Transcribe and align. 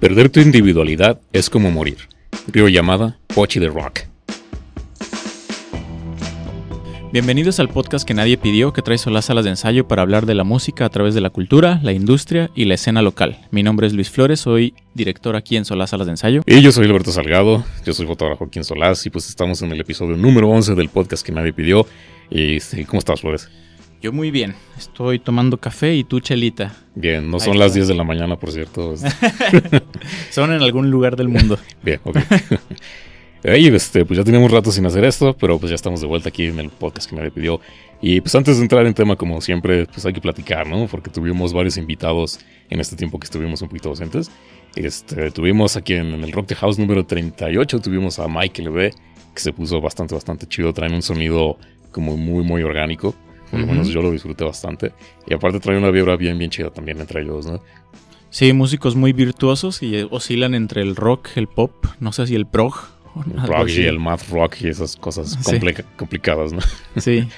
Perder 0.00 0.28
tu 0.28 0.40
individualidad 0.40 1.22
es 1.32 1.48
como 1.48 1.70
morir. 1.70 1.96
Río 2.48 2.68
llamada 2.68 3.18
Pochi 3.28 3.58
de 3.60 3.68
Rock. 3.68 4.00
Bienvenidos 7.14 7.60
al 7.60 7.70
podcast 7.70 8.06
que 8.06 8.12
nadie 8.12 8.36
pidió, 8.36 8.74
que 8.74 8.82
trae 8.82 8.98
las 9.06 9.24
salas 9.24 9.44
de 9.44 9.50
ensayo 9.50 9.88
para 9.88 10.02
hablar 10.02 10.26
de 10.26 10.34
la 10.34 10.44
música 10.44 10.84
a 10.84 10.90
través 10.90 11.14
de 11.14 11.22
la 11.22 11.30
cultura, 11.30 11.80
la 11.82 11.94
industria 11.94 12.50
y 12.54 12.66
la 12.66 12.74
escena 12.74 13.00
local. 13.00 13.38
Mi 13.50 13.62
nombre 13.62 13.86
es 13.86 13.94
Luis 13.94 14.10
Flores, 14.10 14.40
soy 14.40 14.74
director 14.92 15.34
aquí 15.34 15.56
en 15.56 15.64
Solás 15.64 15.88
Salas 15.88 16.06
de 16.06 16.10
Ensayo. 16.12 16.42
Y 16.44 16.60
yo 16.60 16.72
soy 16.72 16.84
Alberto 16.84 17.10
Salgado, 17.10 17.64
yo 17.86 17.94
soy 17.94 18.04
fotógrafo 18.04 18.44
aquí 18.44 18.58
en 18.58 18.64
Solás 18.66 19.06
y 19.06 19.08
pues 19.08 19.30
estamos 19.30 19.62
en 19.62 19.72
el 19.72 19.80
episodio 19.80 20.18
número 20.18 20.50
11 20.50 20.74
del 20.74 20.90
podcast 20.90 21.24
que 21.24 21.32
nadie 21.32 21.54
pidió. 21.54 21.86
Y 22.28 22.58
¿cómo 22.84 22.98
estás, 22.98 23.22
Flores? 23.22 23.48
Yo 24.06 24.12
muy 24.12 24.30
bien, 24.30 24.54
estoy 24.78 25.18
tomando 25.18 25.56
café 25.56 25.96
y 25.96 26.04
tú 26.04 26.20
chelita. 26.20 26.76
Bien, 26.94 27.28
no 27.28 27.40
son 27.40 27.58
las 27.58 27.74
10 27.74 27.88
de 27.88 27.94
la 27.96 28.04
mañana, 28.04 28.36
por 28.36 28.52
cierto. 28.52 28.94
son 30.30 30.52
en 30.52 30.62
algún 30.62 30.92
lugar 30.92 31.16
del 31.16 31.28
mundo. 31.28 31.58
bien, 31.82 31.98
ok. 32.04 32.16
Y 33.42 33.66
este, 33.66 34.04
pues 34.04 34.16
ya 34.16 34.22
teníamos 34.22 34.52
rato 34.52 34.70
sin 34.70 34.86
hacer 34.86 35.04
esto, 35.04 35.36
pero 35.36 35.58
pues 35.58 35.70
ya 35.70 35.74
estamos 35.74 36.00
de 36.00 36.06
vuelta 36.06 36.28
aquí 36.28 36.46
en 36.46 36.60
el 36.60 36.70
podcast 36.70 37.10
que 37.10 37.16
me 37.16 37.28
pidió. 37.32 37.60
Y 38.00 38.20
pues 38.20 38.32
antes 38.36 38.58
de 38.58 38.62
entrar 38.62 38.86
en 38.86 38.94
tema, 38.94 39.16
como 39.16 39.40
siempre, 39.40 39.86
pues 39.86 40.06
hay 40.06 40.12
que 40.12 40.20
platicar, 40.20 40.68
¿no? 40.68 40.86
Porque 40.86 41.10
tuvimos 41.10 41.52
varios 41.52 41.76
invitados 41.76 42.38
en 42.70 42.78
este 42.78 42.94
tiempo 42.94 43.18
que 43.18 43.24
estuvimos 43.24 43.60
un 43.62 43.68
poquito 43.70 43.88
ausentes. 43.88 44.30
Este, 44.76 45.32
tuvimos 45.32 45.76
aquí 45.76 45.94
en, 45.94 46.12
el 46.22 46.30
Rock 46.30 46.46
the 46.46 46.54
House 46.54 46.78
número 46.78 47.04
38, 47.04 47.80
tuvimos 47.80 48.20
a 48.20 48.28
Mike 48.28 48.62
LB, 48.62 48.92
que 49.34 49.40
se 49.40 49.52
puso 49.52 49.80
bastante, 49.80 50.14
bastante 50.14 50.46
chido. 50.46 50.72
Traen 50.72 50.94
un 50.94 51.02
sonido 51.02 51.58
como 51.90 52.16
muy, 52.16 52.44
muy 52.44 52.62
orgánico. 52.62 53.12
Por 53.50 53.60
lo 53.60 53.66
menos 53.66 53.88
yo 53.88 54.02
lo 54.02 54.10
disfruté 54.10 54.44
bastante. 54.44 54.92
Y 55.26 55.34
aparte 55.34 55.60
trae 55.60 55.78
una 55.78 55.90
vibra 55.90 56.16
bien, 56.16 56.38
bien 56.38 56.50
chida 56.50 56.70
también 56.70 57.00
entre 57.00 57.22
ellos, 57.22 57.46
¿no? 57.46 57.60
Sí, 58.30 58.52
músicos 58.52 58.96
muy 58.96 59.12
virtuosos 59.12 59.82
y 59.82 60.06
oscilan 60.10 60.54
entre 60.54 60.82
el 60.82 60.96
rock, 60.96 61.28
el 61.36 61.46
pop, 61.46 61.72
no 62.00 62.12
sé 62.12 62.26
si 62.26 62.34
el 62.34 62.46
prog 62.46 62.74
el 63.24 63.46
rock 63.46 63.68
y 63.68 63.84
el 63.84 63.98
math 63.98 64.28
rock 64.30 64.56
y 64.60 64.68
esas 64.68 64.96
cosas 64.96 65.38
complicadas, 65.96 66.52
¿no? 66.52 66.60
Sí. 66.96 67.28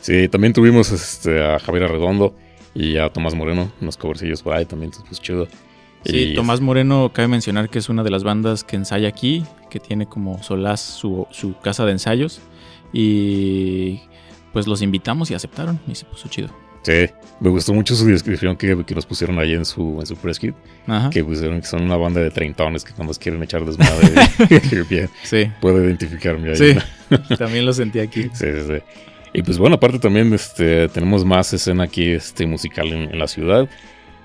sí, 0.00 0.28
también 0.28 0.52
tuvimos 0.52 0.90
este, 0.90 1.42
a 1.42 1.58
Javier 1.58 1.84
Arredondo 1.84 2.34
y 2.74 2.96
a 2.96 3.10
Tomás 3.10 3.34
Moreno, 3.34 3.70
unos 3.80 3.96
covercillos 3.96 4.42
por 4.42 4.54
ahí 4.54 4.64
también, 4.64 4.90
pues 5.06 5.20
chido. 5.20 5.46
Sí, 6.04 6.34
Tomás 6.34 6.60
Moreno 6.60 7.12
cabe 7.14 7.28
mencionar 7.28 7.70
que 7.70 7.78
es 7.78 7.88
una 7.88 8.02
de 8.02 8.10
las 8.10 8.24
bandas 8.24 8.62
que 8.62 8.76
ensaya 8.76 9.08
aquí, 9.08 9.44
que 9.70 9.80
tiene 9.80 10.06
como 10.06 10.42
Solaz 10.42 10.80
su, 10.80 11.26
su 11.30 11.56
casa 11.58 11.86
de 11.86 11.92
ensayos 11.92 12.40
y 12.92 14.00
pues 14.54 14.66
los 14.66 14.80
invitamos 14.80 15.30
y 15.30 15.34
aceptaron 15.34 15.78
y 15.86 15.94
se 15.94 16.06
puso 16.06 16.28
chido. 16.28 16.48
Sí, 16.84 17.06
me 17.40 17.48
gustó 17.48 17.72
mucho 17.72 17.94
su 17.94 18.06
descripción 18.06 18.56
que, 18.56 18.76
nos 18.94 19.06
pusieron 19.06 19.38
ahí 19.38 19.54
en 19.54 19.64
su, 19.64 19.96
en 20.00 20.06
su 20.06 20.16
press 20.16 20.38
kit. 20.38 20.54
Que 21.10 21.24
pusieron 21.24 21.60
que 21.60 21.66
son 21.66 21.82
una 21.82 21.96
banda 21.96 22.20
de 22.20 22.30
treintones 22.30 22.84
que 22.84 23.02
más 23.02 23.18
quieren 23.18 23.42
echar 23.42 23.64
desmadre. 23.64 24.12
Bien, 24.88 25.08
sí. 25.22 25.50
Puedo 25.60 25.82
identificarme 25.82 26.50
ahí. 26.50 26.56
Sí, 26.56 26.76
también 27.38 27.66
lo 27.66 27.72
sentí 27.72 28.00
aquí. 28.00 28.24
Sí, 28.34 28.46
sí, 28.52 28.66
sí. 28.68 29.00
Y 29.32 29.42
pues 29.42 29.58
bueno, 29.58 29.76
aparte 29.76 29.98
también 29.98 30.32
este, 30.32 30.88
tenemos 30.88 31.24
más 31.24 31.52
escena 31.52 31.84
aquí 31.84 32.10
este, 32.10 32.46
musical 32.46 32.92
en, 32.92 33.18
la 33.18 33.26
ciudad. 33.26 33.68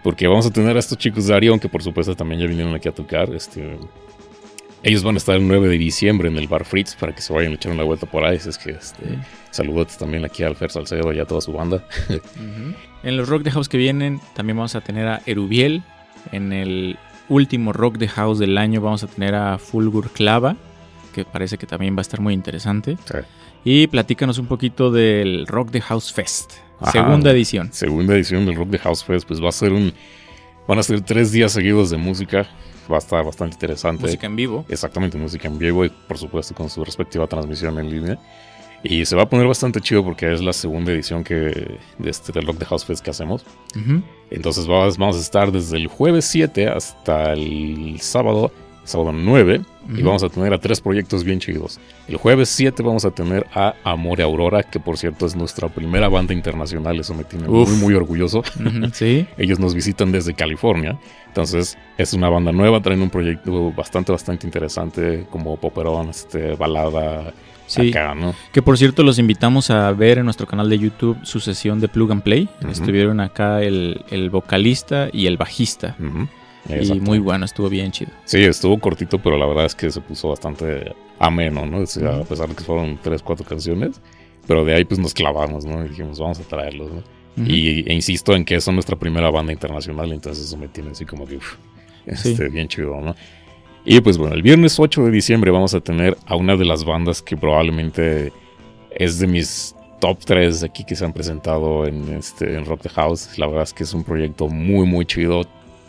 Porque 0.03 0.27
vamos 0.27 0.45
a 0.45 0.51
tener 0.51 0.75
a 0.75 0.79
estos 0.79 0.97
chicos 0.97 1.27
de 1.27 1.35
Arion, 1.35 1.59
que 1.59 1.67
por 1.67 1.81
supuesto 1.81 2.15
también 2.15 2.41
ya 2.41 2.47
vinieron 2.47 2.75
aquí 2.75 2.87
a 2.87 2.91
tocar. 2.91 3.33
Este, 3.33 3.77
ellos 4.83 5.03
van 5.03 5.15
a 5.15 5.17
estar 5.17 5.35
el 5.35 5.47
9 5.47 5.69
de 5.69 5.77
diciembre 5.77 6.27
en 6.27 6.37
el 6.37 6.47
Bar 6.47 6.65
Fritz 6.65 6.95
para 6.95 7.15
que 7.15 7.21
se 7.21 7.33
vayan 7.33 7.53
a 7.53 7.55
echar 7.55 7.71
una 7.71 7.83
vuelta 7.83 8.05
por 8.05 8.23
ahí. 8.23 8.35
Es 8.35 8.57
que 8.57 8.71
este, 8.71 9.17
saludos 9.51 9.97
también 9.97 10.25
aquí 10.25 10.43
al 10.43 10.55
Fer 10.55 10.71
Salcedo 10.71 11.11
y 11.13 11.19
a 11.19 11.25
toda 11.25 11.41
su 11.41 11.53
banda. 11.53 11.83
En 13.03 13.17
los 13.17 13.29
Rock 13.29 13.43
the 13.43 13.51
House 13.51 13.69
que 13.69 13.77
vienen 13.77 14.19
también 14.35 14.57
vamos 14.57 14.75
a 14.75 14.81
tener 14.81 15.07
a 15.07 15.21
Erubiel. 15.25 15.83
En 16.31 16.51
el 16.51 16.97
último 17.29 17.71
Rock 17.73 17.97
the 17.97 18.07
House 18.07 18.39
del 18.39 18.57
año 18.57 18.81
vamos 18.81 19.03
a 19.03 19.07
tener 19.07 19.35
a 19.35 19.57
Fulgur 19.57 20.09
Clava, 20.11 20.57
que 21.13 21.25
parece 21.25 21.57
que 21.57 21.65
también 21.65 21.95
va 21.95 21.99
a 21.99 22.01
estar 22.01 22.19
muy 22.19 22.33
interesante. 22.33 22.97
Y 23.63 23.87
platícanos 23.87 24.37
un 24.37 24.47
poquito 24.47 24.91
del 24.91 25.47
Rock 25.47 25.71
the 25.71 25.81
House 25.81 26.11
Fest, 26.11 26.53
segunda 26.91 27.31
edición. 27.31 27.71
Segunda 27.71 28.15
edición 28.15 28.45
del 28.45 28.55
Rock 28.55 28.71
the 28.71 28.79
House 28.79 29.03
Fest, 29.03 29.27
pues 29.27 29.41
va 29.43 29.49
a 29.49 29.53
ser 29.53 29.73
un... 29.73 29.93
Van 30.67 30.77
a 30.77 30.83
ser 30.83 31.01
tres 31.01 31.31
días 31.31 31.51
seguidos 31.51 31.89
de 31.89 31.97
música 31.97 32.47
va 32.89 32.97
a 32.97 32.99
estar 32.99 33.23
bastante 33.23 33.55
interesante. 33.55 34.03
Música 34.03 34.27
en 34.27 34.35
vivo. 34.35 34.65
Exactamente, 34.67 35.17
música 35.17 35.47
en 35.47 35.57
vivo 35.57 35.85
y 35.85 35.89
por 35.89 36.17
supuesto 36.17 36.55
con 36.55 36.69
su 36.69 36.83
respectiva 36.83 37.27
transmisión 37.27 37.77
en 37.79 37.89
línea. 37.89 38.19
Y 38.83 39.05
se 39.05 39.15
va 39.15 39.23
a 39.23 39.29
poner 39.29 39.47
bastante 39.47 39.81
chido 39.81 40.03
porque 40.03 40.31
es 40.31 40.41
la 40.41 40.53
segunda 40.53 40.91
edición 40.91 41.23
que, 41.23 41.35
de 41.97 42.09
este, 42.09 42.31
del 42.31 42.45
Rock 42.45 42.59
the 42.59 42.65
House 42.65 42.85
Fest 42.85 43.03
que 43.03 43.11
hacemos. 43.11 43.45
Entonces 44.29 44.67
vamos, 44.67 44.97
vamos, 44.97 45.17
a 45.17 45.19
estar 45.19 45.51
desde 45.51 45.77
el 45.77 45.87
jueves 45.87 46.25
7 46.25 46.67
hasta 46.67 47.33
el 47.33 47.99
sábado 48.01 48.51
sábado 48.89 49.11
9, 49.13 49.61
y 49.95 50.01
vamos 50.01 50.23
a 50.23 50.29
tener 50.29 50.53
a 50.53 50.59
tres 50.59 50.81
proyectos 50.81 51.23
bien 51.23 51.39
chidos. 51.39 51.79
El 52.07 52.17
jueves 52.17 52.49
7 52.49 52.83
vamos 52.83 53.05
a 53.05 53.11
tener 53.11 53.45
a 53.53 53.75
Amore 53.83 54.23
Aurora, 54.23 54.63
que 54.63 54.79
por 54.79 54.97
cierto 54.97 55.25
es 55.25 55.35
nuestra 55.35 55.69
primera 55.69 56.09
banda 56.09 56.33
internacional, 56.33 56.99
eso 56.99 57.13
me 57.13 57.23
tiene 57.23 57.47
muy, 57.47 57.71
muy 57.77 57.93
orgulloso. 57.93 58.43
sí. 58.93 59.25
Ellos 59.37 59.59
nos 59.59 59.73
visitan 59.73 60.11
desde 60.11 60.33
California, 60.33 60.99
entonces 61.27 61.77
es 61.97 62.13
una 62.13 62.29
banda 62.29 62.51
nueva, 62.51 62.81
traen 62.81 63.01
un 63.01 63.09
proyecto 63.09 63.71
bastante, 63.71 64.11
bastante 64.11 64.45
interesante, 64.45 65.25
como 65.29 65.57
poperón, 65.57 66.09
este, 66.09 66.55
balada. 66.55 67.33
Sí, 67.69 67.89
acá, 67.89 68.15
¿no? 68.15 68.33
que 68.51 68.63
por 68.63 68.77
cierto 68.77 69.03
los 69.03 69.19
invitamos 69.19 69.69
a 69.69 69.91
ver 69.91 70.17
en 70.17 70.25
nuestro 70.25 70.47
canal 70.47 70.69
de 70.69 70.79
YouTube 70.79 71.17
su 71.23 71.39
sesión 71.39 71.79
de 71.79 71.87
Plug 71.87 72.11
and 72.11 72.23
Play. 72.23 72.49
Estuvieron 72.69 73.19
acá 73.19 73.61
el, 73.61 74.03
el, 74.09 74.29
vocalista 74.31 75.09
y 75.13 75.27
el 75.27 75.37
bajista. 75.37 75.95
Y 75.99 76.99
muy 76.99 77.19
bueno, 77.19 77.45
estuvo 77.45 77.69
bien 77.69 77.91
chido. 77.91 78.11
Sí, 78.25 78.43
estuvo 78.43 78.79
cortito, 78.79 79.19
pero 79.19 79.37
la 79.37 79.45
verdad 79.45 79.65
es 79.65 79.75
que 79.75 79.91
se 79.91 80.01
puso 80.01 80.29
bastante 80.29 80.95
ameno, 81.19 81.65
¿no? 81.65 81.77
a 81.77 82.23
pesar 82.23 82.49
de 82.49 82.55
que 82.55 82.63
fueron 82.63 82.99
tres, 83.01 83.21
cuatro 83.21 83.45
canciones. 83.45 84.01
Pero 84.47 84.65
de 84.65 84.73
ahí 84.73 84.83
pues 84.83 84.99
nos 84.99 85.13
clavamos, 85.13 85.63
¿no? 85.63 85.85
Y 85.85 85.89
dijimos, 85.89 86.17
vamos 86.19 86.39
a 86.39 86.43
traerlos, 86.43 86.91
¿no? 86.91 87.03
y, 87.45 87.89
e 87.89 87.93
insisto 87.93 88.35
en 88.35 88.43
que 88.45 88.55
es 88.55 88.67
nuestra 88.69 88.97
primera 88.97 89.29
banda 89.29 89.53
internacional, 89.53 90.11
entonces 90.11 90.45
eso 90.45 90.57
me 90.57 90.67
tiene 90.67 90.91
así 90.91 91.05
como 91.05 91.25
que, 91.25 91.39
este, 92.05 92.49
bien 92.49 92.67
chido, 92.67 92.99
¿no? 92.99 93.15
Y 93.91 94.01
pues 94.01 94.19
bueno, 94.19 94.35
el 94.35 94.43
viernes 94.43 94.79
8 94.79 95.05
de 95.05 95.09
diciembre 95.09 95.49
vamos 95.49 95.73
a 95.73 95.79
tener 95.79 96.15
a 96.27 96.35
una 96.35 96.55
de 96.55 96.63
las 96.63 96.85
bandas 96.85 97.23
que 97.23 97.35
probablemente 97.35 98.31
es 98.91 99.17
de 99.17 99.25
mis 99.25 99.75
top 99.99 100.19
3 100.23 100.61
aquí 100.61 100.83
que 100.83 100.95
se 100.95 101.05
han 101.05 101.11
presentado 101.11 101.87
en, 101.87 102.07
este, 102.09 102.55
en 102.55 102.65
Rock 102.65 102.83
the 102.83 102.89
House. 102.89 103.39
La 103.39 103.47
verdad 103.47 103.63
es 103.63 103.73
que 103.73 103.81
es 103.81 103.91
un 103.95 104.03
proyecto 104.03 104.47
muy, 104.47 104.85
muy 104.85 105.07
chido 105.07 105.41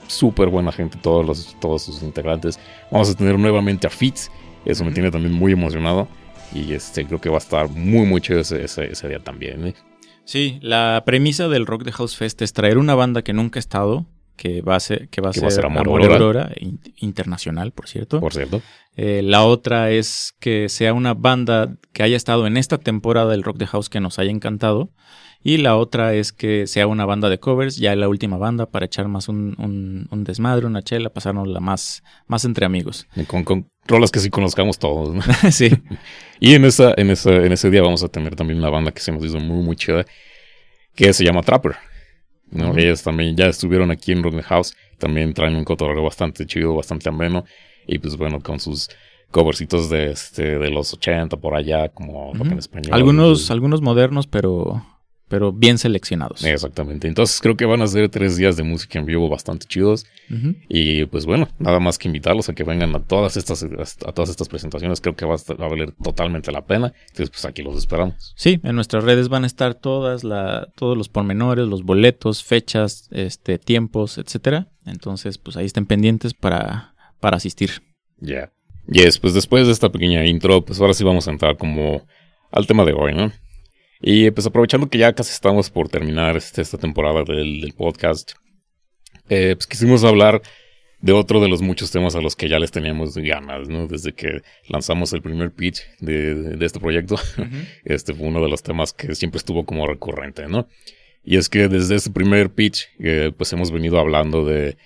súper 0.06 0.48
buena 0.48 0.72
gente, 0.72 0.96
todos, 0.96 1.26
los, 1.26 1.54
todos 1.60 1.82
sus 1.82 2.02
integrantes. 2.02 2.58
Vamos 2.90 3.10
a 3.10 3.14
tener 3.14 3.38
nuevamente 3.38 3.86
a 3.86 3.90
Fitz, 3.90 4.30
eso 4.64 4.82
me 4.82 4.92
tiene 4.92 5.10
también 5.10 5.34
muy 5.34 5.52
emocionado. 5.52 6.08
Y 6.54 6.72
este, 6.72 7.04
creo 7.04 7.20
que 7.20 7.28
va 7.28 7.36
a 7.36 7.40
estar 7.40 7.68
muy, 7.68 8.06
muy 8.06 8.22
chido 8.22 8.40
ese, 8.40 8.64
ese, 8.64 9.08
día 9.08 9.18
también. 9.18 9.66
¿eh? 9.66 9.74
Sí, 10.24 10.58
la 10.62 11.02
premisa 11.04 11.48
del 11.48 11.66
Rock 11.66 11.84
the 11.84 11.92
House 11.92 12.16
Fest 12.16 12.40
es 12.40 12.54
traer 12.54 12.78
una 12.78 12.94
banda 12.94 13.20
que 13.20 13.34
nunca 13.34 13.58
ha 13.58 13.60
estado, 13.60 14.06
que 14.40 14.62
va 14.62 14.74
a 14.74 14.80
ser, 14.80 15.10
que 15.10 15.20
va 15.20 15.28
a 15.28 15.32
ser, 15.34 15.66
Amor, 15.66 15.86
Aurora. 15.86 16.50
internacional, 16.96 17.72
por 17.72 17.88
cierto. 17.88 18.20
Por 18.20 18.32
cierto. 18.32 18.62
Eh, 18.96 19.20
la 19.22 19.44
otra 19.44 19.90
es 19.90 20.34
que 20.40 20.70
sea 20.70 20.94
una 20.94 21.12
banda 21.12 21.76
que 21.92 22.04
haya 22.04 22.16
estado 22.16 22.46
en 22.46 22.56
esta 22.56 22.78
temporada 22.78 23.32
del 23.32 23.42
Rock 23.42 23.58
the 23.58 23.66
House 23.66 23.90
que 23.90 24.00
nos 24.00 24.18
haya 24.18 24.30
encantado 24.30 24.88
y 25.44 25.58
la 25.58 25.76
otra 25.76 26.14
es 26.14 26.32
que 26.32 26.66
sea 26.66 26.86
una 26.86 27.04
banda 27.04 27.28
de 27.28 27.38
covers, 27.38 27.76
ya 27.76 27.94
la 27.96 28.08
última 28.08 28.38
banda, 28.38 28.64
para 28.64 28.86
echar 28.86 29.08
más 29.08 29.28
un, 29.28 30.08
un, 30.10 30.24
desmadre, 30.24 30.64
una 30.64 30.80
chela, 30.80 31.10
pasarnos 31.10 31.46
la 31.46 31.60
más, 31.60 32.02
más 32.26 32.46
entre 32.46 32.64
amigos. 32.64 33.08
con, 33.26 33.44
con 33.44 33.70
rolas 33.86 34.10
que 34.10 34.20
sí 34.20 34.30
conozcamos 34.30 34.78
todos. 34.78 35.14
¿no? 35.14 35.22
sí. 35.50 35.70
y 36.40 36.54
en, 36.54 36.64
esa, 36.64 36.94
en, 36.96 37.10
esa, 37.10 37.30
en 37.30 37.52
ese 37.52 37.68
día 37.68 37.82
vamos 37.82 38.02
a 38.02 38.08
tener 38.08 38.36
también 38.36 38.58
una 38.58 38.70
banda 38.70 38.90
que 38.90 39.02
se 39.02 39.12
nos 39.12 39.22
hizo 39.22 39.38
muy, 39.38 39.62
muy 39.62 39.76
chida, 39.76 40.06
que 40.94 41.12
se 41.12 41.24
llama 41.24 41.42
Trapper. 41.42 41.89
¿No? 42.50 42.76
Ellas 42.76 43.02
también 43.02 43.36
ya 43.36 43.46
estuvieron 43.46 43.90
aquí 43.90 44.12
en 44.12 44.22
Rock 44.22 44.42
House, 44.42 44.74
también 44.98 45.32
traen 45.34 45.56
un 45.56 45.64
cotorreo 45.64 46.02
bastante 46.02 46.46
chido, 46.46 46.74
bastante 46.74 47.08
ameno, 47.08 47.44
y 47.86 47.98
pues 47.98 48.16
bueno, 48.16 48.40
con 48.40 48.60
sus 48.60 48.88
covercitos 49.30 49.88
de, 49.90 50.10
este, 50.10 50.58
de 50.58 50.70
los 50.70 50.92
80 50.92 51.36
por 51.36 51.54
allá, 51.54 51.88
como 51.88 52.32
en 52.34 52.58
español. 52.58 52.92
Algunos, 52.92 53.50
algunos 53.50 53.80
modernos, 53.80 54.26
pero 54.26 54.84
pero 55.30 55.52
bien 55.52 55.78
seleccionados. 55.78 56.42
Exactamente. 56.42 57.06
Entonces 57.06 57.40
creo 57.40 57.56
que 57.56 57.64
van 57.64 57.82
a 57.82 57.86
ser 57.86 58.08
tres 58.08 58.36
días 58.36 58.56
de 58.56 58.64
música 58.64 58.98
en 58.98 59.06
vivo 59.06 59.28
bastante 59.28 59.64
chidos. 59.64 60.04
Y 60.68 61.04
pues 61.04 61.24
bueno, 61.24 61.48
nada 61.60 61.78
más 61.78 61.98
que 61.98 62.08
invitarlos 62.08 62.48
a 62.48 62.52
que 62.52 62.64
vengan 62.64 62.94
a 62.96 63.00
todas 63.04 63.36
estas, 63.36 63.62
a 63.62 64.12
todas 64.12 64.28
estas 64.28 64.48
presentaciones. 64.48 65.00
Creo 65.00 65.14
que 65.14 65.24
va 65.24 65.36
a, 65.36 65.68
valer 65.68 65.92
totalmente 65.92 66.50
la 66.50 66.66
pena. 66.66 66.92
Entonces 67.02 67.30
pues 67.30 67.44
aquí 67.44 67.62
los 67.62 67.76
esperamos. 67.76 68.34
Sí, 68.36 68.58
en 68.64 68.74
nuestras 68.74 69.04
redes 69.04 69.28
van 69.28 69.44
a 69.44 69.46
estar 69.46 69.76
todas 69.76 70.24
la, 70.24 70.68
todos 70.74 70.98
los 70.98 71.08
pormenores, 71.08 71.68
los 71.68 71.84
boletos, 71.84 72.42
fechas, 72.42 73.08
este, 73.12 73.58
tiempos, 73.58 74.18
etcétera. 74.18 74.66
Entonces 74.84 75.38
pues 75.38 75.56
ahí 75.56 75.66
estén 75.66 75.86
pendientes 75.86 76.34
para, 76.34 76.96
para 77.20 77.36
asistir. 77.36 77.70
Ya. 78.18 78.52
Y 78.88 79.04
Yes, 79.04 79.20
pues 79.20 79.32
después 79.32 79.64
de 79.64 79.72
esta 79.72 79.90
pequeña 79.90 80.26
intro, 80.26 80.64
pues 80.64 80.80
ahora 80.80 80.92
sí 80.92 81.04
vamos 81.04 81.28
a 81.28 81.30
entrar 81.30 81.56
como 81.56 82.04
al 82.50 82.66
tema 82.66 82.84
de 82.84 82.94
hoy, 82.94 83.14
¿no? 83.14 83.30
Y 84.00 84.30
pues 84.30 84.46
aprovechando 84.46 84.88
que 84.88 84.98
ya 84.98 85.12
casi 85.12 85.32
estamos 85.32 85.70
por 85.70 85.88
terminar 85.88 86.36
este, 86.36 86.62
esta 86.62 86.78
temporada 86.78 87.22
del, 87.22 87.74
podcast, 87.76 88.32
eh, 89.28 89.54
pues 89.56 89.66
quisimos 89.66 90.04
hablar 90.04 90.40
de 91.00 91.12
otro 91.12 91.40
de 91.40 91.48
los 91.48 91.62
muchos 91.62 91.90
temas 91.90 92.14
a 92.14 92.20
los 92.20 92.36
que 92.36 92.48
ya 92.48 92.58
les 92.58 92.70
teníamos 92.70 93.14
ganas, 93.16 93.68
¿no? 93.68 93.86
Desde 93.86 94.12
que 94.12 94.42
lanzamos 94.68 95.12
el 95.12 95.22
primer 95.22 95.50
pitch 95.50 95.82
de, 95.98 96.56
este 96.60 96.80
proyecto, 96.80 97.16
este 97.84 98.14
fue 98.14 98.28
uno 98.28 98.42
de 98.42 98.48
los 98.48 98.62
temas 98.62 98.92
que 98.92 99.14
siempre 99.14 99.38
estuvo 99.38 99.64
como 99.64 99.86
recurrente, 99.86 100.46
¿no? 100.46 100.66
Y 101.22 101.36
es 101.36 101.48
que 101.48 101.68
desde 101.68 101.96
ese 101.96 102.10
primer 102.10 102.50
pitch, 102.50 102.88
eh, 102.98 103.32
pues 103.36 103.52
hemos 103.52 103.70
venido 103.70 103.98
hablando 103.98 104.46
de 104.46 104.76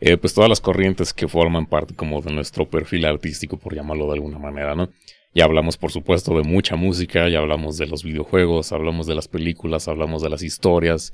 eh, 0.00 0.16
pues 0.16 0.34
todas 0.34 0.48
las 0.48 0.60
corrientes 0.60 1.12
que 1.12 1.28
forman 1.28 1.66
parte 1.66 1.94
como 1.94 2.20
de 2.20 2.32
nuestro 2.32 2.68
perfil 2.68 3.04
artístico, 3.04 3.56
por 3.56 3.74
llamarlo 3.74 4.06
de 4.06 4.14
alguna 4.14 4.38
manera, 4.38 4.74
¿no? 4.74 4.90
Ya 5.34 5.44
hablamos, 5.44 5.76
por 5.76 5.92
supuesto, 5.92 6.36
de 6.36 6.42
mucha 6.42 6.76
música, 6.76 7.28
ya 7.28 7.38
hablamos 7.38 7.78
de 7.78 7.86
los 7.86 8.02
videojuegos, 8.02 8.72
hablamos 8.72 9.06
de 9.06 9.14
las 9.14 9.28
películas, 9.28 9.88
hablamos 9.88 10.22
de 10.22 10.30
las 10.30 10.42
historias 10.42 11.12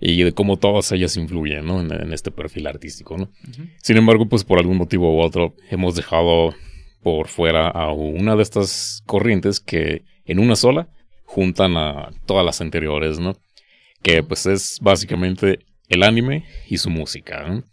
y 0.00 0.22
de 0.22 0.32
cómo 0.32 0.56
todas 0.56 0.90
ellas 0.92 1.16
influyen, 1.16 1.64
¿no? 1.64 1.80
En, 1.80 2.12
este 2.12 2.30
perfil 2.30 2.66
artístico, 2.66 3.16
¿no? 3.16 3.30
Sin 3.82 3.96
embargo, 3.96 4.28
pues 4.28 4.42
por 4.42 4.58
algún 4.58 4.78
motivo 4.78 5.14
u 5.14 5.20
otro 5.20 5.54
hemos 5.70 5.94
dejado 5.94 6.54
por 7.02 7.28
fuera 7.28 7.68
a 7.68 7.92
una 7.92 8.36
de 8.36 8.42
estas 8.42 9.02
corrientes 9.06 9.60
que 9.60 10.04
en 10.24 10.38
una 10.38 10.56
sola 10.56 10.88
juntan 11.24 11.76
a 11.76 12.10
todas 12.26 12.44
las 12.44 12.60
anteriores, 12.60 13.18
¿no? 13.18 13.36
Que 14.02 14.22
pues 14.22 14.46
es 14.46 14.78
básicamente 14.80 15.60
el 15.88 16.02
anime 16.02 16.44
y 16.68 16.78
su 16.78 16.90
música, 16.90 17.42
¿no? 17.48 17.64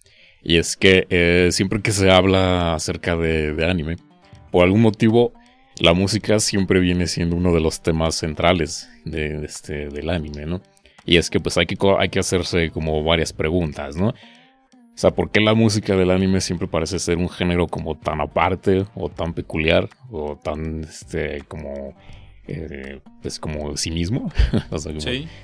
Y 0.41 0.57
es 0.57 0.77
que 0.77 1.05
eh, 1.09 1.49
siempre 1.51 1.81
que 1.81 1.91
se 1.91 2.09
habla 2.09 2.73
acerca 2.75 3.15
de, 3.15 3.65
anime, 3.65 3.97
por 4.51 4.63
algún 4.63 4.81
motivo, 4.81 5.33
la 5.79 5.93
música 5.93 6.39
siempre 6.39 6.79
viene 6.79 7.07
siendo 7.07 7.35
uno 7.35 7.53
de 7.53 7.61
los 7.61 7.81
temas 7.81 8.15
centrales 8.15 8.89
de, 9.05 9.43
este, 9.45 9.89
del 9.89 10.09
anime, 10.09 10.45
¿no? 10.45 10.61
Y 11.05 11.17
es 11.17 11.29
que 11.29 11.39
pues 11.39 11.57
hay 11.57 11.65
que, 11.65 11.77
hay 11.97 12.09
que 12.09 12.19
hacerse 12.19 12.69
como 12.69 13.03
varias 13.03 13.33
preguntas, 13.33 13.95
¿no? 13.95 14.09
O 14.09 15.01
sea, 15.01 15.11
¿por 15.11 15.31
qué 15.31 15.39
la 15.39 15.53
música 15.53 15.95
del 15.95 16.11
anime 16.11 16.41
siempre 16.41 16.67
parece 16.67 16.99
ser 16.99 17.17
un 17.17 17.29
género 17.29 17.67
como 17.67 17.95
tan 17.95 18.19
aparte 18.19 18.85
o 18.95 19.09
tan 19.09 19.33
peculiar 19.33 19.89
o 20.11 20.35
tan, 20.35 20.83
este, 20.83 21.41
como 21.47 21.95
eh, 22.51 22.99
pues 23.21 23.39
como 23.39 23.77
sí 23.77 23.91
mismo, 23.91 24.31
o 24.71 24.77
sea, 24.77 24.91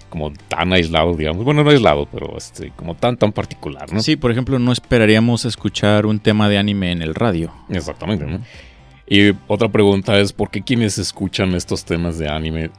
como, 0.10 0.34
tan 0.50 0.74
aislado, 0.74 1.14
digamos. 1.14 1.46
Bueno, 1.46 1.64
no 1.64 1.70
aislado, 1.70 2.08
pero 2.12 2.36
este, 2.36 2.72
como 2.72 2.96
tan, 2.96 3.16
tan 3.16 3.32
particular, 3.32 3.94
¿no? 3.94 4.02
Sí, 4.02 4.16
por 4.16 4.32
ejemplo, 4.32 4.60
no 4.60 4.72
esperaríamos 4.72 5.46
escuchar 5.46 6.06
un 6.06 6.20
tema 6.20 6.50
de 6.50 6.58
anime 6.58 6.92
en 6.92 7.02
el 7.02 7.14
radio. 7.16 7.54
Exactamente, 7.70 8.26
¿no? 8.26 8.42
Y 9.08 9.32
otra 9.48 9.70
pregunta 9.70 10.20
es, 10.20 10.34
¿por 10.34 10.50
qué 10.50 10.64
quienes 10.64 10.98
escuchan 10.98 11.54
estos 11.54 11.86
temas 11.86 12.18
de 12.18 12.28
anime 12.28 12.72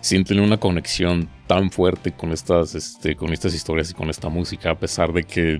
sienten 0.00 0.40
una 0.40 0.58
conexión 0.58 1.28
tan 1.46 1.70
fuerte 1.70 2.12
con 2.12 2.32
estas, 2.32 2.74
este, 2.74 3.16
con 3.16 3.32
estas 3.32 3.54
historias 3.54 3.90
y 3.90 3.94
con 3.94 4.10
esta 4.10 4.28
música, 4.28 4.70
a 4.70 4.78
pesar 4.78 5.12
de 5.12 5.24
que 5.24 5.58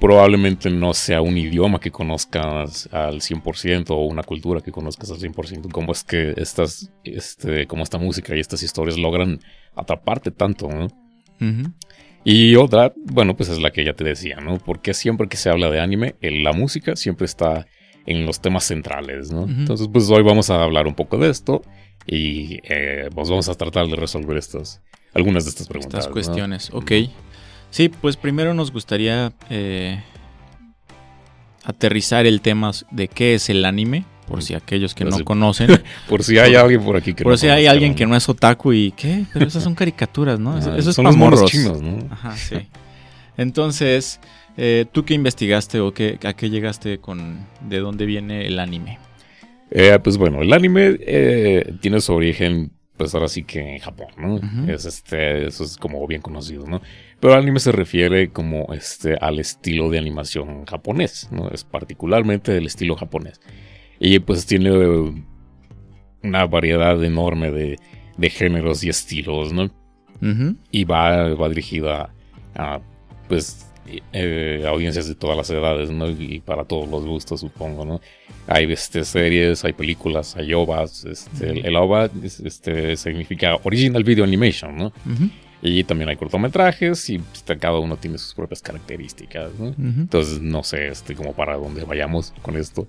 probablemente 0.00 0.70
no 0.70 0.92
sea 0.92 1.20
un 1.20 1.38
idioma 1.38 1.78
que 1.78 1.90
conozcas 1.90 2.88
al 2.92 3.20
100% 3.20 3.90
o 3.90 4.06
una 4.06 4.22
cultura 4.22 4.60
que 4.60 4.72
conozcas 4.72 5.10
al 5.10 5.18
100%, 5.18 5.70
como 5.70 5.92
es 5.92 6.02
que 6.02 6.34
estas, 6.36 6.90
este, 7.04 7.66
como 7.66 7.84
esta 7.84 7.98
música 7.98 8.34
y 8.34 8.40
estas 8.40 8.62
historias 8.62 8.98
logran 8.98 9.40
atraparte 9.74 10.30
tanto, 10.30 10.68
¿no? 10.68 10.88
Y 12.24 12.56
otra, 12.56 12.92
bueno, 12.96 13.36
pues 13.36 13.48
es 13.48 13.60
la 13.60 13.70
que 13.70 13.84
ya 13.84 13.94
te 13.94 14.02
decía, 14.02 14.38
¿no? 14.40 14.58
Porque 14.58 14.94
siempre 14.94 15.28
que 15.28 15.36
se 15.36 15.48
habla 15.48 15.70
de 15.70 15.80
anime, 15.80 16.16
la 16.20 16.52
música 16.52 16.96
siempre 16.96 17.26
está 17.26 17.66
en 18.08 18.24
los 18.24 18.40
temas 18.40 18.64
centrales, 18.64 19.30
¿no? 19.30 19.42
Entonces, 19.42 19.86
pues 19.92 20.08
hoy 20.08 20.22
vamos 20.22 20.48
a 20.48 20.62
hablar 20.62 20.86
un 20.86 20.94
poco 20.94 21.18
de 21.18 21.28
esto 21.28 21.60
y 22.06 22.58
eh, 22.62 23.10
pues 23.14 23.28
vamos 23.28 23.50
a 23.50 23.54
tratar 23.54 23.86
de 23.86 23.96
resolver 23.96 24.38
estas, 24.38 24.80
algunas 25.12 25.44
de 25.44 25.50
estas 25.50 25.68
preguntas. 25.68 26.00
Estas 26.00 26.12
cuestiones, 26.12 26.70
ok. 26.72 26.90
Sí, 27.68 27.90
pues 27.90 28.16
primero 28.16 28.54
nos 28.54 28.72
gustaría 28.72 29.34
eh, 29.50 30.02
aterrizar 31.64 32.24
el 32.24 32.40
tema 32.40 32.70
de 32.90 33.08
qué 33.08 33.34
es 33.34 33.50
el 33.50 33.62
anime, 33.66 34.06
por 34.26 34.42
si 34.42 34.54
aquellos 34.54 34.94
que 34.94 35.04
no 35.04 35.22
conocen. 35.22 35.82
por 36.08 36.24
si 36.24 36.38
hay 36.38 36.54
alguien 36.54 36.82
por 36.82 36.96
aquí 36.96 37.12
que 37.12 37.24
Por 37.24 37.36
si 37.36 37.48
hay 37.48 37.66
alguien 37.66 37.94
que 37.94 38.06
no 38.06 38.16
es 38.16 38.26
otaku 38.26 38.72
y 38.72 38.92
¿qué? 38.92 39.26
Pero 39.34 39.46
esas 39.46 39.62
son 39.62 39.74
caricaturas, 39.74 40.40
¿no? 40.40 40.56
eso, 40.56 40.74
es 40.74 40.94
son 40.94 41.04
los 41.04 41.16
morros 41.16 41.44
chinos, 41.50 41.82
¿no? 41.82 42.08
Ajá, 42.10 42.34
sí. 42.38 42.56
Entonces, 43.36 44.18
eh, 44.58 44.84
¿tú 44.90 45.04
qué 45.04 45.14
investigaste 45.14 45.80
o 45.80 45.94
qué, 45.94 46.18
a 46.24 46.34
qué 46.34 46.50
llegaste 46.50 46.98
con 46.98 47.46
de 47.60 47.78
dónde 47.78 48.04
viene 48.04 48.46
el 48.46 48.58
anime? 48.58 48.98
Eh, 49.70 49.98
pues 50.02 50.18
bueno, 50.18 50.42
el 50.42 50.52
anime 50.52 50.98
tiene 51.80 52.00
su 52.00 52.12
origen, 52.12 52.72
pues 52.96 53.14
ahora 53.14 53.28
sí 53.28 53.44
que 53.44 53.60
en 53.60 53.78
Japón, 53.78 54.08
¿no? 54.18 54.40
Es 54.72 54.84
este, 54.84 55.46
eso 55.46 55.62
es 55.62 55.76
como 55.76 56.04
bien 56.06 56.20
conocido, 56.20 56.66
¿no? 56.66 56.82
Pero 57.20 57.34
el 57.34 57.40
anime 57.40 57.60
se 57.60 57.72
refiere 57.72 58.30
como 58.30 58.72
este, 58.72 59.16
al 59.20 59.38
estilo 59.38 59.90
de 59.90 59.98
animación 59.98 60.64
japonés, 60.66 61.28
¿no? 61.30 61.50
Es 61.50 61.64
particularmente 61.64 62.56
el 62.56 62.66
estilo 62.66 62.96
japonés. 62.96 63.40
Y 64.00 64.18
pues 64.20 64.46
tiene 64.46 64.72
una 66.22 66.46
variedad 66.46 67.02
enorme 67.02 67.50
de, 67.50 67.78
géneros 68.30 68.82
y 68.84 68.88
estilos, 68.88 69.52
¿no? 69.52 69.70
Y 70.72 70.84
va, 70.84 71.34
va 71.34 71.48
dirigida 71.48 72.12
a, 72.56 72.80
pues, 73.28 73.67
eh, 74.12 74.64
audiencias 74.66 75.08
de 75.08 75.14
todas 75.14 75.36
las 75.36 75.50
edades, 75.50 75.90
¿no? 75.90 76.08
Y 76.08 76.40
para 76.40 76.64
todos 76.64 76.88
los 76.88 77.04
gustos, 77.04 77.40
supongo, 77.40 77.84
¿no? 77.84 78.00
Hay 78.46 78.70
este, 78.72 79.04
series, 79.04 79.64
hay 79.64 79.72
películas, 79.72 80.36
hay 80.36 80.52
OVAs. 80.54 81.04
Este, 81.04 81.66
el, 81.66 81.76
OVA 81.76 82.10
este, 82.22 82.96
significa 82.96 83.56
Original 83.62 84.04
Video 84.04 84.24
Animation, 84.24 84.76
¿no? 84.76 84.92
Y 85.60 85.82
también 85.84 86.08
hay 86.08 86.16
cortometrajes 86.16 87.10
y 87.10 87.18
pues, 87.18 87.44
cada 87.58 87.78
uno 87.78 87.96
tiene 87.96 88.18
sus 88.18 88.34
propias 88.34 88.62
características. 88.62 89.50
¿no? 89.58 89.74
Entonces, 89.76 90.40
no 90.40 90.62
sé, 90.62 90.88
este, 90.88 91.14
como 91.16 91.34
para 91.34 91.56
dónde 91.56 91.84
vayamos 91.84 92.32
con 92.42 92.56
esto. 92.56 92.86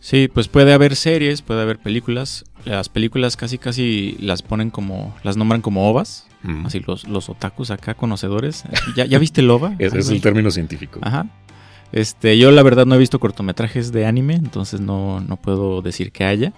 Sí, 0.00 0.28
pues 0.32 0.48
puede 0.48 0.72
haber 0.72 0.96
series, 0.96 1.42
puede 1.42 1.62
haber 1.62 1.78
películas. 1.78 2.44
Las 2.64 2.88
películas 2.88 3.36
casi 3.36 3.58
casi 3.58 4.16
las 4.18 4.42
ponen 4.42 4.70
como, 4.70 5.14
las 5.22 5.36
nombran 5.36 5.60
como 5.60 5.88
ovas. 5.88 6.26
Así 6.64 6.80
los, 6.80 7.06
los 7.06 7.28
otakus 7.28 7.70
acá, 7.70 7.94
conocedores. 7.94 8.64
¿Ya, 8.96 9.04
ya 9.04 9.18
viste 9.18 9.42
el 9.42 9.50
ova? 9.50 9.74
es, 9.78 9.92
es 9.94 10.08
el 10.08 10.20
término 10.20 10.50
científico. 10.50 11.00
Ajá. 11.02 11.26
Este, 11.92 12.38
yo 12.38 12.52
la 12.52 12.62
verdad 12.62 12.86
no 12.86 12.94
he 12.94 12.98
visto 12.98 13.18
cortometrajes 13.18 13.90
de 13.90 14.06
anime, 14.06 14.34
entonces 14.34 14.80
no, 14.80 15.20
no 15.20 15.36
puedo 15.36 15.82
decir 15.82 16.12
que 16.12 16.24
haya. 16.24 16.52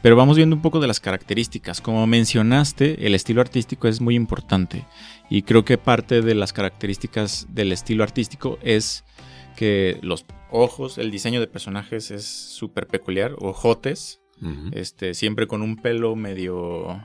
Pero 0.00 0.16
vamos 0.16 0.38
viendo 0.38 0.56
un 0.56 0.62
poco 0.62 0.80
de 0.80 0.86
las 0.86 0.98
características. 0.98 1.82
Como 1.82 2.06
mencionaste, 2.06 3.06
el 3.06 3.14
estilo 3.14 3.42
artístico 3.42 3.86
es 3.86 4.00
muy 4.00 4.14
importante. 4.14 4.86
Y 5.28 5.42
creo 5.42 5.66
que 5.66 5.76
parte 5.76 6.22
de 6.22 6.34
las 6.34 6.54
características 6.54 7.48
del 7.50 7.72
estilo 7.72 8.02
artístico 8.02 8.58
es 8.62 9.04
que 9.56 9.98
los 10.00 10.24
ojos, 10.50 10.96
el 10.96 11.10
diseño 11.10 11.38
de 11.40 11.48
personajes 11.48 12.10
es 12.10 12.24
súper 12.24 12.86
peculiar, 12.86 13.34
ojotes, 13.40 14.22
este, 14.72 15.12
siempre 15.12 15.46
con 15.46 15.60
un 15.60 15.76
pelo 15.76 16.16
medio 16.16 17.04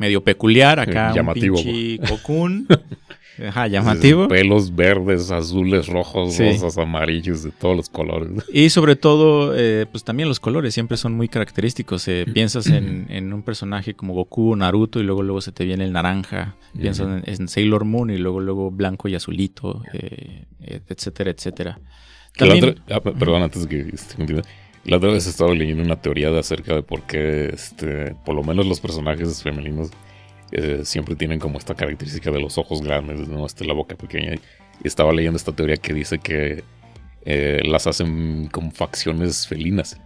medio 0.00 0.24
peculiar 0.24 0.80
acá, 0.80 1.12
Llamativo. 1.14 1.58
un 1.58 1.62
pinche. 1.62 2.00
Ajá, 3.46 3.68
llamativo. 3.68 4.28
Pelos 4.28 4.74
verdes, 4.74 5.30
azules, 5.30 5.86
rojos, 5.86 6.38
rosas, 6.38 6.76
amarillos, 6.76 7.42
de 7.42 7.50
todos 7.50 7.76
los 7.76 7.88
colores. 7.88 8.30
Y 8.52 8.68
sobre 8.68 8.96
todo, 8.96 9.54
eh, 9.56 9.86
pues 9.90 10.04
también 10.04 10.28
los 10.28 10.40
colores 10.40 10.74
siempre 10.74 10.96
son 10.96 11.14
muy 11.14 11.28
característicos. 11.28 12.06
Eh, 12.08 12.26
piensas 12.32 12.66
en, 12.66 13.08
un 13.32 13.42
personaje 13.42 13.94
como 13.94 14.12
Goku 14.12 14.52
o 14.52 14.56
Naruto 14.56 15.00
y 15.00 15.04
luego 15.04 15.22
luego 15.22 15.40
se 15.40 15.52
te 15.52 15.64
viene 15.64 15.84
el 15.84 15.92
naranja. 15.92 16.56
Piensas 16.78 17.22
en, 17.24 17.48
Sailor 17.48 17.84
Moon 17.84 18.10
y 18.10 18.18
luego 18.18 18.40
luego 18.40 18.70
blanco 18.70 19.08
y 19.08 19.14
azulito, 19.14 19.82
eh, 19.92 20.44
etcétera, 20.88 21.30
etcétera. 21.30 21.80
Ah, 22.90 23.00
perdón, 23.00 23.42
antes 23.42 23.66
que 23.66 23.90
continúe. 24.16 24.42
La 24.84 24.96
otra 24.96 25.10
vez 25.10 25.26
he 25.26 25.30
estado 25.30 25.54
leyendo 25.54 25.82
una 25.82 26.00
teoría 26.00 26.30
de 26.30 26.38
acerca 26.38 26.74
de 26.74 26.82
por 26.82 27.02
qué, 27.02 27.50
este, 27.52 28.14
por 28.24 28.34
lo 28.34 28.42
menos 28.42 28.66
los 28.66 28.80
personajes 28.80 29.42
femeninos 29.42 29.90
eh, 30.52 30.80
siempre 30.84 31.14
tienen 31.14 31.38
como 31.38 31.58
esta 31.58 31.74
característica 31.74 32.30
de 32.30 32.40
los 32.40 32.58
ojos 32.58 32.82
grandes, 32.82 33.28
¿no? 33.28 33.44
Este, 33.46 33.64
la 33.64 33.74
boca 33.74 33.94
pequeña. 33.94 34.34
Y 34.34 34.40
estaba 34.88 35.12
leyendo 35.12 35.36
esta 35.36 35.52
teoría 35.52 35.76
que 35.76 35.92
dice 35.92 36.18
que 36.18 36.64
eh, 37.24 37.60
las 37.64 37.86
hacen 37.86 38.48
como 38.50 38.70
facciones 38.70 39.46
felinas. 39.46 40.00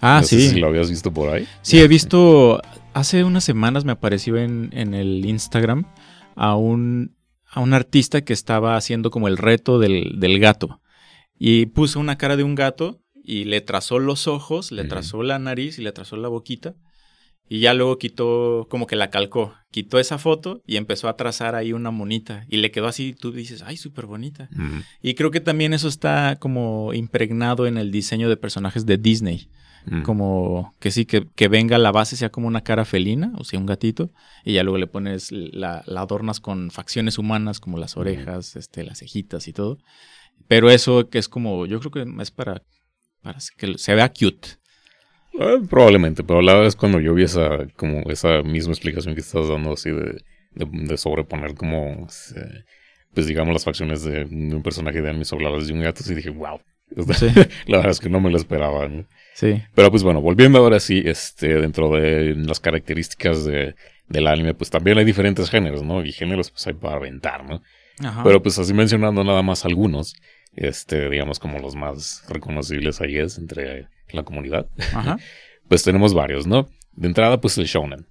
Ah, 0.00 0.22
sí. 0.22 0.50
si 0.50 0.60
lo 0.60 0.68
habías 0.68 0.90
visto 0.90 1.12
por 1.12 1.30
ahí. 1.30 1.46
Sí, 1.62 1.80
he 1.80 1.88
visto. 1.88 2.60
Hace 2.94 3.24
unas 3.24 3.44
semanas 3.44 3.84
me 3.84 3.92
apareció 3.92 4.36
en, 4.36 4.70
en 4.72 4.94
el 4.94 5.24
Instagram 5.24 5.86
a 6.34 6.56
un, 6.56 7.16
a 7.46 7.60
un 7.60 7.72
artista 7.72 8.22
que 8.22 8.32
estaba 8.32 8.76
haciendo 8.76 9.10
como 9.10 9.28
el 9.28 9.36
reto 9.36 9.78
del, 9.78 10.18
del 10.18 10.38
gato. 10.40 10.80
Y 11.38 11.66
puso 11.66 12.00
una 12.00 12.18
cara 12.18 12.36
de 12.36 12.42
un 12.42 12.56
gato 12.56 13.00
y 13.28 13.44
le 13.44 13.60
trazó 13.60 13.98
los 13.98 14.26
ojos, 14.26 14.72
le 14.72 14.84
trazó 14.84 15.22
la 15.22 15.38
nariz 15.38 15.78
y 15.78 15.82
le 15.82 15.92
trazó 15.92 16.16
la 16.16 16.28
boquita. 16.28 16.74
Y 17.46 17.60
ya 17.60 17.74
luego 17.74 17.98
quitó, 17.98 18.66
como 18.70 18.86
que 18.86 18.96
la 18.96 19.10
calcó, 19.10 19.54
quitó 19.70 19.98
esa 19.98 20.16
foto 20.16 20.62
y 20.66 20.76
empezó 20.76 21.08
a 21.08 21.16
trazar 21.16 21.54
ahí 21.54 21.74
una 21.74 21.90
monita. 21.90 22.46
Y 22.48 22.56
le 22.56 22.70
quedó 22.70 22.88
así, 22.88 23.12
tú 23.12 23.30
dices, 23.30 23.62
ay, 23.66 23.76
súper 23.76 24.06
bonita. 24.06 24.48
Y 25.02 25.12
creo 25.12 25.30
que 25.30 25.40
también 25.40 25.74
eso 25.74 25.88
está 25.88 26.36
como 26.40 26.94
impregnado 26.94 27.66
en 27.66 27.76
el 27.76 27.90
diseño 27.90 28.30
de 28.30 28.38
personajes 28.38 28.86
de 28.86 28.96
Disney. 28.96 29.50
Como 30.04 30.74
que 30.80 30.90
sí, 30.90 31.04
que, 31.04 31.26
que, 31.34 31.48
venga 31.48 31.76
la 31.78 31.92
base, 31.92 32.16
sea 32.16 32.30
como 32.30 32.46
una 32.46 32.62
cara 32.62 32.84
felina, 32.84 33.32
o 33.38 33.44
sea, 33.44 33.58
un 33.58 33.64
gatito, 33.64 34.10
y 34.44 34.54
ya 34.54 34.62
luego 34.62 34.76
le 34.76 34.86
pones, 34.86 35.32
la, 35.32 35.82
adornas 35.96 36.40
con 36.40 36.70
facciones 36.70 37.16
humanas 37.16 37.58
como 37.60 37.78
las 37.78 37.96
orejas, 37.96 38.56
este, 38.56 38.84
las 38.84 38.98
cejitas 38.98 39.48
y 39.48 39.54
todo. 39.54 39.78
Pero 40.46 40.70
eso 40.70 41.08
que 41.08 41.18
es 41.18 41.28
como, 41.28 41.64
yo 41.64 41.80
creo 41.80 41.90
que 41.90 42.22
es 42.22 42.30
para, 42.30 42.62
para 43.22 43.38
que 43.56 43.78
se 43.78 43.94
vea 43.94 44.08
cute. 44.08 44.48
Eh, 45.38 45.60
probablemente, 45.68 46.24
pero 46.24 46.42
la 46.42 46.52
verdad 46.52 46.68
es 46.68 46.76
cuando 46.76 47.00
yo 47.00 47.14
vi 47.14 47.24
esa, 47.24 47.66
como 47.76 48.10
esa 48.10 48.42
misma 48.42 48.72
explicación 48.72 49.14
que 49.14 49.20
estás 49.20 49.48
dando 49.48 49.72
así 49.72 49.90
de, 49.90 50.22
de, 50.52 50.96
sobreponer 50.96 51.54
como, 51.54 52.06
este, 52.08 52.64
pues 53.14 53.26
digamos 53.26 53.52
las 53.52 53.64
facciones 53.64 54.02
de, 54.02 54.24
un 54.24 54.62
personaje 54.62 55.00
de 55.00 55.10
anime 55.10 55.24
sobre 55.24 55.44
las 55.44 55.66
de 55.66 55.72
un 55.72 55.80
gato, 55.80 56.02
y 56.08 56.14
dije, 56.14 56.30
wow. 56.30 56.60
la 57.66 57.76
verdad 57.76 57.90
es 57.90 58.00
que 58.00 58.08
no 58.08 58.18
me 58.18 58.30
lo 58.30 58.38
esperaba. 58.38 58.88
Sí. 59.34 59.62
Pero 59.74 59.90
pues 59.90 60.02
bueno, 60.02 60.22
volviendo 60.22 60.58
ahora 60.58 60.80
sí, 60.80 61.02
este, 61.04 61.60
dentro 61.60 61.90
de 61.90 62.34
las 62.34 62.60
características 62.60 63.44
de, 63.44 63.74
del 64.08 64.26
anime, 64.26 64.54
pues 64.54 64.70
también 64.70 64.98
hay 64.98 65.04
diferentes 65.04 65.50
géneros, 65.50 65.82
¿no? 65.82 66.04
Y 66.04 66.12
géneros 66.12 66.50
pues 66.50 66.66
hay 66.66 66.72
para 66.72 66.96
aventar, 66.96 67.44
¿no? 67.44 67.62
Pero 68.22 68.42
pues 68.42 68.58
así 68.58 68.72
mencionando 68.72 69.24
nada 69.24 69.42
más 69.42 69.64
algunos, 69.64 70.14
este, 70.58 71.08
digamos 71.08 71.38
como 71.38 71.58
los 71.58 71.76
más 71.76 72.24
reconocibles 72.28 73.00
ahí 73.00 73.16
es 73.16 73.38
entre 73.38 73.88
la 74.10 74.24
comunidad. 74.24 74.66
pues 75.68 75.82
tenemos 75.82 76.14
varios, 76.14 76.46
¿no? 76.46 76.68
De 76.92 77.08
entrada, 77.08 77.40
pues 77.40 77.56
el 77.58 77.66
shonen. 77.66 78.06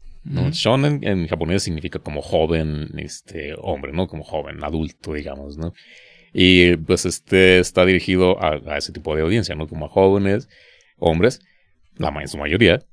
Shonen 0.52 1.00
en 1.04 1.28
japonés 1.28 1.64
significa 1.64 2.00
como 2.00 2.22
joven, 2.22 2.90
este, 2.98 3.54
hombre, 3.62 3.94
¿no? 3.94 4.08
Como 4.08 4.24
joven, 4.24 4.62
adulto, 4.62 5.14
digamos, 5.14 5.58
¿no? 5.58 5.74
Y 6.34 6.76
pues 6.76 7.06
este 7.06 7.60
está 7.60 7.86
dirigido 7.86 8.44
a, 8.44 8.78
ese 8.78 8.92
tipo 8.92 9.16
de 9.16 9.22
audiencia, 9.22 9.56
¿no? 9.56 9.68
Como 9.68 9.86
a 9.86 9.90
jóvenes, 9.90 10.50
hombres, 10.98 11.40
la 11.96 12.10
en 12.22 12.28
su 12.28 12.38
mayoría, 12.38 12.84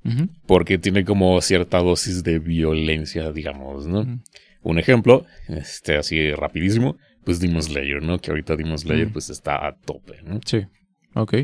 porque 0.47 0.79
tiene 0.79 1.05
como 1.05 1.41
cierta 1.41 1.79
dosis 1.79 2.23
de 2.23 2.39
violencia, 2.39 3.33
digamos, 3.33 3.87
¿no? 3.87 4.21
Un 4.63 4.79
ejemplo, 4.79 5.27
este, 5.49 5.97
así 5.97 6.33
rapidísimo, 6.33 6.97
pues 7.25 7.41
Demon 7.41 7.63
Slayer, 7.63 8.03
¿no? 8.03 8.19
Que 8.19 8.31
ahorita 8.31 8.57
Demon 8.57 8.79
Slayer 8.79 9.11
pues 9.13 9.31
está 9.31 9.67
a 9.67 9.75
tope, 9.75 10.23
¿no? 10.23 10.41
Sí, 10.45 10.67
ok. 11.15 11.35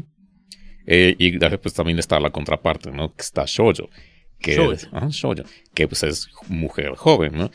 Eh, 0.87 1.15
y 1.19 1.39
pues 1.39 1.75
también 1.75 1.99
está 1.99 2.19
la 2.19 2.31
contraparte, 2.31 2.91
¿no? 2.91 3.15
Que 3.15 3.23
está 3.23 3.45
Shoujo. 3.47 3.89
Que, 4.41 4.55
Es, 4.73 4.89
que 5.75 5.87
pues 5.87 6.03
es 6.03 6.29
mujer 6.49 6.95
joven, 6.97 7.33
¿no? 7.37 7.51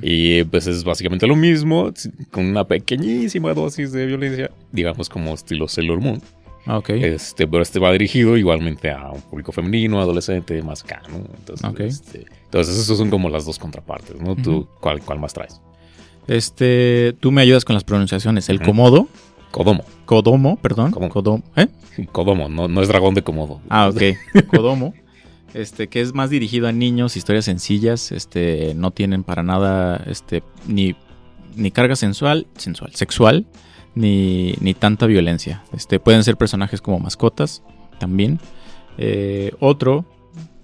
Y 0.00 0.42
pues 0.44 0.66
es 0.66 0.84
básicamente 0.84 1.26
lo 1.26 1.36
mismo, 1.36 1.92
con 2.30 2.46
una 2.46 2.66
pequeñísima 2.66 3.52
dosis 3.52 3.92
de 3.92 4.06
violencia, 4.06 4.50
digamos 4.72 5.10
como 5.10 5.34
estilo 5.34 5.68
Sailor 5.68 6.00
Moon. 6.00 6.22
Ah, 6.64 6.78
ok. 6.78 6.90
Este, 6.90 7.46
pero 7.46 7.62
este 7.62 7.78
va 7.78 7.92
dirigido 7.92 8.38
igualmente 8.38 8.90
a 8.90 9.10
un 9.10 9.20
público 9.20 9.52
femenino, 9.52 10.00
adolescente, 10.00 10.62
más 10.62 10.82
acá, 10.82 11.02
¿no? 11.10 11.18
Entonces, 11.36 12.00
este, 12.00 12.24
entonces 12.44 12.78
esos 12.78 12.96
son 12.96 13.10
como 13.10 13.28
las 13.28 13.44
dos 13.44 13.58
contrapartes, 13.58 14.18
¿no? 14.20 14.34
¿Tú 14.34 14.66
cuál, 14.80 15.02
cuál 15.02 15.18
más 15.18 15.34
traes? 15.34 15.60
Este, 16.30 17.16
tú 17.18 17.32
me 17.32 17.42
ayudas 17.42 17.64
con 17.64 17.74
las 17.74 17.82
pronunciaciones. 17.82 18.48
El 18.48 18.62
Komodo. 18.62 19.08
Kodomo. 19.50 19.84
Kodomo, 20.04 20.56
perdón. 20.62 20.92
Kodomo. 20.92 21.42
¿Eh? 21.56 21.66
Kodomo, 22.12 22.48
no, 22.48 22.68
no 22.68 22.82
es 22.82 22.86
dragón 22.86 23.14
de 23.14 23.22
Komodo. 23.22 23.60
Ah, 23.68 23.88
ok. 23.88 24.00
Kodomo. 24.54 24.94
Este, 25.54 25.88
que 25.88 26.00
es 26.00 26.14
más 26.14 26.30
dirigido 26.30 26.68
a 26.68 26.72
niños, 26.72 27.16
historias 27.16 27.46
sencillas, 27.46 28.12
este, 28.12 28.74
no 28.76 28.92
tienen 28.92 29.24
para 29.24 29.42
nada, 29.42 30.04
este, 30.06 30.44
ni, 30.68 30.94
ni 31.56 31.72
carga 31.72 31.96
sensual, 31.96 32.46
sensual, 32.56 32.94
sexual, 32.94 33.46
ni, 33.96 34.54
ni 34.60 34.72
tanta 34.72 35.06
violencia. 35.06 35.64
Este, 35.72 35.98
pueden 35.98 36.22
ser 36.22 36.36
personajes 36.36 36.80
como 36.80 37.00
mascotas, 37.00 37.64
también. 37.98 38.38
Eh, 38.98 39.50
otro, 39.58 40.04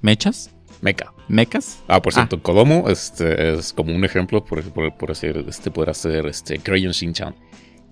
mechas. 0.00 0.52
Mecha. 0.80 1.15
¿Mecas? 1.28 1.82
Ah, 1.88 2.00
por 2.00 2.12
cierto, 2.12 2.36
ah. 2.36 2.42
Kodomo 2.42 2.88
este, 2.88 3.54
es 3.54 3.72
como 3.72 3.94
un 3.94 4.04
ejemplo, 4.04 4.44
por, 4.44 4.62
por, 4.70 4.96
por 4.96 5.08
decir, 5.08 5.44
este 5.48 5.70
puede 5.70 5.92
ser 5.94 6.26
este, 6.26 6.58
Crayon 6.58 6.92
Shin-chan. 6.92 7.34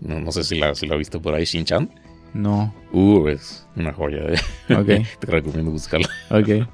No, 0.00 0.20
no, 0.20 0.32
sé 0.32 0.44
si 0.44 0.58
la, 0.58 0.74
si 0.74 0.86
la 0.86 0.96
visto 0.96 1.20
por 1.20 1.34
ahí, 1.34 1.44
Shin-chan. 1.44 1.90
No. 2.34 2.74
Uh, 2.92 3.28
es 3.28 3.66
una 3.76 3.92
joya. 3.92 4.20
Eh. 4.28 4.74
Ok. 4.74 5.06
Te 5.20 5.26
recomiendo 5.26 5.70
buscarla. 5.70 6.08
Ok. 6.30 6.66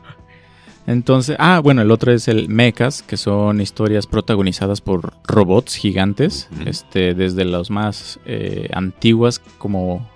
Entonces, 0.87 1.37
ah, 1.39 1.61
bueno, 1.63 1.83
el 1.83 1.91
otro 1.91 2.13
es 2.13 2.27
el 2.27 2.49
Mechas, 2.49 3.03
que 3.03 3.17
son 3.17 3.61
historias 3.61 4.07
protagonizadas 4.07 4.81
por 4.81 5.13
robots 5.25 5.77
gigantes, 5.77 6.49
este, 6.67 7.15
desde 7.15 7.45
las 7.45 7.71
más 7.71 8.19
eh, 8.25 8.69
antiguas 8.73 9.39
como 9.59 10.09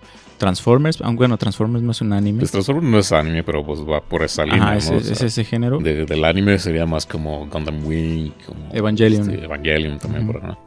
Transformers, 0.44 1.00
aunque 1.00 1.20
bueno, 1.20 1.38
Transformers 1.38 1.82
no 1.82 1.92
es 1.92 2.02
un 2.02 2.12
anime. 2.12 2.40
Pues 2.40 2.50
Transformers 2.50 2.86
no 2.86 2.98
es 2.98 3.12
anime, 3.12 3.42
pero 3.42 3.64
pues 3.64 3.80
va 3.80 4.02
por 4.02 4.22
esa 4.22 4.44
línea. 4.44 4.76
es, 4.76 4.90
ese 4.90 5.42
género. 5.42 5.78
del 5.78 6.22
anime 6.22 6.58
sería 6.58 6.84
más 6.84 7.06
como 7.06 7.46
Gundam 7.46 7.86
Wing, 7.86 8.30
como 8.46 8.68
Evangelion. 8.70 9.30
Este, 9.30 9.44
Evangelion 9.44 9.98
también, 9.98 10.26
por 10.26 10.36
ejemplo. 10.36 10.58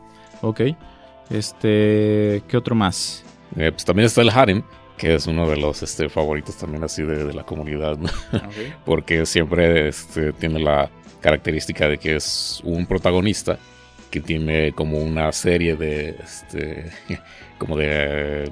Ok. 0.42 0.62
Este, 1.30 2.42
¿qué 2.48 2.58
otro 2.58 2.74
más? 2.74 3.24
Eh, 3.56 3.72
pues 3.72 3.86
también 3.86 4.08
está 4.08 4.22
el 4.22 4.32
Harem, 4.32 4.64
que 4.98 5.14
es 5.14 5.28
uno 5.28 5.48
de 5.48 5.58
los 5.58 5.84
este, 5.84 6.10
favoritos 6.10 6.58
también 6.58 6.84
así 6.84 7.04
de, 7.04 7.32
la 7.32 7.44
comunidad, 7.44 8.00
Porque 8.86 9.28
siempre 9.28 9.90
este, 9.90 10.34
tiene 10.34 10.60
la 10.60 10.90
característica 11.22 11.88
de 11.88 12.00
que 12.00 12.16
es 12.16 12.62
un 12.64 12.88
protagonista 12.88 13.60
que 14.10 14.22
tiene 14.22 14.72
como 14.72 14.98
una 14.98 15.32
serie 15.32 15.76
de, 15.76 16.16
este, 16.24 16.90
como 17.60 17.78
de... 17.78 18.50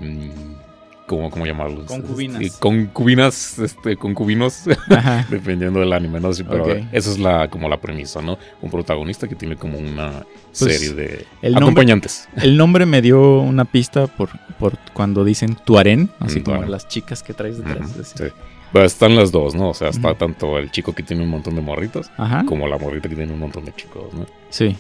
¿Cómo, 1.08 1.30
cómo 1.30 1.46
llamarlos? 1.46 1.86
Concubinas. 1.86 2.58
concubinas, 2.58 3.60
este, 3.60 3.96
concubinos, 3.96 4.64
dependiendo 5.30 5.80
del 5.80 5.94
anime, 5.94 6.20
¿no? 6.20 6.34
Sí, 6.34 6.44
pero 6.44 6.66
esa 6.92 7.12
es 7.12 7.20
la, 7.20 7.48
como 7.48 7.70
la 7.70 7.80
premisa, 7.80 8.22
¿no? 8.24 8.40
Un 8.62 8.72
protagonista 8.72 9.28
que 9.28 9.36
tiene 9.36 9.56
como 9.56 9.78
una 9.78 10.26
pues, 10.58 10.80
serie 10.80 10.94
de 11.42 11.56
acompañantes. 11.56 12.28
el 12.38 12.58
nombre 12.58 12.88
me 12.88 13.04
dio 13.04 13.40
una 13.40 13.66
pista 13.66 14.08
por, 14.08 14.30
por 14.58 14.80
cuando 14.94 15.24
dicen 15.24 15.56
tuarén, 15.64 16.10
así 16.20 16.40
mm, 16.40 16.44
como 16.44 16.64
las 16.64 16.88
chicas 16.88 17.22
que 17.22 17.34
traes 17.34 17.58
detrás. 17.58 17.92
sí. 18.16 18.26
Pero 18.74 18.86
están 18.86 19.16
las 19.16 19.32
dos, 19.32 19.56
¿no? 19.56 19.70
O 19.70 19.74
sea, 19.74 19.90
está 19.90 20.16
tanto 20.16 20.58
el 20.58 20.70
chico 20.70 20.94
que 20.94 21.02
tiene 21.02 21.24
un 21.24 21.30
montón 21.30 21.56
de 21.56 21.62
morritos, 21.62 22.12
como 22.46 22.68
la 22.68 22.78
morrita 22.78 23.08
que 23.08 23.16
tiene 23.16 23.32
un 23.32 23.40
montón 23.40 23.64
de 23.64 23.74
chicos, 23.74 24.14
¿no? 24.14 24.26
Sí. 24.50 24.76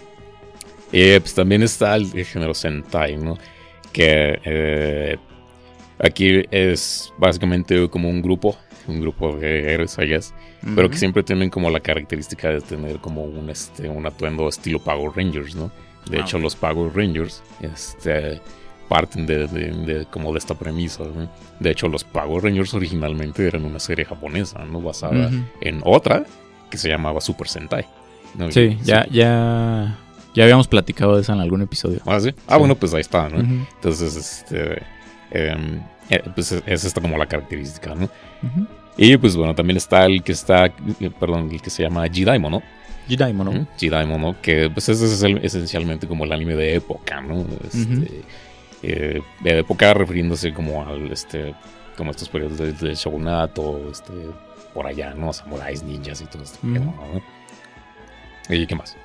Y 0.91 1.19
pues 1.19 1.33
también 1.33 1.63
está 1.63 1.95
el, 1.95 2.11
género 2.25 2.53
Sentai, 2.53 3.15
¿no? 3.15 3.37
Que 3.93 4.39
eh, 4.43 5.17
Aquí 5.99 6.43
es 6.51 7.13
básicamente 7.17 7.89
como 7.89 8.09
un 8.09 8.21
grupo, 8.21 8.57
un 8.87 9.01
grupo 9.01 9.35
de 9.37 9.73
héroes, 9.73 9.97
I 9.97 10.17
pero 10.75 10.89
que 10.89 10.97
siempre 10.97 11.23
tienen 11.23 11.49
como 11.49 11.69
la 11.69 11.79
característica 11.79 12.49
de 12.49 12.61
tener 12.61 12.97
como 12.97 13.23
un, 13.23 13.49
este, 13.49 13.87
un 13.87 14.05
atuendo 14.05 14.47
estilo 14.49 14.79
Power 14.79 15.11
Rangers, 15.15 15.55
¿no? 15.55 15.71
De 16.09 16.17
ah, 16.17 16.21
hecho, 16.21 16.37
los 16.37 16.55
Power 16.55 16.95
Rangers 16.95 17.41
este, 17.61 18.41
parten 18.87 19.25
de, 19.25 20.05
como 20.11 20.31
de 20.33 20.39
esta 20.39 20.53
premisa. 20.55 21.03
De 21.59 21.71
hecho, 21.71 21.87
los 21.87 22.03
Power 22.03 22.43
Rangers 22.43 22.73
originalmente 22.73 23.47
eran 23.47 23.65
una 23.65 23.79
serie 23.79 24.05
japonesa, 24.05 24.65
¿no? 24.65 24.81
Basada 24.81 25.31
en 25.61 25.81
otra 25.83 26.25
que 26.69 26.77
se 26.77 26.89
llamaba 26.89 27.21
Super 27.21 27.47
Sentai. 27.47 27.85
Sí, 28.49 28.77
ya, 28.83 29.07
ya, 29.09 29.97
ya 30.33 30.43
habíamos 30.43 30.67
platicado 30.67 31.15
de 31.15 31.21
eso 31.21 31.31
en 31.31 31.39
algún 31.39 31.61
episodio. 31.61 32.01
Ah, 32.05 32.19
sí. 32.19 32.33
Ah, 32.47 32.57
bueno, 32.57 32.75
pues 32.75 32.93
ahí 32.93 33.01
está, 33.01 33.29
¿no? 33.29 33.39
Entonces, 33.39 34.15
este 34.15 34.81
eh, 35.31 36.23
pues 36.33 36.51
es 36.51 36.85
esta 36.85 37.01
como 37.01 37.17
la 37.17 37.25
característica, 37.25 37.95
¿no? 37.95 38.09
Y 38.97 39.17
pues 39.17 39.35
bueno, 39.35 39.53
también 39.55 39.77
está 39.77 40.05
el 40.05 40.23
que 40.23 40.31
está, 40.31 40.71
perdón, 41.19 41.49
el 41.51 41.61
que 41.61 41.69
se 41.69 41.83
llama 41.83 42.07
Jidaimo, 42.07 42.49
¿no? 42.49 42.61
Jidaimo, 43.07 43.43
¿no? 43.43 43.67
¿no? 44.17 44.41
Que 44.41 44.69
pues 44.69 44.89
es, 44.89 45.01
esencialmente 45.01 46.07
como 46.07 46.23
el 46.25 46.31
anime 46.31 46.55
de 46.55 46.75
época, 46.75 47.21
¿no? 47.21 47.45
Este, 47.65 48.21
eh, 48.83 49.21
de 49.41 49.59
época 49.59 49.93
refiriéndose 49.93 50.53
como 50.53 50.85
al, 50.85 51.11
este, 51.11 51.53
como 51.97 52.11
estos 52.11 52.29
periodos 52.29 52.57
del 52.57 52.77
de 52.77 52.95
shogunato, 52.95 53.89
este, 53.91 54.13
por 54.73 54.87
allá, 54.87 55.13
¿no? 55.13 55.33
Samuráis, 55.33 55.83
ninjas 55.83 56.21
y 56.21 56.25
todo 56.25 56.43
esto. 56.43 56.59
¿Y 58.49 58.65
qué 58.65 58.75
más? 58.75 58.95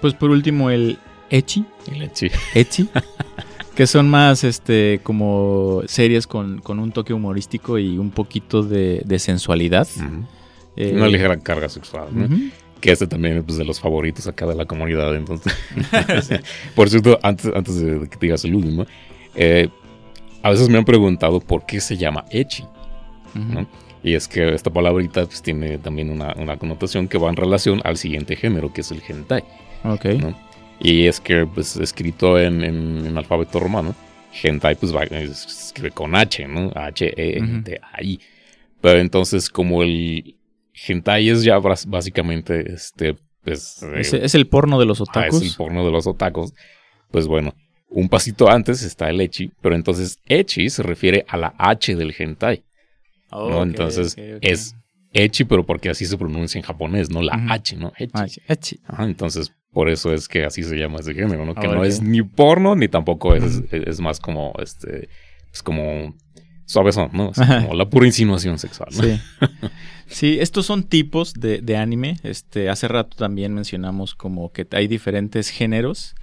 Pues 0.00 0.14
por 0.14 0.30
último 0.30 0.70
el 0.70 0.98
Echi. 1.30 1.64
El 1.90 2.02
Echi. 2.02 2.30
Echi. 2.54 2.88
Que 3.74 3.86
son 3.86 4.08
más 4.08 4.44
este 4.44 5.00
como 5.02 5.82
series 5.86 6.26
con, 6.26 6.62
un 6.66 6.92
toque 6.92 7.12
humorístico 7.12 7.78
y 7.78 7.98
un 7.98 8.10
poquito 8.10 8.62
de, 8.62 9.18
sensualidad. 9.18 9.88
Eh, 10.76 10.92
Una 10.94 11.08
ligera 11.08 11.38
carga 11.38 11.68
sexual, 11.68 12.08
Que 12.80 12.92
este 12.92 13.06
también 13.06 13.38
es 13.38 13.44
pues, 13.44 13.58
de 13.58 13.64
los 13.64 13.80
favoritos 13.80 14.26
acá 14.26 14.46
de 14.46 14.54
la 14.54 14.66
comunidad. 14.66 15.14
Entonces. 15.16 15.52
Por 16.74 16.88
cierto, 16.88 17.18
antes, 17.22 17.50
antes 17.54 17.80
de 17.80 18.00
que 18.08 18.16
te 18.16 18.26
digas 18.26 18.44
el 18.44 18.54
último, 18.54 18.86
eh, 19.34 19.68
a 20.42 20.50
veces 20.50 20.68
me 20.68 20.78
han 20.78 20.84
preguntado 20.84 21.40
por 21.40 21.64
qué 21.64 21.80
se 21.80 21.96
llama 21.96 22.26
Echi. 22.30 22.64
Y 24.02 24.14
es 24.14 24.28
que 24.28 24.54
esta 24.54 24.70
palabrita 24.70 25.24
pues, 25.24 25.40
tiene 25.40 25.78
también 25.78 26.10
una, 26.10 26.34
una, 26.36 26.58
connotación 26.58 27.08
que 27.08 27.16
va 27.16 27.30
en 27.30 27.36
relación 27.36 27.80
al 27.84 27.96
siguiente 27.96 28.36
género, 28.36 28.70
que 28.72 28.82
es 28.82 28.90
el 28.90 29.02
hentai. 29.08 29.42
Ok. 29.82 30.04
Y 30.84 31.06
es 31.06 31.18
que, 31.18 31.46
pues, 31.46 31.76
escrito 31.78 32.38
en, 32.38 33.16
alfabeto 33.16 33.58
romano, 33.58 33.94
hentai, 34.42 34.74
pues, 34.74 34.94
va, 34.94 35.04
escribe 35.04 35.90
con 35.90 36.14
H, 36.14 36.46
¿no? 36.46 36.70
H-E-N-T-A-I. 36.74 38.20
Pero 38.82 38.98
entonces, 38.98 39.48
como 39.48 39.82
el 39.82 40.36
hentai 40.74 41.30
es 41.30 41.42
ya 41.42 41.58
básicamente, 41.58 42.70
este, 42.70 43.16
pues... 43.42 43.82
¿Es, 43.94 44.34
el 44.34 44.46
porno 44.46 44.78
de 44.78 44.84
los 44.84 45.00
otakus? 45.00 45.40
Ah, 45.40 45.44
es 45.44 45.50
el 45.52 45.56
porno 45.56 45.86
de 45.86 45.90
los 45.90 46.06
otakus. 46.06 46.52
Pues 47.10 47.26
bueno, 47.26 47.54
un 47.88 48.10
pasito 48.10 48.50
antes 48.50 48.82
está 48.82 49.08
el 49.08 49.22
Echi, 49.22 49.50
pero 49.62 49.74
entonces 49.74 50.20
Echi 50.26 50.68
se 50.68 50.82
refiere 50.82 51.24
a 51.28 51.38
la 51.38 51.54
H 51.56 51.96
del 51.96 52.14
hentai. 52.16 52.62
Oh, 53.30 53.48
¿no? 53.48 53.62
Entonces 53.62 54.16
es 54.18 54.76
Echi, 55.14 55.44
pero 55.44 55.64
porque 55.64 55.88
así 55.88 56.04
se 56.04 56.18
pronuncia 56.18 56.58
en 56.58 56.64
japonés, 56.64 57.08
¿no? 57.08 57.22
La. 57.22 57.34
H, 57.48 57.74
¿no? 57.76 57.92
Echi. 57.96 58.80
Ajá, 58.86 59.04
entonces, 59.04 59.54
por 59.74 59.90
eso 59.90 60.14
es 60.14 60.28
que 60.28 60.44
así 60.46 60.62
se 60.62 60.76
llama 60.76 61.00
ese 61.00 61.12
género, 61.12 61.44
¿no? 61.44 61.54
Que 61.54 61.66
Ah, 61.66 61.72
no 61.74 61.80
ok. 61.80 61.86
es 61.86 62.00
ni 62.00 62.22
porno, 62.22 62.74
ni 62.76 62.88
tampoco 62.88 63.34
es, 63.34 63.62
es 63.70 64.00
más 64.00 64.20
como, 64.20 64.54
este, 64.62 65.10
es 65.52 65.62
como 65.62 66.14
suavezón, 66.64 67.10
¿no? 67.12 67.30
Es 67.32 67.36
como 67.38 67.74
la 67.74 67.90
pura 67.90 68.06
insinuación 68.06 68.58
sexual, 68.58 68.88
¿no? 68.96 69.02
Sí. 69.02 69.20
Sí, 70.06 70.36
estos 70.38 70.66
son 70.66 70.82
tipos 70.84 71.32
de, 71.32 71.62
de 71.62 71.78
anime. 71.78 72.18
Este, 72.22 72.68
hace 72.68 72.88
rato 72.88 73.16
también 73.16 73.54
mencionamos 73.54 74.14
como 74.14 74.52
que 74.52 74.66
hay 74.72 74.86
diferentes 74.86 75.48
géneros. 75.48 76.14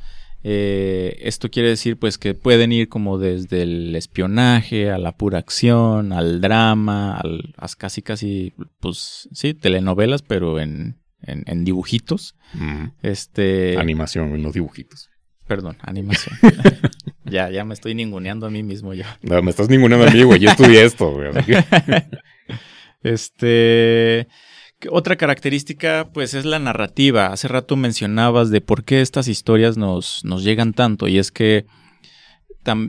Eh, 0.43 1.17
esto 1.21 1.49
quiere 1.49 1.69
decir 1.69 1.97
pues 1.97 2.17
que 2.19 2.35
pueden 2.35 2.71
ir 2.71 2.89
como 2.89 3.17
desde 3.17 3.63
el 3.63 3.95
espionaje 3.95 4.91
a 4.91 4.99
la 4.99 5.11
pura 5.13 5.39
acción, 5.39 6.13
al 6.13 6.41
drama, 6.41 7.17
al, 7.17 7.53
a 7.57 7.67
casi 7.75 8.03
casi 8.03 8.53
pues 8.79 9.27
sí, 9.33 9.55
telenovelas, 9.55 10.21
pero 10.21 10.59
en, 10.59 11.00
en, 11.23 11.43
en 11.47 11.63
dibujitos. 11.63 12.35
Mm, 12.53 12.85
Este, 13.01 13.77
Animación, 13.77 14.29
güey, 14.29 14.41
no 14.41 14.51
dibujitos. 14.51 15.09
perdón, 15.47 15.77
animación. 15.81 16.35
ya, 17.25 17.49
ya 17.49 17.65
me 17.65 17.73
estoy 17.73 17.93
ninguneando 17.95 18.45
a 18.47 18.49
mí 18.49 18.63
mismo 18.63 18.93
yo. 18.93 19.03
No, 19.21 19.41
me 19.41 19.49
estás 19.51 19.69
ninguneando 19.69 20.07
a 20.07 20.11
mí, 20.11 20.23
güey. 20.23 20.39
Yo 20.39 20.49
estudié 20.49 20.83
esto, 20.85 21.11
güey. 21.11 21.29
Este. 23.03 24.27
Otra 24.89 25.15
característica, 25.15 26.09
pues, 26.11 26.33
es 26.33 26.43
la 26.45 26.57
narrativa. 26.57 27.27
Hace 27.27 27.47
rato 27.47 27.75
mencionabas 27.75 28.49
de 28.49 28.61
por 28.61 28.83
qué 28.83 29.01
estas 29.01 29.27
historias 29.27 29.77
nos, 29.77 30.25
nos 30.25 30.43
llegan 30.43 30.73
tanto. 30.73 31.07
Y 31.07 31.19
es 31.19 31.31
que 31.31 31.65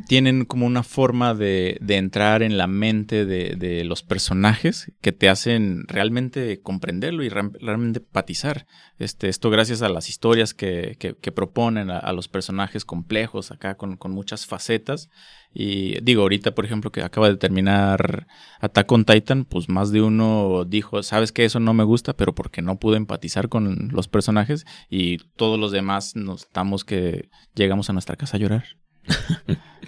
tienen 0.06 0.44
como 0.44 0.66
una 0.66 0.82
forma 0.82 1.34
de, 1.34 1.78
de 1.80 1.96
entrar 1.96 2.42
en 2.42 2.58
la 2.58 2.66
mente 2.66 3.24
de, 3.24 3.56
de 3.56 3.84
los 3.84 4.02
personajes 4.02 4.92
que 5.00 5.12
te 5.12 5.28
hacen 5.28 5.84
realmente 5.88 6.60
comprenderlo 6.60 7.22
y 7.22 7.28
re- 7.30 7.50
realmente 7.60 8.00
empatizar. 8.00 8.66
Este, 8.98 9.28
esto 9.28 9.48
gracias 9.50 9.80
a 9.82 9.88
las 9.88 10.08
historias 10.08 10.52
que, 10.54 10.96
que- 10.98 11.14
que 11.14 11.32
proponen 11.32 11.90
a, 11.90 11.98
a 11.98 12.12
los 12.12 12.28
personajes 12.28 12.84
complejos 12.84 13.50
acá 13.50 13.76
con, 13.76 13.96
con 13.96 14.12
muchas 14.12 14.46
facetas. 14.46 15.08
Y 15.54 16.00
digo, 16.02 16.22
ahorita, 16.22 16.54
por 16.54 16.64
ejemplo, 16.64 16.92
que 16.92 17.02
acaba 17.02 17.28
de 17.28 17.36
terminar 17.36 18.26
Attack 18.60 18.90
on 18.92 19.04
Titan, 19.04 19.44
pues 19.44 19.68
más 19.68 19.90
de 19.90 20.02
uno 20.02 20.64
dijo, 20.66 21.02
sabes 21.02 21.32
que 21.32 21.44
eso 21.44 21.60
no 21.60 21.74
me 21.74 21.84
gusta, 21.84 22.14
pero 22.14 22.34
porque 22.34 22.62
no 22.62 22.78
pude 22.78 22.96
empatizar 22.98 23.48
con 23.48 23.88
los 23.92 24.08
personajes 24.08 24.64
y 24.90 25.18
todos 25.36 25.58
los 25.58 25.72
demás 25.72 26.14
nos 26.16 26.42
estamos 26.44 26.84
que 26.84 27.28
llegamos 27.54 27.90
a 27.90 27.92
nuestra 27.94 28.16
casa 28.16 28.36
a 28.36 28.40
llorar. 28.40 28.64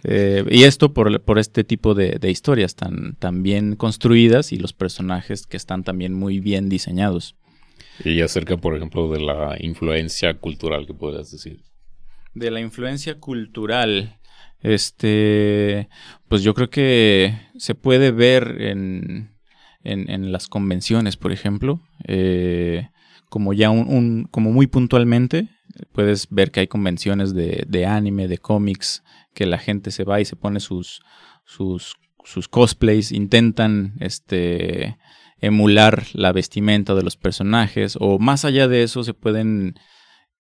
Eh, 0.07 0.45
y 0.51 0.65
esto 0.65 0.93
por, 0.93 1.23
por 1.23 1.39
este 1.39 1.65
tipo 1.65 1.95
de, 1.95 2.19
de 2.21 2.31
historias 2.31 2.75
tan, 2.75 3.15
tan 3.17 3.43
bien 3.43 3.75
construidas 3.75 4.53
y 4.53 4.59
los 4.59 4.73
personajes 4.75 5.47
que 5.47 5.57
están 5.57 5.83
también 5.83 6.13
muy 6.13 6.41
bien 6.41 6.69
diseñados. 6.69 7.37
Y 8.05 8.21
acerca, 8.21 8.57
por 8.59 8.77
ejemplo, 8.77 9.11
de 9.11 9.21
la 9.21 9.57
influencia 9.61 10.35
cultural 10.35 10.87
que 10.87 10.93
podrías 10.95 11.31
decir. 11.31 11.63
De 12.35 12.51
la 12.51 12.61
influencia 12.61 13.19
cultural, 13.19 14.19
este, 14.61 15.89
pues 16.29 16.43
yo 16.43 16.53
creo 16.55 16.69
que 16.69 17.35
se 17.57 17.75
puede 17.75 18.11
ver 18.11 18.57
en, 18.61 19.37
en, 19.85 20.11
en 20.11 20.33
las 20.33 20.49
convenciones, 20.49 21.17
por 21.17 21.33
ejemplo, 21.33 21.81
eh, 22.07 22.89
como 23.31 23.53
ya 23.53 23.71
un, 23.71 23.87
un- 23.89 24.25
como 24.31 24.51
muy 24.53 24.67
puntualmente, 24.67 25.49
puedes 25.93 26.29
ver 26.31 26.51
que 26.51 26.61
hay 26.61 26.67
convenciones 26.67 27.33
de, 27.35 27.65
de 27.69 27.87
anime, 27.87 28.29
de 28.29 28.39
cómics, 28.39 29.03
que 29.35 29.47
la 29.47 29.59
gente 29.59 29.91
se 29.91 30.05
va 30.05 30.21
y 30.21 30.25
se 30.25 30.37
pone 30.37 30.61
sus, 30.61 31.03
sus, 31.45 31.97
sus 32.25 32.49
cosplays, 32.49 33.13
intentan, 33.13 33.95
este, 34.01 34.97
emular 35.41 36.05
la 36.15 36.33
vestimenta 36.33 36.95
de 36.95 37.03
los 37.03 37.17
personajes, 37.17 37.97
o 38.01 38.19
más 38.19 38.45
allá 38.45 38.69
de 38.69 38.83
eso 38.83 39.05
se 39.05 39.13
pueden 39.15 39.75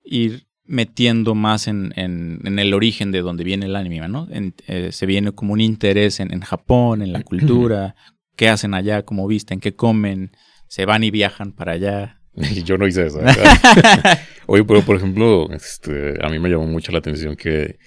ir 0.04 0.46
metiendo 0.66 1.34
más 1.34 1.68
en, 1.68 1.92
en- 1.96 2.40
en 2.44 2.58
el 2.58 2.72
origen 2.72 3.12
de 3.12 3.20
donde 3.20 3.44
viene 3.44 3.66
el 3.66 3.76
anime, 3.76 4.08
¿no? 4.08 4.28
En- 4.30 4.54
eh, 4.66 4.92
se 4.92 5.04
viene 5.04 5.32
como 5.32 5.52
un 5.52 5.60
interés 5.60 6.20
en, 6.20 6.32
en 6.32 6.40
Japón, 6.40 7.02
en 7.02 7.12
la 7.12 7.22
cultura, 7.22 7.96
qué 8.36 8.48
hacen 8.48 8.72
allá, 8.72 9.02
cómo 9.02 9.26
visten, 9.26 9.60
qué 9.60 9.74
comen, 9.74 10.32
se 10.68 10.86
van 10.86 11.04
y 11.04 11.10
viajan 11.10 11.52
para 11.52 11.72
allá. 11.72 12.20
Y 12.34 12.62
yo 12.64 12.78
no 12.78 12.86
hice 12.86 13.06
eso. 13.06 13.20
Oye, 14.46 14.64
pero 14.64 14.82
por 14.82 14.96
ejemplo, 14.96 15.50
este, 15.52 16.14
a 16.24 16.28
mí 16.30 16.38
me 16.38 16.48
llamó 16.48 16.66
mucho 16.66 16.92
la 16.92 16.98
atención 16.98 17.36
que, 17.36 17.78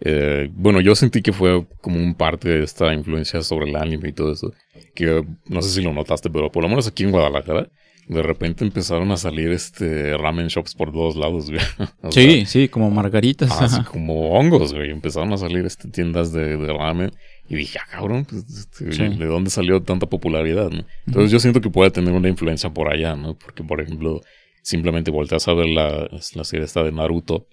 eh, 0.00 0.48
bueno, 0.52 0.80
yo 0.80 0.94
sentí 0.94 1.22
que 1.22 1.32
fue 1.32 1.66
como 1.80 1.98
un 1.98 2.14
parte 2.14 2.48
de 2.48 2.64
esta 2.64 2.92
influencia 2.94 3.42
sobre 3.42 3.68
el 3.70 3.76
anime 3.76 4.08
y 4.08 4.12
todo 4.12 4.32
eso, 4.32 4.52
que 4.94 5.24
no 5.46 5.62
sé 5.62 5.70
si 5.70 5.82
lo 5.82 5.92
notaste, 5.92 6.30
pero 6.30 6.50
por 6.50 6.62
lo 6.62 6.68
menos 6.68 6.86
aquí 6.86 7.04
en 7.04 7.10
Guadalajara, 7.10 7.68
de 8.08 8.22
repente 8.22 8.64
empezaron 8.64 9.10
a 9.12 9.18
salir 9.18 9.50
este 9.50 10.16
ramen 10.16 10.46
shops 10.48 10.74
por 10.74 10.92
todos 10.92 11.14
lados, 11.14 11.50
güey. 11.50 11.60
O 12.02 12.10
sea, 12.10 12.22
Sí, 12.22 12.46
sí, 12.46 12.68
como 12.68 12.90
margaritas. 12.90 13.50
así 13.60 13.80
ajá. 13.80 13.84
como 13.92 14.30
hongos, 14.30 14.72
güey. 14.72 14.90
Empezaron 14.90 15.30
a 15.34 15.36
salir 15.36 15.66
este, 15.66 15.88
tiendas 15.90 16.32
de, 16.32 16.56
de 16.56 16.72
ramen. 16.72 17.10
Y 17.50 17.56
dije, 17.56 17.78
ah, 17.78 17.86
cabrón, 17.90 18.24
pues, 18.24 18.44
este, 18.48 18.92
Sí. 18.92 19.08
¿de 19.14 19.26
dónde 19.26 19.50
salió 19.50 19.82
tanta 19.82 20.06
popularidad? 20.06 20.70
no? 20.70 20.86
Entonces 21.06 21.30
yo 21.30 21.38
siento 21.38 21.60
que 21.60 21.68
puede 21.68 21.90
tener 21.90 22.14
una 22.14 22.30
influencia 22.30 22.70
por 22.70 22.90
allá, 22.90 23.14
¿no? 23.14 23.36
Porque, 23.36 23.62
por 23.62 23.78
ejemplo, 23.82 24.22
simplemente 24.62 25.10
volteas 25.10 25.46
a 25.48 25.52
ver 25.52 25.66
la, 25.68 26.08
la 26.34 26.44
serie 26.44 26.64
esta 26.64 26.82
de 26.82 26.92
Naruto. 26.92 27.46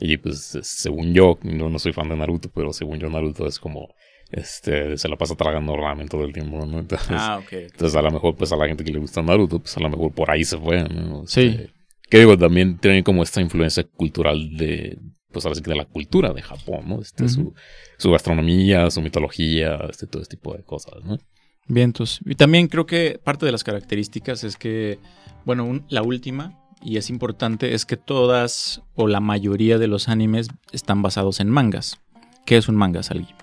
Y 0.00 0.16
pues, 0.18 0.58
según 0.62 1.12
yo, 1.14 1.38
no, 1.42 1.68
no 1.70 1.78
soy 1.78 1.92
fan 1.92 2.08
de 2.08 2.16
Naruto, 2.16 2.50
pero 2.54 2.72
según 2.72 2.98
yo, 2.98 3.08
Naruto 3.10 3.46
es 3.46 3.58
como, 3.58 3.88
este, 4.30 4.96
se 4.96 5.08
la 5.08 5.16
pasa 5.16 5.34
tragando 5.34 5.76
ramen 5.76 6.08
todo 6.08 6.24
el 6.24 6.32
tiempo, 6.32 6.64
¿no? 6.66 6.78
Entonces, 6.80 7.08
Ah, 7.10 7.38
ok. 7.42 7.52
entonces 7.52 7.96
a 7.96 8.02
lo 8.02 8.10
mejor, 8.10 8.36
pues 8.36 8.52
a 8.52 8.56
la 8.56 8.66
gente 8.68 8.84
que 8.84 8.92
le 8.92 8.98
gusta 8.98 9.22
Naruto, 9.22 9.58
pues 9.58 9.76
a 9.76 9.80
lo 9.80 9.90
mejor 9.90 10.12
por 10.12 10.30
ahí 10.30 10.44
se 10.44 10.56
fue, 10.58 10.84
¿no? 10.88 11.26
Sí. 11.26 11.40
Este, 11.46 11.70
que 12.08 12.18
digo, 12.18 12.38
también 12.38 12.78
tienen 12.78 13.02
como 13.02 13.22
esta 13.22 13.40
influencia 13.40 13.84
cultural 13.84 14.56
de, 14.56 14.98
pues 15.32 15.44
ahora 15.44 15.56
sí 15.56 15.62
que 15.62 15.70
de 15.70 15.76
la 15.76 15.84
cultura 15.84 16.32
de 16.32 16.42
Japón, 16.42 16.84
¿no? 16.88 17.00
Este, 17.02 17.24
Ujú. 17.24 17.32
su, 17.32 17.54
su 17.98 18.10
gastronomía, 18.10 18.90
su 18.90 19.02
mitología, 19.02 19.76
este, 19.90 20.06
todo 20.06 20.22
este 20.22 20.36
tipo 20.36 20.54
de 20.56 20.62
cosas, 20.62 20.94
¿no? 21.04 21.18
Vientos. 21.66 22.20
Y 22.24 22.34
también 22.34 22.68
creo 22.68 22.86
que 22.86 23.20
parte 23.22 23.44
de 23.44 23.52
las 23.52 23.62
características 23.62 24.42
es 24.42 24.56
que, 24.56 24.98
bueno, 25.44 25.64
un- 25.66 25.84
la 25.90 26.02
última, 26.02 26.57
y 26.82 26.96
es 26.96 27.10
importante, 27.10 27.74
es 27.74 27.84
que 27.84 27.96
todas 27.96 28.82
o 28.94 29.06
la 29.08 29.20
mayoría 29.20 29.78
de 29.78 29.88
los 29.88 30.08
animes 30.08 30.48
están 30.72 31.02
basados 31.02 31.40
en 31.40 31.48
mangas. 31.48 32.00
¿Qué 32.44 32.56
es 32.56 32.68
un 32.68 32.76
manga, 32.76 33.02
Salgi? 33.02 33.34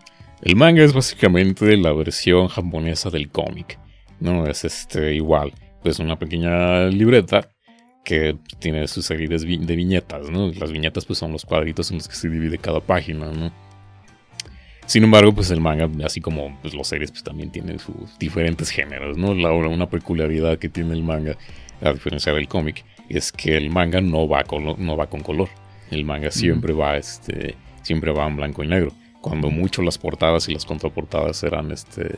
El 0.42 0.56
manga 0.56 0.84
es 0.84 0.94
básicamente 0.94 1.78
la 1.78 1.92
versión 1.94 2.48
japonesa 2.48 3.10
del 3.10 3.30
cómic, 3.30 3.80
¿no? 4.20 4.48
Es 4.48 4.66
este, 4.66 5.16
igual, 5.16 5.54
pues 5.84 6.00
una 6.00 6.18
pequeña 6.18 6.86
libreta 6.88 7.50
que 8.04 8.38
tiene 8.60 8.88
su 8.88 9.02
serie 9.02 9.28
de, 9.28 9.38
vi- 9.38 9.58
de 9.58 9.76
viñetas, 9.76 10.30
¿no? 10.30 10.50
Las 10.50 10.72
viñetas 10.72 11.06
pues 11.06 11.18
son 11.20 11.32
los 11.32 11.46
cuadritos 11.46 11.90
en 11.92 11.98
los 11.98 12.08
que 12.08 12.16
se 12.16 12.30
divide 12.30 12.58
cada 12.58 12.80
página, 12.80 13.32
¿no? 13.32 13.52
Sin 14.86 15.04
embargo, 15.04 15.34
pues 15.34 15.50
el 15.50 15.62
manga, 15.62 15.90
así 16.06 16.22
como 16.22 16.60
pues, 16.62 16.76
los 16.76 16.88
series, 16.88 17.10
pues 17.12 17.24
también 17.24 17.52
tiene 17.52 17.80
sus 17.80 18.18
diferentes 18.20 18.70
géneros, 18.70 19.18
¿no? 19.18 19.34
La, 19.34 19.52
una 19.52 19.90
peculiaridad 19.90 20.60
que 20.60 20.70
tiene 20.70 20.94
el 20.94 21.04
manga, 21.04 21.36
a 21.82 21.92
diferencia 21.94 22.32
del 22.34 22.48
cómic, 22.48 22.86
es 23.10 23.32
que 23.32 23.56
el 23.58 23.70
manga 23.70 24.02
no 24.02 24.28
va 24.28 24.44
con, 24.44 24.64
no 24.78 24.98
va 24.98 25.08
con 25.08 25.22
color. 25.22 25.50
El 25.92 26.04
manga 26.06 26.32
siempre 26.32 26.74
va, 26.74 26.98
este, 26.98 27.56
siempre 27.84 28.12
va 28.12 28.28
en 28.28 28.38
blanco 28.38 28.64
y 28.64 28.68
negro. 28.68 28.92
Cuando 29.22 29.50
mucho 29.50 29.82
las 29.82 29.98
portadas 29.98 30.48
y 30.50 30.54
las 30.54 30.66
contraportadas 30.66 31.42
eran 31.44 31.72
este, 31.72 32.10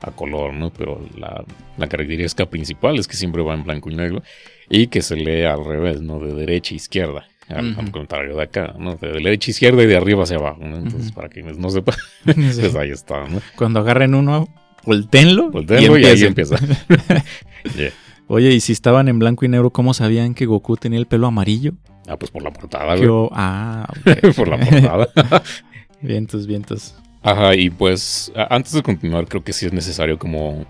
a 0.00 0.10
color, 0.10 0.52
¿no? 0.52 0.70
Pero 0.72 1.00
la, 1.16 1.44
la 1.76 1.86
característica 1.88 2.46
principal 2.46 2.98
es 2.98 3.06
que 3.08 3.14
siempre 3.16 3.42
va 3.42 3.54
en 3.54 3.64
blanco 3.64 3.90
y 3.90 3.94
negro 3.94 4.22
y 4.68 4.88
que 4.88 5.02
se 5.02 5.16
lee 5.16 5.42
al 5.44 5.64
revés, 5.64 6.00
¿no? 6.00 6.18
De 6.18 6.34
derecha 6.34 6.74
a 6.74 6.76
izquierda. 6.76 7.26
Al, 7.48 7.70
Ujú. 7.72 7.80
al 7.80 7.90
contrario 7.92 8.36
de 8.36 8.42
acá, 8.42 8.74
¿no? 8.76 8.96
De 8.96 9.12
derecha 9.12 9.48
a 9.48 9.52
izquierda 9.52 9.82
y 9.84 9.86
de 9.86 9.96
arriba 9.96 10.24
hacia 10.24 10.36
abajo, 10.38 10.60
¿no? 10.64 10.76
Entonces, 10.76 11.06
Ujú. 11.06 11.14
para 11.14 11.28
quienes 11.28 11.56
no 11.58 11.70
sepan, 11.70 11.94
pues 12.24 12.74
ahí 12.74 12.90
está, 12.90 13.28
¿no? 13.28 13.40
Cuando 13.56 13.78
agarren 13.80 14.14
uno, 14.16 14.48
volteenlo. 14.84 15.50
Voltéalo 15.52 15.96
y, 15.98 16.04
ahí 16.04 16.22
empiecen. 16.24 16.58
empieza. 16.58 17.24
Yeah. 17.76 17.90
Oye, 18.28 18.52
y 18.52 18.60
si 18.60 18.72
estaban 18.72 19.08
en 19.08 19.18
blanco 19.18 19.44
y 19.44 19.48
negro, 19.48 19.70
¿cómo 19.70 19.94
sabían 19.94 20.34
que 20.34 20.46
Goku 20.46 20.76
tenía 20.76 20.98
el 20.98 21.06
pelo 21.06 21.26
amarillo? 21.28 21.72
Ah, 22.08 22.16
pues 22.16 22.30
por 22.30 22.42
la 22.42 22.52
portada, 22.52 22.96
güey. 22.96 23.08
o- 23.08 23.30
Ah, 23.32 23.86
ok. 23.88 24.34
por 24.36 24.48
la 24.48 24.58
portada. 24.58 25.08
vientos, 26.02 26.46
vientos. 26.46 26.94
Ajá, 27.22 27.54
y 27.54 27.70
pues 27.70 28.32
antes 28.50 28.72
de 28.72 28.82
continuar, 28.82 29.26
creo 29.26 29.42
que 29.42 29.52
sí 29.52 29.66
es 29.66 29.72
necesario 29.72 30.18
como 30.18 30.64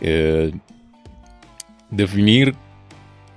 eh, 0.00 0.52
definir 1.90 2.54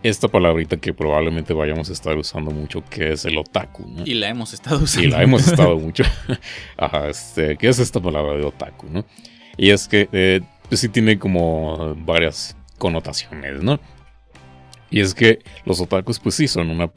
esta 0.04 0.28
palabrita 0.28 0.78
que 0.78 0.94
probablemente 0.94 1.54
vayamos 1.54 1.90
a 1.90 1.94
estar 1.94 2.18
usando 2.18 2.52
mucho, 2.52 2.84
que 2.90 3.12
es 3.14 3.26
el 3.26 3.38
otaku. 3.38 3.86
¿no? 3.88 4.04
Y 4.06 4.16
la 4.16 4.30
hemos 4.30 4.54
estado 4.54 4.84
usando. 4.84 5.08
Y 5.08 5.12
la 5.12 5.22
hemos 5.22 5.48
estado 5.48 5.78
mucho. 5.78 6.04
Ajá, 6.78 7.08
este, 7.10 7.56
¿qué 7.58 7.68
es 7.70 7.78
esta 7.80 8.00
palabra 8.02 8.34
de 8.34 8.44
otaku, 8.44 8.88
no? 8.90 9.06
Y 9.58 9.70
es 9.70 9.88
que 9.88 10.10
eh, 10.12 10.42
pues 10.70 10.82
sí 10.82 10.90
tiene 10.90 11.20
como 11.20 11.94
varias 11.98 12.56
connotaciones, 12.82 13.62
¿no? 13.62 13.80
Y 14.90 15.00
es 15.00 15.14
que 15.14 15.40
los 15.66 15.80
otakus, 15.80 16.20
pues 16.20 16.36
sí, 16.36 16.48
son 16.48 16.72
una, 16.72 16.92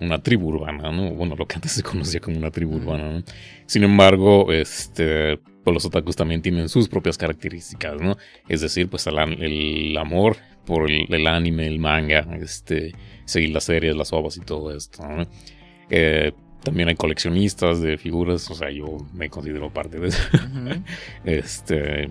una, 0.00 0.22
tribu 0.22 0.48
urbana, 0.48 0.92
¿no? 0.92 1.10
Bueno, 1.10 1.34
lo 1.36 1.46
que 1.46 1.56
antes 1.56 1.72
se 1.72 1.82
conocía 1.82 2.20
como 2.20 2.38
una 2.38 2.50
tribu 2.50 2.76
urbana, 2.76 3.10
¿no? 3.10 3.22
Sin 3.66 3.82
embargo, 3.82 4.52
este, 4.52 5.36
pues 5.64 5.74
los 5.74 5.84
otakus 5.84 6.16
también 6.16 6.40
tienen 6.40 6.68
sus 6.68 6.88
propias 6.88 7.18
características, 7.18 8.00
¿no? 8.00 8.16
Es 8.48 8.60
decir, 8.60 8.88
pues 8.88 9.06
el, 9.08 9.18
el 9.18 9.98
amor 9.98 10.36
por 10.64 10.88
el, 10.88 11.26
anime, 11.26 11.66
el 11.66 11.80
manga, 11.80 12.26
este, 12.40 12.92
seguir 13.24 13.50
las 13.50 13.64
series, 13.64 13.96
las 13.96 14.12
ovas 14.12 14.36
y 14.36 14.40
todo 14.40 14.74
esto, 14.74 15.06
¿no? 15.06 15.26
Eh, 15.90 16.32
también 16.62 16.88
hay 16.88 16.94
coleccionistas 16.94 17.80
de 17.82 17.98
figuras, 17.98 18.50
o 18.50 18.54
sea, 18.54 18.70
yo 18.70 18.98
me 19.12 19.28
considero 19.28 19.70
parte 19.70 19.98
de 19.98 20.08
eso. 20.08 20.22
este, 21.24 22.10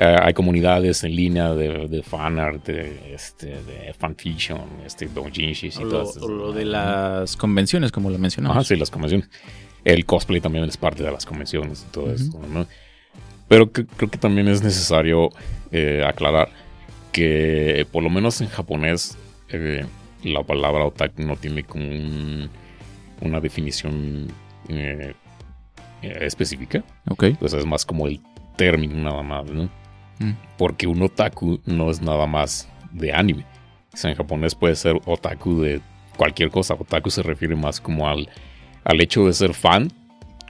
eh, 0.00 0.16
hay 0.22 0.32
comunidades 0.32 1.02
en 1.02 1.16
línea 1.16 1.52
de, 1.54 1.88
de 1.88 2.02
fanart, 2.04 2.64
de, 2.64 3.12
este, 3.12 3.46
de 3.46 3.92
fanfiction, 3.98 4.60
este, 4.86 5.06
doujinshis 5.06 5.74
y 5.76 5.80
todo 5.80 6.04
esto. 6.04 6.24
O 6.24 6.28
lo 6.28 6.52
de 6.52 6.64
las 6.64 7.36
convenciones, 7.36 7.90
como 7.90 8.08
lo 8.08 8.16
mencionamos. 8.16 8.56
Ah, 8.56 8.62
sí, 8.62 8.76
las 8.76 8.90
convenciones. 8.90 9.28
El 9.84 10.06
cosplay 10.06 10.40
también 10.40 10.64
es 10.64 10.76
parte 10.76 11.02
de 11.02 11.10
las 11.10 11.26
convenciones 11.26 11.84
y 11.88 11.92
todo 11.92 12.12
esto, 12.12 12.38
¿no? 12.48 12.66
Pero 13.48 13.72
creo 13.72 14.08
que 14.08 14.18
también 14.18 14.46
es 14.46 14.62
necesario 14.62 15.30
eh, 15.72 16.04
aclarar 16.06 16.50
que, 17.10 17.84
por 17.90 18.04
lo 18.04 18.10
menos 18.10 18.40
en 18.40 18.48
japonés, 18.48 19.18
eh, 19.48 19.84
la 20.22 20.44
palabra 20.44 20.84
otaku 20.84 21.22
no 21.22 21.34
tiene 21.34 21.64
como 21.64 21.88
una 23.20 23.40
definición 23.40 24.28
específica. 26.02 26.84
Ok. 27.08 27.24
Entonces 27.24 27.60
es 27.60 27.66
más 27.66 27.84
como 27.84 28.06
el 28.06 28.20
término 28.56 28.94
nada 28.94 29.22
más, 29.22 29.46
¿no? 29.50 29.68
Mm. 30.18 30.32
Porque 30.56 30.86
un 30.86 31.02
otaku 31.02 31.60
no 31.66 31.90
es 31.90 32.00
nada 32.00 32.26
más 32.26 32.68
de 32.92 33.12
anime. 33.12 33.44
O 33.92 33.96
sea, 33.96 34.10
en 34.10 34.16
japonés 34.16 34.54
puede 34.54 34.76
ser 34.76 35.00
otaku 35.06 35.60
de 35.60 35.80
cualquier 36.16 36.50
cosa. 36.50 36.74
Otaku 36.74 37.10
se 37.10 37.22
refiere 37.22 37.56
más 37.56 37.80
como 37.80 38.08
al, 38.08 38.28
al 38.84 39.00
hecho 39.00 39.26
de 39.26 39.32
ser 39.32 39.54
fan. 39.54 39.92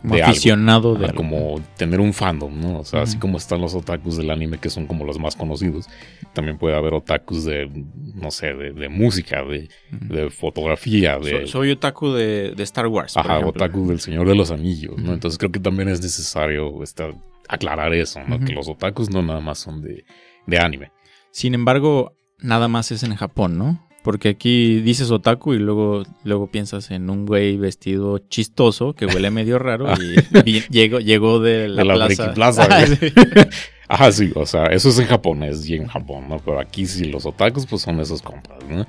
De 0.03 0.23
aficionado 0.23 0.95
de 0.95 1.13
Como 1.13 1.61
tener 1.77 2.01
un 2.01 2.13
fandom, 2.13 2.61
¿no? 2.61 2.81
O 2.81 2.85
sea, 2.85 3.03
así 3.03 3.19
como 3.19 3.39
están 3.39 3.61
los 3.61 3.75
otakus 3.75 4.17
del 4.17 4.31
anime 4.31 4.59
que 4.59 4.71
son 4.71 4.87
como 4.87 5.05
los 5.05 5.19
más 5.19 5.37
conocidos, 5.37 5.89
también 6.33 6.59
puede 6.59 6.77
haber 6.77 6.95
otakus 6.95 7.45
de, 7.45 7.69
no 8.15 8.31
sé, 8.31 8.55
de, 8.55 8.89
música, 8.89 9.43
de, 9.43 10.31
fotografía. 10.31 11.19
De... 11.19 11.47
Soy, 11.47 11.71
otaku 11.71 12.13
de, 12.13 12.55
Star 12.59 12.87
Wars. 12.87 13.17
Ajá, 13.17 13.39
otaku 13.41 13.89
del 13.89 14.01
Señor 14.01 14.29
de 14.29 14.35
los 14.35 14.51
Anillos, 14.51 14.97
¿no? 14.99 15.13
Entonces 15.13 15.39
creo 15.39 15.53
que 15.53 15.61
también 15.61 15.89
es 15.89 16.01
necesario 16.03 16.83
estar 16.83 17.15
aclarar 17.49 17.95
eso, 17.95 18.21
¿no? 18.29 18.39
Que 18.39 18.53
los 18.53 18.69
otakus 18.69 19.11
no 19.11 19.23
nada 19.23 19.41
más 19.41 19.59
son 19.59 19.83
de, 19.83 20.05
anime. 20.59 20.93
Sin 21.31 21.55
embargo, 21.55 22.17
nada 22.39 22.69
más 22.69 22.93
es 22.93 23.03
en 23.03 23.15
Japón, 23.17 23.59
¿no? 23.59 23.88
Porque 24.09 24.31
aquí 24.31 24.81
dices 24.81 25.11
otaku 25.11 25.53
y 25.53 25.59
luego, 25.59 26.03
luego 26.25 26.47
piensas 26.47 26.90
en 26.90 27.11
un 27.11 27.27
güey 27.27 27.59
vestido 27.59 28.16
chistoso 28.16 28.94
que 28.94 29.05
huele 29.05 29.31
medio 29.31 29.59
raro 29.59 29.92
y, 30.47 30.62
llegó, 30.71 30.99
llegó 30.99 31.40
de 31.40 31.68
la, 31.68 31.83
plaza. 31.83 32.33
plaza 32.33 32.66
Ajá, 33.88 34.11
sí, 34.11 34.33
o 34.35 34.47
sea, 34.47 34.68
eso 34.68 34.88
es 34.88 34.99
en 34.99 35.09
japonés 35.09 35.68
y 35.68 35.75
en 35.75 35.88
Japón, 35.88 36.25
¿no? 36.27 36.38
Pero 36.38 36.59
aquí 36.59 36.87
sí 36.87 37.05
los 37.05 37.27
otakus 37.27 37.66
pues 37.66 37.83
son 37.83 38.01
esos 38.01 38.23
compas, 38.23 38.57
¿no? 38.66 38.87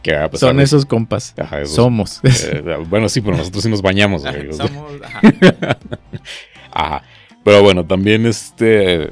Que 0.00 0.30
son 0.34 0.60
esos 0.60 0.86
compas. 0.86 1.34
Ajá, 1.36 1.66
Somos. 1.66 2.20
Eh, 2.22 2.62
bueno, 2.88 3.08
sí, 3.08 3.20
pero 3.20 3.36
nosotros 3.36 3.64
sí 3.64 3.68
nos 3.68 3.82
bañamos, 3.82 4.22
güey. 4.22 4.52
Somos, 4.52 4.92
ajá. 5.02 5.20
ajá. 6.70 7.02
Pero 7.42 7.64
bueno, 7.64 7.84
también 7.84 8.26
este, 8.26 9.10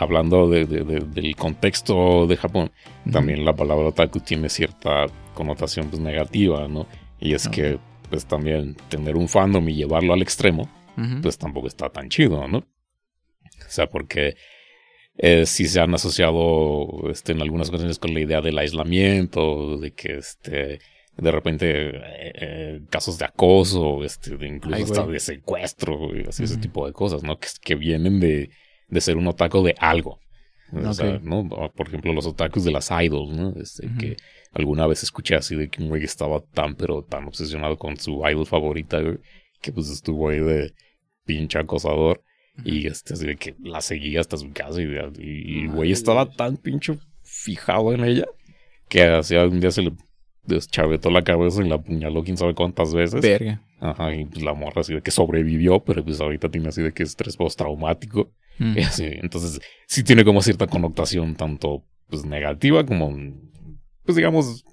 hablando 0.00 0.48
del 0.48 1.36
contexto 1.36 2.26
de 2.26 2.36
Japón, 2.36 2.72
también 3.10 3.44
la 3.44 3.54
palabra 3.54 3.88
otaku 3.88 4.20
tiene 4.20 4.48
cierta 4.48 5.06
connotación 5.34 5.88
pues, 5.88 6.00
negativa, 6.00 6.66
¿no? 6.68 6.86
Y 7.18 7.34
es 7.34 7.48
que 7.48 7.78
pues 8.08 8.26
también 8.26 8.76
tener 8.88 9.16
un 9.16 9.28
fandom 9.28 9.68
y 9.68 9.74
llevarlo 9.74 10.14
al 10.14 10.22
extremo, 10.22 10.68
pues 11.22 11.38
tampoco 11.38 11.68
está 11.68 11.88
tan 11.90 12.08
chido, 12.08 12.48
¿no? 12.48 12.58
O 12.58 13.68
sea, 13.68 13.86
porque 13.86 14.36
eh, 15.16 15.46
si 15.46 15.66
se 15.66 15.80
han 15.80 15.94
asociado 15.94 17.10
este, 17.10 17.32
en 17.32 17.42
algunas 17.42 17.68
ocasiones 17.68 17.98
con 17.98 18.14
la 18.14 18.20
idea 18.20 18.40
del 18.40 18.58
aislamiento, 18.58 19.76
de 19.78 19.92
que 19.92 20.16
este 20.16 20.80
de 21.16 21.30
repente 21.30 21.88
eh, 21.88 22.32
eh, 22.34 22.80
casos 22.88 23.18
de 23.18 23.26
acoso, 23.26 24.02
este, 24.04 24.36
de 24.36 24.48
incluso 24.48 24.82
hasta 24.82 25.06
de 25.06 25.20
secuestro, 25.20 26.16
y 26.16 26.26
así, 26.26 26.44
ese 26.44 26.56
tipo 26.56 26.86
de 26.86 26.92
cosas, 26.92 27.22
¿no? 27.22 27.38
Que, 27.38 27.74
vienen 27.74 28.20
de, 28.20 28.50
de, 28.90 29.00
ser 29.00 29.16
un 29.16 29.26
otaku 29.26 29.62
de 29.62 29.74
algo. 29.78 30.18
O 30.72 30.94
sea, 30.94 31.18
¿no? 31.22 31.48
Por 31.74 31.88
ejemplo, 31.88 32.12
los 32.12 32.26
otakus 32.26 32.64
de 32.64 32.70
las 32.70 32.90
idols, 32.90 33.36
¿no? 33.36 33.54
Este, 33.60 33.88
Que 33.98 34.16
alguna 34.52 34.86
vez 34.86 35.02
escuché 35.02 35.34
así 35.34 35.56
de 35.56 35.68
que 35.68 35.82
un 35.82 35.88
güey 35.88 36.04
estaba 36.04 36.40
tan, 36.40 36.76
pero 36.76 37.02
tan 37.02 37.26
obsesionado 37.26 37.76
con 37.76 37.96
su 37.96 38.22
idol 38.28 38.46
favorita, 38.46 39.00
que 39.60 39.72
pues 39.72 39.90
estuvo 39.90 40.28
ahí 40.28 40.40
de 40.40 40.72
pinche 41.24 41.58
acosador. 41.58 42.22
Y 42.64 42.86
este, 42.86 43.14
así 43.14 43.26
de 43.26 43.36
que 43.36 43.56
la 43.62 43.80
seguía 43.80 44.20
hasta 44.20 44.36
su 44.36 44.52
casa 44.52 44.82
y, 44.82 44.86
y, 45.18 45.66
güey 45.66 45.92
estaba 45.92 46.28
tan 46.28 46.56
pinche 46.56 46.98
fijado 47.22 47.94
en 47.94 48.04
ella 48.04 48.26
que 48.88 49.04
hacía 49.04 49.46
un 49.46 49.60
día 49.60 49.70
se 49.70 49.82
le 49.82 49.92
deschavetó 50.54 51.10
la 51.10 51.22
cabeza 51.22 51.62
y 51.62 51.68
la 51.68 51.76
apuñaló 51.76 52.22
quién 52.22 52.36
sabe 52.36 52.54
cuántas 52.54 52.94
veces. 52.94 53.20
Verga. 53.20 53.62
Ajá, 53.80 54.14
y 54.14 54.26
pues 54.26 54.42
la 54.42 54.52
morra 54.52 54.82
así 54.82 54.94
de 54.94 55.02
que 55.02 55.10
sobrevivió, 55.10 55.82
pero 55.84 56.04
pues 56.04 56.20
ahorita 56.20 56.50
tiene 56.50 56.68
así 56.68 56.82
de 56.82 56.92
que 56.92 57.02
es 57.02 57.10
estrés 57.10 57.36
postraumático. 57.36 58.32
Mm. 58.58 58.76
entonces, 59.22 59.60
sí 59.86 60.04
tiene 60.04 60.24
como 60.24 60.42
cierta 60.42 60.66
connotación 60.66 61.34
tanto 61.34 61.84
pues 62.08 62.24
negativa 62.24 62.84
como, 62.84 63.16
pues 64.04 64.16
digamos, 64.16 64.64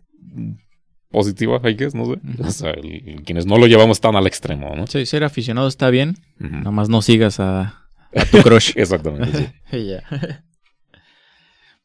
positiva, 1.10 1.60
hay 1.64 1.76
que 1.76 1.88
no 1.94 2.06
sé. 2.06 2.20
O 2.40 2.52
sea, 2.52 2.74
quienes 3.26 3.46
no 3.46 3.58
lo 3.58 3.68
llevamos 3.68 4.02
tan 4.02 4.16
al 4.16 4.28
extremo, 4.28 4.76
¿no? 4.76 4.88
Sí, 4.88 5.06
ser 5.06 5.24
aficionado 5.24 5.68
está 5.68 5.90
bien, 5.90 6.18
nada 6.38 6.72
más 6.72 6.90
no 6.90 7.02
sigas 7.02 7.40
a, 7.40 7.90
a 8.16 8.26
tu 8.32 8.38
crush. 8.44 8.74
Exactamente. 8.76 9.54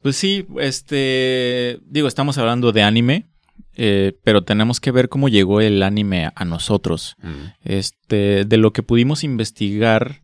Pues 0.03 0.17
sí, 0.17 0.45
este, 0.59 1.79
digo, 1.87 2.09
estamos 2.09 2.37
hablando 2.37 2.73
de 2.73 2.83
anime. 2.83 3.29
Eh, 3.75 4.19
pero 4.23 4.45
tenemos 4.45 4.81
que 4.81 4.91
ver 4.91 5.09
cómo 5.09 5.29
llegó 5.29 5.61
el 5.61 5.83
anime 5.83 6.31
a 6.35 6.45
nosotros. 6.45 7.17
Este, 7.65 8.45
de 8.45 8.57
lo 8.57 8.73
que 8.73 8.83
pudimos 8.83 9.25
investigar, 9.25 10.23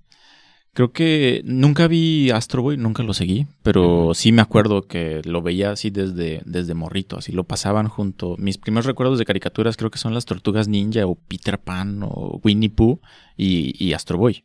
creo 0.74 0.92
que 0.92 1.42
nunca 1.44 1.88
vi 1.88 2.30
Astro 2.30 2.62
Boy, 2.62 2.76
nunca 2.76 3.02
lo 3.02 3.14
seguí, 3.14 3.46
pero 3.62 4.12
sí 4.14 4.32
me 4.32 4.42
acuerdo 4.42 4.82
que 4.82 5.22
lo 5.24 5.40
veía 5.42 5.70
así 5.70 5.90
desde, 5.90 6.42
desde 6.44 6.74
morrito, 6.74 7.18
así 7.18 7.32
lo 7.32 7.44
pasaban 7.44 7.88
junto. 7.88 8.36
Mis 8.38 8.58
primeros 8.58 8.86
recuerdos 8.86 9.18
de 9.18 9.24
caricaturas 9.24 9.76
creo 9.76 9.90
que 9.90 9.98
son 9.98 10.14
las 10.14 10.26
Tortugas 10.26 10.68
Ninja 10.68 11.06
o 11.06 11.14
Peter 11.14 11.58
Pan 11.58 12.02
o 12.02 12.40
Winnie 12.44 12.70
Pooh 12.70 13.00
y, 13.36 13.74
y 13.82 13.92
Astro 13.94 14.18
Boy. 14.18 14.44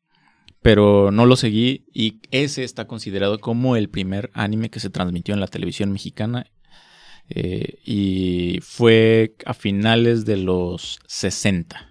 Pero 0.61 1.11
no 1.11 1.25
lo 1.25 1.35
seguí 1.35 1.85
y 1.93 2.21
ese 2.31 2.63
está 2.63 2.87
considerado 2.87 3.39
como 3.39 3.75
el 3.75 3.89
primer 3.89 4.31
anime 4.33 4.69
que 4.69 4.79
se 4.79 4.89
transmitió 4.89 5.33
en 5.33 5.41
la 5.41 5.47
televisión 5.47 5.91
mexicana 5.91 6.47
eh, 7.29 7.79
y 7.83 8.59
fue 8.61 9.35
a 9.45 9.53
finales 9.53 10.25
de 10.25 10.37
los 10.37 10.99
60. 11.07 11.89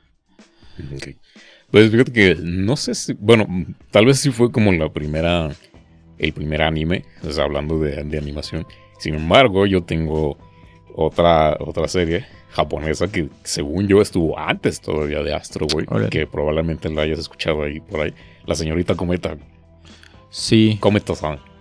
Pues 1.70 1.90
fíjate 1.90 2.12
que 2.12 2.36
no 2.40 2.76
sé 2.76 2.94
si, 2.94 3.14
bueno, 3.14 3.46
tal 3.90 4.06
vez 4.06 4.20
sí 4.20 4.30
fue 4.30 4.52
como 4.52 4.72
la 4.72 4.92
primera, 4.92 5.50
el 6.18 6.32
primer 6.32 6.62
anime, 6.62 7.04
o 7.22 7.30
sea, 7.30 7.44
hablando 7.44 7.78
de, 7.78 7.98
animación. 7.98 8.66
Sin 8.98 9.14
embargo, 9.14 9.66
yo 9.66 9.82
tengo 9.82 10.38
otra, 10.94 11.56
otra 11.60 11.88
serie 11.88 12.26
japonesa 12.50 13.10
que 13.10 13.28
según 13.42 13.88
yo 13.88 14.02
estuvo 14.02 14.38
antes 14.38 14.80
todavía 14.80 15.22
de 15.22 15.34
Astro 15.34 15.66
Boy, 15.66 15.86
que 16.10 16.26
probablemente 16.26 16.90
la 16.90 17.02
hayas 17.02 17.18
escuchado 17.18 17.62
ahí 17.62 17.80
por 17.80 18.02
ahí. 18.02 18.12
La 18.46 18.54
señorita 18.54 18.94
Cometa. 18.94 19.36
Sí. 20.30 20.76
Cometa-san. 20.80 21.51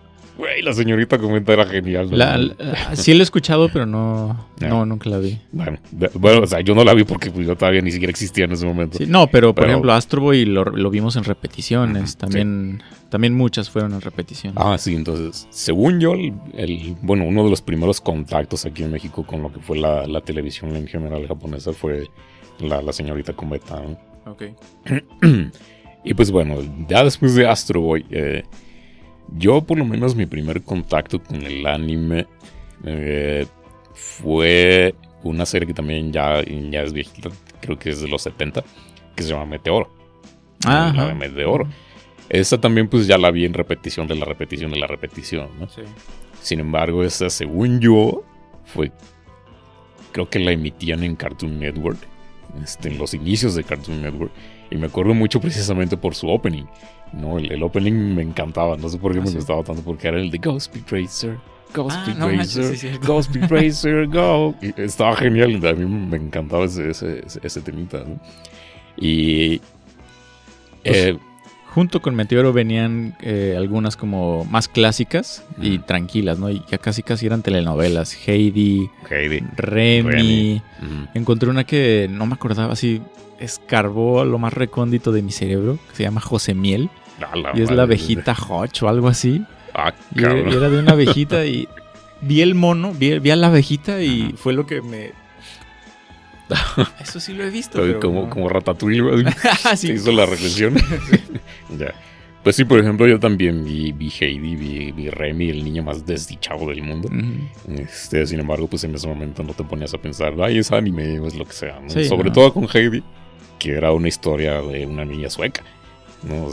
Güey, 0.42 0.64
la 0.64 0.74
señorita 0.74 1.20
comenta 1.20 1.54
era 1.54 1.68
genial. 1.68 2.10
sí 2.94 3.14
la 3.14 3.20
he 3.20 3.22
escuchado, 3.22 3.70
pero 3.70 3.86
no, 3.86 4.48
no, 4.60 4.88
nunca 4.88 5.08
la 5.08 5.20
vi. 5.20 5.38
Bueno, 5.52 5.78
bueno, 6.16 6.42
o 6.42 6.48
sea, 6.48 6.62
yo 6.62 6.74
no 6.74 6.84
la 6.84 6.96
vi 6.96 7.04
porque 7.04 7.30
pues, 7.30 7.46
yo 7.46 7.56
todavía 7.56 7.80
ni 7.82 7.92
siquiera 7.92 8.10
existía 8.10 8.46
en 8.46 8.54
ese 8.54 8.66
momento. 8.66 8.98
no, 9.06 9.28
pero, 9.28 9.54
por 9.54 9.68
ejemplo, 9.68 9.94
Astro 9.94 10.20
Boy 10.20 10.46
lo, 10.46 10.64
lo, 10.64 10.90
vimos 10.90 11.16
en 11.16 11.26
repeticiones. 11.26 12.18
también, 12.18 12.82
también 13.10 13.36
muchas 13.36 13.70
fueron 13.70 13.94
en 13.94 14.02
repetición. 14.02 14.54
Ah, 14.56 14.80
sí, 14.80 14.96
entonces, 14.96 15.48
según 15.52 16.00
yo, 16.00 16.14
el, 16.14 16.96
bueno, 17.04 17.26
uno 17.26 17.44
de 17.44 17.52
los 17.52 17.62
primeros 17.62 18.02
contactos 18.02 18.66
aquí 18.66 18.82
en 18.82 18.90
México 18.90 19.24
con 19.24 19.44
lo 19.44 19.54
que 19.54 19.60
fue 19.60 19.78
la, 19.78 20.08
la 20.08 20.22
televisión 20.22 20.76
en 20.76 20.88
general 20.88 21.28
japonesa 21.28 21.72
fue 21.72 22.08
la, 22.60 22.82
la 22.82 22.94
señorita 22.94 23.34
Cometa. 23.34 23.80
Ok. 24.26 24.44
y 26.04 26.16
pues 26.16 26.32
bueno, 26.32 26.58
ya 26.90 27.04
después 27.04 27.36
de 27.36 27.48
Astro 27.48 27.82
Boy, 27.82 28.08
eh, 28.10 28.42
yo 29.32 29.62
por 29.62 29.78
lo 29.78 29.86
menos 29.86 30.16
mi 30.16 30.26
primer 30.26 30.62
contacto 30.62 31.22
con 31.22 31.42
el 31.42 31.66
anime 31.66 32.28
eh, 32.84 33.46
fue 33.94 34.96
una 35.24 35.46
serie 35.46 35.68
que 35.68 35.74
también 35.74 36.12
ya, 36.12 36.44
ya 36.44 36.82
es 36.82 36.94
viejita, 36.94 37.30
creo 37.62 37.78
que 37.78 37.90
es 37.90 38.02
de 38.02 38.08
los 38.08 38.24
70, 38.24 38.64
que 39.16 39.24
se 39.24 39.30
llama 39.30 39.46
Meteoro. 39.46 39.90
Ah, 40.66 40.92
la 40.96 41.08
de 41.08 41.14
Meteoro. 41.16 41.68
Esa 42.30 42.60
también 42.60 42.88
pues 42.88 43.08
ya 43.08 43.18
la 43.18 43.32
vi 43.32 43.46
en 43.46 43.54
repetición 43.54 44.08
de 44.08 44.16
la 44.16 44.26
repetición 44.26 44.72
de 44.72 44.80
la 44.80 44.88
repetición, 44.88 45.50
¿no? 45.60 45.68
Sí. 45.68 45.82
Sin 46.42 46.60
embargo, 46.60 47.04
esa 47.04 47.30
según 47.30 47.80
yo 47.80 48.24
fue 48.66 48.92
creo 50.12 50.30
que 50.30 50.40
la 50.40 50.52
emitían 50.52 51.04
en 51.04 51.16
Cartoon 51.16 51.60
Network, 51.60 52.00
este, 52.64 52.90
en 52.90 52.98
los 52.98 53.14
inicios 53.14 53.56
de 53.56 53.64
Cartoon 53.64 54.02
Network. 54.02 54.32
Y 54.72 54.78
me 54.78 54.88
acuerdo 54.88 55.14
mucho 55.14 55.40
precisamente 55.42 55.98
por 55.98 56.16
su 56.16 56.30
opening. 56.30 56.64
No, 57.12 57.38
el, 57.38 57.62
opening 57.62 58.16
me 58.16 58.22
encantaba, 58.22 58.78
no 58.78 58.88
sé 58.88 58.98
por 58.98 59.14
qué 59.14 59.20
me 59.20 59.30
gustaba 59.30 59.64
tanto, 59.64 59.82
porque 59.84 60.08
era 60.08 60.18
el 60.18 60.32
de 60.32 60.38
Ghost 60.38 60.74
Tracer. 60.88 61.38
Ghost 61.74 61.98
ah, 62.00 62.16
no 62.18 62.30
Racer, 62.30 63.00
Ghost 63.00 63.36
Racer, 63.50 64.08
go. 64.08 64.56
estaba 64.78 65.16
genial, 65.16 65.66
a 65.66 65.74
mí 65.74 65.86
me 65.86 66.18
encantaba 66.18 66.66
ese, 66.66 66.90
ese, 66.90 67.22
ese 67.44 67.62
temita. 67.62 68.04
Y. 68.98 69.60
Pues, 70.84 70.98
eh, 70.98 71.20
junto 71.74 72.02
con 72.02 72.16
Meteoro 72.16 72.52
venían 72.52 73.16
eh, 73.22 73.56
algunas 73.58 73.96
como 73.96 74.46
más 74.46 74.68
clásicas 74.68 75.46
y 75.60 75.80
tranquilas, 75.80 76.38
¿no? 76.38 76.50
Y 76.50 76.64
ya 76.70 76.78
casi 76.78 77.02
casi 77.02 77.26
eran 77.26 77.42
telenovelas. 77.42 78.16
Heidi, 78.28 78.90
Heidi 79.10 79.44
Remy. 79.56 80.62
Encontré 81.14 81.50
una 81.50 81.64
que 81.64 82.08
no 82.12 82.26
me 82.26 82.34
acordaba, 82.34 82.74
así 82.74 83.02
escarbó 83.40 84.22
a 84.22 84.26
lo 84.26 84.38
más 84.38 84.54
recóndito 84.54 85.12
de 85.12 85.22
mi 85.22 85.32
cerebro, 85.32 85.80
que 85.90 85.96
se 85.96 86.04
llama 86.04 86.22
José 86.22 86.54
Miel. 86.54 86.90
y 87.54 87.62
es 87.62 87.72
la 87.72 87.84
abejita 87.84 88.34
Hodge 88.34 88.84
o 88.84 88.90
algo 88.90 89.08
así. 89.08 89.44
Ah, 89.74 89.94
y 90.14 90.24
era 90.24 90.70
de 90.70 90.80
una 90.80 90.92
abejita 90.92 91.46
y 91.46 91.70
vi 92.22 92.42
el 92.42 92.54
mono, 92.54 92.94
vi, 92.94 93.30
a 93.30 93.36
la 93.36 93.48
abejita 93.48 94.02
y 94.02 94.34
fue 94.38 94.54
lo 94.54 94.66
que 94.66 94.82
me... 94.82 95.14
Eso 97.02 97.20
sí 97.20 97.34
lo 97.34 97.44
he 97.44 97.50
visto. 97.50 97.82
como, 98.00 98.30
como 98.30 98.50
Ratatouille, 98.50 99.26
sí. 99.76 99.92
hizo 99.92 100.12
la 100.12 100.26
reflexión. 100.26 100.76
ya. 101.78 101.94
Pues 102.44 102.56
sí, 102.56 102.66
por 102.66 102.80
ejemplo, 102.80 103.08
yo 103.08 103.20
también 103.20 103.64
vi, 103.64 103.92
vi 103.92 104.10
Heidi, 104.10 104.56
vi, 104.92 105.10
Remy, 105.12 105.52
el 105.52 105.64
niño 105.64 105.84
más 105.84 106.08
desdichado 106.08 106.68
del 106.70 106.82
mundo. 106.82 107.08
este, 107.68 108.26
sin 108.26 108.40
embargo, 108.40 108.68
pues 108.68 108.84
en 108.84 108.96
ese 108.96 109.08
momento 109.08 109.44
no 109.44 109.54
te 109.54 109.64
ponías 109.64 109.94
a 109.94 110.00
pensar, 110.00 110.34
ay, 110.42 110.58
es 110.58 110.72
anime 110.72 111.20
o 111.20 111.28
es 111.28 111.36
lo 111.36 111.46
que 111.46 111.54
sea. 111.54 111.80
Sobre 111.88 112.32
todo 112.32 112.52
con 112.52 112.68
Heidi, 112.74 113.04
que 113.60 113.74
era 113.74 113.92
una 113.92 114.08
historia 114.08 114.60
de 114.62 114.88
una 114.88 115.06
niña 115.06 115.30
sueca. 115.30 115.62
¿no? 116.24 116.48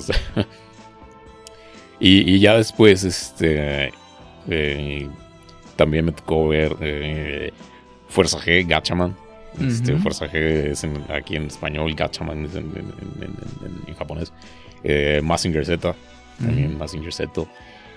y, 2.00 2.38
ya 2.38 2.56
después, 2.58 3.04
este, 3.04 3.90
eh, 4.48 5.08
también 5.76 6.04
me 6.04 6.12
tocó 6.12 6.48
ver 6.48 6.76
eh, 6.82 7.52
Fuerza 8.08 8.38
G, 8.38 8.66
Gachaman. 8.66 9.16
Este, 9.61 9.97
Fuerza 9.97 10.27
G 10.27 10.37
es 10.37 10.87
aquí 11.09 11.37
en 11.37 11.44
español, 11.44 11.94
Gachaman 11.94 12.44
es 12.44 12.55
en, 12.55 13.94
japonés. 13.97 14.33
Eh, 14.85 15.21
Massinger 15.23 15.64
Z, 15.64 15.94
también 16.38 16.79
Massinger 16.79 17.12
Z. 17.12 17.47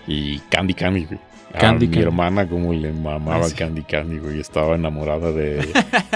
Y 0.08 0.40
Candy 0.50 0.74
Candy, 0.74 1.08
Candy, 1.52 1.88
mi 1.88 2.00
hermana 2.00 2.48
como 2.48 2.74
le 2.74 2.92
mamaba 2.92 3.46
ah, 3.46 3.56
Candy 3.56 3.84
Candy, 3.84 4.20
güey. 4.20 4.40
Estaba 4.40 4.76
enamorada 4.76 5.32
de... 5.32 5.68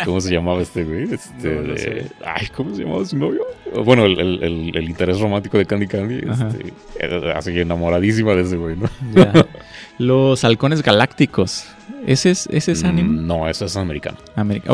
¿Cómo 0.06 0.22
se 0.22 0.34
llamaba 0.34 0.62
este 0.62 0.84
güey? 0.84 1.06
Este, 1.16 2.12
Ay, 2.26 2.48
¿cómo 2.56 2.76
se 2.76 2.84
llamaba 2.84 3.06
su 3.06 3.18
novio? 3.18 3.42
Bueno, 3.84 4.06
el, 4.06 4.76
interés 4.76 5.20
romántico 5.20 5.58
de 5.58 5.66
Candy 5.66 5.88
Candy. 5.88 6.22
Este, 7.00 7.32
así 7.32 7.60
enamoradísima 7.60 8.34
de 8.34 8.42
ese 8.42 8.58
güey, 8.58 8.76
¿no? 8.76 8.90
Los 9.98 10.44
halcones 10.44 10.84
galácticos. 10.84 11.68
¿Ese 12.06 12.32
es, 12.32 12.48
ese 12.52 12.74
es 12.74 12.84
anime? 12.84 13.22
Mm, 13.22 13.28
no, 13.28 13.50
eso 13.50 13.66
es 13.66 13.76
americano. 13.78 14.18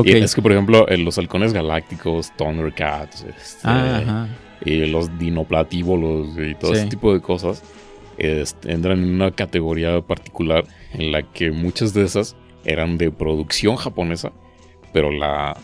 es 0.04 0.36
que, 0.36 0.42
por 0.42 0.52
ejemplo, 0.52 0.86
los 0.98 1.18
halcones 1.18 1.54
galácticos, 1.54 2.32
Thundercats, 2.36 3.24
este, 3.24 3.62
ah, 3.64 4.28
y 4.66 4.86
los 4.88 5.18
dinoplatívolos 5.18 6.38
y 6.38 6.56
todo 6.56 6.74
ese 6.74 6.88
tipo 6.88 7.14
de 7.14 7.22
cosas 7.22 7.64
entran 8.64 9.04
en 9.04 9.16
una 9.16 9.32
categoría 9.32 10.02
particular 10.02 10.66
en 10.94 11.12
la 11.12 11.24
que 11.24 11.52
muchas 11.52 11.94
de 11.94 12.04
esas 12.04 12.36
eran 12.66 12.98
de 12.98 13.12
producción 13.12 13.76
japonesa, 13.76 14.32
pero 14.94 15.12
la, 15.12 15.58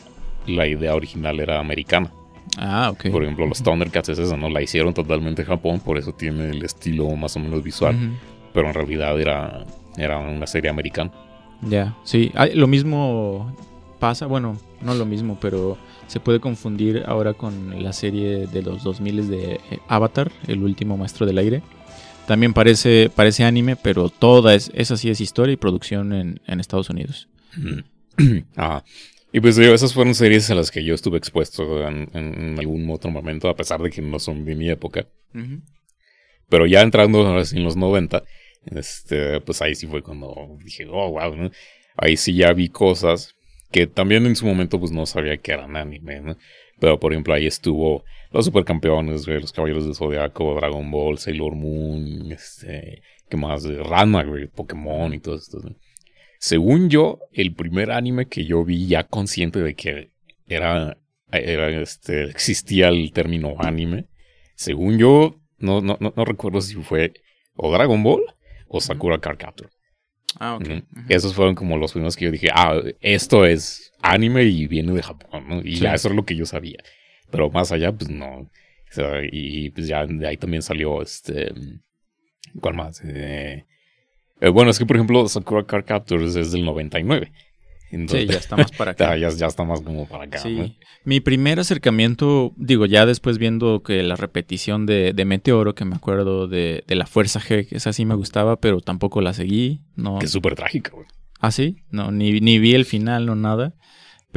la 0.48 0.68
idea 0.68 0.96
original 0.96 1.40
era 1.40 1.60
americana. 1.60 2.12
Ah, 2.58 2.90
ok. 2.92 3.10
Por 3.12 3.24
ejemplo, 3.24 3.46
los 3.46 3.62
Thundercats 3.62 4.10
es 4.10 4.20
esa, 4.20 4.38
¿no? 4.38 4.50
La 4.50 4.62
hicieron 4.62 4.94
totalmente 4.94 5.42
en 5.44 5.48
Japón, 5.48 5.80
por 5.80 5.98
eso 5.98 6.14
tiene 6.14 6.50
el 6.50 6.64
estilo 6.64 7.10
más 7.16 7.36
o 7.36 7.40
menos 7.40 7.64
visual. 7.64 7.96
Pero 8.54 8.68
en 8.68 8.74
realidad 8.74 9.20
era, 9.20 9.66
era 9.98 10.18
una 10.18 10.48
serie 10.48 10.70
americana. 10.70 11.12
Ya, 11.62 11.96
sí. 12.04 12.32
lo 12.54 12.68
mismo 12.68 13.54
pasa, 14.00 14.26
bueno, 14.28 14.58
no 14.82 14.94
lo 14.94 15.06
mismo, 15.06 15.38
pero 15.40 15.78
se 16.08 16.20
puede 16.20 16.40
confundir 16.40 17.04
ahora 17.06 17.34
con 17.34 17.84
la 17.84 17.94
serie 17.94 18.48
de 18.48 18.62
los 18.62 18.84
2000 18.84 19.30
de 19.30 19.54
eh, 19.54 19.80
Avatar, 19.88 20.32
el 20.48 20.64
último 20.64 20.98
maestro 20.98 21.26
del 21.26 21.38
aire. 21.38 21.62
También 22.28 22.54
parece, 22.54 23.10
parece 23.14 23.46
anime, 23.46 23.78
pero 23.78 24.10
toda 24.10 24.54
es, 24.54 24.70
esa 24.74 24.98
sí 24.98 25.10
es 25.10 25.22
historia 25.22 25.54
y 25.54 25.58
producción 25.58 26.14
en, 26.14 26.60
Estados 26.60 26.90
Unidos. 26.90 27.30
ah. 28.58 28.84
Y 29.32 29.40
pues 29.40 29.58
esas 29.58 29.94
fueron 29.94 30.14
series 30.14 30.50
a 30.52 30.56
las 30.56 30.70
que 30.70 30.84
yo 30.84 30.94
estuve 30.94 31.18
expuesto 31.18 31.88
en, 31.88 32.56
algún 32.58 32.90
otro 32.90 33.12
momento, 33.12 33.50
a 33.50 33.56
pesar 33.56 33.82
de 33.82 33.90
que 33.90 34.02
no 34.02 34.20
son 34.20 34.46
de 34.46 34.56
mi 34.56 34.70
época. 34.70 35.08
Pero 36.50 36.66
ya 36.66 36.82
entrando 36.82 37.22
en 37.40 37.64
los 37.64 37.76
90, 37.78 38.24
este, 38.66 39.42
pues 39.42 39.62
ahí 39.62 39.76
sí 39.76 39.88
fue 39.88 40.02
cuando 40.02 40.58
dije, 40.64 40.86
oh, 40.90 41.12
wow, 41.12 41.52
Ahí 41.96 42.18
sí 42.18 42.36
ya 42.36 42.54
vi 42.54 42.70
cosas 42.70 43.36
que 43.72 43.88
también 43.88 44.26
en 44.26 44.36
su 44.36 44.46
momento 44.46 44.80
pues 44.80 44.92
no 44.92 45.06
sabía 45.06 45.38
que 45.38 45.52
eran 45.52 45.76
anime, 45.76 46.22
¿no? 46.22 46.38
Pero 46.80 47.00
por 47.00 47.12
ejemplo 47.12 47.34
ahí 47.34 47.48
estuvo 47.48 48.04
los 48.32 48.46
supercampeones, 48.46 49.28
los 49.28 49.52
Caballeros 49.52 49.86
del 49.86 49.96
Zodiaco, 49.96 50.56
Dragon 50.56 50.90
Ball, 50.92 51.18
Sailor 51.18 51.56
Moon, 51.56 52.32
este, 52.32 53.02
¿qué 53.30 53.38
más? 53.38 53.64
Ranma, 53.64 54.26
Pokémon 54.54 55.14
y 55.14 55.20
todo 55.20 55.36
esto. 55.36 55.60
Según 56.40 56.90
yo, 56.90 57.20
el 57.32 57.54
primer 57.54 57.92
anime 57.92 58.28
que 58.28 58.46
yo 58.46 58.64
vi 58.64 58.88
ya 58.88 59.04
consciente 59.04 59.60
de 59.60 59.76
que 59.76 60.12
era, 60.48 60.98
era 61.32 61.70
este, 61.82 62.26
existía 62.26 62.90
el 62.90 63.12
término 63.12 63.56
anime, 63.60 64.06
según 64.56 64.98
yo, 64.98 65.40
no, 65.58 65.82
no, 65.82 65.98
no, 66.00 66.26
recuerdo 66.26 66.62
si 66.62 66.76
fue 66.76 67.14
o 67.56 67.72
Dragon 67.72 68.02
Ball 68.04 68.24
o 68.68 68.82
Sakura 68.82 69.20
Card 69.20 69.38
Captor. 69.38 69.70
Ah, 70.40 70.56
ok. 70.56 70.84
Esos 71.10 71.34
fueron 71.34 71.56
como 71.56 71.78
los 71.78 71.94
primeros 71.94 72.16
que 72.16 72.26
yo 72.26 72.32
dije, 72.32 72.50
ah, 72.54 72.80
esto 73.02 73.46
es 73.46 73.92
anime 74.02 74.44
y 74.44 74.68
viene 74.68 74.94
de 74.94 75.02
Japón, 75.02 75.48
¿no? 75.48 75.62
Y 75.64 75.76
ya 75.76 75.96
eso 75.96 76.10
es 76.10 76.16
lo 76.16 76.26
que 76.26 76.36
yo 76.36 76.46
sabía. 76.46 76.78
Pero 77.32 77.50
más 77.50 77.72
allá, 77.72 77.92
pues 77.92 78.10
no. 78.10 78.50
y 79.32 79.70
pues 79.72 79.88
ya 79.88 80.06
de 80.06 80.28
ahí 80.28 80.38
también 80.38 80.62
salió 80.62 81.02
este. 81.02 81.54
¿Cuál 82.62 82.76
más? 82.76 83.02
Eh, 83.04 83.66
eh, 84.40 84.50
bueno, 84.50 84.72
es 84.72 84.80
que 84.80 84.86
por 84.86 84.96
ejemplo, 84.96 85.28
Sakura 85.28 85.66
Card 85.66 85.86
Captors 85.86 86.36
es 86.36 86.52
del 86.52 86.64
99. 86.64 87.32
sí, 87.92 88.26
ya 88.28 88.38
está 88.38 88.56
más 88.56 88.72
para 88.72 88.92
acá. 88.94 89.18
Ya, 89.18 89.30
ya 89.30 89.48
está 89.48 89.64
más 89.64 89.82
como 89.82 90.08
para 90.08 90.26
acá. 90.26 90.40
Sí. 90.40 90.78
Mi 91.04 91.20
primer 91.20 91.60
acercamiento, 91.60 92.54
digo, 92.58 92.86
ya 92.86 93.06
después 93.06 93.38
viendo 93.38 93.82
que 93.84 94.04
la 94.04 94.16
repetición 94.16 94.86
de, 94.86 95.14
de 95.14 95.26
Meteoro, 95.26 95.76
que 95.76 95.86
me 95.86 95.96
acuerdo 95.96 96.48
de, 96.48 96.84
de, 96.88 96.96
la 96.96 97.06
Fuerza 97.06 97.40
G, 97.40 97.68
que 97.68 97.78
esa 97.78 97.94
sí 97.94 98.06
me 98.06 98.16
gustaba, 98.16 98.60
pero 98.60 98.82
tampoco 98.82 99.22
la 99.22 99.34
seguí. 99.34 99.82
No. 99.96 100.20
Que 100.20 100.26
es 100.26 100.32
súper 100.32 100.56
trágica, 100.56 100.92
güey. 100.92 101.08
Ah, 101.40 101.52
sí, 101.52 101.84
no, 101.92 102.12
ni, 102.12 102.40
ni 102.40 102.58
vi 102.58 102.74
el 102.74 102.86
final, 102.86 103.26
no 103.26 103.36
nada. 103.36 103.76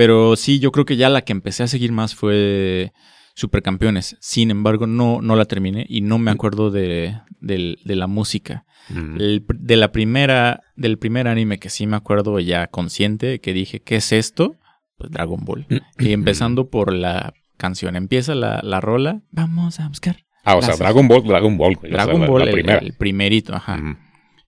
Pero 0.00 0.34
sí, 0.34 0.60
yo 0.60 0.72
creo 0.72 0.86
que 0.86 0.96
ya 0.96 1.10
la 1.10 1.20
que 1.20 1.32
empecé 1.32 1.62
a 1.62 1.66
seguir 1.66 1.92
más 1.92 2.14
fue 2.14 2.94
Supercampeones. 3.34 4.16
Sin 4.18 4.50
embargo, 4.50 4.86
no, 4.86 5.20
no 5.20 5.36
la 5.36 5.44
terminé 5.44 5.84
y 5.86 6.00
no 6.00 6.16
me 6.16 6.30
mm. 6.30 6.34
acuerdo 6.34 6.70
de, 6.70 7.20
la 7.42 8.06
música. 8.06 8.64
Mm. 8.88 9.18
de 9.18 9.76
la 9.76 9.92
primera, 9.92 10.62
del 10.74 10.96
primer 10.96 11.28
anime 11.28 11.58
que 11.58 11.68
sí 11.68 11.86
me 11.86 11.98
acuerdo 11.98 12.40
ya 12.40 12.68
consciente, 12.68 13.42
que 13.42 13.52
dije, 13.52 13.80
¿qué 13.80 13.96
es 13.96 14.10
esto? 14.12 14.56
Pues 14.96 15.10
Dragon 15.10 15.44
Ball. 15.44 15.66
Mm. 15.68 15.76
Y 15.98 16.12
empezando 16.12 16.70
por 16.70 16.94
la 16.94 17.34
canción. 17.58 17.94
Empieza 17.94 18.34
la, 18.34 18.60
la 18.62 18.80
rola, 18.80 19.20
vamos 19.32 19.80
a 19.80 19.88
buscar. 19.88 20.24
Ah, 20.44 20.56
o 20.56 20.62
sea, 20.62 20.76
Dragon 20.76 21.08
Ball, 21.08 21.24
Dragon 21.24 21.58
Ball. 21.58 21.78
Dragon 21.82 22.26
Ball, 22.26 22.48
el, 22.48 22.94
primerito, 22.94 23.54
ajá. 23.54 23.98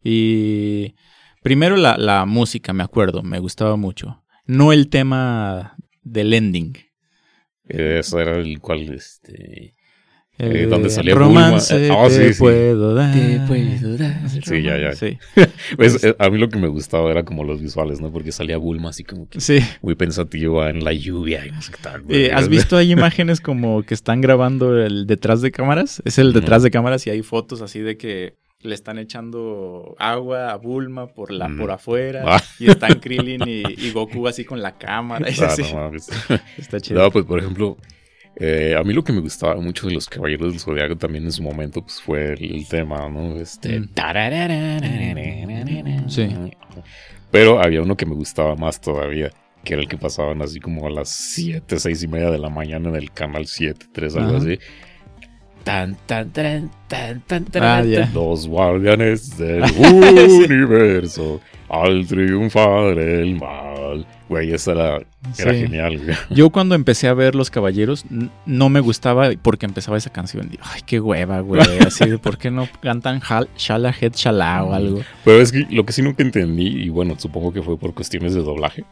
Y 0.02 0.94
primero 1.42 1.76
la, 1.76 1.98
la 1.98 2.24
música, 2.24 2.72
me 2.72 2.82
acuerdo, 2.84 3.22
me 3.22 3.38
gustaba 3.38 3.76
mucho 3.76 4.21
no 4.46 4.72
el 4.72 4.88
tema 4.88 5.76
del 6.02 6.34
ending. 6.34 6.76
Eso 7.68 8.20
era 8.20 8.38
el 8.38 8.60
cual, 8.60 8.92
este... 8.92 9.74
Eh, 10.38 10.66
donde 10.66 10.88
salía 10.90 11.14
romance 11.14 11.88
Bulma. 11.88 12.04
Ah, 12.04 12.08
te 12.08 12.34
puedo 12.34 12.94
dar. 12.94 13.14
Te 13.14 13.40
puedo 13.46 13.96
dar. 13.96 14.28
Sí, 14.28 14.62
ya, 14.62 14.78
ya. 14.78 14.92
Sí. 14.94 15.18
Pues, 15.76 16.00
a 16.18 16.30
mí 16.30 16.38
lo 16.38 16.48
que 16.48 16.58
me 16.58 16.68
gustaba 16.68 17.10
era 17.10 17.22
como 17.22 17.44
los 17.44 17.60
visuales, 17.60 18.00
¿no? 18.00 18.10
Porque 18.10 18.32
salía 18.32 18.56
Bulma 18.56 18.88
así 18.88 19.04
como 19.04 19.28
que 19.28 19.40
sí. 19.40 19.60
muy 19.82 19.94
pensativa 19.94 20.70
en 20.70 20.84
la 20.84 20.92
lluvia 20.92 21.46
y 21.46 21.50
no 21.50 21.62
sé 21.62 21.72
qué 21.72 21.78
tal. 21.82 22.02
Eh, 22.08 22.32
¿Has 22.32 22.48
visto 22.48 22.76
ahí 22.76 22.90
imágenes 22.90 23.40
como 23.40 23.82
que 23.84 23.94
están 23.94 24.20
grabando 24.20 24.82
el 24.82 25.06
detrás 25.06 25.42
de 25.42 25.52
cámaras? 25.52 26.02
Es 26.04 26.18
el 26.18 26.32
detrás 26.32 26.62
de 26.62 26.70
cámaras 26.70 27.06
y 27.06 27.10
hay 27.10 27.22
fotos 27.22 27.62
así 27.62 27.80
de 27.80 27.96
que 27.96 28.34
le 28.62 28.74
están 28.74 28.98
echando 28.98 29.94
agua 29.98 30.52
a 30.52 30.56
Bulma 30.56 31.08
por 31.08 31.30
la 31.32 31.48
por 31.48 31.70
afuera 31.70 32.24
ah. 32.26 32.42
y 32.58 32.70
están 32.70 33.00
Krillin 33.00 33.42
y, 33.46 33.90
Goku 33.90 34.26
así 34.28 34.44
con 34.44 34.62
la 34.62 34.78
cámara 34.78 35.28
y 35.28 35.40
así. 35.42 35.62
Está 36.56 36.80
chido. 36.80 37.02
No, 37.02 37.10
pues 37.10 37.24
por 37.24 37.38
ejemplo, 37.38 37.76
eh, 38.36 38.74
a 38.78 38.82
mí 38.84 38.92
lo 38.92 39.04
que 39.04 39.12
me 39.12 39.20
gustaba 39.20 39.56
mucho 39.56 39.86
de 39.86 39.94
los 39.94 40.08
Caballeros 40.08 40.52
del 40.52 40.60
Zodiaco 40.60 40.96
también 40.96 41.24
en 41.24 41.32
su 41.32 41.42
momento 41.42 41.82
pues 41.82 42.00
fue 42.00 42.32
el, 42.32 42.66
tema, 42.68 43.08
¿no? 43.08 43.36
Este 43.36 43.80
mm. 43.80 43.88
Sí. 46.08 46.28
Pero 47.30 47.60
había 47.62 47.82
uno 47.82 47.96
que 47.96 48.06
me 48.06 48.14
gustaba 48.14 48.54
más 48.56 48.80
todavía 48.80 49.30
que 49.64 49.74
era 49.74 49.82
el 49.82 49.88
que 49.88 49.96
pasaban 49.96 50.42
así 50.42 50.60
como 50.60 50.86
a 50.86 50.90
las 50.90 51.08
7, 51.08 51.78
6 51.78 52.02
y 52.02 52.08
media 52.08 52.30
de 52.30 52.38
la 52.38 52.50
mañana 52.50 52.88
en 52.88 52.96
el 52.96 53.12
canal 53.12 53.46
7, 53.46 53.86
3, 53.92 54.16
algo 54.16 54.28
Ajá. 54.28 54.38
así. 54.38 54.58
Tan, 55.64 55.96
tan, 56.06 56.30
tan, 56.30 56.70
tan, 56.88 57.20
tan, 57.22 57.44
tan, 57.44 57.62
Ah, 57.62 57.82
tan. 57.82 58.14
Los 58.14 58.46
guardianes 58.48 59.36
del 59.38 59.62
universo 60.50 61.40
al 61.68 62.06
triunfar 62.06 62.98
el 62.98 63.36
mal. 63.38 64.06
Güey, 64.28 64.52
esa 64.54 64.72
era, 64.72 64.96
era 65.38 65.52
Sí. 65.52 65.60
genial, 65.60 65.98
güey. 65.98 66.16
Yo 66.30 66.50
cuando 66.50 66.74
empecé 66.74 67.06
a 67.08 67.14
ver 67.14 67.34
Los 67.34 67.50
Caballeros 67.50 68.04
no 68.46 68.68
me 68.70 68.80
gustaba 68.80 69.28
porque 69.42 69.66
empezaba 69.66 69.98
esa 69.98 70.10
canción. 70.10 70.48
Digo, 70.48 70.62
Ay, 70.66 70.80
qué 70.86 71.00
hueva, 71.00 71.40
güey. 71.40 71.60
Así 71.86 72.08
de, 72.08 72.18
¿por 72.18 72.38
qué 72.38 72.50
no 72.50 72.66
cantan 72.80 73.20
Hal- 73.20 73.48
Shala 73.56 73.94
Head 73.98 74.12
Shala 74.14 74.64
o 74.64 74.72
algo? 74.72 75.00
Pero 75.24 75.40
es 75.40 75.52
que 75.52 75.66
lo 75.70 75.84
que 75.84 75.92
sí 75.92 76.00
nunca 76.02 76.22
entendí, 76.22 76.66
y 76.66 76.88
bueno, 76.88 77.14
supongo 77.18 77.52
que 77.52 77.62
fue 77.62 77.78
por 77.78 77.92
cuestiones 77.94 78.32
de 78.34 78.40
doblaje, 78.42 78.84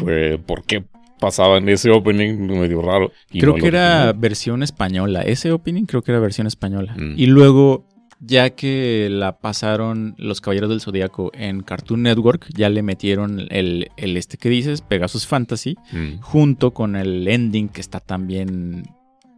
fue 0.00 0.38
por 0.44 0.64
qué 0.64 0.82
pasaban 1.20 1.68
ese 1.68 1.90
opening 1.90 2.46
medio 2.46 2.82
raro. 2.82 3.10
y 3.30 3.40
Creo 3.40 3.54
no 3.56 3.62
que 3.62 3.68
era 3.68 4.12
versión 4.12 4.62
española. 4.62 5.22
Ese 5.22 5.52
opening 5.52 5.84
creo 5.84 6.02
que 6.02 6.12
era 6.12 6.20
versión 6.20 6.46
española. 6.46 6.94
Mm. 6.96 7.14
Y 7.16 7.26
luego, 7.26 7.86
ya 8.20 8.50
que 8.50 9.08
la 9.10 9.38
pasaron 9.38 10.14
Los 10.18 10.40
Caballeros 10.40 10.70
del 10.70 10.80
Zodíaco 10.80 11.30
en 11.34 11.62
Cartoon 11.62 12.02
Network, 12.02 12.46
ya 12.54 12.68
le 12.68 12.82
metieron 12.82 13.46
el, 13.50 13.90
el 13.96 14.16
este 14.16 14.36
que 14.38 14.48
dices, 14.48 14.80
Pegasus 14.82 15.26
Fantasy, 15.26 15.76
Mm. 15.92 16.20
junto 16.20 16.72
con 16.72 16.96
el 16.96 17.26
ending 17.28 17.68
que 17.68 17.80
está 17.80 18.00
también 18.00 18.84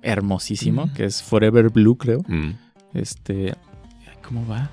hermosísimo, 0.03 0.87
Mm. 0.87 0.93
que 0.95 1.05
es 1.05 1.23
Forever 1.23 1.71
Blue, 1.71 1.97
creo. 1.97 2.21
Mm. 2.29 2.51
Este, 2.95 3.55
¿cómo 4.27 4.47
va? 4.47 4.71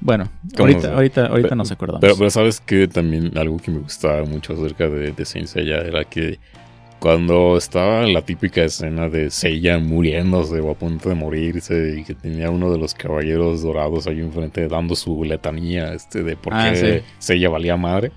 Bueno, 0.00 0.30
¿Cómo 0.56 0.68
ahorita, 0.68 0.94
ahorita, 0.94 1.26
ahorita 1.26 1.48
Pero- 1.48 1.56
nos 1.56 1.70
acordamos. 1.72 2.00
Pero, 2.00 2.16
pero 2.16 2.30
sabes 2.30 2.60
que 2.60 2.88
también 2.88 3.36
algo 3.36 3.58
que 3.58 3.70
me 3.70 3.80
gustaba 3.80 4.24
mucho 4.24 4.54
acerca 4.54 4.88
de, 4.88 5.12
de 5.12 5.24
Saint 5.24 5.46
Seiya 5.48 5.78
era 5.78 6.04
que 6.04 6.38
cuando 6.98 7.56
estaba 7.56 8.06
la 8.06 8.22
típica 8.22 8.62
escena 8.62 9.08
de 9.08 9.30
Seiya 9.30 9.78
muriéndose 9.78 10.60
o 10.60 10.70
a 10.70 10.74
punto 10.74 11.08
de 11.08 11.14
morirse 11.14 11.96
y 11.98 12.04
que 12.04 12.14
tenía 12.14 12.50
uno 12.50 12.70
de 12.70 12.78
los 12.78 12.94
caballeros 12.94 13.62
dorados 13.62 14.06
ahí 14.06 14.20
enfrente 14.20 14.68
dando 14.68 14.94
su 14.94 15.22
letanía 15.24 15.92
este, 15.94 16.22
de 16.22 16.36
por 16.36 16.52
Ah, 16.54 16.70
qué 16.72 16.76
sí. 17.00 17.06
Seiya 17.18 17.48
valía 17.48 17.76
madre, 17.78 18.12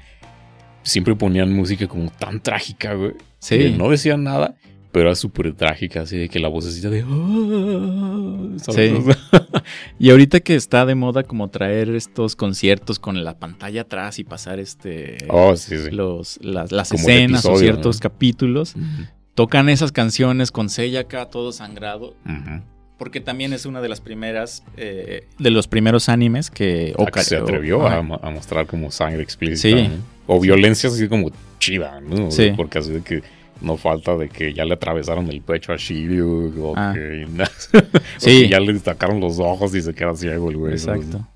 siempre 0.84 1.16
ponían 1.16 1.54
música 1.54 1.88
como 1.88 2.10
tan 2.12 2.40
trágica, 2.42 2.94
güey. 2.94 3.14
sí, 3.40 3.58
que 3.58 3.70
no 3.72 3.90
decían 3.90 4.24
nada, 4.24 4.56
pero 4.94 5.08
era 5.08 5.16
súper 5.16 5.54
trágica, 5.54 6.02
así 6.04 6.18
de 6.18 6.30
que 6.30 6.40
la 6.40 6.48
vocecita 6.48 6.90
de... 6.90 7.04
"Ah". 7.06 8.48
Sí. 8.72 8.94
y 10.00 10.10
ahorita 10.12 10.40
que 10.40 10.56
está 10.56 10.86
de 10.86 10.96
moda 10.96 11.24
como 11.24 11.50
traer 11.50 11.90
estos 11.90 12.36
conciertos 12.36 13.00
con 13.00 13.24
la 13.24 13.38
pantalla 13.38 13.82
atrás 13.82 14.20
y 14.20 14.24
pasar 14.24 14.60
este 14.60 15.18
Oh, 15.30 15.56
sí, 15.56 15.78
sí. 15.78 15.92
los, 15.92 16.40
las, 16.42 16.72
escenas 16.92 17.46
o 17.46 17.58
ciertos 17.58 17.98
¿no? 17.98 18.02
capítulos, 18.02 18.76
tocan 19.36 19.68
esas 19.70 19.92
canciones 19.92 20.52
con 20.52 20.70
Seiya 20.70 21.02
acá 21.02 21.26
todo 21.30 21.52
sangrado. 21.52 22.16
Porque 22.98 23.20
también 23.20 23.52
es 23.52 23.66
una 23.66 23.82
de 23.82 23.90
las 23.90 24.00
primeras, 24.00 24.64
eh, 24.78 25.28
de 25.40 25.50
los 25.50 25.68
primeros 25.68 26.08
animes 26.08 26.50
que... 26.52 26.94
Que 27.14 27.24
se 27.24 27.38
o- 27.38 27.44
atrevió 27.44 27.86
ajá. 27.86 27.98
a, 27.98 28.02
mo- 28.04 28.20
a 28.22 28.30
mostrar 28.30 28.66
como 28.68 28.92
sangre 28.92 29.24
explícita. 29.24 29.78
Sí. 29.78 29.88
¿no? 29.90 29.96
O 30.36 30.40
violencia 30.40 30.88
así 30.90 31.08
como 31.10 31.32
chida, 31.60 32.00
¿no? 32.00 32.32
Sí. 32.32 32.54
Porque 32.56 32.78
así 32.78 32.92
de 32.92 33.02
que 33.02 33.24
no 33.64 33.78
falta 33.78 34.16
de 34.18 34.30
que 34.30 34.54
ya 34.54 34.66
le 34.66 34.74
atravesaron 34.76 35.30
el 35.30 35.42
pecho 35.42 35.74
a 35.74 35.78
Shiryu 35.78 36.54
o 36.62 36.74
Ah. 36.76 36.94
que, 36.94 37.26
o 37.78 37.80
Sí. 38.18 38.42
que 38.44 38.50
ya 38.50 38.60
le 38.60 38.74
destacaron 38.74 39.20
los 39.20 39.40
ojos 39.40 39.74
y 39.76 39.82
se 39.82 39.94
queda 39.94 40.16
ciego 40.16 40.50
el 40.50 40.58
güey. 40.58 40.72
¿no? 40.72 40.78
Exacto. 40.78 41.28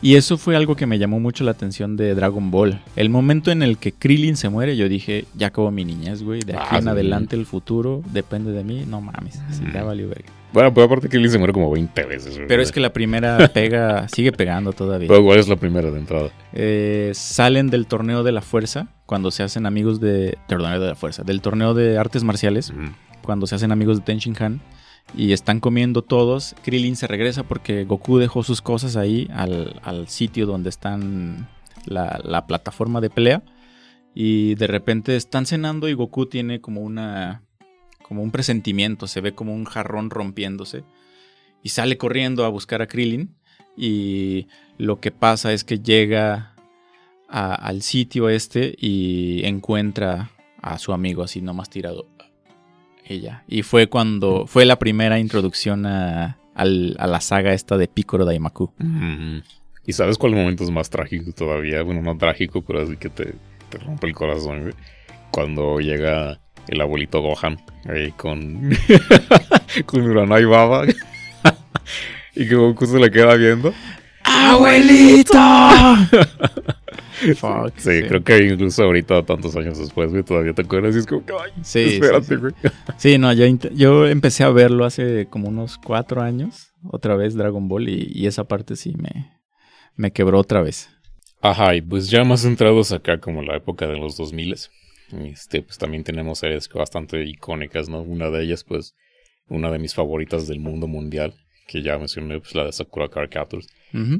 Y 0.00 0.16
eso 0.16 0.36
fue 0.38 0.56
algo 0.56 0.74
que 0.74 0.86
me 0.86 0.98
llamó 0.98 1.20
mucho 1.20 1.44
la 1.44 1.52
atención 1.52 1.96
de 1.96 2.14
Dragon 2.14 2.50
Ball. 2.50 2.80
El 2.96 3.08
momento 3.10 3.50
en 3.52 3.62
el 3.62 3.78
que 3.78 3.92
Krillin 3.92 4.36
se 4.36 4.48
muere, 4.48 4.76
yo 4.76 4.88
dije, 4.88 5.26
ya 5.34 5.48
acabó 5.48 5.70
mi 5.70 5.84
niñez, 5.84 6.22
güey. 6.22 6.40
De 6.40 6.54
aquí 6.54 6.66
Ah, 6.70 6.78
en 6.78 6.84
sí. 6.84 6.88
adelante 6.88 7.36
el 7.36 7.46
futuro 7.46 8.02
depende 8.12 8.50
de 8.52 8.64
mí. 8.64 8.84
No 8.88 9.00
mames, 9.00 9.38
así 9.48 9.62
ya 9.72 9.82
Mm. 9.82 9.86
valió 9.86 10.08
verga. 10.08 10.28
Bueno, 10.52 10.72
pero 10.74 10.86
aparte 10.86 11.08
que 11.08 11.16
él 11.16 11.30
se 11.30 11.38
muere 11.38 11.52
como 11.52 11.70
20 11.70 12.04
veces. 12.04 12.40
Pero 12.46 12.62
es 12.62 12.72
que 12.72 12.80
la 12.80 12.92
primera 12.92 13.48
pega, 13.54 14.08
sigue 14.08 14.32
pegando 14.32 14.72
todavía. 14.72 15.08
Pero 15.08 15.20
igual 15.20 15.38
es 15.38 15.48
la 15.48 15.56
primera 15.56 15.90
de 15.90 15.98
entrada. 15.98 16.30
Eh, 16.52 17.12
salen 17.14 17.70
del 17.70 17.86
torneo 17.86 18.22
de 18.22 18.32
la 18.32 18.42
fuerza 18.42 18.88
cuando 19.06 19.30
se 19.30 19.42
hacen 19.42 19.66
amigos 19.66 20.00
de... 20.00 20.36
Torneo 20.48 20.80
de 20.80 20.88
la 20.88 20.94
fuerza. 20.94 21.22
Del 21.22 21.40
torneo 21.40 21.74
de 21.74 21.98
artes 21.98 22.24
marciales 22.24 22.72
cuando 23.22 23.46
se 23.46 23.54
hacen 23.54 23.72
amigos 23.72 23.98
de 23.98 24.04
Ten 24.04 24.18
Shin 24.18 24.36
Han 24.40 24.60
y 25.16 25.32
están 25.32 25.60
comiendo 25.60 26.02
todos, 26.02 26.54
Krillin 26.62 26.96
se 26.96 27.06
regresa 27.06 27.42
porque 27.42 27.84
Goku 27.84 28.18
dejó 28.18 28.42
sus 28.42 28.62
cosas 28.62 28.96
ahí 28.96 29.28
al, 29.32 29.80
al 29.82 30.08
sitio 30.08 30.46
donde 30.46 30.70
están 30.70 31.48
la, 31.86 32.20
la 32.24 32.46
plataforma 32.46 33.00
de 33.00 33.10
pelea 33.10 33.42
y 34.14 34.54
de 34.54 34.66
repente 34.66 35.16
están 35.16 35.46
cenando 35.46 35.88
y 35.88 35.94
Goku 35.94 36.26
tiene 36.26 36.60
como 36.60 36.82
una 36.82 37.42
como 38.12 38.22
un 38.22 38.30
presentimiento, 38.30 39.06
se 39.06 39.22
ve 39.22 39.32
como 39.34 39.54
un 39.54 39.64
jarrón 39.64 40.10
rompiéndose 40.10 40.84
y 41.62 41.70
sale 41.70 41.96
corriendo 41.96 42.44
a 42.44 42.50
buscar 42.50 42.82
a 42.82 42.86
Krillin 42.86 43.34
y 43.74 44.48
lo 44.76 45.00
que 45.00 45.12
pasa 45.12 45.54
es 45.54 45.64
que 45.64 45.78
llega 45.78 46.54
a- 47.26 47.54
al 47.54 47.80
sitio 47.80 48.28
este 48.28 48.74
y 48.78 49.40
encuentra 49.46 50.28
a 50.60 50.76
su 50.78 50.92
amigo 50.92 51.22
así 51.22 51.40
nomás 51.40 51.70
tirado 51.70 52.06
ella. 53.06 53.44
Y 53.48 53.62
fue 53.62 53.86
cuando 53.86 54.46
fue 54.46 54.66
la 54.66 54.78
primera 54.78 55.18
introducción 55.18 55.86
a, 55.86 56.36
a 56.54 56.64
la 56.66 57.20
saga 57.22 57.54
esta 57.54 57.78
de 57.78 57.88
Piccolo 57.88 58.26
Daimaku. 58.26 58.64
Ujú. 58.78 59.42
¿Y 59.86 59.92
sabes 59.94 60.18
cuál 60.18 60.32
momento 60.34 60.64
es 60.64 60.70
más 60.70 60.90
trágico 60.90 61.32
todavía? 61.32 61.82
Bueno, 61.82 62.02
no 62.02 62.18
trágico, 62.18 62.60
pero 62.60 62.82
así 62.82 62.98
que 62.98 63.08
te, 63.08 63.34
te 63.70 63.78
rompe 63.78 64.06
el 64.06 64.12
corazón. 64.14 64.74
Cuando 65.30 65.80
llega 65.80 66.41
el 66.68 66.80
abuelito 66.80 67.20
Gohan 67.20 67.58
ahí 67.86 68.12
con, 68.12 68.70
con 69.86 70.02
Uranai 70.02 70.44
Baba. 70.44 70.84
y 72.34 72.48
que 72.48 72.54
Goku 72.54 72.86
se 72.86 72.98
le 72.98 73.10
queda 73.10 73.34
viendo. 73.36 73.72
¡Abuelito! 74.24 75.38
Fuck, 77.36 77.76
Sí, 77.76 78.02
creo 78.08 78.22
que 78.24 78.38
incluso 78.44 78.82
ahorita, 78.82 79.22
tantos 79.24 79.54
años 79.56 79.78
después, 79.78 80.10
güey, 80.10 80.22
todavía 80.22 80.52
te 80.54 80.62
acuerdas 80.62 80.94
y 80.96 80.98
es 81.00 81.06
como 81.06 81.24
que, 81.24 81.32
ay, 81.32 81.52
Sí, 81.62 81.80
espérate, 81.94 82.26
sí, 82.26 82.34
sí. 82.34 82.40
güey. 82.40 82.52
Sí, 82.96 83.18
no, 83.18 83.32
yo, 83.32 83.44
yo 83.74 84.06
empecé 84.08 84.44
a 84.44 84.50
verlo 84.50 84.84
hace 84.84 85.26
como 85.26 85.48
unos 85.48 85.78
cuatro 85.78 86.20
años, 86.22 86.72
otra 86.90 87.14
vez 87.14 87.34
Dragon 87.34 87.68
Ball, 87.68 87.88
y, 87.88 88.10
y 88.12 88.26
esa 88.26 88.44
parte 88.44 88.74
sí 88.76 88.94
me, 88.96 89.30
me 89.94 90.12
quebró 90.12 90.38
otra 90.40 90.62
vez. 90.62 90.90
Ajá, 91.40 91.74
y 91.74 91.80
pues 91.80 92.08
ya 92.08 92.24
más 92.24 92.42
centrados 92.42 92.92
acá 92.92 93.18
como 93.18 93.42
la 93.42 93.56
época 93.56 93.86
de 93.86 93.96
los 93.98 94.16
2000 94.16 94.54
este, 95.24 95.62
pues 95.62 95.78
también 95.78 96.04
tenemos 96.04 96.38
series 96.38 96.68
bastante 96.68 97.24
icónicas, 97.24 97.88
¿no? 97.88 98.02
Una 98.02 98.30
de 98.30 98.44
ellas, 98.44 98.64
pues, 98.64 98.94
una 99.48 99.70
de 99.70 99.78
mis 99.78 99.94
favoritas 99.94 100.46
del 100.48 100.60
mundo 100.60 100.86
mundial, 100.86 101.34
que 101.66 101.82
ya 101.82 101.98
mencioné, 101.98 102.38
pues 102.40 102.54
la 102.54 102.64
de 102.64 102.72
Sakura 102.72 103.08
Card 103.08 103.30
Captors, 103.30 103.66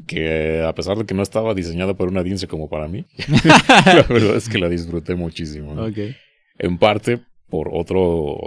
que 0.07 0.61
a 0.61 0.73
pesar 0.75 0.97
de 0.97 1.05
que 1.05 1.13
no 1.13 1.23
estaba 1.23 1.53
diseñada 1.53 1.93
para 1.95 2.09
una 2.09 2.19
audiencia 2.19 2.47
como 2.47 2.69
para 2.69 2.87
mí, 2.87 3.05
la 3.85 4.03
verdad 4.07 4.35
es 4.35 4.47
que 4.49 4.57
la 4.59 4.69
disfruté 4.69 5.15
muchísimo. 5.15 5.73
¿no? 5.73 5.85
En 6.59 6.77
parte 6.77 7.19
por 7.49 7.69
otro, 7.73 8.37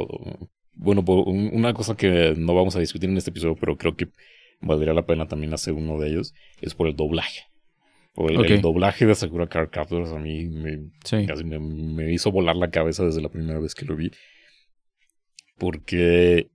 bueno, 0.75 1.05
por 1.05 1.29
un- 1.29 1.51
una 1.53 1.73
cosa 1.75 1.97
que 1.97 2.35
no 2.37 2.55
vamos 2.55 2.77
a 2.77 2.81
discutir 2.81 3.09
en 3.11 3.17
este 3.17 3.31
episodio, 3.31 3.57
pero 3.59 3.77
creo 3.77 3.97
que 3.97 4.09
valdría 4.61 4.95
la 4.95 5.07
pena 5.07 5.27
también 5.27 5.53
hacer 5.55 5.75
uno 5.75 5.99
de 5.99 6.09
ellos, 6.11 6.33
es 6.61 6.75
por 6.75 6.87
el 6.89 6.97
doblaje. 6.97 7.43
Por 8.17 8.33
el, 8.33 8.63
doblaje 8.63 9.05
de 9.05 9.15
Sakura 9.15 9.47
Card 9.47 9.69
Captors 9.69 10.11
a 10.11 10.19
mí 10.19 10.47
me, 10.47 10.89
Sí. 11.05 11.27
casi 11.27 11.45
me, 11.45 11.59
me 11.59 12.13
hizo 12.13 12.33
volar 12.33 12.57
la 12.57 12.71
cabeza 12.71 13.05
desde 13.05 13.21
la 13.21 13.29
primera 13.29 13.59
vez 13.61 13.75
que 13.75 13.85
lo 13.85 13.95
vi. 13.95 14.11
Porque 15.59 16.49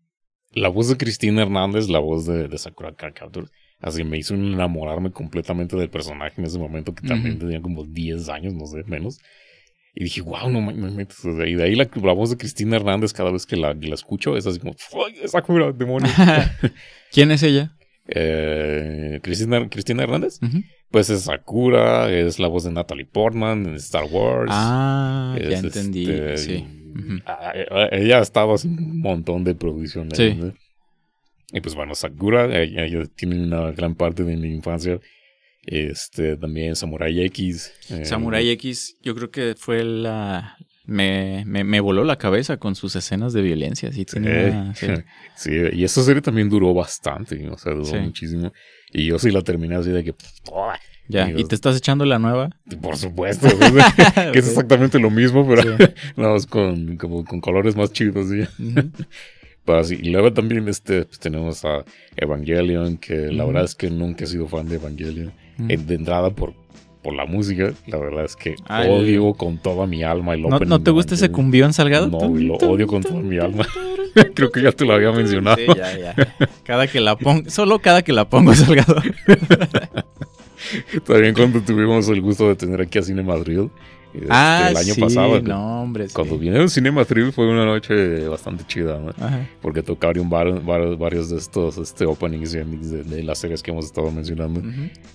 la 0.54 0.70
voz 0.70 0.90
de 0.90 0.98
Cristina 0.98 1.44
Hernández, 1.44 1.88
la 1.88 2.00
voz 2.00 2.26
de, 2.26 2.48
de 2.48 2.58
Sakura 2.58 2.94
Card 2.94 3.14
Captors, 3.14 3.52
así 3.80 4.04
me 4.04 4.18
hizo 4.18 4.34
enamorarme 4.34 5.12
completamente 5.12 5.76
del 5.78 5.90
personaje 5.90 6.36
en 6.38 6.46
ese 6.46 6.60
momento 6.60 6.94
que 6.94 7.08
también 7.08 7.38
Ujú. 7.38 7.46
tenía 7.46 7.62
como 7.62 7.84
10 7.84 8.30
años, 8.30 8.54
no 8.54 8.66
sé, 8.66 8.84
menos. 8.86 9.20
Y 9.94 10.06
dije, 10.06 10.22
wow, 10.22 10.50
no 10.50 10.62
me 10.62 10.74
metes. 10.74 11.24
Y 11.26 11.54
de 11.56 11.64
ahí 11.64 11.76
la, 11.76 11.90
la 12.02 12.14
voz 12.14 12.30
de 12.30 12.38
Cristina 12.38 12.78
Hernández, 12.78 13.12
cada 13.14 13.32
vez 13.32 13.46
que 13.46 13.58
la, 13.58 13.74
la 13.74 13.94
escucho, 13.94 14.38
es 14.38 14.48
así 14.48 14.60
como, 14.60 14.74
¡ay, 15.06 15.28
Sakura, 15.28 15.72
demonio! 15.74 16.10
¿Quién 17.12 17.32
es 17.32 17.44
ella? 17.44 17.76
Eh, 18.08 19.20
Cristina, 19.22 19.68
Cristina 19.70 20.04
Hernández, 20.04 20.40
pues 20.90 21.10
es 21.10 21.22
Sakura, 21.24 22.12
es 22.12 22.40
la 22.40 22.48
voz 22.48 22.64
de 22.64 22.72
Natalie 22.72 23.06
Portman 23.06 23.66
en 23.66 23.76
Star 23.76 24.06
Wars. 24.06 24.50
Ah, 24.54 25.38
ya 25.40 25.50
Es, 25.58 25.64
entendí. 25.64 26.10
este, 26.10 26.38
Sí. 26.38 26.66
Ah, 27.26 27.54
ah, 27.72 27.88
Ella 27.92 28.20
ha 28.20 28.22
estado 28.22 28.54
haciendo 28.54 28.82
un 28.82 29.00
montón 29.00 29.44
de 29.44 29.56
producciones. 29.56 30.18
Sí. 30.18 30.34
¿no? 30.36 30.54
Y 31.54 31.62
pues 31.62 31.76
bueno, 31.76 31.96
Sakura, 31.96 32.46
ella, 32.62 32.86
ella 32.86 33.04
tiene 33.16 33.42
una 33.44 33.72
gran 33.72 33.96
parte 33.96 34.24
de 34.24 34.36
mi 34.36 34.50
infancia. 34.54 35.00
Este, 35.66 36.38
también 36.38 36.76
Samurai 36.76 37.22
X. 37.26 37.72
eh, 37.90 38.04
Samurai 38.06 38.50
X, 38.52 38.98
yo 39.04 39.14
creo 39.16 39.30
que 39.32 39.56
fue 39.58 39.84
la. 39.84 40.58
Me, 40.86 41.44
me, 41.46 41.64
me 41.64 41.80
voló 41.80 42.04
la 42.04 42.18
cabeza 42.18 42.58
con 42.58 42.76
sus 42.76 42.96
escenas 42.96 43.34
de 43.34 43.42
violencia. 43.42 43.92
Sí, 43.92 44.04
tenía. 44.06 44.74
sí. 44.76 44.88
Sí, 45.36 45.52
y 45.74 45.84
esa 45.84 46.02
serie 46.04 46.22
también 46.22 46.50
duró 46.50 46.74
bastante, 46.74 47.48
o 47.50 47.58
sea, 47.58 47.74
duró 47.74 47.86
Sí. 47.86 47.98
muchísimo. 47.98 48.52
Y 48.92 49.06
yo 49.06 49.20
sí 49.20 49.32
la 49.32 49.42
terminé 49.42 49.76
así 49.76 49.90
de 49.92 50.04
que, 50.04 50.16
"Oh, 50.52 50.72
Ya, 51.08 51.30
¿y 51.30 51.44
te 51.46 51.56
estás 51.56 51.76
echando 51.78 52.06
la 52.06 52.20
nueva? 52.20 52.50
Por 52.82 52.96
supuesto, 52.98 53.48
que 54.34 54.40
es 54.40 54.48
exactamente 54.48 54.98
lo 55.00 55.10
mismo, 55.10 55.48
pero 55.48 55.64
nada 56.18 56.34
más 56.34 56.46
con, 56.46 56.96
como, 56.98 57.26
con 57.26 57.42
colores 57.42 57.76
más 57.76 57.92
chidos, 57.92 58.28
¿sí? 58.30 58.44
Y 60.02 60.10
luego 60.10 60.34
también 60.34 60.68
este, 60.68 61.06
pues, 61.06 61.20
tenemos 61.20 61.64
a 61.64 61.86
Evangelion, 62.18 62.98
que 62.98 63.16
la 63.32 63.46
verdad 63.46 63.64
es 63.64 63.76
que 63.76 63.90
nunca 63.90 64.24
he 64.26 64.28
sido 64.28 64.48
fan 64.48 64.68
de 64.68 64.76
Evangelion. 64.76 65.32
Eh, 65.70 65.78
de 65.78 65.96
entrada 65.96 66.32
por, 66.32 66.54
por 67.02 67.16
la 67.16 67.26
música, 67.26 67.72
la 67.88 67.98
verdad 67.98 68.26
es 68.26 68.36
que 68.36 68.56
odio 68.70 69.34
con 69.34 69.58
toda 69.58 69.88
mi 69.88 70.04
alma 70.04 70.34
el 70.36 70.44
¿No, 70.44 70.60
¿No 70.60 70.82
te 70.82 70.92
gusta 70.92 71.16
ese 71.16 71.32
cumbión 71.32 71.74
salgado? 71.74 72.08
No, 72.08 72.28
lo 72.38 72.56
odio 72.56 72.88
con 72.88 73.02
toda 73.02 73.22
mi 73.22 73.38
alma. 73.38 73.66
Creo 74.36 74.52
que 74.52 74.62
ya 74.62 74.72
te 74.72 74.86
lo 74.86 74.94
había 74.94 75.12
mencionado. 75.12 75.58
Sí, 75.58 75.66
ya, 75.76 75.98
ya. 75.98 76.16
Cada 76.64 76.88
que 76.88 77.00
la 77.00 77.16
pongo, 77.16 77.50
solo 77.50 77.80
cada 77.80 78.02
que 78.02 78.14
la 78.14 78.30
pongo 78.30 78.54
salgado. 78.56 79.02
También 81.06 81.34
cuando 81.34 81.62
tuvimos 81.62 82.08
el 82.10 82.22
gusto 82.22 82.48
de 82.48 82.56
tener 82.56 82.82
aquí 82.82 83.00
a 83.00 83.04
Cine 83.04 83.24
Madrid. 83.24 83.62
Este, 84.14 84.28
ah, 84.30 84.68
el 84.72 84.78
año 84.78 84.96
pasado. 85.00 85.42
No, 85.42 85.82
hombre, 85.84 86.08
cuando 86.14 86.38
vinieron 86.38 86.70
Cinema 86.70 87.06
Thrill 87.06 87.32
fue 87.32 87.48
una 87.48 87.66
noche 87.66 88.28
bastante 88.28 88.66
chida, 88.68 89.00
¿no? 89.00 89.14
Porque 89.62 89.82
tocaron 89.82 90.30
varios, 90.30 90.66
varios, 90.98 91.30
de 91.30 91.38
estos 91.38 91.78
este, 91.78 92.06
openings 92.06 92.54
y 92.54 92.58
endings 92.58 93.10
de, 93.10 93.24
las 93.24 93.38
series 93.38 93.64
que 93.64 93.72
hemos 93.72 93.86
estado 93.86 94.12
mencionando. 94.12 94.62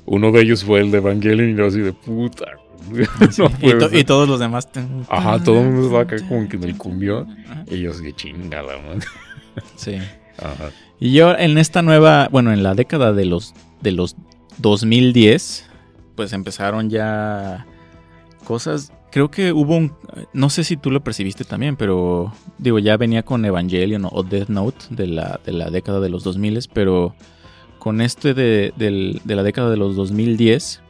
Uno 0.07 0.33
de 0.33 0.41
ellos 0.41 0.65
fue 0.65 0.81
el 0.81 0.91
de 0.91 0.99
Evangelion 0.99 1.51
y 1.51 1.55
yo 1.55 1.67
así 1.67 1.81
de 1.81 1.93
puta. 1.93 2.47
y, 3.93 4.05
todos 4.05 4.29
los 4.29 4.39
demás. 4.39 4.69
Ajá, 5.09 5.43
todo 5.43 5.61
el 5.61 5.67
mundo 5.67 5.83
estaba 5.83 6.03
acá 6.03 6.17
como 6.29 6.49
que 6.49 6.57
en 6.57 6.65
el 6.65 6.79
cumbio. 6.79 7.27
Y 7.67 7.81
yo 7.81 7.91
así 7.91 8.13
chingada, 8.13 8.79
man. 8.79 9.01
Sí. 9.77 9.97
Ajá. 10.39 10.71
Y 11.01 11.13
yo 11.13 11.37
en 11.37 11.59
esta 11.59 11.83
nueva, 11.83 12.29
bueno, 12.31 12.53
en 12.53 12.63
la 12.63 12.75
década 12.75 13.13
de 13.13 13.27
los, 13.27 13.55
de 13.83 13.93
los 13.93 14.17
2010, 14.59 15.67
pues 16.15 16.33
empezaron 16.33 16.91
ya 16.91 17.67
cosas. 18.45 18.93
Creo 19.11 19.31
que 19.31 19.53
hubo 19.53 19.77
un. 19.77 19.95
No 20.33 20.51
sé 20.51 20.65
si 20.65 20.77
tú 20.77 20.91
lo 20.91 21.03
percibiste 21.03 21.45
también, 21.45 21.77
pero. 21.77 22.33
Digo, 22.59 22.79
ya 22.79 22.97
venía 22.97 23.23
con 23.23 23.45
Evangelion 23.45 24.09
o 24.11 24.23
Death 24.23 24.49
Note 24.49 24.87
de 24.91 25.07
la, 25.07 25.41
de 25.45 25.53
la 25.53 25.71
década 25.71 26.01
de 26.01 26.09
los 26.09 26.25
2000, 26.25 26.61
pero 26.73 27.15
con 27.79 28.01
este 28.01 28.35
de, 28.35 28.73
la 29.25 29.43
década 29.43 29.71
de 29.71 29.77
los 29.77 29.95
2010, 29.95 30.81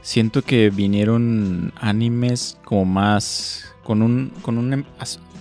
siento 0.00 0.42
que 0.42 0.70
vinieron 0.70 1.72
animes 1.76 2.58
como 2.64 2.84
más. 2.84 3.74
con 3.82 4.00
un, 4.02 4.32
con 4.42 4.56
un, 4.56 4.86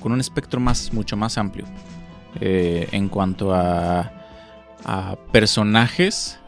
con 0.01 0.11
un 0.11 0.19
espectro 0.19 0.59
más, 0.59 0.91
mucho 0.93 1.15
más 1.15 1.37
amplio. 1.37 1.65
Eh, 2.41 2.89
en 2.91 3.09
cuanto 3.09 3.53
a, 3.53 4.11
a 4.83 5.15
personajes 5.31 6.39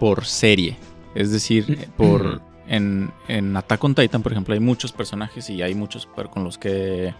por 0.00 0.24
serie. 0.24 0.76
Es 1.14 1.30
decir, 1.30 1.88
por, 1.96 2.40
en, 2.66 3.10
en, 3.28 3.56
Attack 3.56 3.84
on 3.84 3.94
Titan, 3.94 4.22
por 4.22 4.32
ejemplo, 4.32 4.54
hay 4.54 4.60
muchos 4.60 4.92
personajes 4.92 5.48
y 5.50 5.62
hay 5.62 5.74
muchos 5.74 6.06
con 6.06 6.42
los 6.42 6.56
que 6.58 7.14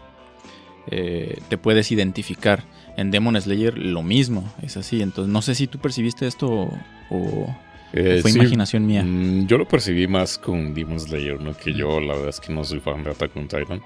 eh, 0.88 1.38
te 1.48 1.58
puedes 1.58 1.92
identificar. 1.92 2.64
En 2.96 3.10
Demon 3.10 3.40
Slayer 3.40 3.76
lo 3.78 4.02
mismo, 4.02 4.50
es 4.62 4.76
así. 4.76 5.02
Entonces, 5.02 5.32
no 5.32 5.42
sé 5.42 5.54
si 5.54 5.66
tú 5.66 5.78
percibiste 5.78 6.26
esto 6.26 6.70
o, 7.10 7.56
eh, 7.92 8.20
fue 8.22 8.30
imaginación 8.30 8.86
mía. 8.86 9.02
Mm, 9.04 9.46
yo 9.46 9.58
lo 9.58 9.68
percibí 9.68 10.06
más 10.06 10.38
con 10.38 10.72
Demon 10.74 10.98
Slayer, 10.98 11.40
¿no? 11.40 11.54
Que 11.54 11.74
yo 11.74 12.00
la 12.00 12.14
verdad 12.14 12.30
es 12.30 12.40
que 12.40 12.52
no 12.52 12.64
soy 12.64 12.80
fan 12.80 13.04
de 13.04 13.10
Attack 13.10 13.36
on 13.36 13.46
Titan. 13.46 13.82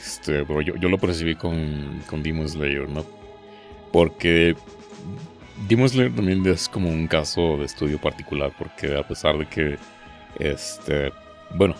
Este, 0.00 0.44
pero 0.44 0.62
yo, 0.62 0.74
yo 0.76 0.88
lo 0.88 0.98
percibí 0.98 1.36
con, 1.36 2.02
con 2.08 2.22
Demon 2.22 2.48
Slayer, 2.48 2.88
¿no? 2.88 3.04
Porque 3.92 4.56
Demon 5.66 5.88
Slayer 5.88 6.14
también 6.14 6.46
es 6.46 6.68
como 6.68 6.88
un 6.88 7.06
caso 7.06 7.56
de 7.58 7.64
estudio 7.64 8.00
particular, 8.00 8.52
porque 8.58 8.96
a 8.96 9.06
pesar 9.06 9.36
de 9.38 9.46
que 9.46 9.76
este, 10.38 11.12
bueno, 11.54 11.74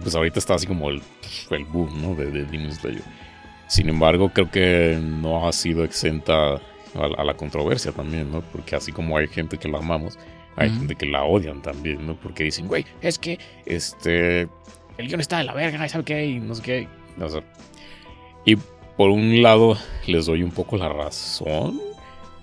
pues 0.00 0.14
ahorita 0.14 0.38
está 0.38 0.54
así 0.54 0.66
como 0.66 0.90
el, 0.90 1.02
el 1.50 1.64
boom, 1.64 2.02
¿no? 2.02 2.14
De, 2.14 2.30
de 2.30 2.44
Demon 2.44 2.72
Slayer. 2.72 3.02
Sin 3.66 3.88
embargo, 3.88 4.30
creo 4.30 4.50
que 4.50 4.98
no 5.00 5.46
ha 5.46 5.52
sido 5.52 5.84
exenta 5.84 6.60
a, 6.94 7.24
la 7.24 7.34
controversia 7.34 7.92
también, 7.92 8.30
¿no? 8.30 8.40
Porque 8.40 8.76
así 8.76 8.92
como 8.92 9.16
hay 9.16 9.28
gente 9.28 9.58
que 9.58 9.68
la 9.68 9.78
amamos, 9.78 10.18
hay 10.56 10.70
gente 10.70 10.96
que 10.96 11.06
la 11.06 11.24
odian 11.24 11.62
también, 11.62 12.06
¿no? 12.06 12.16
Porque 12.16 12.44
dicen, 12.44 12.66
güey, 12.66 12.84
es 13.02 13.18
que 13.18 13.38
este 13.66 14.48
el 14.96 15.06
guion 15.06 15.20
está 15.20 15.38
de 15.38 15.44
la 15.44 15.54
verga, 15.54 15.88
¿sabe 15.88 16.04
qué? 16.04 16.26
Y 16.26 16.40
no 16.40 16.54
sé 16.54 16.62
qué. 16.62 16.88
Sé. 17.28 17.42
Y 18.44 18.56
por 18.96 19.10
un 19.10 19.42
lado, 19.42 19.78
les 20.06 20.26
doy 20.26 20.42
un 20.42 20.50
poco 20.50 20.76
la 20.76 20.88
razón. 20.88 21.80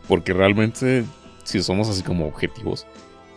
Porque 0.07 0.33
realmente, 0.33 1.03
si 1.43 1.61
somos 1.61 1.89
así 1.89 2.03
como 2.03 2.27
objetivos, 2.27 2.85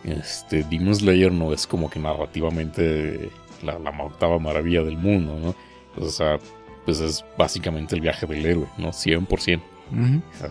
este, 0.03 0.63
Demon 0.63 0.95
Slayer 0.95 1.31
no 1.31 1.53
es 1.53 1.67
como 1.67 1.89
que 1.89 1.99
narrativamente 1.99 3.29
la, 3.63 3.75
octava 4.03 4.39
maravilla 4.39 4.83
del 4.83 4.97
mundo, 4.97 5.37
¿no? 5.39 5.55
O 6.03 6.09
sea, 6.09 6.39
pues 6.85 6.99
es 6.99 7.25
básicamente 7.37 7.95
el 7.95 8.01
viaje 8.01 8.25
del 8.25 8.45
héroe, 8.45 8.67
¿no? 8.77 8.89
100%. 8.89 9.61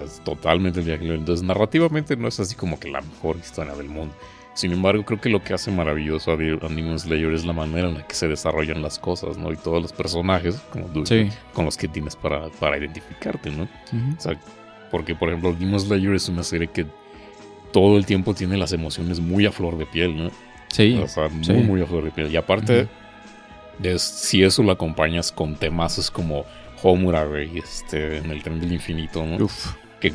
es 0.04 0.20
totalmente 0.24 0.80
el 0.80 0.86
viaje 0.86 1.00
del 1.00 1.08
héroe. 1.08 1.20
Entonces, 1.20 1.46
narrativamente 1.46 2.16
no 2.16 2.28
es 2.28 2.40
así 2.40 2.54
como 2.54 2.78
que 2.78 2.90
la 2.90 3.00
mejor 3.00 3.36
historia 3.36 3.74
del 3.74 3.88
mundo. 3.88 4.14
Sin 4.54 4.72
embargo, 4.72 5.04
creo 5.04 5.20
que 5.20 5.28
lo 5.28 5.42
que 5.42 5.54
hace 5.54 5.70
maravilloso 5.70 6.32
a 6.32 6.36
Demon 6.36 6.98
Slayer 6.98 7.32
es 7.32 7.44
la 7.44 7.52
manera 7.52 7.88
en 7.88 7.94
la 7.94 8.06
que 8.06 8.16
se 8.16 8.26
desarrollan 8.26 8.82
las 8.82 8.98
cosas, 8.98 9.38
¿no? 9.38 9.52
Y 9.52 9.56
todos 9.56 9.80
los 9.80 9.92
personajes, 9.92 10.56
como 10.72 10.86
tú, 10.86 11.04
con 11.52 11.64
los 11.64 11.76
que 11.76 11.86
tienes 11.86 12.16
para, 12.16 12.48
para 12.58 12.76
identificarte, 12.76 13.52
¿no? 13.52 13.68
O 14.18 14.20
sea, 14.20 14.38
porque, 14.90 15.14
por 15.14 15.28
ejemplo, 15.28 15.52
Demon 15.52 15.80
Slayer 15.80 16.14
es 16.14 16.28
una 16.28 16.42
serie 16.42 16.68
que 16.68 16.86
todo 17.72 17.98
el 17.98 18.06
tiempo 18.06 18.34
tiene 18.34 18.56
las 18.56 18.72
emociones 18.72 19.20
muy 19.20 19.46
a 19.46 19.52
flor 19.52 19.78
de 19.78 19.86
piel, 19.86 20.16
¿no? 20.16 20.30
Sí. 20.68 20.98
O 21.02 21.08
sea, 21.08 21.28
muy, 21.28 21.62
muy 21.62 21.82
a 21.82 21.86
flor 21.86 22.04
de 22.04 22.10
piel. 22.10 22.30
Y 22.30 22.36
aparte, 22.36 22.88
si 23.98 24.42
eso 24.42 24.62
lo 24.62 24.72
acompañas 24.72 25.32
con 25.32 25.56
temas 25.56 26.10
como 26.10 26.44
Homura, 26.82 27.26
este, 27.54 28.18
en 28.18 28.30
el 28.30 28.42
tren 28.42 28.60
del 28.60 28.72
infinito, 28.72 29.24
¿no? 29.26 29.44
Uf. 29.44 29.74
Que 30.00 30.12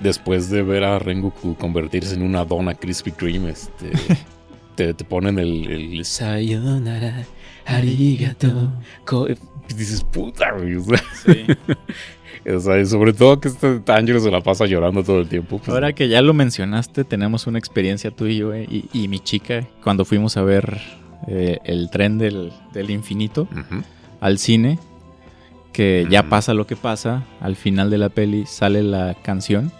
después 0.00 0.50
de 0.50 0.62
ver 0.62 0.84
a 0.84 0.98
Rengoku 0.98 1.56
convertirse 1.56 2.14
en 2.14 2.22
una 2.22 2.44
dona 2.44 2.74
Krispy 2.74 3.12
Kreme, 3.12 3.50
este, 3.50 3.92
te, 4.74 4.92
te, 4.94 5.04
ponen 5.04 5.38
el, 5.38 5.70
el 5.70 6.04
Sayonara, 6.04 7.24
Arigato. 7.64 8.72
Dices, 9.74 10.04
puta, 10.04 10.52
güey. 10.52 10.76
sí. 11.24 11.46
O 12.44 12.58
sea, 12.58 12.84
sobre 12.86 13.12
todo 13.12 13.40
que 13.40 13.48
este 13.48 13.80
Tanjiro 13.80 14.18
se 14.20 14.30
la 14.30 14.40
pasa 14.40 14.66
llorando 14.66 15.04
todo 15.04 15.20
el 15.20 15.28
tiempo. 15.28 15.58
Pues. 15.58 15.68
Ahora 15.68 15.92
que 15.92 16.08
ya 16.08 16.22
lo 16.22 16.34
mencionaste, 16.34 17.04
tenemos 17.04 17.46
una 17.46 17.58
experiencia 17.58 18.10
tú 18.10 18.26
y 18.26 18.38
yo 18.38 18.52
eh, 18.52 18.66
y, 18.68 19.08
mi 19.08 19.20
chica 19.20 19.66
cuando 19.82 20.04
fuimos 20.04 20.36
a 20.36 20.42
ver 20.42 20.80
eh, 21.28 21.58
el 21.64 21.90
tren 21.90 22.18
del, 22.18 22.52
infinito 22.88 23.48
al 24.20 24.38
cine, 24.38 24.78
que 25.72 26.06
ya 26.10 26.28
pasa 26.28 26.52
lo 26.52 26.66
que 26.66 26.76
pasa, 26.76 27.24
al 27.40 27.56
final 27.56 27.90
de 27.90 27.98
la 27.98 28.08
peli 28.08 28.44
sale 28.46 28.82
la 28.82 29.16
canción. 29.22 29.72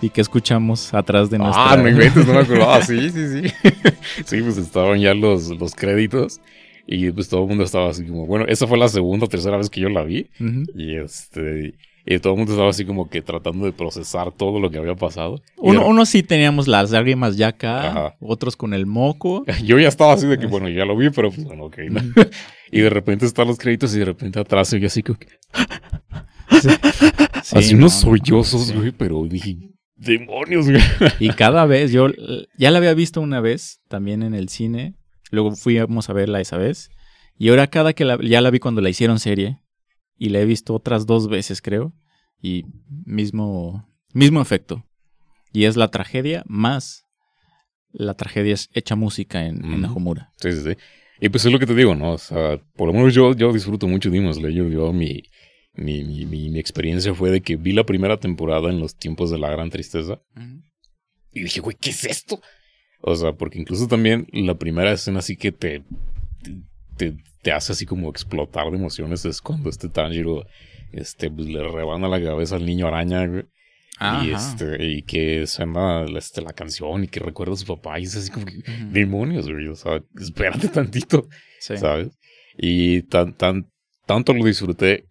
¿Y 0.00 0.10
que 0.10 0.20
escuchamos 0.20 0.92
atrás 0.94 1.30
de 1.30 1.38
nuestra... 1.38 1.74
Ah, 1.74 1.76
no 1.76 1.88
inventes, 1.88 2.26
no 2.26 2.32
me 2.32 2.40
acordaba. 2.40 2.82
sí, 2.82 3.08
sí, 3.10 3.28
sí. 3.28 3.54
sí, 4.24 4.42
pues 4.42 4.58
estaban 4.58 4.98
ya 4.98 5.14
los, 5.14 5.48
los 5.50 5.76
créditos. 5.76 6.40
Y 6.86 7.10
pues 7.12 7.28
todo 7.28 7.42
el 7.42 7.48
mundo 7.48 7.62
estaba 7.62 7.90
así 7.90 8.04
como, 8.04 8.26
bueno, 8.26 8.44
esa 8.48 8.66
fue 8.66 8.78
la 8.78 8.88
segunda 8.88 9.26
o 9.26 9.28
tercera 9.28 9.56
vez 9.56 9.70
que 9.70 9.80
yo 9.80 9.88
la 9.88 10.02
vi. 10.02 10.28
Y 10.74 10.96
este, 10.96 11.74
y 12.04 12.18
todo 12.18 12.32
el 12.32 12.38
mundo 12.38 12.52
estaba 12.52 12.70
así 12.70 12.84
como 12.84 13.08
que 13.08 13.22
tratando 13.22 13.64
de 13.64 13.72
procesar 13.72 14.32
todo 14.32 14.58
lo 14.58 14.70
que 14.70 14.78
había 14.78 14.96
pasado. 14.96 15.40
Uno, 15.56 16.04
sí 16.04 16.22
teníamos 16.22 16.66
las 16.66 16.90
lágrimas 16.90 17.36
ya 17.36 17.48
acá, 17.48 18.16
otros 18.20 18.56
con 18.56 18.74
el 18.74 18.86
moco. 18.86 19.44
Yo 19.64 19.78
ya 19.78 19.88
estaba 19.88 20.12
así 20.12 20.26
de 20.26 20.38
que, 20.38 20.46
bueno, 20.46 20.68
ya 20.68 20.84
lo 20.84 20.96
vi, 20.96 21.10
pero 21.10 21.30
pues 21.30 21.44
bueno, 21.44 21.64
ok. 21.64 21.78
y 22.72 22.80
de 22.80 22.90
repente 22.90 23.26
están 23.26 23.46
los 23.46 23.58
créditos 23.58 23.94
y 23.94 24.00
de 24.00 24.06
repente 24.06 24.40
atrás 24.40 24.68
se 24.68 24.84
así 24.84 25.02
como 25.02 25.18
que... 25.18 25.28
así 27.52 27.74
unos 27.74 27.94
sollozos, 27.94 28.72
güey, 28.72 28.90
pero 28.90 29.24
dije, 29.24 29.58
demonios, 29.94 30.68
güey. 30.68 30.82
y 31.20 31.30
cada 31.30 31.66
vez, 31.66 31.92
yo 31.92 32.08
ya 32.58 32.70
la 32.70 32.78
había 32.78 32.94
visto 32.94 33.20
una 33.20 33.40
vez 33.40 33.80
también 33.88 34.22
en 34.22 34.34
el 34.34 34.48
cine, 34.48 34.94
luego 35.30 35.52
fuimos 35.52 36.10
a 36.10 36.12
verla 36.12 36.40
esa 36.40 36.58
vez, 36.58 36.90
y 37.38 37.48
ahora 37.48 37.68
cada 37.68 37.92
que 37.92 38.04
la, 38.04 38.18
ya 38.22 38.40
la 38.40 38.50
vi 38.50 38.58
cuando 38.58 38.80
la 38.80 38.90
hicieron 38.90 39.18
serie, 39.18 39.61
y 40.22 40.28
la 40.28 40.40
he 40.40 40.44
visto 40.44 40.74
otras 40.74 41.06
dos 41.06 41.28
veces, 41.28 41.60
creo. 41.60 41.92
Y 42.40 42.64
mismo, 43.04 43.88
mismo 44.12 44.40
efecto. 44.40 44.84
Y 45.52 45.64
es 45.64 45.76
la 45.76 45.88
tragedia 45.88 46.42
más 46.46 47.06
la 47.92 48.14
tragedia 48.14 48.54
es 48.54 48.70
hecha 48.72 48.96
música 48.96 49.44
en, 49.44 49.64
en 49.64 49.84
Homura. 49.84 50.32
Sí, 50.40 50.52
sí, 50.52 50.62
sí. 50.62 50.76
Y 51.20 51.28
pues 51.28 51.44
es 51.44 51.52
lo 51.52 51.58
que 51.58 51.66
te 51.66 51.74
digo, 51.74 51.94
¿no? 51.94 52.12
O 52.12 52.18
sea, 52.18 52.60
por 52.74 52.88
lo 52.88 52.94
menos 52.94 53.14
yo, 53.14 53.34
yo 53.34 53.52
disfruto 53.52 53.86
mucho 53.86 54.10
Demon 54.10 54.34
Slayer. 54.34 54.68
Yo, 54.70 54.92
mi, 54.92 55.22
mi, 55.74 56.02
mi, 56.02 56.26
mi, 56.26 56.58
experiencia 56.58 57.14
fue 57.14 57.30
de 57.30 57.42
que 57.42 57.56
vi 57.56 57.72
la 57.72 57.84
primera 57.84 58.18
temporada 58.18 58.70
en 58.70 58.80
los 58.80 58.96
tiempos 58.96 59.30
de 59.30 59.38
la 59.38 59.50
gran 59.50 59.70
tristeza. 59.70 60.20
Y 61.32 61.42
dije, 61.42 61.60
güey, 61.60 61.76
¿qué 61.80 61.90
es 61.90 62.04
esto? 62.04 62.40
O 63.02 63.14
sea, 63.14 63.34
porque 63.34 63.58
incluso 63.58 63.86
también 63.86 64.26
la 64.32 64.54
primera 64.54 64.92
escena 64.92 65.20
así 65.20 65.36
que 65.36 65.52
te, 65.52 65.84
te, 66.42 66.56
te 66.96 67.52
hace 67.52 67.72
así 67.72 67.86
como 67.86 68.08
explotar 68.08 68.70
de 68.70 68.76
emociones 68.76 69.24
es 69.24 69.40
cuando 69.40 69.68
este 69.68 69.88
Tanjiro 69.88 70.44
este, 70.92 71.30
pues, 71.30 71.48
le 71.48 71.66
rebana 71.66 72.08
la 72.08 72.22
cabeza 72.22 72.56
al 72.56 72.66
niño 72.66 72.86
araña, 72.86 73.26
Y, 74.22 74.30
este, 74.30 74.84
y 74.84 75.02
que 75.02 75.46
suena 75.46 76.04
este, 76.16 76.42
la 76.42 76.52
canción 76.52 77.04
y 77.04 77.08
que 77.08 77.20
recuerda 77.20 77.54
a 77.54 77.56
su 77.56 77.66
papá 77.66 77.98
y 77.98 78.04
es 78.04 78.16
así 78.16 78.30
como 78.30 78.46
que, 78.46 78.62
demonios, 78.90 79.48
güey, 79.48 79.68
o 79.68 79.76
sea, 79.76 80.02
espérate 80.20 80.68
tantito, 80.68 81.28
¿sabes? 81.58 82.10
Y 82.56 83.02
tan, 83.02 83.34
tan, 83.34 83.70
tanto 84.06 84.34
lo 84.34 84.44
disfruté 84.44 85.06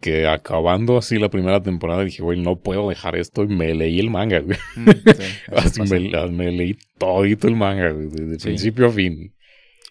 que 0.00 0.26
acabando 0.26 0.98
así 0.98 1.18
la 1.18 1.30
primera 1.30 1.62
temporada 1.62 2.04
dije, 2.04 2.22
güey, 2.22 2.40
no 2.40 2.60
puedo 2.60 2.88
dejar 2.88 3.16
esto 3.16 3.44
y 3.44 3.48
me 3.48 3.74
leí 3.74 3.98
el 3.98 4.10
manga, 4.10 4.40
güey. 4.40 4.58
Mm, 4.76 4.90
así 5.56 5.82
me, 5.82 6.28
me, 6.28 6.52
leí 6.52 6.76
todito 6.98 7.48
el 7.48 7.56
manga, 7.56 7.90
güey, 7.90 8.08
de, 8.08 8.36
principio 8.36 8.86
a 8.86 8.90
fin. 8.90 9.34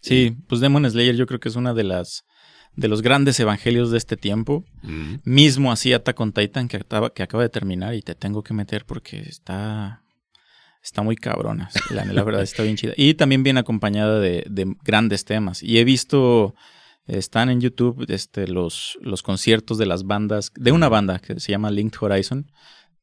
Sí, 0.06 0.38
pues 0.48 0.62
Demon 0.62 0.90
Slayer 0.90 1.16
yo 1.16 1.26
creo 1.26 1.40
que 1.40 1.50
es 1.50 1.56
una 1.56 1.74
de 1.74 1.84
las 1.84 2.26
de 2.76 2.88
los 2.88 3.02
grandes 3.02 3.40
evangelios 3.40 3.92
de 3.92 3.98
este 3.98 4.18
tiempo. 4.18 4.66
Mm. 4.84 5.16
Mismo 5.24 5.72
así 5.72 5.94
Attack 5.94 6.20
on 6.20 6.34
Titan 6.34 6.68
que 6.68 6.78
acaba, 6.78 7.14
que 7.14 7.24
acaba 7.24 7.44
de 7.44 7.50
terminar 7.50 7.96
y 7.96 8.02
te 8.02 8.16
tengo 8.16 8.44
que 8.44 8.54
meter 8.54 8.86
porque 8.86 9.20
está 9.20 10.02
está 10.86 11.02
muy 11.02 11.16
cabrona. 11.16 11.70
La, 11.90 12.24
verdad 12.24 12.44
está 12.44 12.62
bien 12.62 12.76
chida. 12.76 12.94
Y 12.96 13.16
también 13.16 13.42
viene 13.42 13.60
acompañada 13.60 14.20
de, 14.20 14.46
de, 14.48 14.76
grandes 14.84 15.26
temas. 15.26 15.64
Y 15.64 15.80
he 15.80 15.84
visto, 15.84 16.54
están 17.08 17.50
en 17.50 17.60
YouTube 17.60 18.06
este, 18.08 18.48
los, 18.48 19.00
los 19.02 19.24
conciertos 19.24 19.80
de 19.80 19.88
las 19.88 20.04
bandas, 20.04 20.52
de 20.56 20.72
una 20.72 20.88
banda 20.88 21.18
que 21.18 21.40
se 21.40 21.52
llama 21.52 21.72
Linked 21.72 21.98
Horizon, 22.00 22.52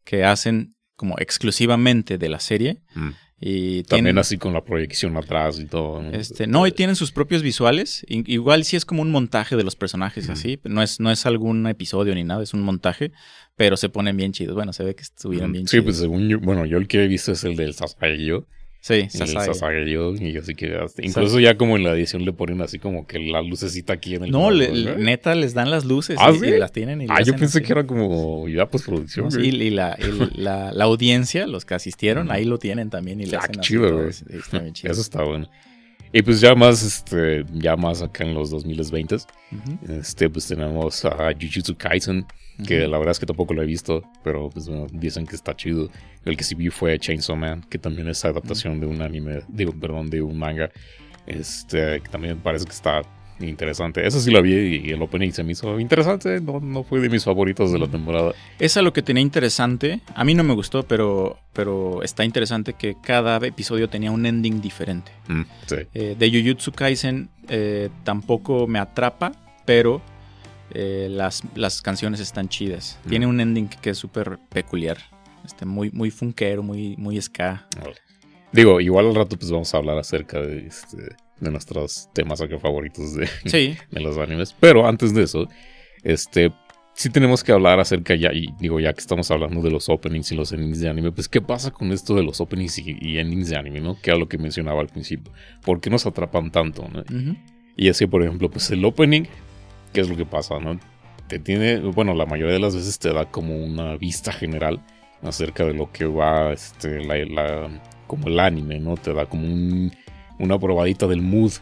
que 0.05 0.25
hacen 0.25 0.77
como 0.95 1.17
exclusivamente 1.19 2.19
de 2.19 2.29
la 2.29 2.39
serie. 2.39 2.83
Mm. 2.95 3.11
Y 3.45 3.83
También 3.83 4.19
así 4.19 4.39
con 4.39 4.53
la 4.53 4.63
proyección 4.63 5.17
atrás 5.17 5.59
y 5.59 5.65
todo. 5.65 6.01
¿no? 6.01 6.13
Este, 6.13 6.47
no, 6.47 6.65
y 6.65 6.71
tienen 6.71 6.95
sus 6.95 7.11
propios 7.11 7.43
visuales. 7.43 8.07
igual 8.07 8.63
sí 8.63 8.77
es 8.77 8.85
como 8.85 9.03
un 9.03 9.11
montaje 9.11 9.57
de 9.57 9.65
los 9.65 9.75
personajes 9.75 10.29
así. 10.31 10.61
No 10.63 10.81
es, 10.81 11.01
no 11.01 11.11
es 11.11 11.27
algún 11.27 11.67
episodio 11.67 12.15
ni 12.15 12.23
nada, 12.23 12.45
es 12.45 12.55
un 12.55 12.63
montaje. 12.63 13.11
Pero 13.57 13.77
se 13.77 13.89
ponen 13.89 14.17
bien 14.17 14.33
chidos. 14.33 14.55
Bueno, 14.55 14.73
se 14.73 14.85
ve 14.85 14.95
que 14.95 15.03
estuvieron 15.03 15.51
bien 15.51 15.67
chidos. 15.67 15.83
Sí, 15.83 15.85
pues 15.85 15.97
según 15.97 16.29
yo, 16.29 16.39
bueno, 16.39 16.67
yo 16.67 16.79
el 16.79 16.87
que 16.87 17.03
he 17.03 17.09
visto 17.09 17.33
es 17.33 17.43
el 17.43 17.57
del 17.57 17.75
Sasageyo. 17.75 18.47
Sí, 18.83 19.09
Sasageo. 19.11 20.17
Y 20.17 20.37
así 20.37 20.57
que 20.57 20.77
incluso 21.03 21.39
ya 21.39 21.57
como 21.57 21.77
en 21.77 21.85
la 21.85 21.93
edición 21.93 22.25
le 22.25 22.33
ponen 22.33 22.61
así 22.63 22.81
como 22.81 23.07
que 23.07 23.21
la 23.21 23.41
lucecita 23.41 23.93
aquí 23.93 24.17
en 24.17 24.25
el. 24.25 24.33
No, 24.33 24.51
neta 24.51 25.37
les 25.37 25.55
dan 25.55 25.71
las 25.71 25.85
luces 25.85 26.17
¿Ah, 26.21 26.33
y, 26.33 26.59
las 26.59 26.73
tienen. 26.73 27.01
Y 27.01 27.07
ah, 27.09 27.23
yo 27.23 27.37
pensé 27.37 27.63
que 27.63 27.73
era 27.73 27.87
como 27.87 28.49
ya 28.49 28.67
postproducción. 28.67 29.31
sí, 29.31 29.39
y, 29.41 29.71
la, 29.71 29.97
la, 30.35 30.73
la, 30.73 30.85
audiencia, 30.85 31.47
los 31.47 31.65
que 31.65 31.75
asistieron, 31.75 32.33
ahí 32.33 32.45
lo 32.45 32.59
tienen 32.59 32.91
también 32.91 33.21
y 33.21 33.27
le 33.27 33.37
ah, 33.37 33.41
hacen 33.45 33.61
chido, 33.61 33.99
güey. 33.99 34.09
Eso 34.83 35.01
está 35.01 35.23
bueno. 35.23 35.49
Y 36.13 36.23
pues 36.23 36.41
ya 36.41 36.57
más, 36.57 36.83
este, 36.83 37.45
ya 37.53 37.77
más 37.77 38.03
acá 38.03 38.25
en 38.25 38.35
los 38.35 38.51
2020, 38.51 39.17
este, 39.89 40.29
pues 40.29 40.49
tenemos 40.49 41.05
a 41.05 41.33
Jujutsu 41.41 41.77
Kaisen, 41.77 42.27
que 42.67 42.87
la 42.87 42.99
verdad 42.99 43.13
es 43.13 43.19
que 43.19 43.27
tampoco 43.27 43.55
lo 43.55 43.63
he 43.63 43.67
visto, 43.67 44.03
pero 44.23 44.51
pues 44.51 44.69
dicen 44.93 45.27
que 45.27 45.37
está 45.37 45.55
chido. 45.57 45.89
El 46.25 46.37
que 46.37 46.45
sí 46.45 46.55
vi 46.55 46.71
fue 46.71 46.99
Chainsaw 46.99 47.37
Man, 47.37 47.63
que 47.69 47.79
también 47.79 48.09
es 48.09 48.25
adaptación 48.25 48.81
de 48.81 48.87
un 48.87 49.03
anime, 49.03 49.41
digo, 49.49 49.73
perdón, 49.73 50.11
de 50.11 50.23
un 50.23 50.39
manga. 50.39 50.71
Este, 51.27 52.01
que 52.01 52.09
también 52.09 52.39
parece 52.39 52.65
que 52.65 52.73
está 52.73 53.03
interesante. 53.41 54.07
Eso 54.07 54.21
sí 54.21 54.31
lo 54.31 54.43
vi 54.43 54.83
y 54.85 54.91
el 54.91 55.03
opening 55.03 55.31
se 55.31 55.43
me 55.43 55.53
hizo 55.53 55.79
interesante. 55.81 56.41
No, 56.41 56.61
no 56.61 56.83
fue 56.85 57.01
de 57.01 57.09
mis 57.09 57.25
favoritos 57.25 57.73
de 57.73 57.79
la 57.79 57.89
temporada. 57.89 58.33
Es 58.59 58.77
lo 58.77 58.93
que 58.93 59.03
tenía 59.03 59.23
interesante. 59.23 60.01
A 60.15 60.25
mí 60.25 60.35
no 60.35 60.45
me 60.45 60.55
gustó, 60.55 60.83
pero, 60.85 61.39
pero 61.53 62.03
está 62.03 62.25
interesante 62.25 62.75
que 62.75 62.97
cada 63.03 63.37
episodio 63.47 63.89
tenía 63.89 64.11
un 64.11 64.27
ending 64.27 64.61
diferente. 64.61 65.13
Mm, 65.29 65.43
eh, 65.95 66.17
de 66.19 66.31
Jujutsu 66.31 66.73
Kaisen 66.73 67.29
eh, 67.49 67.89
tampoco 68.05 68.67
me 68.67 68.79
atrapa, 68.79 69.33
pero 69.65 70.03
eh, 70.75 71.09
las, 71.11 71.43
las, 71.55 71.83
canciones 71.83 72.21
están 72.21 72.49
chidas. 72.49 72.99
Mm. 73.05 73.09
Tiene 73.09 73.27
un 73.27 73.41
ending 73.41 73.69
que 73.69 73.91
es 73.91 73.99
súper 73.99 74.39
peculiar. 74.49 74.99
Este, 75.45 75.65
muy, 75.65 75.91
muy 75.91 76.11
funkero, 76.11 76.63
muy, 76.63 76.97
muy 76.97 77.21
ska. 77.21 77.67
Digo, 78.53 78.81
igual 78.81 79.07
al 79.07 79.15
rato 79.15 79.37
pues 79.37 79.51
vamos 79.51 79.73
a 79.75 79.79
hablar 79.79 79.99
acerca 79.99 80.41
de, 80.41 80.67
este, 80.67 81.17
de 81.41 81.51
nuestros 81.51 82.09
temas 82.13 82.41
acá 82.41 82.59
favoritos 82.59 83.15
de, 83.15 83.29
de 83.91 84.01
los 84.01 84.19
animes. 84.19 84.55
Pero 84.59 84.87
antes 84.87 85.15
de 85.15 85.25
eso, 85.25 85.49
este, 86.05 86.53
sí 86.95 87.11
tenemos 87.11 87.43
que 87.43 87.53
hablar 87.53 87.81
acerca 87.81 88.15
ya, 88.15 88.33
y 88.33 88.49
digo, 88.59 88.79
ya 88.79 88.93
que 88.93 89.01
estamos 89.01 89.31
hablando 89.31 89.63
de 89.63 89.71
los 89.71 89.89
openings 89.89 90.31
y 90.33 90.37
los 90.37 90.53
endings 90.53 90.81
de 90.81 90.89
anime, 90.89 91.13
pues 91.13 91.29
qué 91.29 91.41
pasa 91.41 91.71
con 91.71 91.93
esto 91.93 92.15
de 92.15 92.23
los 92.23 92.41
openings 92.41 92.79
y, 92.79 93.19
endings 93.19 93.49
de 93.49 93.57
anime, 93.57 93.81
¿no? 93.81 93.99
Que 94.01 94.11
era 94.11 94.19
lo 94.19 94.29
que 94.29 94.39
mencionaba 94.39 94.81
al 94.81 94.89
principio. 94.89 95.33
¿Por 95.65 95.81
qué 95.81 95.91
nos 95.91 96.07
atrapan 96.07 96.51
tanto, 96.51 96.89
no? 96.89 97.03
Y 97.77 97.89
es 97.89 97.99
que, 97.99 98.07
por 98.07 98.23
ejemplo, 98.23 98.51
pues 98.51 98.71
el 98.71 98.85
opening 98.85 99.25
¿qué 99.93 100.01
es 100.01 100.09
lo 100.09 100.17
que 100.17 100.27
pasa? 100.27 100.59
¿no? 100.59 100.79
Te 101.29 101.39
tiene, 101.39 101.79
bueno, 101.79 102.15
la 102.15 102.27
mayoría 102.27 102.55
de 102.55 102.61
las 102.61 102.75
veces 102.75 102.99
te 102.99 103.13
da 103.13 103.27
como 103.27 103.57
una 103.57 103.97
vista 103.97 104.33
general 104.33 104.81
acerca 105.23 105.65
de 105.65 105.75
lo 105.75 105.91
que 105.93 106.05
va, 106.05 106.53
este, 106.53 107.05
la, 107.05 107.69
como 108.07 108.29
el 108.29 108.41
anime, 108.41 108.79
¿no? 108.81 108.97
Te 108.97 109.15
da 109.15 109.27
como 109.27 109.47
una 110.39 110.59
probadita 110.59 111.07
del 111.07 111.23
mood 111.23 111.53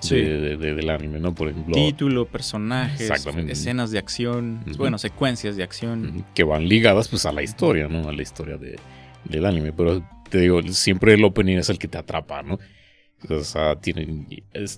del 0.00 0.90
anime, 0.90 1.18
¿no? 1.18 1.34
Por 1.34 1.48
ejemplo. 1.48 1.74
Título, 1.74 2.26
personajes, 2.26 3.10
escenas 3.48 3.90
de 3.90 3.98
acción, 3.98 4.60
bueno, 4.76 4.98
secuencias 4.98 5.56
de 5.56 5.62
acción. 5.62 6.24
Que 6.34 6.44
van 6.44 6.68
ligadas 6.68 7.08
pues 7.08 7.26
a 7.26 7.32
la 7.32 7.42
historia, 7.42 7.88
¿no? 7.88 8.08
A 8.08 8.12
la 8.12 8.22
historia 8.22 8.56
de, 8.56 8.78
del 9.24 9.46
anime. 9.46 9.72
Pero 9.72 10.02
te 10.30 10.38
digo, 10.40 10.62
siempre 10.62 11.14
el 11.14 11.24
opening 11.24 11.56
es 11.56 11.68
el 11.68 11.78
que 11.78 11.88
te 11.88 11.98
atrapa, 11.98 12.42
¿no? 12.42 12.58
O 13.28 13.40
sea, 13.40 13.76
tienen, 13.76 14.28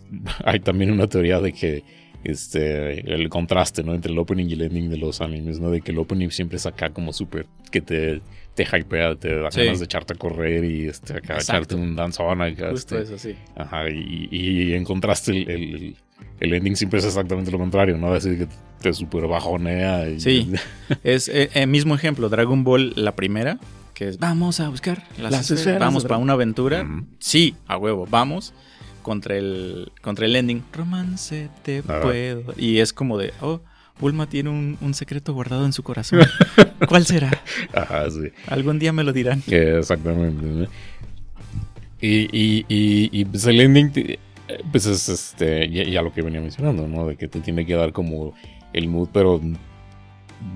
hay 0.44 0.60
también 0.60 0.90
una 0.90 1.06
teoría 1.06 1.40
de 1.40 1.52
que 1.52 1.84
este, 2.24 3.12
el 3.12 3.28
contraste, 3.28 3.82
¿no? 3.82 3.94
Entre 3.94 4.12
el 4.12 4.18
opening 4.18 4.46
y 4.46 4.52
el 4.52 4.62
ending 4.62 4.90
de 4.90 4.98
los 4.98 5.20
animes, 5.20 5.60
¿no? 5.60 5.70
De 5.70 5.80
que 5.80 5.92
el 5.92 5.98
opening 5.98 6.30
siempre 6.30 6.56
es 6.56 6.66
acá 6.66 6.90
como 6.90 7.12
súper, 7.12 7.46
que 7.70 7.80
te, 7.80 8.20
te 8.54 8.64
hypea, 8.64 9.14
te 9.16 9.36
da 9.36 9.48
ganas 9.50 9.78
de 9.78 9.84
echarte 9.84 10.14
a 10.14 10.16
correr 10.16 10.64
y 10.64 10.88
este, 10.88 11.14
acá, 11.16 11.38
echarte 11.38 11.74
un 11.74 11.96
danzón 11.96 12.42
acá. 12.42 12.70
Justo 12.70 12.98
este, 12.98 13.14
eso, 13.14 13.18
sí. 13.18 13.36
Ajá, 13.56 13.88
y, 13.88 14.28
y, 14.30 14.74
en 14.74 14.84
contraste 14.84 15.30
el, 15.30 15.96
el, 16.40 16.54
ending 16.54 16.76
siempre 16.76 16.98
es 16.98 17.06
exactamente 17.06 17.50
lo 17.50 17.58
contrario, 17.58 17.96
¿no? 17.96 18.12
Así 18.12 18.36
que 18.36 18.48
te 18.82 18.92
súper 18.92 19.26
bajonea. 19.26 20.08
Y, 20.08 20.20
sí, 20.20 20.52
es 21.04 21.28
el 21.28 21.36
eh, 21.36 21.50
eh, 21.54 21.66
mismo 21.66 21.94
ejemplo, 21.94 22.28
Dragon 22.28 22.64
Ball, 22.64 22.92
la 22.96 23.16
primera, 23.16 23.58
que 23.94 24.08
es 24.08 24.18
vamos 24.18 24.60
a 24.60 24.68
buscar 24.68 25.04
las, 25.18 25.50
esferas, 25.50 25.80
vamos 25.80 26.04
para 26.04 26.18
una 26.18 26.34
aventura. 26.34 26.86
Sí, 27.18 27.54
a 27.66 27.78
huevo, 27.78 28.06
vamos 28.10 28.52
contra 29.02 29.36
el, 29.36 29.92
contra 30.02 30.26
el 30.26 30.36
ending. 30.36 30.62
Romance 30.72 31.48
te 31.62 31.82
puedo. 31.82 32.54
Y 32.56 32.78
es 32.78 32.92
como 32.92 33.18
de, 33.18 33.32
oh, 33.40 33.60
Bulma 34.00 34.28
tiene 34.28 34.50
un, 34.50 34.94
secreto 34.94 35.34
guardado 35.34 35.66
en 35.66 35.72
su 35.72 35.82
corazón. 35.82 36.20
¿Cuál 36.88 37.04
será? 37.04 37.30
Ajá, 37.74 38.10
sí. 38.10 38.30
Algún 38.46 38.78
día 38.78 38.92
me 38.92 39.04
lo 39.04 39.12
dirán. 39.12 39.42
exactamente. 39.46 40.68
Y, 42.00 42.28
y, 42.32 42.64
y, 42.68 43.24
pues 43.26 43.44
el 43.46 43.60
ending, 43.60 43.92
pues 44.72 44.86
es 44.86 45.08
este, 45.10 45.68
ya, 45.68 46.00
lo 46.00 46.12
que 46.14 46.22
venía 46.22 46.40
mencionando, 46.40 46.88
¿no? 46.88 47.06
De 47.06 47.16
que 47.16 47.28
te 47.28 47.40
tiene 47.40 47.66
que 47.66 47.74
dar 47.74 47.92
como 47.92 48.34
el 48.72 48.88
mood, 48.88 49.10
pero 49.12 49.40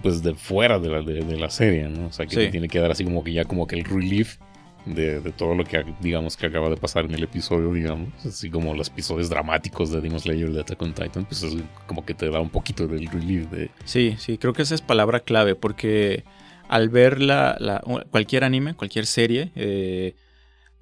pues 0.03 0.22
de 0.22 0.34
fuera 0.34 0.78
de 0.78 0.88
la, 0.88 1.03
de, 1.03 1.38
la 1.38 1.51
serie, 1.51 1.88
¿no? 1.88 2.07
O 2.07 2.12
sea, 2.12 2.24
que 2.24 2.36
te 2.36 2.49
tiene 2.49 2.68
que 2.68 2.78
dar 2.78 2.90
así 2.90 3.05
como 3.05 3.22
que 3.22 3.34
ya 3.34 3.45
como 3.45 3.66
que 3.66 3.76
el 3.76 3.84
relief 3.84 4.38
de, 4.87 5.20
todo 5.37 5.55
lo 5.55 5.64
que 5.64 5.85
digamos 6.01 6.37
que 6.37 6.47
acaba 6.47 6.68
de 6.68 6.76
pasar 6.76 7.05
en 7.05 7.14
el 7.14 7.22
episodio, 7.22 7.72
digamos, 7.72 8.09
así 8.24 8.51
como 8.51 8.74
los 8.74 8.89
episodios 8.89 9.30
dramáticos 9.30 9.91
de 9.91 10.01
Demon 10.01 10.20
Slayer 10.20 10.51
de 10.51 10.61
Attack 10.61 10.82
on 10.82 10.93
Titan, 10.93 11.24
pues 11.24 11.43
es 11.43 11.55
como 11.87 12.05
que 12.05 12.14
te 12.14 12.30
da 12.30 12.41
un 12.41 12.51
poquito 12.51 12.87
del 12.87 13.07
relief 13.09 13.51
de... 13.51 13.70
Sí, 13.85 14.16
sí, 14.18 14.39
creo 14.39 14.53
que 14.53 14.62
esa 14.62 14.74
es 14.74 14.82
palabra 14.82 15.20
clave 15.20 15.55
porque 15.55 16.24
al 16.68 16.89
ver 16.89 17.20
la, 17.20 17.82
cualquier 18.11 18.45
anime, 18.45 18.74
cualquier 18.74 19.07
serie, 19.07 19.53
eh, 19.55 20.14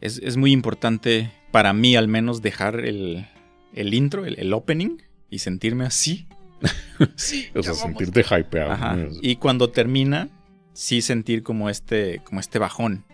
es, 0.01 0.37
muy 0.37 0.53
importante 0.53 1.31
para 1.51 1.73
mí 1.73 1.97
al 1.97 2.09
menos 2.09 2.43
dejar 2.43 2.81
el, 2.81 3.27
el 3.75 3.95
intro, 3.95 4.25
el, 4.25 4.53
opening 4.53 4.99
y 5.31 5.39
sentirme 5.39 5.85
así. 5.85 6.27
sí, 7.17 7.49
o 7.55 7.63
sea, 7.63 7.75
sentirte 7.75 8.23
hypeado. 8.23 9.11
Y 9.21 9.37
cuando 9.37 9.71
termina, 9.71 10.29
sí 10.73 11.03
sentir 11.03 11.43
como 11.43 11.71
este, 11.71 12.21
como 12.25 12.41
este 12.41 12.59
bajón. 12.59 13.05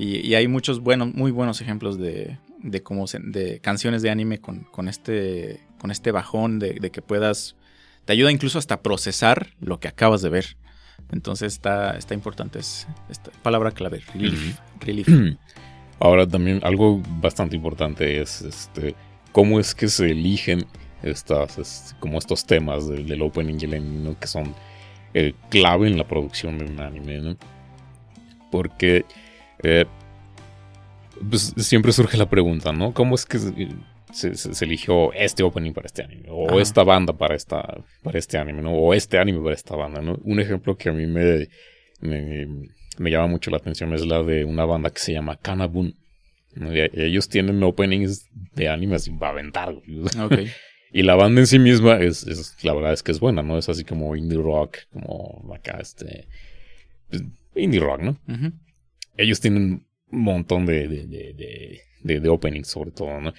Y, 0.00 0.34
hay 0.34 0.48
muchos 0.48 0.80
buenos, 0.80 1.12
muy 1.12 1.30
buenos 1.30 1.60
ejemplos 1.60 1.98
de, 1.98 2.38
de, 2.62 2.82
cómo 2.82 3.04
de 3.04 3.60
canciones 3.60 4.00
de 4.00 4.08
anime 4.08 4.40
con, 4.40 4.60
con, 4.60 4.88
este, 4.88 5.60
con 5.78 5.90
este 5.90 6.10
bajón 6.10 6.58
de, 6.58 6.90
que 6.90 7.02
puedas... 7.02 7.54
Te 8.06 8.14
ayuda 8.14 8.32
incluso 8.32 8.58
hasta 8.58 8.80
procesar 8.80 9.48
lo 9.60 9.78
que 9.78 9.88
acabas 9.88 10.22
de 10.22 10.30
ver. 10.30 10.56
Entonces 11.12 11.52
está, 11.52 11.98
está 11.98 12.14
importante. 12.14 12.60
Es, 12.60 12.88
esta 13.10 13.30
palabra 13.42 13.72
clave, 13.72 14.00
relief. 14.80 15.06
Ahora 16.00 16.26
también 16.26 16.60
algo 16.62 17.02
bastante 17.20 17.56
importante 17.56 18.22
es 18.22 18.40
este, 18.40 18.94
cómo 19.32 19.60
es 19.60 19.74
que 19.74 19.88
se 19.88 20.12
eligen 20.12 20.64
estas, 21.02 21.94
como 22.00 22.16
estos 22.16 22.46
temas 22.46 22.88
del, 22.88 23.20
opening 23.20 23.58
y 23.60 23.64
el 23.66 23.74
ending, 23.74 24.14
que 24.14 24.26
son 24.26 24.54
eh, 25.12 25.34
clave 25.50 25.88
en 25.88 25.98
la 25.98 26.08
producción 26.08 26.56
de 26.56 26.64
un 26.64 26.80
anime. 26.80 27.18
¿no? 27.18 27.36
Porque 28.50 29.04
eh, 29.62 29.86
pues 31.28 31.54
siempre 31.58 31.92
surge 31.92 32.16
la 32.16 32.28
pregunta, 32.28 32.72
¿no? 32.72 32.94
¿Cómo 32.94 33.14
es 33.14 33.26
que 33.26 33.38
se, 33.38 34.64
eligió 34.64 35.12
este 35.12 35.42
opening 35.42 35.72
para 35.72 35.86
este 35.86 36.02
anime? 36.02 36.28
O 36.30 36.60
esta 36.60 36.82
banda 36.82 37.12
para, 37.12 37.34
esta, 37.34 37.78
para 38.02 38.18
este 38.18 38.38
anime, 38.38 38.62
¿no? 38.62 38.72
O 38.72 38.94
este 38.94 39.18
anime 39.18 39.40
para 39.40 39.54
esta 39.54 39.76
banda, 39.76 40.00
¿no? 40.00 40.18
Un 40.24 40.40
ejemplo 40.40 40.76
que 40.76 40.88
a 40.88 40.92
mí 40.92 41.06
me, 41.06 41.48
me 43.00 43.10
llama 43.10 43.26
mucho 43.26 43.50
la 43.50 43.56
atención 43.58 43.92
es 43.94 44.06
la 44.06 44.22
de 44.22 44.44
una 44.44 44.64
banda 44.64 44.90
que 44.90 45.00
se 45.00 45.12
llama 45.12 45.36
Kanabun. 45.36 45.96
Ellos 46.54 47.28
tienen 47.28 47.62
openings 47.62 48.28
de 48.54 48.68
animes 48.68 49.04
sin 49.04 49.22
aventar. 49.22 49.74
y 50.92 51.02
la 51.02 51.14
banda 51.14 51.40
en 51.40 51.46
sí 51.46 51.58
misma 51.58 51.98
es, 51.98 52.26
la 52.62 52.74
verdad 52.74 52.92
es 52.92 53.02
que 53.02 53.12
es 53.12 53.20
buena, 53.20 53.42
¿no? 53.42 53.56
Es 53.56 53.68
así 53.68 53.84
como 53.84 54.16
indie 54.16 54.38
rock, 54.38 54.78
como 54.92 55.52
acá 55.54 55.78
este... 55.80 56.26
Pues, 57.08 57.22
indie 57.54 57.80
rock, 57.80 58.00
¿no? 58.02 58.18
Ellos 59.20 59.40
tienen 59.40 59.86
un 60.10 60.20
montón 60.20 60.66
de, 60.66 60.88
de, 60.88 62.20
de, 62.20 62.28
openings 62.28 62.68
sobre 62.68 62.90
todo, 62.90 63.20
¿no? 63.20 63.32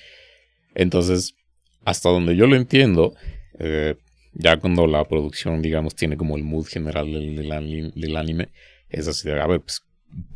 Entonces, 0.75 1.35
hasta 1.83 2.09
donde 2.09 2.35
yo 2.35 2.47
lo 2.47 2.55
entiendo, 2.55 3.13
eh, 3.59 3.95
ya 4.33 4.57
cuando 4.57 4.87
la 4.87 5.03
producción, 5.05 5.61
digamos, 5.61 5.95
tiene 5.95 6.17
como 6.17 6.37
el 6.37 6.43
mood 6.43 6.65
general 6.67 7.11
del, 7.11 7.35
del, 7.35 8.15
anime, 8.15 8.49
es 8.89 9.07
así 9.07 9.27
de, 9.27 9.41
a 9.41 9.47
ver, 9.47 9.61
pues, 9.61 9.81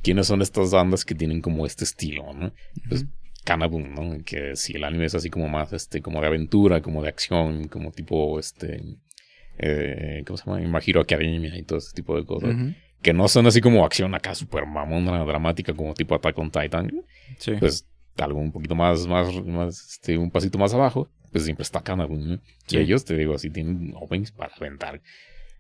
¿quiénes 0.02 0.28
son 0.28 0.41
estas 0.41 0.72
bandas 0.72 1.06
que 1.06 1.16
tienen 1.16 1.41
como 1.41 1.66
este 1.66 1.84
estilo, 1.84 2.34
no? 2.34 2.54
Pues, 2.89 3.06
Kanabun, 3.46 3.93
¿no? 3.93 4.24
Que 4.26 4.56
si 4.56 4.74
el 4.74 4.84
anime 4.84 5.06
es 5.06 5.16
así 5.16 5.30
como 5.30 5.48
más, 5.48 5.72
este, 5.72 6.02
como 6.02 6.20
de 6.20 6.28
aventura, 6.28 6.82
como 6.82 7.04
de 7.04 7.10
acción, 7.10 7.68
como 7.68 7.91
tipo, 7.91 8.39
este, 8.39 8.82
eh, 9.60 10.24
¿cómo 10.26 10.38
se 10.38 10.46
llama? 10.46 10.62
Imagino 10.62 11.00
Academia 11.00 11.58
y 11.58 11.64
todo 11.64 11.80
ese 11.80 11.93
tipo 11.93 12.18
de 12.18 12.26
cosas. 12.26 12.56
Que 13.06 13.14
no 13.14 13.28
son 13.28 13.45
así 13.45 13.62
como 13.62 13.86
acción 13.86 14.16
acá 14.16 14.34
super 14.34 14.66
mamona, 14.66 15.24
dramática, 15.24 15.76
como 15.76 15.93
tipo 15.93 16.16
Attack 16.16 16.39
on 16.39 16.49
Titan. 16.49 16.91
Sí. 17.38 17.51
Pues 17.60 17.88
algo 18.18 18.39
un 18.39 18.51
poquito 18.51 18.74
más, 18.74 19.06
más, 19.06 19.32
más, 19.45 19.91
este, 19.91 20.18
un 20.18 20.32
pasito 20.32 20.58
más 20.58 20.74
abajo 20.74 21.08
pues 21.36 21.43
siempre 21.43 21.64
está 21.64 21.82
Kanabun, 21.82 22.41
Y 22.70 22.78
ellos, 22.78 23.03
te 23.03 23.18
digo, 23.18 23.36
así 23.36 23.49
tienen 23.49 23.93
openings 23.93 24.32
para 24.32 24.56
aventar. 24.56 25.01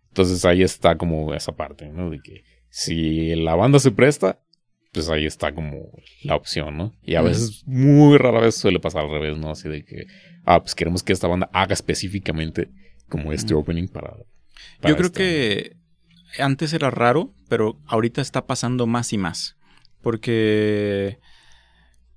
Entonces 0.07 0.45
ahí 0.45 0.63
está 0.63 0.97
como 0.97 1.33
esa 1.33 1.51
parte, 1.51 1.89
¿no? 1.89 2.09
De 2.09 2.21
que 2.21 2.45
si 2.69 3.35
la 3.35 3.55
banda 3.55 3.77
se 3.79 3.91
presta, 3.91 4.39
pues 4.93 5.09
ahí 5.09 5.25
está 5.25 5.53
como 5.53 5.91
la 6.23 6.37
opción, 6.37 6.77
¿no? 6.77 6.93
Y 7.03 7.15
a 7.15 7.21
veces, 7.21 7.61
muy 7.67 8.17
rara 8.17 8.39
vez 8.39 8.55
suele 8.55 8.79
pasar 8.79 9.03
al 9.03 9.11
revés, 9.11 9.37
¿no? 9.37 9.51
Así 9.51 9.67
de 9.67 9.83
que, 9.83 10.05
ah, 10.45 10.61
pues 10.61 10.73
queremos 10.75 11.03
que 11.03 11.11
esta 11.11 11.27
banda 11.27 11.49
haga 11.51 11.73
específicamente 11.73 12.69
como 13.09 13.33
este 13.33 13.53
opening 13.53 13.89
para... 13.89 14.15
Yo 14.81 14.95
creo 14.95 15.11
que 15.11 15.75
antes 16.39 16.73
era 16.73 16.89
raro, 16.89 17.33
pero 17.47 17.77
ahorita 17.85 18.21
está 18.21 18.45
pasando 18.45 18.87
más 18.87 19.13
y 19.13 19.17
más. 19.17 19.55
Porque 20.01 21.19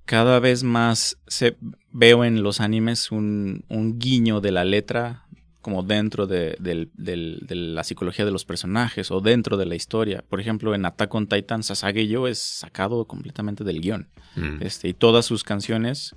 cada 0.05 0.39
vez 0.39 0.63
más 0.63 1.17
se, 1.27 1.57
veo 1.91 2.23
en 2.23 2.43
los 2.43 2.61
animes 2.61 3.11
un, 3.11 3.63
guiño 3.97 4.41
de 4.41 4.51
la 4.51 4.63
letra 4.63 5.25
como 5.61 5.83
dentro 5.83 6.25
de, 6.25 6.57
la 6.97 7.83
psicología 7.83 8.25
de 8.25 8.31
los 8.31 8.45
personajes 8.45 9.11
o 9.11 9.21
dentro 9.21 9.57
de 9.57 9.65
la 9.65 9.75
historia. 9.75 10.23
Por 10.27 10.39
ejemplo, 10.39 10.73
en 10.73 10.85
Attack 10.85 11.13
on 11.13 11.27
Titan, 11.27 11.63
Sasage 11.63 12.07
Yo 12.07 12.27
es 12.27 12.39
sacado 12.39 13.05
completamente 13.05 13.63
del 13.63 13.81
guion. 13.81 14.07
Mm. 14.35 14.61
Este, 14.61 14.87
y 14.87 14.93
todas 14.93 15.25
sus 15.25 15.43
canciones, 15.43 16.15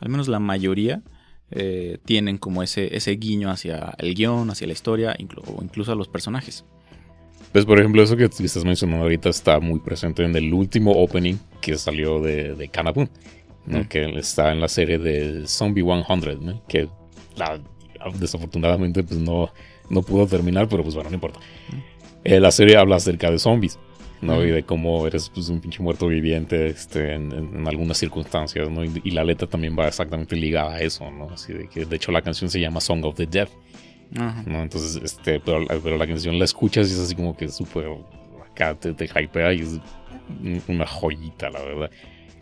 al 0.00 0.08
menos 0.08 0.28
la 0.28 0.40
mayoría, 0.40 1.02
eh, 1.50 1.98
tienen 2.04 2.36
como 2.36 2.62
ese, 2.62 2.94
ese 2.94 3.12
guiño 3.12 3.50
hacia 3.50 3.94
el 3.98 4.14
guion, 4.14 4.50
hacia 4.50 4.66
la 4.66 4.72
historia, 4.72 5.16
o 5.46 5.62
incluso 5.62 5.92
a 5.92 5.94
los 5.94 6.08
personajes. 6.08 6.64
Pues 7.52 7.64
por 7.64 7.78
ejemplo, 7.78 8.02
eso 8.02 8.16
que 8.16 8.24
estás 8.24 8.64
mencionando 8.64 9.04
ahorita 9.04 9.28
está 9.28 9.58
muy 9.58 9.80
presente 9.80 10.24
en 10.24 10.36
el 10.36 10.52
último 10.52 10.92
opening 10.92 11.36
que 11.60 11.76
salió 11.78 12.20
de, 12.20 12.54
de 12.54 12.68
Kanabun, 12.68 13.08
¿no? 13.66 13.80
Mm. 13.80 13.84
que 13.84 14.18
está 14.18 14.52
en 14.52 14.60
la 14.60 14.68
serie 14.68 14.98
de 14.98 15.46
Zombie 15.46 15.82
100, 15.82 16.44
¿no? 16.44 16.62
que 16.66 16.88
desafortunadamente 18.18 19.02
pues 19.02 19.18
no, 19.18 19.50
no 19.88 20.02
pudo 20.02 20.26
terminar, 20.26 20.68
pero 20.68 20.82
pues 20.82 20.94
bueno, 20.94 21.10
no 21.10 21.14
importa. 21.14 21.40
Mm. 21.40 21.98
Eh, 22.24 22.40
la 22.40 22.50
serie 22.50 22.76
habla 22.76 22.96
acerca 22.96 23.30
de 23.30 23.38
zombies. 23.38 23.78
¿no? 24.20 24.44
Y 24.44 24.50
de 24.50 24.64
cómo 24.64 25.06
eres 25.06 25.30
pues, 25.32 25.48
un 25.48 25.60
pinche 25.60 25.82
muerto 25.82 26.08
viviente 26.08 26.66
este, 26.66 27.14
en, 27.14 27.66
algunas 27.66 27.98
circunstancias, 27.98 28.68
¿no? 28.68 28.84
Y, 28.84 29.10
la 29.12 29.24
letra 29.24 29.46
también 29.46 29.76
va 29.78 29.86
exactamente 29.86 30.34
ligada 30.36 30.74
a 30.74 30.80
eso, 30.80 31.10
¿no? 31.10 31.30
Así 31.30 31.52
de 31.52 31.68
que, 31.68 31.84
de 31.84 31.96
hecho, 31.96 32.10
la 32.10 32.22
canción 32.22 32.50
se 32.50 32.60
llama 32.60 32.80
Song 32.80 33.04
of 33.04 33.14
the 33.14 33.26
Dead, 33.26 33.48
¿no? 34.10 34.62
Entonces, 34.62 35.00
este, 35.02 35.40
pero, 35.40 35.66
pero, 35.82 35.96
la 35.96 36.06
canción 36.06 36.38
la 36.38 36.44
escuchas 36.44 36.88
y 36.88 36.92
es 36.92 36.98
así 36.98 37.14
como 37.14 37.36
que 37.36 37.48
súper 37.48 37.86
acá 38.50 38.74
te, 38.74 38.94
te 38.94 39.04
hypea 39.04 39.52
y 39.52 39.60
es 39.60 39.80
una 40.68 40.86
joyita, 40.86 41.50
la 41.50 41.62
verdad. 41.62 41.90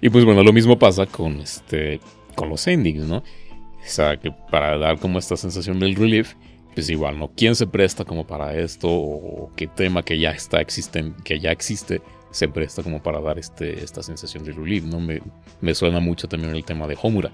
Y 0.00 0.08
pues 0.10 0.24
bueno, 0.24 0.42
lo 0.42 0.52
mismo 0.52 0.78
pasa 0.78 1.06
con 1.06 1.40
este 1.40 2.00
con 2.34 2.48
los 2.48 2.66
endings, 2.66 3.06
¿no? 3.06 3.18
O 3.18 3.88
sea, 3.88 4.16
que 4.16 4.32
para 4.50 4.76
dar 4.76 4.98
como 4.98 5.18
esta 5.18 5.36
sensación 5.36 5.78
del 5.78 5.94
relief, 5.94 6.34
pues 6.74 6.90
igual, 6.90 7.18
¿no? 7.18 7.30
¿Quién 7.34 7.54
se 7.54 7.66
presta 7.66 8.04
como 8.04 8.26
para 8.26 8.54
esto? 8.56 8.88
¿O 8.90 9.50
qué 9.56 9.66
tema 9.66 10.02
que 10.02 10.18
ya 10.18 10.30
está 10.30 10.60
existen, 10.60 11.14
que 11.24 11.40
ya 11.40 11.50
existe 11.50 12.02
se 12.30 12.48
presta 12.48 12.82
como 12.82 13.02
para 13.02 13.20
dar 13.20 13.38
este, 13.38 13.82
esta 13.82 14.02
sensación 14.02 14.44
de 14.44 14.52
relief, 14.52 14.84
¿no? 14.84 15.00
Me, 15.00 15.22
me 15.62 15.74
suena 15.74 16.00
mucho 16.00 16.28
también 16.28 16.54
el 16.54 16.64
tema 16.64 16.86
de 16.86 16.98
Homura, 17.00 17.32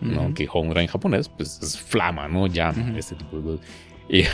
¿no? 0.00 0.32
Que 0.34 0.48
Homura 0.52 0.80
en 0.80 0.88
japonés, 0.88 1.28
pues 1.28 1.60
es 1.62 1.78
flama, 1.78 2.28
¿no? 2.28 2.46
Llama, 2.46 2.96
este 2.96 3.14
tipo 3.14 3.38
de... 3.40 3.58
Y, 4.08 4.24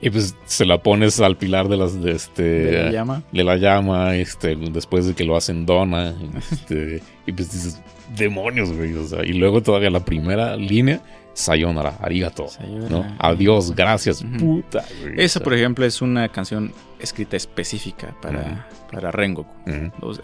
y, 0.06 0.10
pues 0.10 0.36
se 0.44 0.64
la 0.64 0.82
pones 0.82 1.20
al 1.20 1.36
pilar 1.36 1.68
de 1.68 1.76
las 1.76 2.00
de 2.00 2.12
este 2.12 2.42
de 2.42 2.84
la 2.84 2.90
llama, 2.90 3.22
de 3.32 3.44
la 3.44 3.56
llama 3.56 4.16
este, 4.16 4.56
después 4.56 5.06
de 5.06 5.14
que 5.14 5.24
lo 5.24 5.36
hacen 5.36 5.66
dona 5.66 6.14
este, 6.50 7.02
y 7.26 7.32
pues 7.32 7.52
dices 7.52 7.82
demonios 8.16 8.72
güey 8.72 8.94
o 8.94 9.04
sea, 9.04 9.24
y 9.24 9.32
luego 9.32 9.62
todavía 9.62 9.90
la 9.90 10.04
primera 10.04 10.56
línea 10.56 11.02
Sayonara, 11.34 11.96
arigato, 12.00 12.46
¿no? 12.90 13.04
Adiós, 13.18 13.74
gracias, 13.74 14.22
puta. 14.38 14.84
Esa, 15.16 15.40
por 15.40 15.54
ejemplo, 15.54 15.84
es 15.86 16.02
una 16.02 16.28
canción 16.28 16.72
escrita 16.98 17.36
específica 17.36 18.14
para, 18.20 18.68
para 18.90 19.10
Rengoku. 19.10 19.50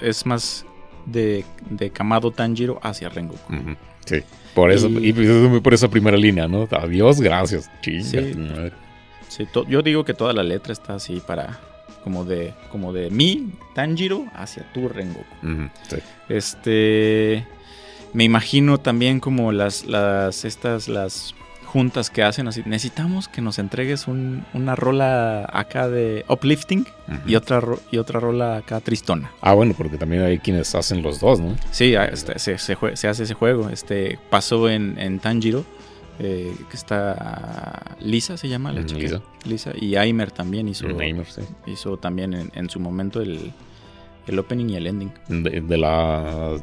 Es 0.00 0.26
más 0.26 0.66
de, 1.06 1.44
de 1.70 1.90
Kamado 1.90 2.30
Tanjiro 2.30 2.78
hacia 2.82 3.08
Rengoku. 3.08 3.52
Sí. 4.08 4.22
Por 4.54 4.72
eso, 4.72 4.88
y, 4.88 5.12
por 5.60 5.74
esa 5.74 5.88
primera 5.88 6.16
línea, 6.16 6.48
¿no? 6.48 6.66
Adiós, 6.70 7.20
gracias. 7.20 7.70
sí, 7.82 8.00
yo 9.68 9.82
digo 9.82 10.04
que 10.04 10.14
toda 10.14 10.32
la 10.32 10.42
letra 10.42 10.72
está 10.72 10.94
así 10.94 11.22
para 11.24 11.60
como 12.02 12.24
de 12.24 12.54
como 12.72 12.92
de 12.92 13.10
mí, 13.10 13.52
Tanjiro, 13.74 14.24
hacia 14.34 14.64
tu 14.72 14.88
Rengoku. 14.88 15.24
Este 16.28 17.46
me 18.12 18.24
imagino 18.24 18.78
también 18.78 19.20
como 19.20 19.52
las 19.52 19.84
las 19.84 20.44
estas 20.44 20.88
las 20.88 21.34
juntas 21.68 22.08
que 22.10 22.22
hacen 22.22 22.48
así. 22.48 22.62
Necesitamos 22.64 23.28
que 23.28 23.40
nos 23.42 23.58
entregues 23.58 24.08
una 24.08 24.74
rola 24.74 25.48
acá 25.52 25.88
de 25.88 26.24
uplifting 26.28 26.86
y, 27.26 27.36
otra, 27.36 27.62
y 27.92 27.98
otra 27.98 28.20
rola 28.20 28.56
acá 28.56 28.80
tristona. 28.80 29.30
Ah, 29.40 29.52
bueno, 29.52 29.74
porque 29.76 29.98
también 29.98 30.22
hay 30.22 30.38
quienes 30.38 30.74
hacen 30.74 31.02
los 31.02 31.20
dos, 31.20 31.40
¿no? 31.40 31.54
Sí, 31.70 31.94
ah, 31.94 32.06
este, 32.06 32.38
se, 32.38 32.58
se, 32.58 33.08
hace 33.08 33.22
ese 33.22 33.34
juego. 33.34 33.68
Este 33.68 34.18
pasó 34.30 34.68
en, 34.68 34.98
en 34.98 35.20
Tanjiro. 35.20 35.64
Eh, 36.20 36.52
que 36.68 36.76
está 36.76 37.96
Lisa 38.00 38.36
se 38.36 38.48
llama 38.48 38.72
la 38.72 38.84
chica 38.84 38.98
Lisa. 38.98 39.22
Lisa 39.44 39.72
y 39.80 39.94
Aimer 39.94 40.32
también 40.32 40.66
hizo 40.66 40.88
hizo 41.64 41.96
también 41.96 42.50
en, 42.52 42.70
su 42.70 42.80
momento 42.80 43.20
el, 43.20 43.52
el, 44.26 44.38
opening 44.40 44.70
y 44.70 44.74
el 44.74 44.88
ending 44.88 45.12
de, 45.28 45.78
la 45.78 46.56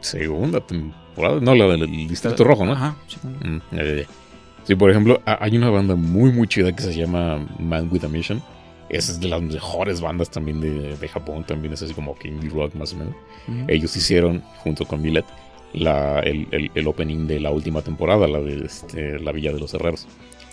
segunda 0.00 0.66
temporada 0.66 1.40
no 1.42 1.54
la 1.54 1.66
del 1.66 2.08
Distrito 2.08 2.42
Rojo 2.42 2.64
no 2.64 2.72
ajá 2.72 2.96
sí, 3.06 3.18
mm, 3.22 3.58
Sí, 4.64 4.74
por 4.74 4.90
ejemplo, 4.90 5.20
hay 5.24 5.56
una 5.56 5.70
banda 5.70 5.96
muy, 5.96 6.30
muy 6.32 6.46
chida 6.46 6.74
que 6.74 6.82
se 6.82 6.94
llama 6.94 7.46
Man 7.58 7.88
with 7.90 8.04
a 8.04 8.08
Mission. 8.08 8.42
Esa 8.88 9.12
es 9.12 9.20
de 9.20 9.28
las 9.28 9.40
mejores 9.40 10.00
bandas 10.00 10.30
también 10.30 10.60
de, 10.60 10.96
de 10.96 11.08
Japón, 11.08 11.44
también 11.44 11.72
es 11.72 11.82
así 11.82 11.94
como 11.94 12.14
que 12.14 12.28
indie 12.28 12.50
rock 12.50 12.74
más 12.74 12.92
o 12.92 12.96
menos. 12.96 13.14
Ellos 13.66 13.96
hicieron, 13.96 14.42
junto 14.58 14.84
con 14.84 15.00
Millet, 15.00 15.24
la, 15.72 16.20
el, 16.20 16.70
el, 16.74 16.86
opening 16.86 17.26
de 17.26 17.40
la 17.40 17.50
última 17.50 17.80
temporada, 17.80 18.28
la 18.28 18.40
de 18.40 18.66
este, 18.66 19.18
La 19.18 19.32
Villa 19.32 19.52
de 19.52 19.60
los 19.60 19.72
Herreros. 19.72 20.06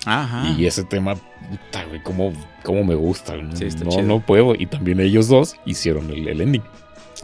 Ajá. 0.05 0.55
Y 0.57 0.65
ese 0.65 0.85
tema, 0.85 1.15
puta, 1.15 1.85
güey, 1.85 2.01
cómo, 2.01 2.31
cómo 2.63 2.85
me 2.85 2.95
gusta. 2.95 3.35
no, 3.35 4.01
no 4.01 4.25
puedo. 4.25 4.55
Y 4.57 4.65
también 4.65 5.01
ellos 5.01 5.27
dos 5.27 5.57
hicieron 5.65 6.09
el, 6.09 6.27
el 6.27 6.39
ending. 6.39 6.63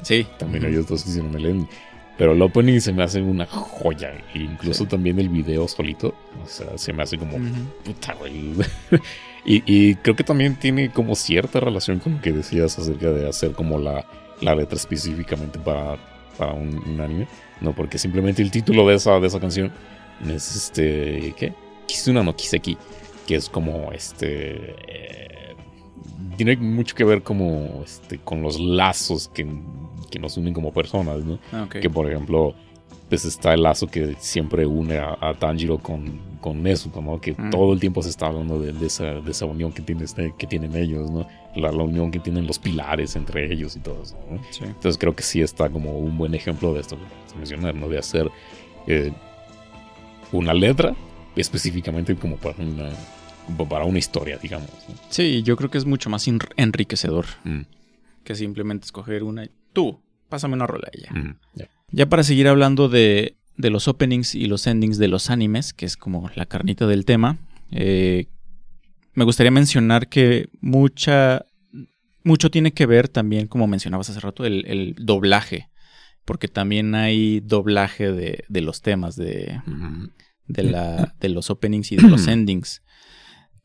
Sí. 0.02 0.28
También 0.38 0.66
ellos 0.66 0.88
dos 0.88 1.08
hicieron 1.08 1.34
el 1.36 1.46
ending. 1.46 1.70
Pero 2.18 2.32
el 2.32 2.42
opening 2.42 2.80
se 2.80 2.94
me 2.94 3.04
hace 3.04 3.22
una 3.22 3.46
joya. 3.46 4.14
E 4.34 4.40
incluso 4.40 4.86
también 4.86 5.20
el 5.20 5.30
video 5.30 5.68
solito. 5.68 6.16
O 6.44 6.48
sea, 6.48 6.78
se 6.78 6.94
me 6.94 7.04
hace 7.04 7.18
como. 7.18 7.38
Puta, 7.84 8.14
güey. 8.14 8.54
y, 9.46 9.96
creo 9.96 10.16
que 10.16 10.24
también 10.24 10.56
tiene 10.56 10.90
como 10.92 11.16
cierta 11.16 11.60
relación 11.60 12.00
con 12.00 12.16
lo 12.16 12.22
que 12.22 12.32
decías 12.32 12.80
acerca 12.80 13.12
de 13.12 13.28
hacer 13.28 13.52
como 13.52 13.80
la, 13.80 14.06
la 14.42 14.56
letra 14.56 14.78
específicamente 14.78 15.60
para, 15.60 15.98
para 16.38 16.54
un, 16.54 17.00
anime. 17.02 17.28
No, 17.60 17.74
porque 17.74 17.98
simplemente 17.98 18.42
el 18.42 18.52
título 18.52 18.88
de 18.88 18.96
esa, 18.96 19.20
de 19.20 19.28
esa 19.28 19.40
canción 19.40 19.72
es 20.26 20.56
este. 20.56 21.34
¿Qué? 21.38 21.54
Kisuna 21.86 22.24
no 22.24 22.36
Kiseki. 22.36 22.78
Que 23.28 23.36
es 23.36 23.50
como 23.50 23.92
este. 23.92 24.76
Eh, 24.88 25.35
tiene 26.38 26.56
mucho 26.58 26.96
que 26.96 27.04
ver 27.04 27.22
como 27.24 27.82
este, 27.84 28.18
con 28.20 28.42
los 28.42 28.60
lazos 28.60 29.28
que 29.34 29.48
que 30.12 30.20
nos 30.20 30.38
unen 30.38 30.54
como 30.54 30.72
personas, 30.72 31.26
¿no? 31.26 31.40
Ah, 31.52 31.68
que 31.70 31.90
por 31.90 32.10
ejemplo, 32.10 32.54
pues 33.10 33.26
está 33.26 33.54
el 33.54 33.64
lazo 33.64 33.88
que 33.88 34.16
siempre 34.20 34.66
une 34.66 34.98
a, 34.98 35.34
Tanjiro 35.38 35.80
con, 35.80 36.20
con 36.40 36.62
Nezuko, 36.64 37.02
¿no? 37.02 37.20
Que 37.20 37.34
Mm. 37.34 37.50
todo 37.50 37.74
el 37.74 37.80
tiempo 37.80 38.02
se 38.02 38.10
está 38.10 38.28
hablando 38.28 38.60
de, 38.60 38.72
de 38.72 38.86
esa, 38.86 39.04
de 39.06 39.32
esa 39.32 39.46
unión 39.46 39.74
que, 39.74 39.82
tiene 39.82 40.06
este- 40.06 40.34
que 40.38 40.48
tienen 40.48 40.76
ellos, 40.78 41.10
¿no? 41.12 41.28
La, 41.56 41.72
la 41.72 41.84
unión 41.84 42.12
que 42.12 42.20
tienen 42.20 42.48
los 42.48 42.60
pilares 42.60 43.16
entre 43.18 43.52
ellos 43.52 43.76
y 43.76 43.80
todo 43.80 44.04
eso, 44.04 44.16
¿no? 44.32 44.40
Sí. 44.52 44.64
Entonces 44.64 44.98
creo 44.98 45.14
que 45.16 45.24
sí 45.24 45.42
está 45.42 45.70
como 45.70 45.98
un 45.98 46.18
buen 46.18 46.34
ejemplo 46.36 46.74
de 46.74 46.82
esto 46.82 46.96
que 47.32 47.38
mencionar, 47.38 47.76
¿no? 47.76 47.90
De 47.90 47.98
hacer 47.98 48.30
eh, 48.88 49.12
una 50.32 50.54
letra 50.54 50.96
específicamente 51.36 52.16
como 52.16 52.38
para 52.38 52.56
una, 52.64 52.90
para 53.70 53.86
una 53.86 54.00
historia, 54.00 54.38
digamos. 54.38 54.70
¿no? 54.90 54.96
Sí, 55.10 55.44
yo 55.44 55.56
creo 55.56 55.70
que 55.70 55.78
es 55.78 55.86
mucho 55.86 56.10
más 56.10 56.28
enr- 56.28 56.52
enriquecedor 56.58 57.26
Mm, 57.44 57.62
que 58.24 58.36
simplemente 58.36 58.86
escoger 58.86 59.24
una. 59.24 59.48
Tú, 59.74 60.02
pásame 60.30 60.56
una 60.56 60.68
rola 60.68 60.90
ya. 61.00 61.12
mm, 61.14 61.38
ya. 61.56 61.70
Ya 61.92 62.10
para 62.10 62.24
seguir 62.24 62.48
hablando 62.48 62.90
de, 62.90 63.36
de 63.58 63.70
los 63.70 63.88
openings 63.88 64.36
y 64.36 64.48
los 64.48 64.66
endings 64.68 64.98
de 64.98 65.08
los 65.08 65.30
animes, 65.30 65.74
que 65.74 65.86
es 65.86 65.96
como 65.98 66.30
la 66.36 66.46
carnita 66.46 66.88
del 66.88 67.06
tema, 67.06 67.38
eh, 67.72 68.28
me 69.14 69.24
gustaría 69.24 69.52
mencionar 69.52 70.10
que 70.10 70.50
mucha, 70.62 71.46
mucho 72.24 72.50
tiene 72.52 72.74
que 72.74 72.86
ver 72.86 73.08
también, 73.08 73.48
como 73.48 73.68
mencionabas 73.68 74.10
hace 74.10 74.20
rato, 74.20 74.46
el, 74.46 74.66
el 74.68 74.96
doblaje. 75.00 75.70
Porque 76.26 76.48
también 76.48 76.96
hay 76.96 77.40
doblaje 77.42 78.12
de, 78.12 78.44
de 78.50 78.62
los 78.62 78.82
temas, 78.82 79.16
de, 79.16 79.62
de, 80.48 80.64
la, 80.64 81.14
de 81.20 81.30
los 81.30 81.52
openings 81.52 81.92
y 81.92 81.98
de 81.98 82.10
los 82.10 82.28
endings. 82.28 82.82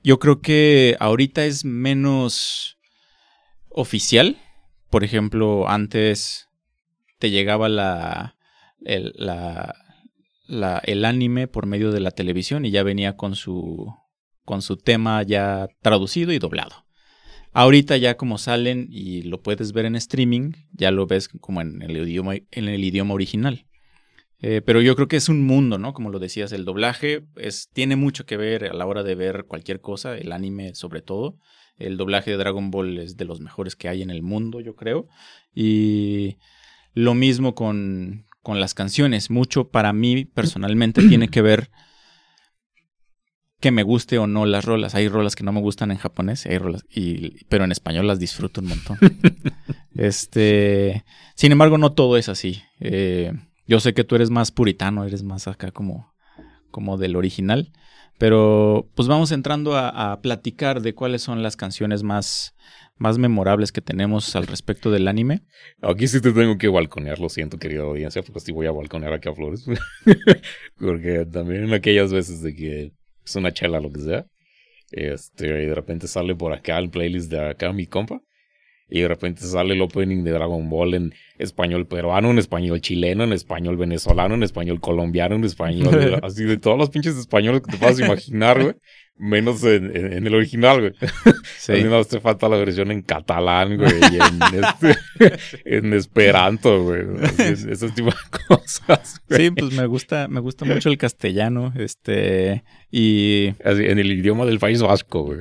Yo 0.02 0.18
creo 0.18 0.40
que 0.40 0.96
ahorita 0.98 1.44
es 1.44 1.64
menos 1.64 2.78
oficial. 3.68 4.38
Por 4.88 5.04
ejemplo, 5.04 5.68
antes 5.68 6.48
te 7.18 7.30
llegaba 7.30 7.68
la, 7.68 8.36
el, 8.84 9.14
el 10.84 11.04
anime 11.04 11.48
por 11.48 11.66
medio 11.66 11.92
de 11.92 12.00
la 12.00 12.10
televisión 12.10 12.64
y 12.64 12.70
ya 12.70 12.82
venía 12.82 13.16
con 13.16 13.36
su, 13.36 13.94
con 14.44 14.62
su 14.62 14.76
tema 14.76 15.22
ya 15.22 15.68
traducido 15.82 16.32
y 16.32 16.38
doblado. 16.38 16.86
Ahorita 17.52 17.96
ya 17.96 18.16
como 18.16 18.38
salen 18.38 18.86
y 18.90 19.22
lo 19.22 19.42
puedes 19.42 19.72
ver 19.72 19.84
en 19.84 19.96
streaming, 19.96 20.52
ya 20.72 20.90
lo 20.90 21.06
ves 21.06 21.28
como 21.28 21.60
en 21.60 21.82
el 21.82 21.96
idioma, 21.96 22.36
en 22.36 22.68
el 22.68 22.84
idioma 22.84 23.14
original. 23.14 23.66
Eh, 24.42 24.62
pero 24.64 24.80
yo 24.80 24.96
creo 24.96 25.08
que 25.08 25.16
es 25.16 25.28
un 25.28 25.44
mundo, 25.44 25.78
¿no? 25.78 25.92
Como 25.92 26.10
lo 26.10 26.18
decías, 26.18 26.52
el 26.52 26.64
doblaje 26.64 27.24
es, 27.36 27.68
tiene 27.72 27.96
mucho 27.96 28.24
que 28.24 28.36
ver 28.36 28.64
a 28.64 28.72
la 28.72 28.86
hora 28.86 29.02
de 29.02 29.14
ver 29.14 29.44
cualquier 29.44 29.80
cosa, 29.80 30.16
el 30.16 30.32
anime 30.32 30.74
sobre 30.74 31.02
todo. 31.02 31.38
El 31.76 31.96
doblaje 31.96 32.30
de 32.30 32.36
Dragon 32.36 32.70
Ball 32.70 32.98
es 32.98 33.16
de 33.16 33.24
los 33.24 33.40
mejores 33.40 33.76
que 33.76 33.88
hay 33.88 34.02
en 34.02 34.10
el 34.10 34.22
mundo, 34.22 34.60
yo 34.60 34.76
creo. 34.76 35.08
Y 35.54 36.38
lo 36.94 37.14
mismo 37.14 37.54
con, 37.54 38.26
con 38.42 38.60
las 38.60 38.74
canciones. 38.74 39.30
Mucho 39.30 39.68
para 39.70 39.92
mí 39.92 40.24
personalmente 40.24 41.06
tiene 41.08 41.28
que 41.28 41.42
ver 41.42 41.70
que 43.60 43.70
me 43.70 43.82
guste 43.82 44.18
o 44.18 44.26
no 44.26 44.46
las 44.46 44.64
rolas. 44.64 44.94
Hay 44.94 45.08
rolas 45.08 45.36
que 45.36 45.44
no 45.44 45.52
me 45.52 45.60
gustan 45.60 45.90
en 45.90 45.98
japonés, 45.98 46.46
hay 46.46 46.58
rolas, 46.58 46.84
y, 46.90 47.44
pero 47.44 47.64
en 47.64 47.72
español 47.72 48.06
las 48.06 48.18
disfruto 48.18 48.62
un 48.62 48.68
montón. 48.68 48.98
este, 49.94 51.04
sin 51.34 51.52
embargo, 51.52 51.76
no 51.76 51.92
todo 51.92 52.16
es 52.16 52.28
así. 52.28 52.62
Eh, 52.80 53.32
yo 53.70 53.78
sé 53.78 53.94
que 53.94 54.02
tú 54.02 54.16
eres 54.16 54.30
más 54.30 54.50
puritano, 54.50 55.04
eres 55.04 55.22
más 55.22 55.46
acá 55.46 55.70
como, 55.70 56.12
como 56.72 56.98
del 56.98 57.14
original. 57.14 57.72
Pero 58.18 58.90
pues 58.96 59.06
vamos 59.06 59.30
entrando 59.30 59.76
a, 59.76 60.20
platicar 60.20 60.82
de 60.82 60.92
cuáles 60.92 61.22
son 61.22 61.42
las 61.44 61.56
canciones 61.56 62.02
más, 62.02 62.56
más 62.98 63.16
memorables 63.16 63.70
que 63.70 63.80
tenemos 63.80 64.34
al 64.34 64.48
respecto 64.48 64.90
del 64.90 65.06
anime. 65.06 65.42
Aquí 65.80 66.08
sí 66.08 66.20
te 66.20 66.32
tengo 66.32 66.58
que 66.58 66.66
balconear, 66.66 67.20
lo 67.20 67.28
siento, 67.28 67.58
querida 67.58 67.82
audiencia, 67.82 68.22
porque 68.22 68.40
sí 68.40 68.50
voy 68.50 68.66
a 68.66 68.72
balconear 68.72 69.12
aquí 69.12 69.28
a 69.28 69.34
Flores. 69.34 69.64
porque 70.76 71.24
también 71.32 71.64
en 71.64 71.72
aquellas 71.72 72.12
veces 72.12 72.42
de 72.42 72.54
que 72.54 72.92
es 73.24 73.36
una 73.36 73.52
chela, 73.52 73.78
lo 73.78 73.92
que 73.92 74.00
sea, 74.00 74.26
este, 74.90 75.46
y 75.46 75.66
de 75.66 75.74
repente 75.76 76.08
sale 76.08 76.34
por 76.34 76.52
acá 76.52 76.76
el 76.78 76.90
playlist 76.90 77.30
de 77.30 77.50
acá 77.50 77.72
mi 77.72 77.86
compa, 77.86 78.20
y 78.90 79.00
de 79.00 79.08
repente 79.08 79.42
sale 79.42 79.74
el 79.74 79.82
opening 79.82 80.24
de 80.24 80.32
Dragon 80.32 80.68
Ball 80.68 80.94
en 80.94 81.14
español 81.38 81.86
peruano, 81.86 82.30
en 82.30 82.38
español 82.38 82.80
chileno, 82.80 83.24
en 83.24 83.32
español 83.32 83.76
venezolano, 83.76 84.34
en 84.34 84.42
español 84.42 84.80
colombiano, 84.80 85.36
en 85.36 85.44
español, 85.44 86.18
así 86.22 86.44
de 86.44 86.56
todos 86.58 86.76
los 86.76 86.90
pinches 86.90 87.16
españoles 87.16 87.62
que 87.62 87.72
te 87.72 87.78
puedas 87.78 87.98
imaginar, 88.00 88.62
güey. 88.62 88.74
Menos 89.22 89.62
en, 89.64 89.94
en- 89.94 90.14
en 90.14 90.26
el 90.26 90.34
original, 90.34 90.80
güey. 90.80 90.92
Sí. 91.58 91.72
Así 91.72 91.84
no 91.84 92.02
te 92.04 92.20
falta 92.20 92.48
la 92.48 92.56
versión 92.56 92.90
en 92.90 93.02
catalán, 93.02 93.76
güey, 93.76 93.92
y 94.12 94.16
en, 94.16 94.64
este- 94.64 95.38
en 95.66 95.92
esperanto, 95.92 96.82
güey. 96.84 97.02
Así, 97.22 97.66
Ese 97.70 97.90
tipo 97.90 98.08
de 98.08 98.38
cosas. 98.48 99.20
güey. 99.28 99.40
Sí, 99.44 99.50
pues 99.50 99.72
me 99.74 99.84
gusta, 99.84 100.26
me 100.26 100.40
gusta 100.40 100.64
mucho 100.64 100.88
el 100.88 100.96
castellano, 100.96 101.74
este, 101.76 102.64
y, 102.90 103.48
Así, 103.62 103.84
en 103.84 103.98
el 103.98 104.10
idioma 104.10 104.46
del 104.46 104.58
País 104.58 104.80
Vasco, 104.80 105.24
güey. 105.24 105.38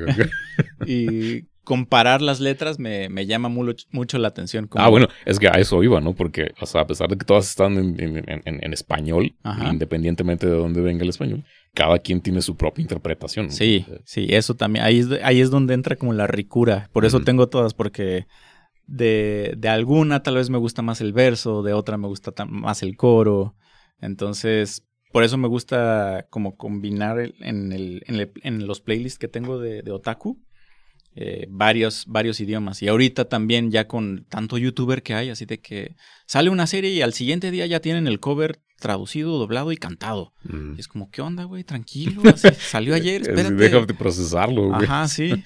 y 0.86 1.46
comparar 1.70 2.20
las 2.24 2.40
letras 2.40 2.80
me, 2.80 3.10
me 3.10 3.28
llama 3.28 3.48
mucho, 3.48 3.86
mucho 3.92 4.18
la 4.18 4.30
atención. 4.30 4.66
como- 4.66 4.84
Ah, 4.84 4.90
bueno, 4.90 5.08
es 5.24 5.38
que 5.38 5.48
a 5.48 5.52
eso 5.52 5.84
iba, 5.84 6.02
¿no? 6.02 6.16
Porque, 6.16 6.52
o 6.60 6.66
sea, 6.66 6.82
a 6.82 6.88
pesar 6.88 7.10
de 7.10 7.16
que 7.16 7.26
todas 7.26 7.48
están 7.48 7.78
en, 7.78 8.00
en- 8.00 8.18
en- 8.44 8.64
en 8.66 8.74
español, 8.74 9.36
Ajá. 9.44 9.70
independientemente 9.72 10.48
de 10.48 10.54
dónde 10.56 10.82
venga 10.82 11.04
el 11.04 11.10
español, 11.10 11.44
cada 11.76 12.00
quien 12.00 12.22
tiene 12.22 12.42
su 12.42 12.58
propia 12.58 12.82
interpretación. 12.82 13.46
¿no? 13.46 13.52
Sí, 13.52 13.86
sí, 14.04 14.26
eso 14.32 14.56
también, 14.56 14.84
ahí 14.84 14.98
es, 14.98 15.10
ahí 15.24 15.42
es 15.42 15.52
donde 15.52 15.76
entra 15.76 15.96
como 15.96 16.12
la 16.14 16.26
ricura, 16.26 16.90
por 16.92 17.06
eso 17.06 17.20
tengo 17.20 17.50
todas, 17.50 17.76
porque 17.76 18.26
de, 18.88 19.54
de 19.56 19.70
alguna 19.70 20.24
tal 20.24 20.38
vez 20.38 20.50
me 20.50 20.58
gusta 20.58 20.82
más 20.82 21.02
el 21.02 21.14
verso, 21.14 21.62
de 21.62 21.74
otra 21.74 21.98
me 21.98 22.08
gusta 22.08 22.34
más 22.48 22.82
el 22.82 22.98
coro, 22.98 23.56
entonces 24.02 24.88
por 25.12 25.24
eso 25.24 25.38
me 25.38 25.48
gusta 25.48 26.26
como 26.32 26.56
combinar 26.58 27.20
el- 27.20 27.36
en, 27.42 27.72
el, 27.72 28.04
en, 28.08 28.16
el- 28.16 28.32
en 28.42 28.66
los 28.68 28.82
playlists 28.82 29.20
que 29.20 29.28
tengo 29.28 29.60
de, 29.60 29.84
de 29.84 29.92
Otaku. 29.92 30.40
Eh, 31.16 31.48
varios, 31.50 32.06
varios 32.08 32.40
idiomas. 32.40 32.82
Y 32.82 32.88
ahorita 32.88 33.26
también 33.26 33.72
ya 33.72 33.88
con 33.88 34.26
tanto 34.30 34.58
youtuber 34.58 35.04
que 35.04 35.14
hay, 35.14 35.30
así 35.30 35.46
de 35.46 35.60
que 35.60 35.96
sale 36.26 36.50
una 36.50 36.68
serie 36.68 36.92
y 36.92 37.02
al 37.02 37.14
siguiente 37.14 37.52
día 37.52 37.66
ya 37.66 37.80
tienen 37.80 38.08
el 38.08 38.20
cover 38.20 38.62
traducido, 38.80 39.38
doblado 39.38 39.72
y 39.72 39.78
cantado. 39.78 40.34
Mm. 40.44 40.76
Y 40.78 40.80
es 40.80 40.88
como, 40.88 41.10
¿qué 41.12 41.22
onda, 41.22 41.44
güey? 41.44 41.64
Tranquilo. 41.64 42.22
así, 42.34 42.48
salió 42.60 42.96
ayer, 42.96 43.22
espérate. 43.22 43.56
Déjate 43.56 43.94
procesarlo, 43.94 44.70
güey. 44.70 44.84
Ajá, 44.86 45.08
sí. 45.08 45.44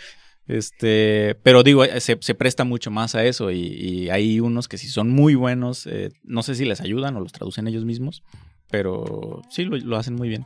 Este, 0.47 1.36
pero 1.41 1.64
digo, 1.64 1.86
eh, 1.86 1.99
se, 2.01 2.18
se 2.20 2.36
presta 2.36 2.66
mucho 2.66 2.91
más 2.91 3.16
a 3.16 3.24
eso 3.24 3.49
y, 3.49 3.59
y 3.59 4.09
hay 4.09 4.41
unos 4.41 4.68
que 4.68 4.78
sí 4.78 4.88
son 4.88 5.09
muy 5.09 5.36
buenos. 5.36 5.88
eh, 5.88 6.09
no 6.24 6.43
sé 6.43 6.55
si 6.55 6.66
les 6.66 6.82
ayudan 6.82 7.16
o 7.16 7.22
los 7.22 7.32
traducen 7.32 7.68
ellos 7.68 7.86
mismos, 7.86 8.24
pero 8.70 9.41
sí 9.49 9.64
lo, 9.64 9.78
lo 9.78 9.97
hacen 9.97 10.16
muy 10.16 10.28
bien. 10.28 10.45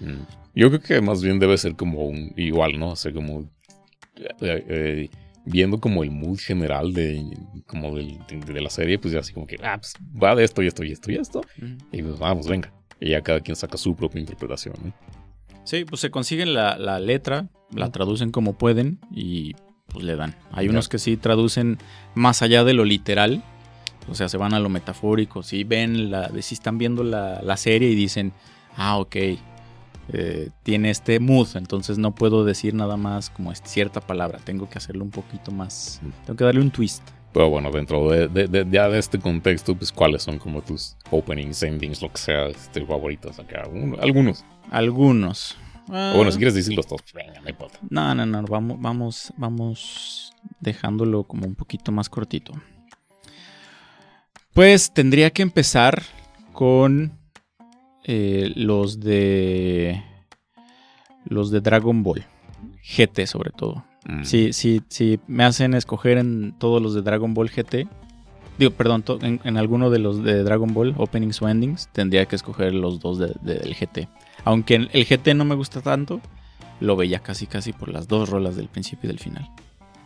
Mm. 0.00 0.22
Yo 0.54 0.68
creo 0.68 0.80
que 0.80 1.00
más 1.00 1.22
bien 1.22 1.38
debe 1.38 1.56
ser 1.58 1.76
como 1.76 2.06
un 2.06 2.32
igual, 2.36 2.78
¿no? 2.78 2.90
O 2.90 2.96
sea, 2.96 3.12
como 3.12 3.48
eh, 4.18 4.64
eh, 4.68 5.10
viendo 5.44 5.78
como 5.80 6.02
el 6.02 6.10
mood 6.10 6.38
general 6.38 6.92
de 6.92 7.24
como 7.66 7.94
del- 7.96 8.18
de, 8.28 8.52
de 8.52 8.60
la 8.60 8.70
serie, 8.70 8.98
pues 8.98 9.12
ya 9.14 9.20
así 9.20 9.32
como 9.32 9.46
que 9.46 9.56
ah, 9.62 9.78
pues, 9.78 9.94
va 10.22 10.34
de 10.34 10.44
esto 10.44 10.62
y 10.62 10.66
esto 10.66 10.82
y 10.84 10.92
esto 10.92 11.10
y 11.12 11.16
esto. 11.16 11.40
Y 11.92 12.02
pues 12.02 12.18
vamos, 12.18 12.48
venga. 12.48 12.72
Y 13.00 13.10
ya 13.10 13.20
cada 13.22 13.40
quien 13.40 13.56
saca 13.56 13.76
su 13.76 13.94
propia 13.94 14.20
interpretación. 14.20 14.74
Sí, 15.64 15.84
pues 15.84 16.00
se 16.00 16.10
consiguen 16.10 16.54
la, 16.54 16.78
la 16.78 16.98
letra, 17.00 17.48
la 17.74 17.90
traducen 17.90 18.30
como 18.30 18.54
pueden 18.56 18.98
y 19.10 19.54
pues 19.88 20.04
le 20.04 20.16
dan. 20.16 20.34
Hay 20.52 20.68
unos 20.68 20.88
que 20.88 20.98
sí 20.98 21.16
traducen 21.16 21.78
más 22.14 22.42
allá 22.42 22.64
de 22.64 22.72
lo 22.72 22.84
literal, 22.84 23.42
o 24.08 24.14
sea, 24.14 24.28
se 24.28 24.36
van 24.36 24.54
a 24.54 24.60
lo 24.60 24.68
metafórico, 24.68 25.42
sí 25.42 25.64
ven 25.64 26.10
la, 26.10 26.30
si 26.40 26.54
están 26.54 26.78
viendo 26.78 27.02
la, 27.04 27.40
la 27.42 27.56
serie 27.56 27.90
y 27.90 27.94
dicen, 27.96 28.32
ah, 28.76 28.98
ok, 28.98 29.16
eh, 30.12 30.50
tiene 30.62 30.90
este 30.90 31.18
mood, 31.20 31.48
entonces 31.56 31.98
no 31.98 32.14
puedo 32.14 32.44
decir 32.44 32.74
nada 32.74 32.96
más 32.96 33.30
como 33.30 33.52
es 33.52 33.60
cierta 33.64 34.00
palabra, 34.00 34.38
tengo 34.44 34.68
que 34.68 34.78
hacerlo 34.78 35.04
un 35.04 35.10
poquito 35.10 35.50
más, 35.50 36.00
tengo 36.24 36.36
que 36.36 36.44
darle 36.44 36.60
un 36.60 36.70
twist. 36.70 37.02
Pero 37.32 37.50
bueno, 37.50 37.70
dentro 37.70 38.08
de, 38.10 38.28
de- 38.28 38.46
de- 38.48 38.66
ya 38.70 38.88
de 38.88 38.98
este 38.98 39.18
contexto, 39.18 39.74
pues 39.76 39.92
cuáles 39.92 40.22
son 40.22 40.38
como 40.38 40.62
tus 40.62 40.96
openings, 41.10 41.62
endings, 41.64 42.00
lo 42.00 42.10
que 42.10 42.18
sea, 42.18 42.46
este, 42.46 42.86
favoritos 42.86 43.38
acá. 43.38 43.68
Uno- 43.70 43.96
algunos. 44.00 44.44
Algunos. 44.70 45.56
Ah, 45.88 46.12
O 46.14 46.16
bueno, 46.16 46.32
si 46.32 46.38
quieres 46.38 46.54
decirlos 46.54 46.86
todos, 46.86 47.02
pues, 47.02 47.12
venga, 47.12 47.38
no 47.40 47.48
importa. 47.50 47.78
No, 47.90 48.14
no, 48.14 48.24
no, 48.24 48.42
vamos, 48.44 48.80
vamos, 48.80 49.32
vamos 49.36 50.32
dejándolo 50.60 51.24
como 51.24 51.46
un 51.46 51.54
poquito 51.54 51.92
más 51.92 52.08
cortito. 52.08 52.52
Pues 54.52 54.90
tendría 54.92 55.30
que 55.30 55.42
empezar 55.42 56.02
con 56.52 57.18
eh, 58.08 58.52
los 58.54 59.00
de 59.00 60.02
los 61.24 61.50
de 61.50 61.60
Dragon 61.60 62.02
Ball 62.02 62.24
GT 62.96 63.26
sobre 63.26 63.50
todo. 63.50 63.84
Mm. 64.06 64.22
Si, 64.22 64.52
si, 64.52 64.80
si 64.88 65.18
me 65.26 65.44
hacen 65.44 65.74
escoger 65.74 66.18
en 66.18 66.54
todos 66.58 66.80
los 66.80 66.94
de 66.94 67.02
Dragon 67.02 67.34
Ball 67.34 67.50
GT, 67.50 67.88
digo, 68.58 68.70
perdón, 68.70 69.02
to- 69.02 69.18
en, 69.22 69.40
en 69.42 69.56
alguno 69.56 69.90
de 69.90 69.98
los 69.98 70.22
de 70.22 70.44
Dragon 70.44 70.72
Ball, 70.72 70.94
openings 70.96 71.42
o 71.42 71.48
endings, 71.48 71.88
tendría 71.92 72.26
que 72.26 72.36
escoger 72.36 72.72
los 72.74 73.00
dos 73.00 73.18
de- 73.18 73.34
de- 73.42 73.58
del 73.58 73.74
GT. 73.74 74.08
Aunque 74.44 74.76
el 74.76 75.04
GT 75.04 75.34
no 75.34 75.44
me 75.44 75.56
gusta 75.56 75.80
tanto, 75.82 76.20
lo 76.78 76.94
veía 76.94 77.18
casi 77.18 77.46
casi 77.48 77.72
por 77.72 77.88
las 77.88 78.06
dos 78.06 78.28
rolas 78.28 78.54
del 78.54 78.68
principio 78.68 79.08
y 79.08 79.12
del 79.12 79.18
final. 79.18 79.48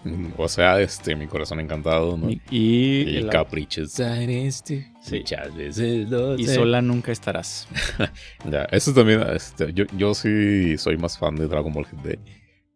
O 0.38 0.48
sea, 0.48 0.80
este, 0.80 1.14
mi 1.16 1.26
corazón 1.26 1.60
encantado, 1.60 2.16
¿no? 2.16 2.30
Y, 2.30 2.40
y, 2.50 3.02
Y 3.10 3.16
el- 3.16 3.28
caprichos. 3.28 3.98
Este, 4.00 4.86
Sí. 5.02 5.18
Muchas 5.18 5.54
veces 5.56 6.10
lo 6.10 6.38
y 6.38 6.44
sé. 6.44 6.54
sola 6.54 6.80
nunca 6.82 7.12
estarás. 7.12 7.68
Ya, 8.50 8.64
eso 8.70 8.92
también, 8.94 9.22
este, 9.34 9.72
yo, 9.72 9.84
yo 9.96 10.14
sí 10.14 10.76
soy 10.78 10.96
más 10.96 11.18
fan 11.18 11.36
de 11.36 11.46
Dragon 11.48 11.72
Ball 11.72 11.86
GT. 11.86 12.18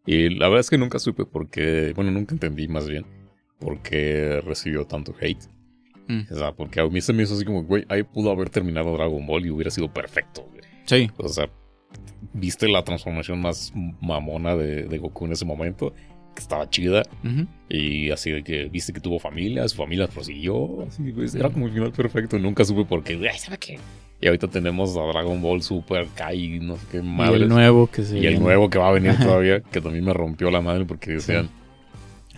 Y 0.07 0.29
la 0.31 0.49
verdad 0.49 0.61
es 0.61 0.71
que 0.71 0.77
nunca 0.79 0.99
supe 0.99 1.25
por 1.25 1.49
qué, 1.49 1.93
bueno, 1.97 2.11
nunca 2.11 2.35
entendí 2.35 2.69
más 2.69 2.89
bien 2.89 3.07
por 3.59 3.81
qué 3.81 4.41
recibió 4.45 4.85
tanto 4.87 5.15
hate. 5.21 5.49
Mm. 6.09 6.23
O 6.31 6.35
sea, 6.37 6.53
porque 6.53 6.81
a 6.81 6.87
mí 6.87 7.01
se 7.01 7.15
me 7.15 7.23
hizo 7.23 7.35
así 7.35 7.47
como, 7.47 7.65
güey, 7.65 7.87
ahí 7.89 8.03
pudo 8.03 8.31
haber 8.31 8.51
terminado 8.51 8.93
Dragon 8.93 9.27
Ball 9.27 9.47
y 9.47 9.51
hubiera 9.51 9.71
sido 9.71 9.91
perfecto, 9.93 10.43
güey. 10.51 10.61
Sí. 10.85 11.11
O 11.17 11.29
sea, 11.29 11.49
viste 12.35 12.69
la 12.69 12.83
transformación 12.85 13.41
más 13.41 13.73
mamona 14.03 14.55
de, 14.57 14.83
de 14.85 14.99
Goku 14.99 15.25
en 15.25 15.33
ese 15.33 15.47
momento, 15.47 15.95
que 16.35 16.41
estaba 16.43 16.69
chida. 16.69 17.03
Y 17.69 18.11
así 18.11 18.31
de 18.31 18.43
que 18.43 18.65
viste 18.65 18.93
que 18.93 19.01
tuvo 19.01 19.19
familia, 19.19 19.67
su 19.69 19.77
familia 19.77 20.07
prosiguió. 20.09 20.85
Así, 20.87 21.03
pues, 21.13 21.35
era 21.35 21.49
como 21.51 21.67
el 21.67 21.73
final 21.73 21.93
perfecto. 21.93 22.39
Nunca 22.39 22.65
supe 22.65 22.85
por 22.85 23.03
qué. 23.03 23.15
Ay, 23.31 23.39
¿sabe 23.39 23.59
qué? 23.59 23.79
Y 24.21 24.27
ahorita 24.27 24.49
tenemos 24.49 24.97
a 24.97 25.03
Dragon 25.03 25.41
Ball 25.43 25.61
Super 25.63 26.07
Kai, 26.15 26.59
no 26.61 26.77
sé 26.77 26.83
qué 26.91 26.99
Y 26.99 27.03
madre. 27.03 27.37
el 27.37 27.49
nuevo 27.49 27.87
que 27.89 28.03
se 28.05 28.19
Y 28.19 28.27
el 28.27 28.41
nuevo 28.41 28.71
que 28.71 28.79
va 28.79 28.89
a 28.89 28.93
venir 28.93 29.17
todavía, 29.19 29.61
que 29.61 29.81
también 29.81 30.05
me 30.05 30.13
rompió 30.15 30.51
la 30.51 30.61
madre 30.61 30.85
porque 30.85 31.13
decían. 31.13 31.49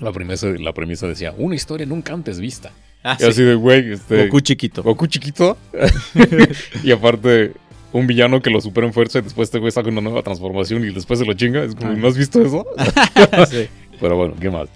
La 0.01 0.13
premisa, 0.13 0.49
la 0.59 0.73
premisa 0.75 1.07
decía, 1.07 1.33
una 1.39 1.55
historia 1.55 1.87
nunca 1.87 2.13
antes 2.13 2.39
vista. 2.41 2.71
Ah, 3.03 3.17
Y 3.21 3.23
así 3.25 3.35
sí. 3.35 3.43
de, 3.45 3.55
güey, 3.55 3.93
este. 3.93 4.25
Goku 4.27 4.41
chiquito. 4.41 4.83
Goku 4.83 5.07
chiquito. 5.07 5.57
y 6.83 6.91
aparte, 6.91 7.53
un 7.93 8.07
villano 8.07 8.43
que 8.43 8.51
lo 8.51 8.61
supera 8.61 8.87
en 8.87 8.93
fuerza 8.93 9.21
y 9.21 9.23
después 9.23 9.47
este 9.47 9.59
güey 9.59 9.71
saca 9.71 9.89
una 9.89 10.01
nueva 10.01 10.23
transformación 10.23 10.85
y 10.85 10.93
después 10.93 11.19
se 11.21 11.25
lo 11.25 11.35
chinga. 11.35 11.63
Es 11.65 11.75
como, 11.75 11.93
Ah. 11.93 11.95
¿no 11.95 12.09
has 12.09 12.17
visto 12.19 12.43
eso? 12.43 12.67
Sí. 13.49 13.69
Pero 14.01 14.17
bueno, 14.17 14.35
¿qué 14.41 14.51
más? 14.51 14.69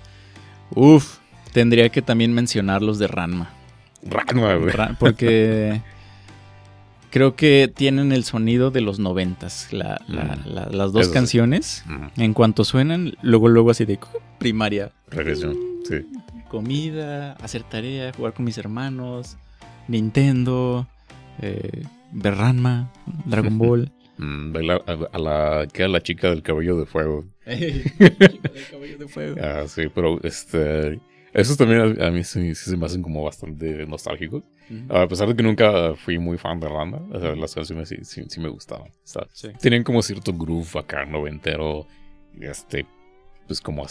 Uf, 0.74 1.18
tendría 1.52 1.88
que 1.88 2.02
también 2.02 2.32
mencionar 2.32 2.82
los 2.82 2.98
de 2.98 3.06
Ranma. 3.08 3.50
Ranma, 4.02 4.54
güey. 4.54 4.72
Porque 4.98 5.80
creo 7.10 7.34
que 7.36 7.70
tienen 7.74 8.12
el 8.12 8.24
sonido 8.24 8.70
de 8.70 8.80
los 8.80 8.98
noventas, 8.98 9.68
la- 9.72 10.00
la- 10.08 10.36
Mm. 10.36 10.48
la- 10.54 10.66
las 10.70 10.92
dos 10.92 11.02
Eso 11.06 11.12
canciones. 11.12 11.82
Mm, 11.86 12.20
En 12.20 12.34
cuanto 12.34 12.64
suenan, 12.64 13.14
luego, 13.22 13.48
luego 13.48 13.70
así 13.70 13.84
de 13.84 13.98
primaria. 14.38 14.90
Regresión, 15.10 15.56
sí. 15.88 16.06
Comida, 16.48 17.32
hacer 17.34 17.62
tarea, 17.64 18.12
jugar 18.12 18.32
con 18.32 18.44
mis 18.44 18.58
hermanos, 18.58 19.36
Nintendo, 19.88 20.86
eh, 21.40 21.84
ver 22.12 22.36
Ranma, 22.36 22.90
Dragon 23.26 23.58
Ball. 23.58 23.92
Mm, 24.22 24.52
bailar 24.52 24.82
a, 24.86 25.18
la 25.18 25.66
que 25.72 25.82
era 25.82 25.88
la 25.88 26.00
chica 26.02 26.28
del 26.30 26.42
cabello 26.42 26.76
de 26.76 26.84
fuego. 26.86 27.24
Ah, 29.40 29.64
sí, 29.66 29.82
pero 29.94 30.20
este. 30.22 31.00
Esos 31.32 31.56
también 31.56 32.00
a, 32.00 32.08
a 32.08 32.10
mí 32.10 32.24
sí, 32.24 32.54
sí 32.56 32.70
se 32.70 32.76
me 32.76 32.86
hacen 32.86 33.02
como 33.02 33.22
bastante 33.22 33.86
nostálgicos. 33.86 34.42
A 34.88 35.06
pesar 35.06 35.28
de 35.28 35.34
que 35.36 35.42
nunca 35.42 35.94
fui 35.94 36.18
muy 36.18 36.36
fan 36.38 36.58
de 36.60 36.68
Randa, 36.68 37.00
o 37.12 37.18
sea, 37.20 37.34
las 37.36 37.54
canciones 37.54 37.88
sí, 37.88 37.96
sí, 38.02 38.24
sí 38.28 38.40
me 38.40 38.48
gustaban. 38.48 38.90
Sí. 39.32 39.48
Tenían 39.60 39.82
como 39.84 40.02
cierto 40.02 40.32
groove 40.32 40.76
acá 40.78 41.04
noventero, 41.06 41.86
este, 42.40 42.84
pues 43.46 43.60
como 43.60 43.84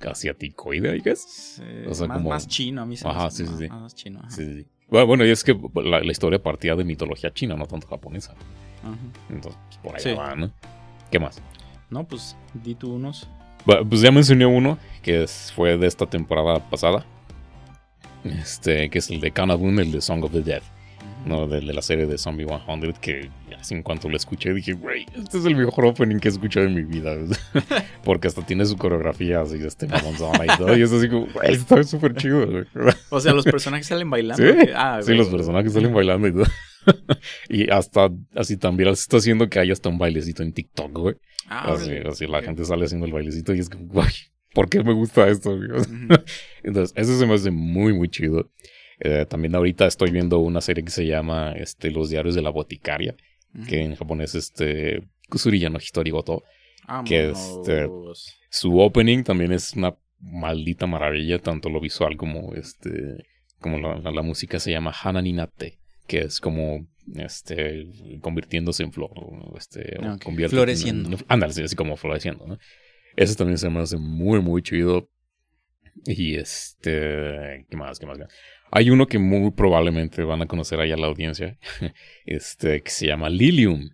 asiaticoide, 0.00 0.96
I 0.96 1.00
guess. 1.00 1.20
Sí, 1.56 1.62
O 1.88 1.94
sea, 1.94 2.06
más, 2.08 2.16
como- 2.18 2.28
más 2.30 2.46
chino, 2.46 2.82
a 2.82 2.86
mí 2.86 2.96
se 2.96 3.04
me 3.06 3.10
Ajá, 3.10 3.30
sí, 3.30 3.44
sí, 3.44 3.50
más, 3.50 3.58
sí. 3.58 3.68
más 3.68 3.94
chino. 3.94 4.18
ajá. 4.20 4.30
Sí, 4.30 4.44
sí. 4.44 4.66
Bueno, 4.88 5.24
y 5.24 5.30
es 5.30 5.42
que 5.42 5.58
la, 5.74 6.00
la 6.00 6.12
historia 6.12 6.40
partía 6.42 6.74
de 6.76 6.84
mitología 6.84 7.32
china, 7.32 7.56
no 7.56 7.66
tanto 7.66 7.86
japonesa. 7.88 8.32
Ajá. 8.82 8.96
Entonces, 9.30 9.60
pues, 9.68 9.78
por 9.78 9.94
ahí 9.96 10.02
Sí. 10.02 10.12
va, 10.12 10.34
¿no? 10.36 10.50
¿Qué 11.10 11.18
más? 11.18 11.40
No, 11.90 12.04
pues 12.04 12.36
di 12.54 12.74
tú 12.74 12.94
unos. 12.94 13.28
Pues 13.64 14.00
ya 14.00 14.12
mencioné 14.12 14.46
uno 14.46 14.78
que 15.02 15.26
fue 15.54 15.76
de 15.76 15.86
esta 15.88 16.06
temporada 16.06 16.60
pasada. 16.70 17.04
Este, 18.24 18.88
que 18.90 18.98
es 18.98 19.10
el 19.10 19.20
de 19.20 19.30
Kanabun, 19.32 19.78
el 19.80 19.90
de 19.92 20.00
Song 20.00 20.22
of 20.24 20.32
the 20.32 20.40
Dead. 20.40 20.62
¿No? 21.26 21.46
De, 21.46 21.60
de 21.60 21.72
la 21.74 21.82
serie 21.82 22.06
de 22.06 22.16
Zombie 22.18 22.46
100, 22.46 22.92
que 23.00 23.30
así 23.58 23.74
en 23.74 23.82
cuanto 23.82 24.08
lo 24.08 24.16
escuché 24.16 24.54
dije, 24.54 24.72
güey, 24.72 25.06
este 25.14 25.38
es 25.38 25.44
el 25.44 25.56
mejor 25.56 25.86
opening 25.86 26.18
que 26.18 26.28
he 26.28 26.30
escuchado 26.30 26.66
en 26.66 26.74
mi 26.74 26.82
vida. 26.82 27.14
Porque 28.04 28.28
hasta 28.28 28.44
tiene 28.46 28.64
su 28.64 28.76
coreografía 28.76 29.40
así, 29.40 29.56
este 29.56 29.86
mamonzona 29.86 30.44
y 30.44 30.56
todo. 30.56 30.76
Y 30.76 30.82
es 30.82 30.92
así 30.92 31.08
como, 31.08 31.26
güey, 31.26 31.52
está 31.52 31.82
súper 31.82 32.14
chido, 32.14 32.46
güey. 32.46 32.64
O 33.10 33.20
sea, 33.20 33.32
los 33.32 33.44
personajes 33.44 33.86
salen 33.86 34.08
bailando. 34.10 34.42
Sí. 34.42 34.70
Ah, 34.74 35.00
Sí, 35.02 35.14
los 35.14 35.28
personajes 35.28 35.72
salen 35.72 35.92
bailando 35.92 36.28
y 36.28 36.32
todo. 36.32 36.46
y 37.48 37.70
hasta 37.70 38.10
así 38.34 38.56
también 38.56 38.94
se 38.94 39.02
está 39.02 39.16
haciendo 39.16 39.48
que 39.48 39.58
haya 39.58 39.72
hasta 39.72 39.88
un 39.88 39.98
bailecito 39.98 40.42
en 40.42 40.52
TikTok, 40.52 40.92
güey. 40.98 41.16
Ah, 41.48 41.72
Así, 41.72 41.92
así 42.08 42.26
la 42.26 42.42
gente 42.42 42.64
sale 42.64 42.84
haciendo 42.84 43.06
el 43.06 43.12
bailecito 43.12 43.54
y 43.54 43.60
es 43.60 43.68
como, 43.68 43.86
güey, 43.86 44.08
¿por 44.54 44.68
qué 44.68 44.82
me 44.82 44.92
gusta 44.92 45.28
esto? 45.28 45.56
güey? 45.56 45.70
Entonces, 46.62 46.92
eso 46.96 47.18
se 47.18 47.26
me 47.26 47.34
hace 47.34 47.50
muy, 47.50 47.92
muy 47.92 48.08
chido. 48.08 48.50
Eh, 49.00 49.26
también 49.28 49.54
ahorita 49.54 49.86
estoy 49.86 50.10
viendo 50.10 50.38
una 50.38 50.60
serie 50.60 50.82
que 50.84 50.90
se 50.90 51.06
llama 51.06 51.52
este, 51.52 51.90
Los 51.90 52.10
Diarios 52.10 52.34
de 52.34 52.42
la 52.42 52.50
Boticaria, 52.50 53.14
que 53.68 53.80
en 53.82 53.94
japonés 53.96 54.34
este 54.34 55.02
Kusuriya 55.28 55.68
no 55.70 55.78
Hitori 55.78 56.10
Goto. 56.10 56.42
que, 57.04 57.30
este. 57.30 57.88
Su 58.50 58.78
opening 58.80 59.22
también 59.24 59.52
es 59.52 59.72
una 59.74 59.94
maldita 60.20 60.86
maravilla, 60.86 61.38
tanto 61.38 61.68
lo 61.68 61.80
visual 61.80 62.16
como 62.16 62.54
este 62.54 62.90
como 63.60 63.78
la, 63.78 63.98
la- 63.98 64.10
la 64.12 64.22
música 64.22 64.58
se 64.60 64.70
llama 64.70 64.92
Hananinate, 65.02 65.78
que 66.06 66.18
es 66.20 66.40
como 66.40 66.86
este 67.16 67.86
convirtiéndose 68.20 68.82
en 68.82 68.92
flor, 68.92 69.10
este 69.58 69.96
convierte- 70.22 70.50
floreciendo. 70.50 71.16
Ándale, 71.28 71.52
sí, 71.52 71.62
así 71.62 71.74
como 71.76 71.96
floreciendo, 71.96 72.46
¿no? 72.46 72.58
Eso 73.16 73.34
también 73.34 73.58
se 73.58 73.68
me 73.70 73.80
hace 73.80 73.96
muy 73.96 74.40
muy 74.40 74.62
chido. 74.62 75.08
Y 76.04 76.36
este, 76.36 77.66
¿qué 77.70 77.76
más? 77.76 77.98
¿Qué 77.98 78.06
más? 78.06 78.18
Hay 78.70 78.90
uno 78.90 79.06
que 79.06 79.18
muy 79.18 79.50
probablemente 79.52 80.22
van 80.24 80.42
a 80.42 80.46
conocer 80.46 80.80
allá 80.80 80.96
la 80.96 81.06
audiencia, 81.06 81.58
este 82.26 82.82
que 82.82 82.90
se 82.90 83.06
llama 83.06 83.28
Lilium. 83.28 83.90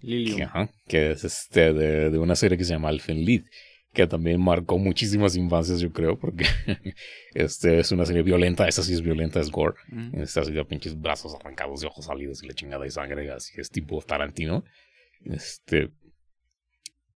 Lilium. 0.00 0.36
Que, 0.36 0.42
ajá, 0.44 0.70
que 0.86 1.10
es 1.12 1.24
este 1.24 1.72
de, 1.72 2.10
de 2.10 2.18
una 2.18 2.34
serie 2.34 2.56
que 2.56 2.64
se 2.64 2.72
llama 2.72 2.88
Alfenlied, 2.88 3.44
que 3.92 4.06
también 4.06 4.40
marcó 4.40 4.78
muchísimas 4.78 5.36
infancias, 5.36 5.80
yo 5.80 5.92
creo, 5.92 6.18
porque 6.18 6.44
este 7.34 7.80
es 7.80 7.90
una 7.92 8.06
serie 8.06 8.22
violenta, 8.22 8.68
esa 8.68 8.82
sí 8.82 8.92
es 8.92 9.02
violenta, 9.02 9.40
es 9.40 9.50
gore. 9.50 9.74
Ujú. 9.90 10.22
Está 10.22 10.42
así 10.42 10.52
de 10.52 10.64
pinches 10.64 10.98
brazos 10.98 11.34
arrancados 11.34 11.82
y 11.82 11.86
ojos 11.86 12.04
salidos 12.04 12.42
y 12.42 12.46
la 12.46 12.54
chingada 12.54 12.86
y 12.86 12.90
sangre, 12.90 13.30
así 13.30 13.60
es 13.60 13.70
tipo 13.70 14.00
Tarantino. 14.02 14.64
Este. 15.24 15.90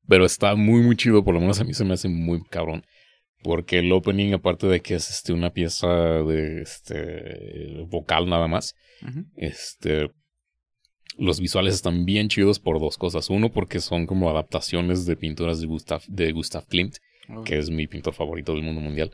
Pero 0.08 0.26
está 0.26 0.56
muy, 0.56 0.82
muy 0.82 0.96
chido, 0.96 1.24
por 1.24 1.34
lo 1.34 1.40
menos 1.40 1.62
a 1.62 1.64
mí 1.64 1.74
se 1.74 1.86
me 1.86 1.94
hace 1.94 2.10
muy 2.10 2.44
cabrón. 2.44 2.84
Porque 3.44 3.80
el 3.80 3.92
opening, 3.92 4.34
aparte 4.34 4.68
de 4.68 4.82
que 4.82 4.96
es 4.96 5.10
este, 5.10 5.34
una 5.34 5.52
pieza 5.52 5.88
de 6.24 6.62
este 6.62 7.84
vocal 7.88 8.30
nada 8.30 8.48
más, 8.48 8.76
este. 9.36 10.10
Los 11.18 11.40
visuales 11.40 11.76
están 11.76 12.06
bien 12.06 12.28
chidos 12.30 12.60
por 12.60 12.80
dos 12.80 12.98
cosas. 12.98 13.30
Uno, 13.30 13.52
porque 13.52 13.80
son 13.80 14.08
como 14.08 14.30
adaptaciones 14.32 15.06
de 15.06 15.16
pinturas 15.16 15.62
de 15.62 15.68
Gustav, 15.68 16.02
de 16.08 16.32
Gustav 16.32 16.66
Klimt, 16.68 16.96
que 17.44 17.60
es 17.60 17.70
mi 17.70 17.86
pintor 17.88 18.14
favorito 18.16 18.54
del 18.54 18.64
mundo 18.64 18.82
mundial. 18.82 19.12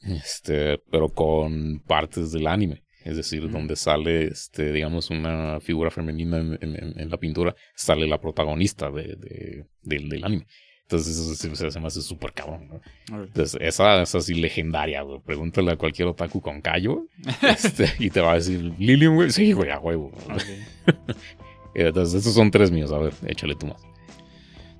Este, 0.00 0.78
pero 0.90 1.08
con 1.10 1.80
partes 1.86 2.32
del 2.32 2.46
anime. 2.46 2.82
Es 3.04 3.16
decir, 3.18 3.50
donde 3.50 3.76
sale, 3.76 4.24
este, 4.28 4.72
digamos, 4.72 5.10
una 5.10 5.60
figura 5.60 5.90
femenina 5.90 6.38
en, 6.38 6.58
en- 6.62 6.98
en 6.98 7.10
la 7.10 7.18
pintura, 7.18 7.54
sale 7.76 8.06
la 8.06 8.18
protagonista 8.20 8.90
de, 8.90 9.02
de- 9.16 9.66
del, 9.82 10.08
del 10.08 10.24
anime. 10.24 10.46
Entonces, 10.86 11.16
eso 11.16 11.34
se, 11.34 11.56
se- 11.56 11.70
se 11.70 11.80
me 11.80 11.86
hace 11.86 12.02
súper 12.02 12.32
cabrón. 12.32 12.68
Entonces, 13.10 13.56
esa 13.60 14.02
es 14.02 14.14
así 14.14 14.34
legendaria, 14.34 15.00
güey. 15.02 15.18
Pregúntale 15.24 15.72
a 15.72 15.76
cualquier 15.76 16.08
otaku 16.08 16.40
con 16.42 16.60
callo 16.60 17.06
este, 17.42 17.90
y 17.98 18.10
te 18.10 18.20
va 18.20 18.32
a 18.32 18.34
decir, 18.34 18.72
Lilium, 18.78 19.14
güey. 19.14 19.30
Sí, 19.30 19.52
güey, 19.52 19.70
a 19.70 19.78
huevo. 19.78 20.12
Ok. 20.30 20.42
Entonces, 21.74 22.14
estos 22.16 22.34
son 22.34 22.50
tres 22.50 22.70
míos. 22.70 22.92
A 22.92 22.98
ver, 22.98 23.12
échale 23.26 23.54
tú 23.56 23.66
más. 23.66 23.80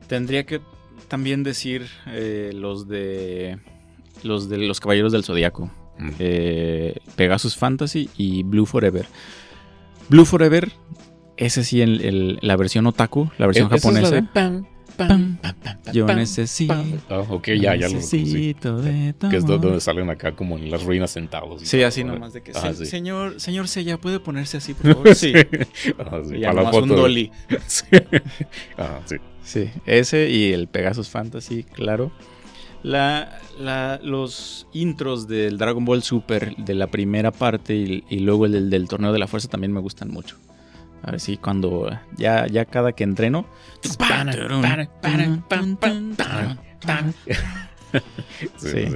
Tendría 0.07 0.45
que 0.45 0.61
también 1.09 1.43
decir 1.43 1.87
eh, 2.09 2.51
los 2.55 2.87
de 2.89 3.59
los 4.23 4.49
de 4.49 4.59
los 4.59 4.81
Caballeros 4.81 5.13
del 5.13 5.25
Zodiaco. 5.25 5.71
Mm. 5.99 6.11
Eh, 6.19 6.97
Pegasus 7.17 7.57
Fantasy 7.57 8.11
y 8.17 8.43
Blue 8.43 8.67
Forever. 8.67 9.07
Blue 10.09 10.25
Forever, 10.25 10.71
ese 11.37 11.65
sí, 11.65 11.81
el- 11.81 12.01
el- 12.03 12.39
la 12.43 12.57
versión 12.57 12.87
otaku, 12.87 13.31
la 13.39 13.47
versión 13.47 13.73
Eh, 13.73 13.77
Esa 13.77 13.89
es 13.89 13.95
la 13.95 14.01
japonesa. 14.03 14.15
de 14.15 14.23
pam, 14.33 14.67
pam, 14.97 15.09
Pam, 15.09 15.37
pam, 15.43 15.55
pam, 15.63 15.79
pam, 15.85 15.95
Yo 15.95 16.07
pam, 16.07 16.17
necesito. 16.17 16.75
pam. 16.75 16.93
Ah, 17.11 17.21
ok, 17.29 17.47
ya, 17.61 17.75
ya 17.77 17.89
lo 17.89 17.95
necesito 17.95 18.81
de 18.81 19.13
tu 19.15 19.29
Que 19.29 19.37
es 19.37 19.47
donde 19.47 19.81
salen 19.81 20.11
acá 20.11 20.33
como 20.33 20.57
en 20.59 20.71
las 20.71 20.85
ruinas 20.85 21.11
sentados. 21.11 21.63
Sí, 21.63 21.77
todo, 21.79 21.87
así 21.89 22.05
¿no? 22.05 22.15
nomás 22.15 22.33
de 22.33 22.43
que. 22.43 22.53
Ah, 22.55 22.73
"Se- 22.73 22.85
sí. 22.85 22.87
Señor, 22.87 23.41
señor 23.41 23.69
Sella, 23.69 23.99
¿puede 23.99 24.21
ponerse 24.21 24.57
así, 24.59 24.75
por 24.75 24.93
favor? 24.95 25.15
Sí. 25.15 25.33
Ah, 25.99 26.21
sí, 26.27 26.37
Y 26.37 26.41
para 26.43 26.53
la 26.55 26.61
nomás 26.63 26.75
un 26.77 26.89
foto. 26.89 27.01
dolly. 27.01 27.31
Sí. 27.67 27.85
Ah, 28.79 29.01
sí. 29.07 29.17
Sí, 29.45 29.71
ese 29.85 30.31
y 30.31 30.53
el 30.53 30.69
Pegasus 30.69 31.09
Fantasy, 31.11 31.65
claro. 31.65 32.11
La, 32.83 33.41
la- 33.59 33.99
los 34.03 34.67
intros 34.73 35.27
del 35.29 35.57
Dragon 35.59 35.85
Ball 35.85 36.03
Super 36.03 36.55
de 36.57 36.75
la 36.75 36.87
primera 36.87 37.31
parte 37.31 37.75
y, 37.75 38.05
y 38.11 38.19
luego 38.21 38.47
el 38.47 38.53
del, 38.53 38.71
del 38.71 38.89
torneo 38.89 39.13
de 39.13 39.19
la 39.19 39.27
fuerza 39.27 39.49
también 39.49 39.73
me 39.73 39.81
gustan 39.81 40.11
mucho. 40.11 40.37
A 41.05 41.11
ver 41.13 41.21
si 41.21 41.37
cuando 41.37 41.91
ya, 42.17 42.47
ya 42.47 42.65
cada 42.65 42.93
que 42.93 43.05
entreno. 43.05 43.47
Sí. 48.57 48.87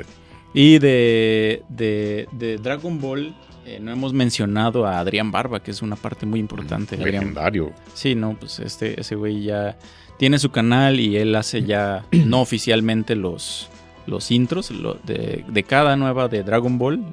Y 0.54 0.78
de, 0.78 1.62
de, 1.68 2.28
de 2.32 2.56
Dragon 2.56 3.00
Ball, 3.00 3.34
eh, 3.66 3.78
no 3.80 3.92
hemos 3.92 4.12
mencionado 4.12 4.86
a 4.86 4.98
Adrián 4.98 5.30
Barba, 5.30 5.62
que 5.62 5.70
es 5.70 5.82
una 5.82 5.96
parte 5.96 6.26
muy 6.26 6.40
importante. 6.40 6.96
Adrián- 6.96 7.20
Legendario. 7.24 7.72
Sí, 7.94 8.14
no, 8.14 8.34
pues 8.38 8.59
este, 8.61 8.98
ese 9.00 9.14
güey 9.14 9.42
ya 9.42 9.76
tiene 10.18 10.38
su 10.38 10.50
canal 10.50 10.98
y 11.00 11.16
él 11.16 11.34
hace 11.36 11.62
ya 11.62 12.04
no 12.12 12.40
oficialmente 12.40 13.14
los, 13.14 13.68
los 14.06 14.30
intros 14.30 14.70
lo- 14.70 14.94
de, 15.04 15.44
de 15.46 15.62
cada 15.64 15.96
nueva 15.96 16.28
de 16.28 16.42
Dragon 16.42 16.78
Ball, 16.78 17.04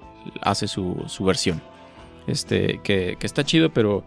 hace 0.41 0.67
su, 0.67 1.03
su 1.07 1.25
versión. 1.25 1.61
Este, 2.27 2.79
que, 2.83 3.17
que 3.19 3.27
está 3.27 3.43
chido, 3.43 3.71
pero 3.71 4.03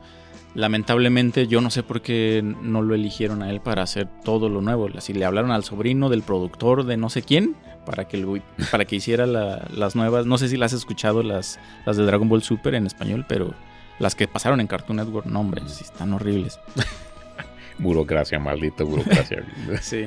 lamentablemente 0.54 1.46
yo 1.46 1.60
no 1.60 1.70
sé 1.70 1.82
por 1.82 2.02
qué 2.02 2.42
no 2.44 2.82
lo 2.82 2.94
eligieron 2.94 3.42
a 3.42 3.50
él 3.50 3.60
para 3.60 3.82
hacer 3.82 4.08
todo 4.24 4.48
lo 4.48 4.60
nuevo. 4.60 4.88
Así 4.96 5.12
le 5.12 5.24
hablaron 5.24 5.50
al 5.50 5.64
sobrino 5.64 6.08
del 6.08 6.22
productor 6.22 6.84
de 6.84 6.96
no 6.96 7.10
sé 7.10 7.22
quién 7.22 7.56
para 7.86 8.06
que, 8.06 8.42
para 8.70 8.84
que 8.84 8.96
hiciera 8.96 9.26
la- 9.26 9.66
las 9.74 9.94
nuevas. 9.96 10.26
No 10.26 10.36
sé 10.38 10.48
si 10.48 10.56
las 10.56 10.72
has 10.72 10.80
escuchado, 10.80 11.22
las, 11.22 11.58
las 11.86 11.96
de 11.96 12.04
Dragon 12.04 12.28
Ball 12.28 12.42
Super 12.42 12.74
en 12.74 12.86
español, 12.86 13.24
pero 13.28 13.54
las 13.98 14.14
que 14.14 14.28
pasaron 14.28 14.60
en 14.60 14.66
Cartoon 14.66 14.96
Network, 14.96 15.26
no, 15.26 15.40
hombre, 15.40 15.62
sí 15.66 15.84
están 15.84 16.12
horribles. 16.12 16.58
Burocracia, 17.78 18.38
maldita 18.40 18.84
burocracia. 18.84 19.44
Sí. 19.80 20.04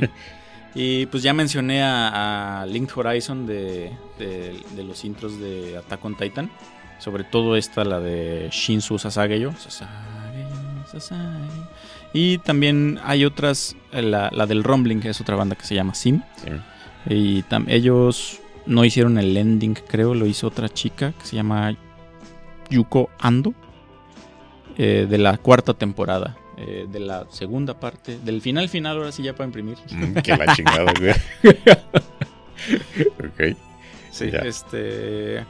Y 0.73 1.05
pues 1.07 1.21
ya 1.23 1.33
mencioné 1.33 1.83
a, 1.83 2.61
a 2.61 2.65
Linked 2.65 2.93
Horizon 2.97 3.45
de, 3.45 3.91
de- 4.19 4.57
de 4.75 4.83
los 4.83 5.03
intros 5.05 5.39
de 5.39 5.77
Attack 5.77 6.03
on 6.05 6.15
Titan. 6.15 6.49
Sobre 6.99 7.23
todo 7.23 7.55
esta, 7.55 7.83
la 7.83 7.99
de 7.99 8.47
Shinsu. 8.51 8.99
Sasageyo, 8.99 9.51
Sasageyo. 9.57 10.20
Y 12.13 12.37
también 12.39 12.99
hay 13.03 13.25
otras, 13.25 13.75
eh, 13.91 14.01
la, 14.01 14.29
la 14.31 14.45
del 14.45 14.63
Rumbling, 14.63 14.99
que 14.99 15.09
es 15.09 15.21
otra 15.21 15.35
banda 15.35 15.55
que 15.55 15.65
se 15.65 15.75
llama 15.75 15.93
Sim. 15.95 16.21
Sí. 16.43 16.51
Y 17.13 17.43
tam- 17.43 17.65
ellos 17.67 18.39
no 18.65 18.83
hicieron 18.85 19.17
el 19.17 19.35
ending, 19.37 19.73
creo, 19.87 20.13
lo 20.13 20.25
hizo 20.25 20.47
otra 20.47 20.69
chica 20.69 21.13
que 21.19 21.25
se 21.25 21.35
llama 21.35 21.75
Yuko 22.69 23.09
Ando. 23.19 23.53
eh, 24.77 25.05
de 25.09 25.17
la 25.17 25.37
cuarta 25.37 25.73
temporada. 25.73 26.37
eh, 26.57 26.85
de 26.87 26.99
la 26.99 27.25
segunda 27.31 27.79
parte. 27.79 28.19
Del 28.23 28.39
final 28.41 28.69
final, 28.69 28.97
ahora 28.97 29.11
sí 29.11 29.23
ya 29.23 29.33
para 29.33 29.45
imprimir. 29.47 29.77
Mm, 29.89 30.13
que 30.19 30.37
la 30.37 30.55
chingada, 30.55 30.91
güey. 30.99 31.11
ok. 33.19 33.57
Sí, 34.11 34.29
Ya. 34.31 34.39
este. 34.39 35.45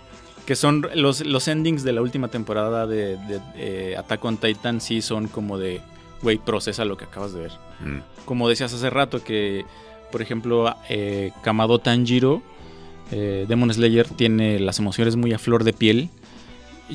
Que 0.51 0.57
son 0.57 0.85
los, 0.95 1.25
los 1.25 1.47
endings 1.47 1.81
de 1.81 1.93
la 1.93 2.01
última 2.01 2.27
temporada 2.27 2.85
de, 2.85 3.15
de, 3.15 3.39
eh, 3.55 3.95
Attack 3.97 4.25
on 4.25 4.35
Titan, 4.35 4.81
sí 4.81 5.01
son 5.01 5.29
como 5.29 5.57
de. 5.57 5.79
Güey, 6.21 6.39
procesa 6.39 6.83
lo 6.83 6.97
que 6.97 7.05
acabas 7.05 7.31
de 7.31 7.43
ver. 7.43 7.51
Mm, 7.79 7.99
Como 8.25 8.49
decías 8.49 8.73
hace 8.73 8.89
rato, 8.89 9.23
que 9.23 9.63
por 10.11 10.21
ejemplo, 10.21 10.75
eh, 10.89 11.31
Kamado 11.41 11.79
Tanjiro, 11.79 12.41
eh, 13.13 13.45
Demon 13.47 13.73
Slayer, 13.73 14.09
tiene 14.09 14.59
las 14.59 14.79
emociones 14.79 15.15
muy 15.15 15.31
a 15.31 15.39
flor 15.39 15.63
de 15.63 15.71
piel. 15.71 16.09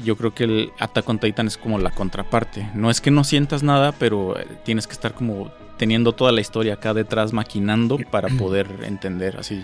Yo 0.04 0.16
creo 0.16 0.34
que 0.34 0.44
el 0.44 0.72
Attack 0.78 1.08
on 1.08 1.18
Titan 1.18 1.46
es 1.46 1.56
como 1.56 1.78
la 1.78 1.92
contraparte. 1.92 2.68
No 2.74 2.90
es 2.90 3.00
que 3.00 3.10
no 3.10 3.24
sientas 3.24 3.62
nada, 3.62 3.92
pero 3.92 4.38
eh, 4.38 4.46
tienes 4.66 4.86
que 4.86 4.92
estar 4.92 5.14
como 5.14 5.50
teniendo 5.78 6.12
toda 6.12 6.30
la 6.30 6.42
historia 6.42 6.74
acá 6.74 6.92
detrás 6.92 7.32
maquinando 7.32 7.96
para 8.10 8.28
poder 8.28 8.68
entender 8.82 9.38
así. 9.38 9.62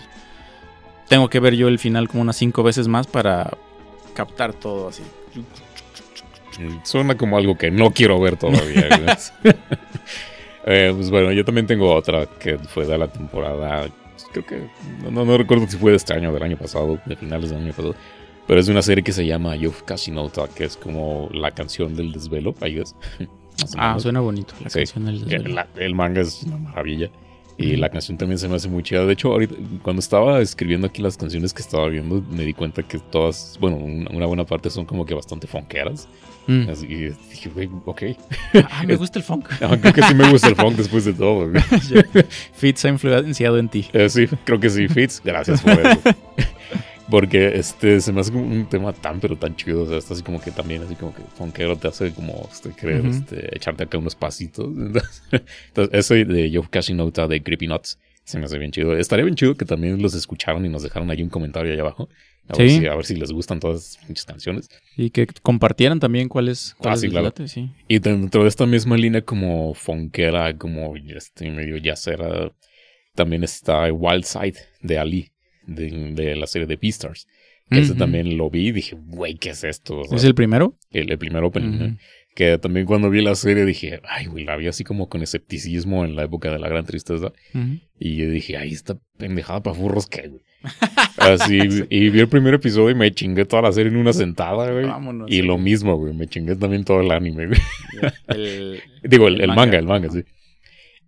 Tengo 1.09 1.29
que 1.29 1.39
ver 1.39 1.53
yo 1.53 1.67
el 1.67 1.77
final 1.77 2.07
como 2.07 2.23
unas 2.23 2.37
cinco 2.37 2.63
veces 2.63 2.87
más 2.87 3.05
para 3.05 3.51
captar 4.13 4.53
todo 4.53 4.87
así. 4.89 5.03
Suena 6.83 7.15
como 7.17 7.37
algo 7.37 7.57
que 7.57 7.71
no 7.71 7.91
quiero 7.91 8.19
ver 8.19 8.37
todavía. 8.37 8.87
Eh, 10.65 10.93
pues 10.95 11.09
bueno, 11.09 11.33
yo 11.33 11.43
también 11.43 11.67
tengo 11.67 11.93
otra 11.93 12.25
que 12.25 12.57
fue 12.57 12.85
de 12.85 12.97
la 12.97 13.09
temporada. 13.09 13.85
Creo 14.31 14.45
que. 14.45 14.69
No, 15.03 15.11
no- 15.11 15.25
no 15.25 15.37
recuerdo 15.37 15.67
si 15.67 15.75
fue 15.75 15.91
de 15.91 15.97
este 15.97 16.13
año 16.13 16.29
o 16.29 16.33
del 16.33 16.41
año 16.41 16.55
pasado, 16.57 16.99
de 17.05 17.17
finales 17.17 17.49
del 17.49 17.59
año 17.59 17.73
pasado. 17.73 17.95
Pero 18.47 18.61
es 18.61 18.65
de 18.67 18.71
una 18.71 18.81
serie 18.81 19.03
que 19.03 19.11
se 19.11 19.25
llama 19.25 19.57
Youth 19.57 19.81
Kashinota, 19.83 20.47
que 20.47 20.63
es 20.63 20.77
como 20.77 21.27
la 21.33 21.51
canción 21.51 21.97
del 21.97 22.13
desvelo, 22.13 22.55
I 22.65 22.75
guess. 22.75 22.95
Más 23.59 23.75
o 23.75 23.77
Ah, 23.77 23.99
suena 23.99 24.21
bonito 24.21 24.53
la 24.63 24.69
Sí, 24.69 24.79
canción 24.79 25.03
del 25.05 25.25
desvelo. 25.25 25.53
la- 25.53 25.67
el 25.75 25.95
manga 25.95 26.21
es 26.21 26.43
una 26.43 26.55
maravilla. 26.55 27.09
Y 27.57 27.75
la 27.75 27.89
canción 27.89 28.17
también 28.17 28.39
se 28.39 28.47
me 28.47 28.55
hace 28.55 28.67
muy 28.67 28.83
chida. 28.83 29.05
De 29.05 29.13
hecho, 29.13 29.31
ahorita, 29.31 29.55
cuando 29.81 29.99
estaba 29.99 30.41
escribiendo 30.41 30.87
aquí 30.87 31.01
las 31.01 31.17
canciones 31.17 31.53
que 31.53 31.61
estaba 31.61 31.87
viendo, 31.87 32.23
me 32.31 32.43
di 32.43 32.53
cuenta 32.53 32.83
que 32.83 32.99
todas, 32.99 33.57
bueno, 33.59 33.77
una, 33.77 34.25
buena 34.25 34.45
parte 34.45 34.69
son 34.69 34.85
como 34.85 35.05
que 35.05 35.13
bastante 35.13 35.45
fonqueras. 35.47 36.07
Mm. 36.47 36.69
Así 36.69 36.87
que 36.87 37.13
dije, 37.29 37.49
güey, 37.49 37.69
ok. 37.85 38.03
Ah, 38.69 38.83
me 38.85 38.95
gusta 38.95 39.19
el 39.19 39.23
funk. 39.23 39.49
Ah, 39.61 39.77
creo 39.79 39.93
que 39.93 40.03
sí 40.03 40.15
me 40.15 40.29
gusta 40.29 40.47
el 40.47 40.55
funk 40.55 40.75
después 40.75 41.05
de 41.05 41.13
todo. 41.13 41.51
Fitz 42.53 42.85
ha 42.85 42.89
influenciado 42.89 43.57
en 43.59 43.69
ti. 43.69 43.87
Eh, 43.93 44.09
sí, 44.09 44.27
creo 44.43 44.59
que 44.59 44.69
sí, 44.69 44.87
Fitz. 44.87 45.21
Gracias 45.23 45.61
por 45.61 45.73
eso. 45.73 46.01
Porque 47.09 47.57
este 47.57 47.99
se 47.99 48.13
me 48.13 48.21
hace 48.21 48.31
como 48.31 48.45
un 48.45 48.65
tema 48.67 48.93
tan 48.93 49.19
pero 49.19 49.35
tan 49.37 49.55
chido. 49.55 49.83
O 49.83 49.87
sea, 49.87 49.97
está 49.97 50.13
así 50.13 50.23
como 50.23 50.39
que 50.41 50.51
también 50.51 50.81
así 50.83 50.95
como 50.95 51.13
que 51.13 51.21
funkero 51.35 51.75
te 51.77 51.87
hace 51.89 52.13
como 52.13 52.47
este, 52.51 52.69
querer 52.71 53.05
este, 53.05 53.55
echarte 53.55 53.83
acá 53.83 53.97
unos 53.97 54.15
pasitos. 54.15 54.67
Entonces, 54.77 55.21
entonces, 55.67 55.93
ese 55.99 56.25
de 56.25 56.49
Yo 56.49 56.63
Casi 56.69 56.93
Nota 56.93 57.27
de 57.27 57.43
Creepy 57.43 57.67
Nuts 57.67 57.99
se 58.23 58.39
me 58.39 58.45
hace 58.45 58.57
bien 58.57 58.71
chido. 58.71 58.95
Estaría 58.97 59.25
bien 59.25 59.35
chido 59.35 59.55
que 59.55 59.65
también 59.65 60.01
los 60.01 60.13
escucharan 60.13 60.65
y 60.65 60.69
nos 60.69 60.83
dejaran 60.83 61.09
ahí 61.11 61.21
un 61.21 61.29
comentario 61.29 61.73
ahí 61.73 61.79
abajo. 61.79 62.07
A, 62.47 62.57
ver, 62.57 62.69
Sí. 62.69 62.79
si, 62.79 62.85
a 62.87 62.95
ver 62.95 63.05
si 63.05 63.15
les 63.15 63.31
gustan 63.31 63.59
todas 63.59 63.97
pinches 64.07 64.25
canciones. 64.25 64.69
Y 64.97 65.09
que 65.09 65.27
compartieran 65.41 65.99
también 65.99 66.29
cuáles 66.29 66.71
Ah, 66.73 66.75
cuáles 66.83 67.01
sí, 67.01 67.09
claro. 67.09 67.25
late, 67.27 67.47
sí. 67.49 67.69
Y 67.87 67.99
dentro 67.99 68.43
de 68.43 68.49
esta 68.49 68.65
misma 68.65 68.95
línea 68.97 69.21
como 69.21 69.73
funkera, 69.73 70.57
como 70.57 70.93
este 70.95 71.49
medio 71.51 71.77
yacera, 71.77 72.51
también 73.13 73.43
está 73.43 73.91
Wild 73.91 74.23
Side 74.23 74.55
de 74.81 74.97
Ali, 74.99 75.31
de, 75.65 76.13
de 76.13 76.35
la 76.35 76.47
serie 76.47 76.67
de 76.67 76.75
Beastars. 76.77 77.27
Ese 77.69 77.95
también 77.95 78.37
lo 78.37 78.51
vi 78.51 78.67
y 78.67 78.71
dije, 78.71 78.95
güey, 78.95 79.35
¿qué 79.35 79.49
es 79.51 79.63
esto? 79.63 79.99
O 80.01 80.03
sea, 80.05 80.17
¿Es 80.17 80.23
el 80.25 80.35
primero? 80.35 80.77
el, 80.91 81.09
el 81.11 81.17
primer 81.17 81.43
opening. 81.43 81.97
Que 82.35 82.57
también 82.59 82.85
cuando 82.85 83.09
vi 83.09 83.21
la 83.21 83.33
serie 83.35 83.65
dije, 83.65 83.99
ay, 84.07 84.25
güey, 84.25 84.43
la 84.43 84.55
vi 84.57 84.67
así 84.67 84.83
como 84.83 85.07
con 85.07 85.21
escepticismo 85.23 86.03
en 86.05 86.15
la 86.15 86.23
época 86.23 86.51
de 86.51 86.59
la 86.59 86.67
gran 86.67 86.85
tristeza. 86.85 87.31
Ujú. 87.53 87.79
Y 87.99 88.15
yo 88.17 88.29
dije, 88.29 88.57
ay, 88.57 88.71
esta 88.73 88.97
pendejada 89.17 89.61
para 89.63 89.75
furros 89.75 90.07
que, 90.07 90.27
güey. 90.27 90.41
Así, 91.17 91.57
y 91.89 92.09
vi 92.09 92.19
el 92.19 92.27
primer 92.27 92.53
episodio 92.55 92.91
y 92.91 92.95
me 92.95 93.11
chingué 93.11 93.45
toda 93.45 93.61
la 93.63 93.71
serie 93.71 93.91
en 93.91 93.97
una 93.97 94.13
sentada, 94.13 94.71
güey. 94.71 94.85
Vámonos. 94.85 95.31
Y 95.31 95.41
lo 95.41 95.57
mismo, 95.57 95.95
güey, 95.95 96.13
me 96.13 96.27
chingué 96.27 96.55
también 96.55 96.83
todo 96.83 97.01
el 97.01 97.11
anime, 97.11 97.47
güey. 97.47 97.59
El- 98.27 98.81
Digo, 99.03 99.27
el, 99.27 99.35
El 99.35 99.41
el 99.41 99.47
manga. 99.49 99.61
manga, 99.61 99.77
el 99.79 99.85
manga, 99.87 100.09
sí. 100.09 100.23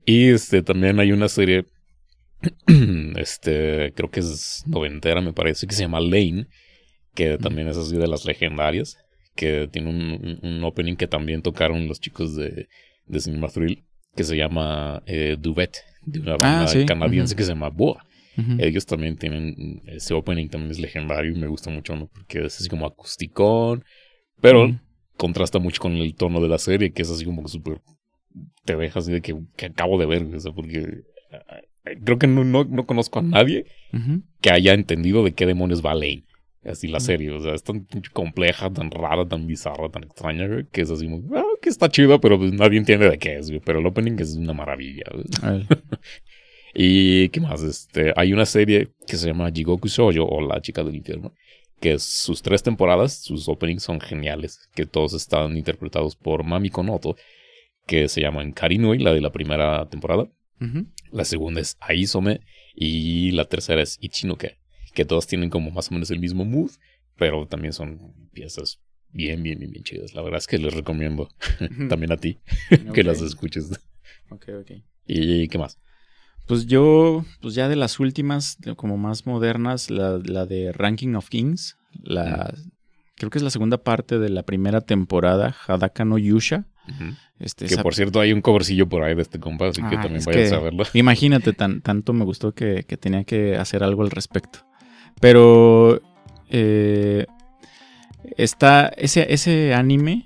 Y 0.06 0.30
este 0.30 0.62
también 0.64 1.00
hay 1.00 1.12
una 1.12 1.28
serie, 1.28 1.66
este, 3.18 3.94
creo 3.96 4.10
que 4.10 4.20
es 4.20 4.64
noventera, 4.68 5.22
me 5.22 5.34
parece, 5.34 5.68
que 5.68 5.76
se 5.76 5.84
llama 5.84 6.00
Lane, 6.00 6.48
que 7.14 7.38
también 7.38 7.68
es 7.68 7.78
así 7.78 7.96
de 7.96 8.08
las 8.08 8.26
legendarias, 8.26 8.98
que 9.36 9.68
tiene 9.72 9.90
un, 9.90 10.64
opening 10.64 10.96
que 10.96 11.08
también 11.08 11.42
tocaron 11.42 11.88
los 11.88 12.00
chicos 12.00 12.36
de, 12.36 12.68
de 13.06 13.20
Cinema 13.20 13.48
Thrill, 13.48 13.84
que 14.16 14.24
se 14.24 14.38
llama 14.38 15.04
eh, 15.06 15.38
Duvet, 15.40 15.78
de 16.06 16.20
una 16.20 16.38
banda 16.38 16.64
Ah, 16.64 16.68
sí, 16.68 16.86
canadiense 16.86 17.36
que 17.36 17.44
se 17.44 17.50
llama 17.50 17.70
Boa. 17.70 18.06
Ellos 18.58 18.86
también 18.86 19.16
tienen, 19.16 19.82
ese 19.86 20.14
opening 20.14 20.50
también 20.50 20.72
es 20.72 20.80
legendario 20.80 21.32
y 21.32 21.40
me 21.40 21.48
gusta 21.48 21.70
mucho, 21.70 21.96
¿no? 21.96 22.08
Porque 22.08 22.46
es 22.46 22.60
así 22.60 22.68
como 22.68 22.86
acusticón, 22.86 23.86
pero 24.42 24.78
contrasta 25.16 25.60
mucho 25.60 25.82
con 25.82 25.94
el 25.94 26.16
tono 26.16 26.42
de 26.42 26.50
la 26.50 26.58
serie, 26.58 26.92
que 26.92 27.04
es 27.04 27.10
así 27.10 27.24
como 27.24 27.44
que 27.44 27.50
súper. 27.50 27.80
Te 28.66 28.76
deja 28.76 29.00
así 29.00 29.14
de 29.14 29.22
que, 29.22 29.38
que 29.56 29.68
acabo 29.68 29.98
de 29.98 30.06
ver, 30.06 30.24
o 30.36 30.40
sea, 30.40 30.52
porque. 30.52 31.04
Creo 32.04 32.18
que 32.18 32.28
no, 32.28 32.44
no, 32.44 32.64
no 32.64 32.86
conozco 32.86 33.20
a 33.20 33.22
nadie 33.22 33.66
que 34.42 34.52
haya 34.52 34.74
entendido 34.74 35.24
de 35.24 35.34
qué 35.34 35.46
demonios 35.46 35.86
va 35.86 35.94
Lane. 35.94 36.26
Así 36.64 36.88
la 36.88 37.00
serie, 37.00 37.30
o 37.30 37.40
sea, 37.40 37.54
es 37.54 37.62
tan 37.62 37.86
compleja, 38.12 38.74
tan 38.74 38.90
rara, 38.90 39.28
tan 39.28 39.46
bizarra, 39.46 39.90
tan 39.90 40.04
extraña, 40.04 40.48
güey, 40.48 40.66
que 40.72 40.82
es 40.82 40.90
así 40.90 41.08
ah, 41.36 41.44
que 41.62 41.70
está 41.70 41.90
chido, 41.90 42.20
pero 42.20 42.40
pues 42.40 42.54
nadie 42.54 42.80
entiende 42.80 43.08
de 43.08 43.20
qué 43.20 43.38
es, 43.38 43.50
güey. 43.50 43.62
Pero 43.64 43.80
el 43.80 43.86
opening 43.86 44.20
es 44.20 44.36
una 44.36 44.54
maravilla, 44.54 45.04
güey. 45.14 45.68
Y 46.78 47.30
qué 47.30 47.40
más, 47.40 47.64
este, 47.64 48.12
hay 48.18 48.34
una 48.34 48.46
serie 48.46 48.90
que 49.08 49.16
se 49.16 49.28
llama 49.28 49.50
Jigoku 49.50 49.88
Shoujo 49.88 50.26
o 50.26 50.42
La 50.42 50.62
chica 50.62 50.84
del 50.84 50.98
infierno, 50.98 51.34
que 51.80 51.98
sus 52.00 52.42
tres 52.42 52.64
temporadas, 52.64 53.14
sus 53.14 53.48
openings 53.48 53.84
son 53.84 54.02
geniales, 54.02 54.70
que 54.76 54.86
todos 54.86 55.14
están 55.14 55.56
interpretados 55.56 56.18
por 56.18 56.44
Mami 56.44 56.70
Konoto, 56.70 57.16
que 57.88 58.10
se 58.10 58.20
llaman 58.20 58.52
Karinui, 58.52 59.00
la 59.00 59.14
de 59.14 59.22
la 59.22 59.32
primera 59.32 59.88
temporada, 59.88 60.28
La 61.12 61.26
segunda 61.26 61.62
es 61.62 61.78
Aizome 61.80 62.42
y 62.74 63.32
la 63.32 63.46
tercera 63.46 63.82
es 63.82 63.98
Ichinoke, 64.02 64.58
que 64.94 65.06
todos 65.06 65.28
tienen 65.28 65.50
como 65.50 65.72
más 65.72 65.90
o 65.90 65.94
menos 65.94 66.12
el 66.12 66.20
mismo 66.20 66.46
mood, 66.46 66.72
pero 67.18 67.48
también 67.48 67.74
son 67.74 68.14
piezas 68.34 68.80
bien, 69.10 69.44
bien, 69.44 69.60
bien, 69.60 69.72
bien 69.72 69.84
chidas. 69.84 70.14
La 70.14 70.22
verdad 70.22 70.40
es 70.40 70.48
que 70.48 70.58
les 70.58 70.74
recomiendo 70.74 71.30
también 71.90 72.12
a 72.12 72.18
ti 72.18 72.40
que 72.94 73.04
las 73.04 73.22
escuches. 73.22 73.72
Ok, 74.30 74.50
ok. 74.62 74.72
¿Y 75.08 75.48
qué 75.48 75.58
más? 75.58 75.80
Pues 76.48 76.68
yo, 76.68 77.26
pues 77.42 77.56
ya 77.56 77.68
de 77.68 77.76
las 77.76 78.00
últimas, 78.00 78.58
como 78.76 78.98
más 78.98 79.26
modernas, 79.26 79.90
la, 79.90 80.20
la 80.24 80.46
de 80.46 80.72
Ranking 80.72 81.16
of 81.16 81.30
Kings, 81.30 81.78
la, 82.04 82.54
creo 83.16 83.32
que 83.32 83.40
es 83.40 83.44
la 83.44 83.50
segunda 83.50 83.78
parte 83.78 84.20
de 84.20 84.30
la 84.30 84.44
primera 84.44 84.82
temporada, 84.82 85.56
Hadaka 85.68 86.06
no 86.06 86.18
Yusha. 86.18 86.66
Este, 87.40 87.66
Que 87.66 87.74
esa- 87.74 87.84
por 87.84 87.96
cierto 87.96 88.20
hay 88.22 88.32
un 88.32 88.42
covercillo 88.42 88.88
por 88.88 89.04
ahí 89.04 89.14
de 89.16 89.22
este 89.22 89.40
compa, 89.40 89.68
así 89.68 89.82
que 89.82 89.88
Ah, 89.88 90.02
también 90.02 90.18
es 90.18 90.26
vayas 90.26 90.50
que- 90.50 90.56
a 90.56 90.60
verlo. 90.60 90.84
Imagínate, 90.94 91.54
tan, 91.54 91.82
tanto 91.82 92.14
me 92.14 92.24
gustó 92.26 92.54
que, 92.54 92.84
que 92.88 92.98
tenía 92.98 93.24
que 93.24 93.56
hacer 93.58 93.84
algo 93.84 94.04
al 94.04 94.12
respecto. 94.12 94.60
Pero 95.20 96.02
eh, 96.50 97.26
está 98.38 98.88
ese, 98.98 99.34
ese 99.34 99.74
anime, 99.74 100.26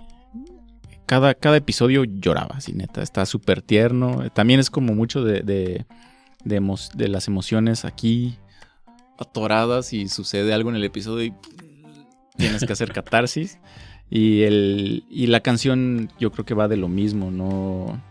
cada, 1.05 1.33
cada 1.33 1.57
episodio 1.57 2.03
lloraba, 2.03 2.55
así 2.57 2.73
neta, 2.73 3.01
está 3.01 3.25
súper 3.25 3.61
tierno. 3.61 4.29
También 4.31 4.59
es 4.59 4.69
como 4.69 4.93
mucho 4.93 5.23
de, 5.23 5.41
de, 5.41 5.85
de, 6.43 7.07
las 7.07 7.27
emociones 7.27 7.85
aquí 7.85 8.37
atoradas 9.17 9.91
y 9.93 10.07
sucede 10.07 10.53
algo 10.53 10.69
en 10.69 10.75
el 10.75 10.83
episodio 10.83 11.25
y 11.25 11.33
tienes 12.37 12.63
que 12.63 12.73
hacer 12.73 12.91
catarsis. 12.93 13.57
Y, 14.09 14.41
el, 14.43 15.03
y 15.09 15.27
la 15.27 15.41
canción 15.41 16.09
yo 16.19 16.31
creo 16.31 16.45
que 16.45 16.53
va 16.53 16.67
de 16.67 16.77
lo 16.77 16.87
mismo, 16.87 17.29
no, 17.29 18.01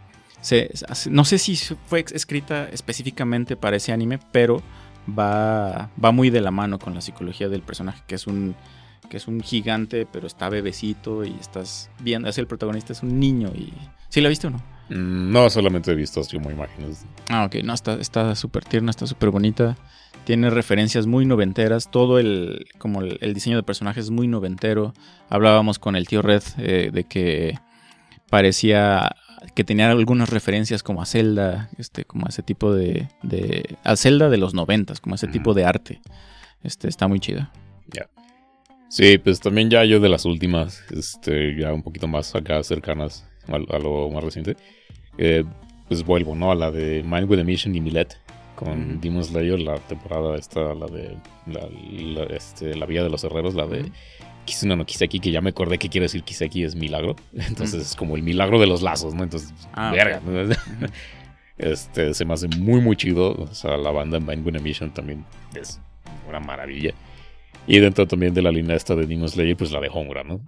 no 1.11 1.25
sé 1.25 1.39
si 1.39 1.57
fue 1.57 2.05
escrita 2.13 2.69
específicamente 2.71 3.57
para 3.57 3.77
ese 3.77 3.93
anime, 3.93 4.21
pero 4.31 4.63
va, 5.19 5.91
va 6.03 6.13
muy 6.13 6.31
de 6.31 6.41
la 6.41 6.51
mano 6.51 6.79
con 6.79 6.95
la 6.95 7.01
psicología 7.01 7.49
del 7.49 7.63
personaje, 7.63 8.03
que 8.07 8.15
es 8.15 8.27
un 8.27 8.55
que 9.09 9.17
es 9.17 9.27
un 9.27 9.41
gigante, 9.41 10.07
pero 10.07 10.27
está 10.27 10.49
bebecito 10.49 11.25
y 11.25 11.35
estás 11.41 11.91
viendo, 12.01 12.29
es 12.29 12.39
el 12.39 12.47
protagonista, 12.47 12.93
es 12.93 13.03
un 13.03 13.19
niño 13.19 13.49
y... 13.55 13.73
¿Sí 14.11 14.21
la 14.21 14.29
viste 14.29 14.47
o 14.47 14.51
no? 14.51 14.59
Mm, 14.91 15.33
no, 15.33 15.51
solamente 15.51 15.93
he 15.93 15.95
visto 15.95 16.21
así 16.21 16.37
como 16.37 16.51
imágenes. 16.51 17.05
Ah, 17.29 17.45
ok, 17.45 17.57
no, 17.65 17.75
está 17.75 18.35
súper 18.35 18.65
tierna, 18.65 18.91
está 18.91 19.07
súper 19.07 19.31
bonita. 19.31 19.77
Tiene 20.29 20.51
referencias 20.51 21.07
muy 21.07 21.25
noventeras. 21.25 21.91
Todo 21.91 22.19
el, 22.19 22.67
como 22.77 23.01
el, 23.01 23.33
diseño 23.33 23.57
de 23.57 23.63
personajes 23.63 24.05
es 24.05 24.11
muy 24.11 24.29
noventero. 24.29 24.93
Hablábamos 25.31 25.79
con 25.79 25.97
el 25.97 26.07
tío 26.07 26.21
Red 26.21 26.43
eh, 26.59 26.91
de 26.93 27.05
que 27.05 27.55
parecía 28.29 29.17
que 29.55 29.65
tenía 29.65 29.91
algunas 29.91 30.29
referencias 30.29 30.83
como 30.83 31.01
a 31.01 31.07
Zelda, 31.07 31.71
este, 31.79 32.05
como 32.05 32.27
a 32.27 32.29
ese 32.29 32.43
tipo 32.43 32.75
de, 32.75 33.09
de 33.23 33.79
a 33.85 33.97
Zelda 33.97 34.29
de 34.29 34.37
los 34.37 34.53
noventas, 34.53 35.01
como 35.01 35.15
ese 35.15 35.29
tipo 35.29 35.55
de 35.55 35.65
arte. 35.65 36.03
Este, 36.63 36.89
está 36.89 37.09
muy 37.09 37.21
chida. 37.21 37.51
Ya. 37.87 38.11
Sí, 38.91 39.17
pues 39.17 39.41
también 39.41 39.71
ya 39.71 39.83
yo 39.87 39.99
de 39.99 40.11
las 40.11 40.27
últimas, 40.27 40.85
este, 40.91 41.59
ya 41.59 41.73
un 41.73 41.83
poquito 41.83 42.07
más 42.07 42.35
acá 42.35 42.63
cercanas 42.65 43.27
a, 43.47 43.79
lo 43.79 44.11
más 44.11 44.23
reciente, 44.23 44.59
eh, 45.17 45.45
pues 45.89 46.05
vuelvo, 46.05 46.35
¿no? 46.35 46.53
A 46.53 46.55
la 46.55 46.71
de 46.71 47.03
Mind 47.03 47.31
with 47.31 47.41
a 47.41 47.45
Mission 47.45 47.75
y 47.75 47.81
Millet 47.81 48.28
con 48.59 49.01
Demon 49.01 49.23
Slayer, 49.23 49.61
la 49.61 49.77
temporada 49.77 50.37
esta, 50.37 50.75
la 50.75 50.87
de 50.87 51.17
la, 51.47 52.25
este, 52.25 52.75
la 52.75 52.87
Vía 52.87 53.05
de 53.05 53.09
los 53.09 53.23
Herreros, 53.23 53.55
la 53.55 53.69
de 53.69 53.93
Kisuna 54.45 54.75
no 54.75 54.85
Kiseki, 54.85 55.21
que 55.21 55.31
ya 55.31 55.41
me 55.41 55.51
acordé 55.51 55.79
que 55.79 55.89
quiere 55.89 56.07
decir 56.07 56.25
Kiseki 56.25 56.65
es 56.65 56.75
milagro. 56.75 57.15
Entonces 57.35 57.83
es 57.83 57.95
como 57.95 58.17
el 58.17 58.25
milagro 58.25 58.59
de 58.59 58.67
los 58.67 58.83
lazos, 58.83 59.15
¿no? 59.15 59.23
Entonces, 59.23 59.55
ah, 59.73 59.93
verga. 59.93 60.21
Este, 61.57 62.15
se 62.15 62.25
me 62.25 62.35
hace 62.35 62.47
muy, 62.47 62.81
muy 62.81 62.95
chido. 62.95 63.33
O 63.33 63.53
sea, 63.53 63.77
la 63.77 63.91
banda 63.91 64.21
Mind 64.21 64.47
Winner 64.47 64.63
Mission 64.63 64.95
también 64.95 65.25
es 65.57 65.81
una 66.29 66.39
maravilla. 66.39 66.95
Y 67.67 67.81
dentro 67.81 68.07
también 68.07 68.33
de 68.33 68.43
la 68.43 68.53
línea 68.53 68.77
esta 68.77 68.95
de 68.95 69.07
Demon 69.07 69.29
Slayer, 69.29 69.57
pues 69.57 69.73
la 69.73 69.81
de 69.81 69.89
Homura, 69.93 70.23
¿no? 70.23 70.41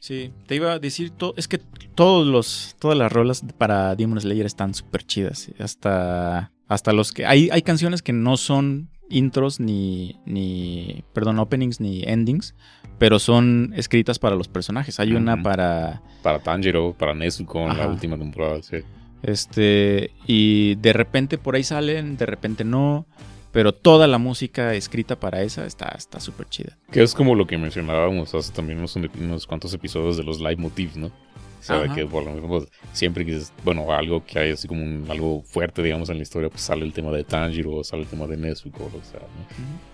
Sí, 0.00 0.32
te 0.46 0.56
iba 0.56 0.72
a 0.72 0.78
decir, 0.80 1.12
es 1.36 1.46
que 1.46 1.58
todos 1.58 2.26
los, 2.26 2.74
todas 2.80 2.98
las 2.98 3.12
rolas 3.12 3.44
para 3.56 3.94
Demon 3.94 4.20
Slayer 4.20 4.46
están 4.46 4.74
súper 4.74 5.04
chidas. 5.04 5.48
Hasta, 5.60 6.50
hasta 6.68 6.92
los 6.92 7.12
que... 7.12 7.26
Hay, 7.26 7.48
hay 7.50 7.62
canciones 7.62 8.02
que 8.02 8.12
no 8.12 8.36
son 8.36 8.90
intros 9.10 9.58
ni, 9.58 10.20
ni, 10.26 11.02
perdón, 11.14 11.38
openings 11.38 11.80
ni 11.80 12.02
endings, 12.04 12.54
pero 12.98 13.18
son 13.18 13.72
escritas 13.74 14.18
para 14.18 14.36
los 14.36 14.48
personajes. 14.48 15.00
Hay 15.00 15.12
una 15.12 15.42
para... 15.42 16.02
Para 16.22 16.40
Tanjiro, 16.40 16.94
para 16.96 17.14
Nezuko 17.14 17.70
en 17.70 17.78
la 17.78 17.88
última 17.88 18.18
temporada, 18.18 18.62
sí. 18.62 18.78
Este, 19.22 20.12
y 20.26 20.76
de 20.76 20.92
repente 20.92 21.38
por 21.38 21.56
ahí 21.56 21.64
salen, 21.64 22.16
de 22.16 22.26
repente 22.26 22.64
no, 22.64 23.06
pero 23.50 23.72
toda 23.72 24.06
la 24.06 24.18
música 24.18 24.74
escrita 24.74 25.18
para 25.18 25.42
esa 25.42 25.66
está 25.66 26.20
súper 26.20 26.48
chida. 26.48 26.78
Que 26.92 27.02
es 27.02 27.14
como 27.14 27.34
lo 27.34 27.46
que 27.46 27.58
mencionábamos 27.58 28.34
hace 28.34 28.52
también 28.52 28.78
unos, 28.78 28.94
unos 28.94 29.46
cuantos 29.46 29.72
episodios 29.74 30.16
de 30.16 30.22
los 30.22 30.38
live 30.38 30.56
motifs, 30.56 30.96
¿no? 30.96 31.10
O 31.58 31.62
sea, 31.62 31.92
que 31.92 32.06
por 32.06 32.24
lo 32.24 32.32
mismo, 32.32 32.64
siempre 32.92 33.26
que 33.26 33.36
es, 33.36 33.52
bueno, 33.64 33.90
algo 33.92 34.24
que 34.24 34.38
hay 34.38 34.52
así 34.52 34.68
como 34.68 34.82
un, 34.82 35.06
algo 35.10 35.42
fuerte, 35.42 35.82
digamos, 35.82 36.08
en 36.08 36.16
la 36.16 36.22
historia, 36.22 36.48
pues 36.48 36.62
sale 36.62 36.84
el 36.84 36.92
tema 36.92 37.10
de 37.10 37.24
Tanjiro, 37.24 37.82
sale 37.82 38.02
el 38.02 38.08
tema 38.08 38.26
de 38.26 38.36
Nezuko, 38.36 38.84
o 38.84 39.04
sea, 39.04 39.20
¿no? 39.20 39.88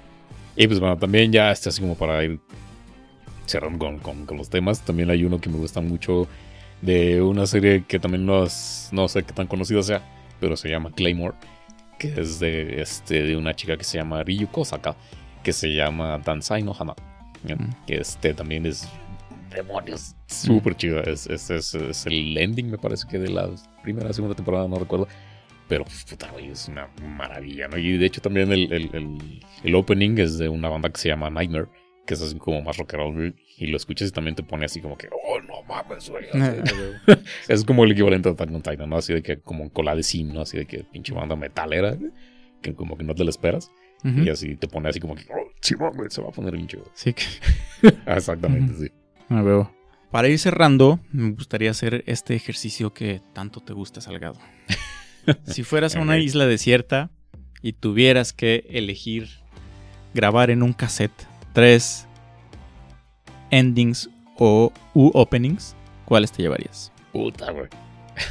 Y 0.57 0.67
pues 0.69 0.79
bueno, 0.79 0.97
también 0.97 1.33
ya 1.33 1.51
está 1.51 1.71
así 1.71 1.81
como 1.81 1.97
para 1.97 2.23
ir 2.23 2.39
cerrando 3.47 3.99
con, 4.01 4.27
con, 4.27 4.37
los 4.37 4.49
temas, 4.49 4.85
también 4.85 5.11
hay 5.11 5.25
uno 5.25 5.41
que 5.41 5.49
me 5.49 5.57
gusta 5.57 5.81
mucho 5.81 6.29
de 6.81 7.21
una 7.23 7.47
serie 7.47 7.85
que 7.87 7.99
también 7.99 8.25
no, 8.25 8.45
no 8.93 9.09
sé 9.09 9.23
qué 9.23 9.33
tan 9.33 9.47
conocida 9.47 9.83
sea, 9.83 10.03
pero 10.41 10.57
se 10.57 10.69
llama 10.69 10.93
Claymore, 10.93 11.35
que 11.99 12.21
es 12.21 12.39
de, 12.39 12.81
este, 12.81 13.23
de 13.23 13.37
una 13.37 13.55
chica 13.55 13.77
que 13.77 13.85
se 13.85 13.99
llama 13.99 14.23
Ryu 14.23 14.49
Kosaka, 14.49 14.97
que 15.43 15.53
se 15.53 15.75
llama 15.75 16.19
Dansai 16.19 16.62
no 16.62 16.75
Hana, 16.79 16.95
que 17.87 17.97
este 17.97 18.35
también 18.35 18.67
es 18.67 18.89
demonios. 19.55 20.15
Súper 20.27 20.77
chido. 20.77 21.03
Es, 21.03 21.27
es, 21.27 21.51
es, 21.51 22.07
el 22.07 22.37
ending, 22.37 22.71
me 22.71 22.79
parece 22.79 23.07
que 23.09 23.19
de 23.19 23.31
la 23.31 23.51
primera 23.83 24.13
segunda 24.13 24.35
temporada, 24.35 24.69
no 24.69 24.77
recuerdo. 24.77 25.09
Pero, 25.69 25.85
puta, 26.11 26.31
es 26.39 26.69
una 26.69 26.89
maravilla, 27.03 27.69
¿no? 27.69 27.79
Y 27.79 27.97
de 27.97 28.07
hecho 28.07 28.21
también 28.21 28.53
el, 28.53 28.71
el, 28.71 29.41
el, 29.63 29.75
opening 29.75 30.19
es 30.19 30.37
de 30.37 30.49
una 30.49 30.69
banda 30.69 30.91
que 30.91 30.99
se 30.99 31.09
llama 31.09 31.31
Nightmare, 31.31 31.69
que 32.07 32.15
es 32.15 32.23
así 32.23 32.37
como 32.37 32.61
más 32.61 32.77
rock 32.77 32.95
and 32.95 33.03
roll. 33.03 33.35
Y 33.57 33.69
lo 33.69 33.77
escuchas 33.77 34.09
y 34.09 34.11
también 34.11 34.35
te 34.35 34.43
pone 34.43 34.67
así 34.67 34.81
como 34.81 34.99
que, 34.99 35.09
oh, 35.09 35.41
no 35.41 35.63
mames, 35.63 36.11
güey. 36.11 36.27
es 37.49 37.65
como 37.65 37.85
el 37.85 37.93
equivalente 37.93 38.29
a 38.29 38.33
Attack 38.33 38.51
on 38.53 38.63
Titan, 38.63 38.91
¿no? 38.91 38.97
Así 38.97 39.15
de 39.15 39.23
que 39.23 39.39
como 39.39 39.71
cola 39.71 39.95
de 39.95 40.03
sim, 40.03 40.35
¿no? 40.35 40.43
Así 40.43 40.59
de 40.59 40.67
que 40.67 40.85
pinche 40.85 41.15
banda 41.15 41.35
metalera, 41.35 41.97
que 42.61 42.75
como 42.75 42.99
que 42.99 43.05
no 43.05 43.15
te 43.15 43.25
lo 43.25 43.31
esperas. 43.31 43.71
Y 44.05 44.29
así 44.29 44.55
te 44.57 44.69
pone 44.69 44.91
así 44.91 45.01
como 45.01 45.15
que, 45.15 45.23
oh, 45.31 45.51
sí, 45.63 45.77
mames, 45.77 46.13
se 46.13 46.21
va 46.21 46.29
a 46.29 46.31
poner 46.31 46.53
bien 46.53 46.67
chido. 46.67 46.85
Sí. 46.93 47.15
Que... 47.15 47.25
Exactamente, 48.07 48.75
sí. 48.75 48.93
Me 49.35 49.43
veo. 49.43 49.74
Para 50.12 50.28
ir 50.28 50.39
cerrando, 50.39 51.01
me 51.11 51.32
gustaría 51.32 51.72
hacer 51.72 52.05
este 52.07 52.37
ejercicio 52.37 52.95
que 52.95 53.20
tanto 53.32 53.61
te 53.61 53.72
gusta, 53.72 54.01
Salgado. 54.01 54.39
si 55.47 55.64
fueras 55.64 55.97
a 55.97 56.01
una 56.01 56.18
isla 56.18 56.47
desierta 56.47 57.11
y 57.61 57.72
tuvieras 57.72 58.32
que 58.32 58.64
elegir 58.68 59.28
grabar 60.14 60.51
en 60.51 60.62
un 60.62 60.72
cassette 60.72 61.26
tres 61.53 62.07
endings 63.51 64.09
o 64.39 64.72
u 64.95 65.11
openings, 65.14 65.74
¿cuáles 66.05 66.30
te 66.30 66.43
llevarías? 66.43 66.93
Puta, 67.12 67.51
güey. 67.51 67.68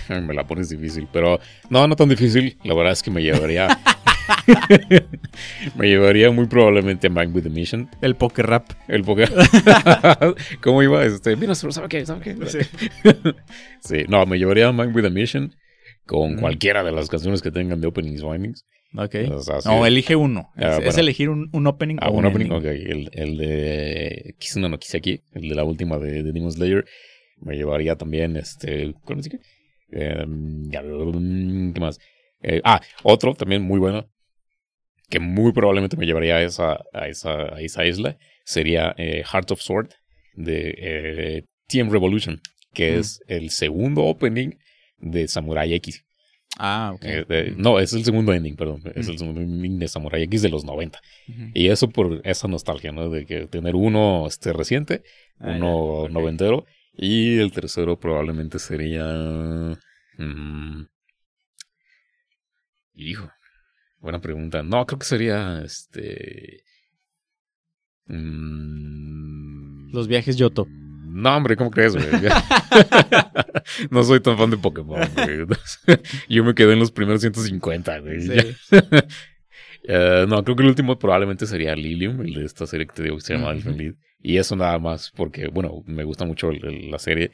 me 0.21 0.33
la 0.33 0.47
pones 0.47 0.69
difícil, 0.69 1.09
pero 1.11 1.41
no, 1.69 1.85
no 1.85 1.97
tan 1.97 2.07
difícil. 2.07 2.57
La 2.63 2.75
verdad 2.75 2.93
es 2.93 3.03
que 3.03 3.11
me 3.11 3.21
llevaría 3.21 3.67
Me 5.75 5.87
llevaría 5.87 6.31
muy 6.31 6.47
probablemente 6.47 7.07
a 7.07 7.09
Mind 7.09 7.35
with 7.35 7.43
the 7.43 7.49
Mission. 7.49 7.89
El 8.01 8.15
poker 8.15 8.45
rap. 8.45 8.71
El 8.87 9.03
poker. 9.03 9.31
¿Cómo 10.61 10.83
iba? 10.83 11.05
Este, 11.05 11.35
mira, 11.35 11.55
¿sabe 11.55 11.87
qué? 11.89 12.05
¿Sabe 12.05 12.21
qué? 12.21 12.35
Sí. 12.47 12.59
sí. 13.81 14.03
no, 14.07 14.25
me 14.25 14.37
llevaría 14.37 14.67
a 14.67 14.71
Mind 14.71 14.95
with 14.95 15.03
the 15.03 15.09
Mission 15.09 15.55
con 16.05 16.37
cualquiera 16.37 16.83
de 16.83 16.91
las 16.91 17.09
canciones 17.09 17.41
que 17.41 17.51
tengan 17.51 17.81
de 17.81 17.87
openings 17.87 18.21
o 18.23 18.33
endings. 18.33 18.65
Ok. 18.95 19.15
no, 19.65 19.85
elige 19.85 20.15
uno. 20.15 20.51
Ah, 20.55 20.79
es, 20.81 20.97
elegir 20.97 21.29
un, 21.29 21.49
un, 21.51 21.67
opening 21.67 21.97
ah, 21.99 22.11
un, 22.11 22.25
opening. 22.25 22.51
Ok, 22.51 22.65
el, 22.65 23.09
el 23.13 23.37
de 23.37 24.35
Kisuna 24.37 24.69
no 24.69 24.75
aquí 24.75 25.21
el 25.33 25.49
de 25.49 25.55
la 25.55 25.63
última 25.63 25.97
de, 25.97 26.23
de 26.23 26.31
Demon 26.31 26.51
Slayer. 26.51 26.85
Me 27.39 27.55
llevaría 27.55 27.95
también 27.95 28.37
este. 28.37 28.93
¿Cómo 29.03 29.23
se 29.23 29.39
eh, 29.91 30.25
¿Qué 30.71 31.79
más? 31.79 31.99
Eh, 32.41 32.61
ah, 32.63 32.81
otro 33.03 33.33
también 33.33 33.61
muy 33.61 33.79
bueno, 33.79 34.09
que 35.13 35.19
muy 35.19 35.53
probablemente 35.53 35.95
me 35.95 36.07
llevaría 36.07 36.37
a 36.37 36.41
esa, 36.41 36.83
a 36.91 37.07
esa, 37.07 37.53
a 37.53 37.61
esa 37.61 37.85
isla, 37.85 38.17
sería 38.45 38.95
eh, 38.97 39.23
Heart 39.23 39.51
of 39.51 39.61
Sword 39.61 39.89
de 40.33 40.73
eh, 40.75 41.43
TM 41.67 41.91
Revolution, 41.91 42.41
que 42.73 42.97
es 42.97 43.19
el 43.27 43.51
segundo 43.51 44.05
opening 44.05 44.55
de 44.97 45.27
Samurai 45.27 45.71
X. 45.75 46.03
Ah, 46.57 46.93
ok. 46.95 47.03
Eh, 47.05 47.53
no, 47.55 47.79
es 47.79 47.93
el 47.93 48.03
segundo 48.03 48.33
ending, 48.33 48.55
perdón. 48.55 48.81
Es 48.95 49.07
el 49.07 49.19
segundo 49.19 49.41
ending 49.41 49.77
de 49.77 49.87
Samurai 49.87 50.23
X 50.23 50.41
de 50.41 50.49
los 50.49 50.65
90. 50.65 50.99
Y 51.53 51.67
eso 51.67 51.89
por 51.89 52.19
esa 52.23 52.47
nostalgia, 52.47 52.91
¿no? 52.91 53.11
De 53.11 53.27
que 53.27 53.45
tener 53.45 53.75
uno 53.75 54.25
este, 54.25 54.51
reciente, 54.51 55.03
ah, 55.37 55.53
uno 55.55 56.09
noventero, 56.09 56.65
y 56.91 57.37
el 57.37 57.51
tercero 57.51 57.99
probablemente 57.99 58.57
sería. 58.57 59.05
Mm, 60.17 60.87
Hijo, 62.95 63.29
buena 64.03 64.21
pregunta. 64.21 64.61
No, 64.61 64.85
creo 64.85 64.99
que 64.99 65.05
sería 65.05 65.61
este. 65.63 66.63
Mm, 68.05 69.91
Los 69.93 70.07
viajes 70.07 70.37
Yoto. 70.37 70.67
No, 71.05 71.35
hombre, 71.35 71.55
¿cómo 71.55 71.71
crees, 71.71 71.93
güey? 71.95 72.05
no 73.89 74.03
soy 74.03 74.19
tan 74.19 74.37
fan 74.37 74.49
de 74.49 74.57
Pokémon, 74.57 74.99
güey. 75.15 75.45
Yo 76.29 76.43
me 76.43 76.53
quedé 76.53 76.73
en 76.73 76.79
los 76.79 76.91
primeros 76.91 77.21
150, 77.21 77.99
güey. 77.99 78.29
Eh, 79.85 80.25
no, 80.27 80.43
creo 80.43 80.55
que 80.55 80.63
el 80.63 80.69
último 80.69 80.97
probablemente 80.97 81.45
sería 81.45 81.75
Lilium, 81.75 82.21
el 82.21 82.33
de 82.33 82.45
esta 82.45 82.65
serie 82.65 82.87
que 82.87 82.93
te 82.93 83.03
digo 83.03 83.17
que 83.17 83.21
se 83.21 83.33
llama 83.35 83.53
uh 83.53 83.95
Y 84.21 84.37
eso 84.37 84.55
nada 84.55 84.79
más 84.79 85.11
porque, 85.15 85.47
bueno, 85.47 85.83
me 85.85 86.03
gusta 86.03 86.25
mucho 86.25 86.51
la 86.51 86.99
serie. 86.99 87.31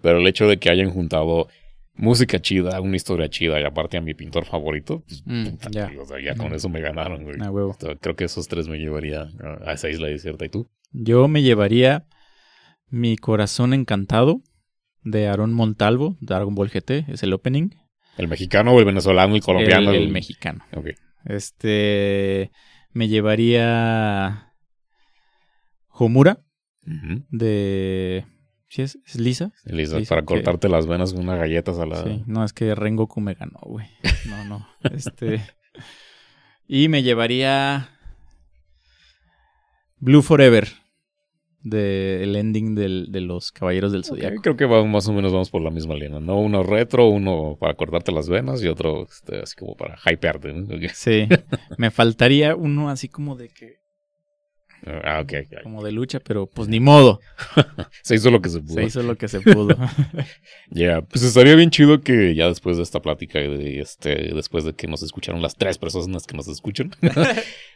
Pero 0.00 0.18
el 0.18 0.26
hecho 0.26 0.46
de 0.46 0.58
que 0.58 0.70
hayan 0.70 0.90
juntado 0.90 1.48
música 1.94 2.40
chida, 2.40 2.80
una 2.80 2.96
historia 2.96 3.28
chida 3.28 3.60
y 3.60 3.64
aparte 3.64 3.96
a 3.96 4.00
mi 4.00 4.14
pintor 4.14 4.44
favorito, 4.44 5.02
pues, 5.06 5.22
Mm, 5.24 5.44
puta, 5.56 5.90
o 6.00 6.04
sea, 6.04 6.20
ya 6.20 6.34
con 6.34 6.52
eso 6.54 6.68
me 6.68 6.80
ganaron, 6.80 7.24
güey. 7.24 7.36
Creo 8.00 8.16
que 8.16 8.24
esos 8.24 8.48
tres 8.48 8.68
me 8.68 8.78
llevaría 8.78 9.28
a 9.64 9.72
esa 9.72 9.88
isla 9.88 10.08
desierta. 10.08 10.44
¿Y 10.44 10.48
tú? 10.48 10.68
Yo 10.92 11.28
me 11.28 11.42
llevaría 11.42 12.06
Mi 12.88 13.16
Corazón 13.16 13.72
Encantado 13.74 14.40
de 15.02 15.26
Aaron 15.28 15.52
Montalvo, 15.52 16.16
Dragon 16.20 16.54
Ball 16.54 16.70
GT, 16.70 17.06
es 17.08 17.22
el 17.22 17.32
opening. 17.32 17.70
¿El 18.16 18.28
mexicano 18.28 18.72
o 18.72 18.78
el 18.78 18.84
venezolano, 18.84 19.34
el 19.34 19.42
colombiano? 19.42 19.90
el, 19.90 20.02
el 20.04 20.08
mexicano. 20.10 20.64
Ok. 20.76 20.90
Este. 21.24 22.52
Me 22.92 23.08
llevaría. 23.08 24.52
Homura 25.88 26.38
de. 27.30 28.24
¿Sí 28.74 28.82
es? 28.82 28.98
¿Es 29.06 29.20
Lisa? 29.20 29.52
Dice 29.64 30.02
para 30.08 30.22
que- 30.22 30.26
cortarte 30.26 30.68
las 30.68 30.88
venas 30.88 31.12
con 31.12 31.22
unas 31.22 31.38
galletas 31.38 31.78
a 31.78 31.86
la... 31.86 32.02
Sí, 32.02 32.24
no, 32.26 32.44
es 32.44 32.52
que 32.52 32.74
Rengoku 32.74 33.20
me 33.20 33.34
ganó, 33.34 33.60
güey. 33.62 33.86
No, 34.26 34.44
no. 34.46 34.68
Este. 34.92 35.40
Y 36.66 36.88
me 36.88 37.04
llevaría. 37.04 37.88
Blue 39.98 40.22
Forever. 40.22 40.66
De 41.62 42.24
el 42.24 42.34
ending 42.34 42.74
del- 42.74 43.12
de 43.12 43.20
los 43.20 43.52
Caballeros 43.52 43.92
del 43.92 44.04
Zodiaco. 44.04 44.42
creo 44.42 44.56
que 44.56 44.66
más 44.66 45.06
o 45.06 45.12
menos 45.12 45.32
vamos 45.32 45.50
por 45.50 45.62
la 45.62 45.70
misma 45.70 45.94
línea, 45.94 46.18
¿no? 46.18 46.40
Uno 46.40 46.64
retro, 46.64 47.06
uno 47.06 47.56
para 47.60 47.74
cortarte 47.74 48.10
las 48.10 48.28
venas 48.28 48.60
y 48.62 48.66
otro 48.66 49.04
este, 49.04 49.40
así 49.40 49.54
como 49.54 49.76
para 49.76 49.96
hypearte, 50.04 50.52
¿no? 50.52 50.66
Sí. 50.94 51.28
Me 51.78 51.92
faltaría 51.92 52.56
uno 52.56 52.90
así 52.90 53.08
como 53.08 53.36
de 53.36 53.50
que. 53.50 53.83
Ah, 54.86 55.20
ok, 55.22 55.32
ok. 55.46 55.62
Como 55.62 55.82
de 55.82 55.92
lucha, 55.92 56.20
pero 56.20 56.46
pues 56.46 56.68
ni 56.68 56.78
modo. 56.78 57.20
Se 58.02 58.14
hizo 58.14 58.30
lo 58.30 58.42
que 58.42 58.50
se 58.50 58.60
pudo. 58.60 58.74
Se 58.74 58.84
hizo 58.84 59.02
lo 59.02 59.16
que 59.16 59.28
se 59.28 59.40
pudo. 59.40 59.76
Ya, 60.70 61.02
pues 61.02 61.22
estaría 61.22 61.54
bien 61.54 61.70
chido 61.70 62.00
que 62.00 62.34
ya 62.34 62.48
después 62.48 62.76
de 62.76 62.82
esta 62.82 63.00
plática 63.00 63.40
y 63.40 63.56
de 63.56 63.80
este, 63.80 64.34
después 64.34 64.64
de 64.64 64.74
que 64.74 64.86
nos 64.86 65.02
escucharon 65.02 65.40
las 65.42 65.56
tres 65.56 65.78
personas 65.78 66.26
que 66.26 66.36
nos 66.36 66.48
escuchan, 66.48 66.90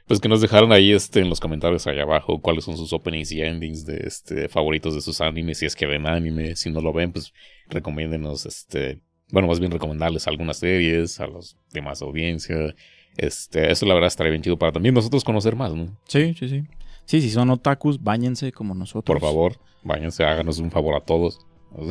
pues 0.06 0.20
que 0.20 0.28
nos 0.28 0.40
dejaran 0.40 0.72
ahí 0.72 0.92
este 0.92 1.20
en 1.20 1.28
los 1.28 1.38
comentarios 1.38 1.86
allá 1.86 2.02
abajo 2.02 2.40
cuáles 2.40 2.64
son 2.64 2.76
sus 2.76 2.92
openings 2.92 3.30
y 3.30 3.42
endings 3.42 3.84
de 3.84 4.02
este 4.04 4.48
favoritos 4.48 4.94
de 4.94 5.00
sus 5.00 5.20
animes, 5.20 5.58
si 5.58 5.66
es 5.66 5.76
que 5.76 5.86
ven 5.86 6.06
anime, 6.06 6.56
si 6.56 6.70
no 6.70 6.80
lo 6.80 6.92
ven, 6.92 7.12
pues 7.12 7.32
recomiéndenos 7.68 8.46
este, 8.46 9.00
bueno, 9.30 9.48
más 9.48 9.60
bien 9.60 9.70
recomendarles 9.70 10.26
algunas 10.26 10.58
series 10.58 11.20
a 11.20 11.26
los 11.26 11.56
demás 11.72 12.02
audiencia. 12.02 12.74
Este, 13.16 13.70
eso 13.70 13.84
la 13.86 13.94
verdad 13.94 14.08
estaría 14.08 14.30
bien 14.30 14.42
chido 14.42 14.58
para 14.58 14.72
también 14.72 14.94
nosotros 14.94 15.24
conocer 15.24 15.56
más, 15.56 15.74
¿no? 15.74 15.96
sí, 16.06 16.34
sí, 16.34 16.48
sí. 16.48 16.62
Sí, 17.08 17.22
si 17.22 17.30
son 17.30 17.48
otakus, 17.48 18.02
bañense 18.02 18.52
como 18.52 18.74
nosotros. 18.74 19.18
Por 19.18 19.26
favor, 19.26 19.56
váyanse, 19.82 20.24
háganos 20.24 20.58
un 20.58 20.70
favor 20.70 20.94
a 20.94 21.00
todos. 21.00 21.40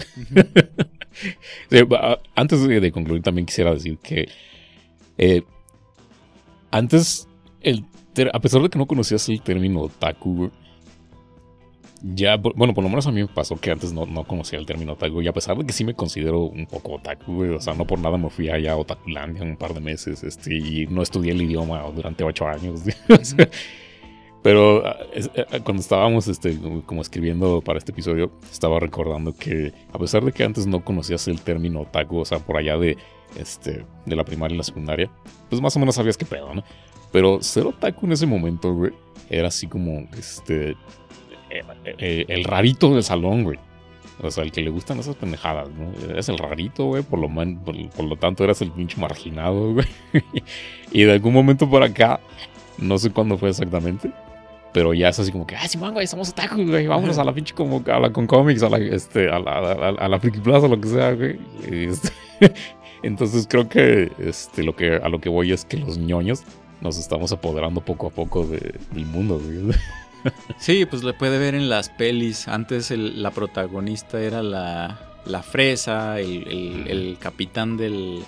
Sí, 1.72 1.77
antes 2.35 2.68
de, 2.68 2.91
concluir, 2.91 3.23
también 3.23 3.48
quisiera 3.48 3.73
decir 3.73 3.98
que 3.98 4.30
eh, 5.18 5.41
antes, 6.69 7.27
el 7.61 7.84
a 8.31 8.39
pesar 8.39 8.61
de 8.61 8.69
que 8.69 8.77
no 8.77 8.85
conocías 8.85 9.27
el 9.30 9.41
término 9.41 9.81
otaku, 9.81 10.52
ya, 12.03 12.38
bueno, 12.38 12.76
por 12.76 12.84
lo 12.84 12.89
menos 12.91 13.07
a 13.07 13.11
mí 13.11 13.22
me 13.22 13.27
pasó 13.27 13.56
que 13.56 13.72
antes 13.72 13.94
no, 13.94 14.06
no 14.06 14.26
conocía 14.26 14.60
el 14.60 14.68
término 14.68 14.94
otaku, 14.94 15.23
y 15.23 15.27
a 15.27 15.34
pesar 15.34 15.57
de 15.57 15.65
que 15.65 15.73
sí 15.73 15.84
me 15.84 15.95
considero 15.95 16.41
un 16.41 16.68
poco 16.68 16.98
otaku, 16.98 17.56
o 17.56 17.60
sea, 17.60 17.73
no 17.73 17.88
por 17.88 17.98
nada 17.98 18.19
me 18.19 18.30
fui 18.30 18.49
allá 18.49 18.73
a 18.73 18.77
Otakulandia 18.77 19.41
un 19.41 19.57
par 19.57 19.73
de 19.73 19.80
meses, 19.80 20.23
este, 20.23 20.53
y 20.56 20.85
no 20.85 21.02
estudié 21.02 21.31
el 21.31 21.41
idioma 21.41 21.81
durante 21.95 22.23
ocho 22.23 22.48
años, 22.48 22.84
pero 24.48 24.82
ah, 24.88 24.95
es- 25.14 25.30
eh, 25.36 25.45
cuando 25.61 25.82
estábamos 25.82 26.30
este, 26.30 26.57
como 26.86 27.02
escribiendo 27.02 27.60
para 27.60 27.80
este 27.80 27.91
episodio, 27.91 28.32
estaba 28.49 28.80
recordando 28.80 29.36
que 29.36 29.74
a 29.91 29.99
pesar 29.99 30.24
de 30.24 30.32
que 30.32 30.41
antes 30.45 30.65
no 30.65 30.86
conocías 30.86 31.28
el 31.28 31.41
término 31.41 31.82
otaku, 31.82 32.19
o 32.19 32.24
sea, 32.24 32.40
por 32.40 32.56
allá 32.56 32.78
de, 32.78 32.95
este, 33.38 33.84
de 34.06 34.15
la 34.15 34.24
primaria 34.24 34.56
y 34.56 34.57
la 34.57 34.64
secundaria, 34.64 35.10
pues 35.49 35.61
más 35.61 35.76
o 35.76 35.80
menos 35.80 35.95
sabías 35.95 36.15
qué 36.15 36.24
pedo, 36.24 36.53
¿no? 36.56 36.64
Pero 37.11 37.41
ser 37.41 37.65
otaku 37.68 38.06
en 38.06 38.14
ese 38.14 38.26
momento, 38.26 38.74
güey, 38.74 38.94
era 39.30 39.49
así 39.49 39.68
como, 39.68 40.07
este, 40.18 40.69
eh, 41.49 41.61
eh, 41.98 42.26
el 42.30 42.45
rarito 42.45 42.94
del 42.94 43.03
salón, 43.03 43.44
güey. 43.44 43.60
O 44.24 44.32
sea, 44.32 44.45
el 44.45 44.53
que 44.53 44.61
le 44.61 44.69
gustan 44.69 44.98
esas 44.99 45.18
pendejadas, 45.18 45.68
¿no? 45.72 45.91
Eres 46.10 46.30
el 46.30 46.38
rarito, 46.38 46.86
güey, 46.86 47.03
por 47.03 47.19
lo, 47.19 47.28
man- 47.28 47.60
por, 47.65 47.76
por 47.90 48.06
lo 48.06 48.15
tanto 48.15 48.45
eras 48.45 48.61
el 48.61 48.72
pinche 48.72 48.95
marginado, 48.98 49.74
güey. 49.74 49.88
y 50.94 51.03
de 51.03 51.11
algún 51.11 51.34
momento 51.34 51.69
por 51.69 51.84
acá, 51.84 52.22
no 52.78 52.98
sé 52.98 53.10
cuándo 53.11 53.38
fue 53.38 53.49
exactamente, 53.49 54.10
pero 54.73 54.94
ya 54.94 55.10
es 55.10 55.19
así 55.19 55.31
como 55.31 55.45
que, 55.48 55.56
ah, 55.56 55.68
Simón, 55.68 55.94
güey, 55.94 56.07
somos 56.07 56.30
otaku, 56.30 56.64
güey, 56.65 56.88
vámonos 56.88 57.18
a 57.18 57.23
la 57.23 57.34
pinche 57.34 57.53
como, 57.56 57.84
a 57.91 57.99
la 57.99 58.11
con 58.11 58.27
cómics, 58.27 58.64
a 58.64 58.69
la, 58.69 58.77
este, 58.77 59.30
a 59.30 59.39
la, 59.39 59.52
a 59.60 59.61
la, 59.76 59.88
a 59.99 60.07
la 60.07 60.19
Friki 60.19 60.39
Plaza, 60.39 60.68
lo 60.68 60.80
que 60.80 60.88
sea, 60.89 61.14
güey. 61.14 61.39
Este, 61.69 62.10
entonces 63.03 63.48
creo 63.49 63.68
que, 63.69 64.11
este, 64.19 64.64
lo 64.64 64.76
que, 64.76 64.95
a 64.95 65.10
lo 65.10 65.19
que 65.19 65.30
voy 65.30 65.52
es 65.52 65.65
que 65.65 65.77
los 65.77 65.98
ñoños 65.98 66.44
nos 66.81 66.98
estamos 66.98 67.31
apoderando 67.31 67.81
poco 67.81 68.07
a 68.07 68.10
poco 68.11 68.45
de- 68.45 68.76
del 68.91 69.06
mundo, 69.06 69.39
güey. 69.44 69.76
Sí, 70.57 70.85
pues 70.85 71.03
le 71.03 71.14
puede 71.14 71.38
ver 71.39 71.56
en 71.56 71.69
las 71.69 71.88
pelis. 71.89 72.48
Antes 72.49 72.91
el- 72.91 73.22
la 73.23 73.31
protagonista 73.31 74.19
era 74.22 74.44
la, 74.44 74.99
la 75.26 75.41
fresa, 75.41 76.19
el, 76.19 76.45
el- 76.48 76.88
el 76.89 77.18
capitán 77.18 77.77
del, 77.77 78.23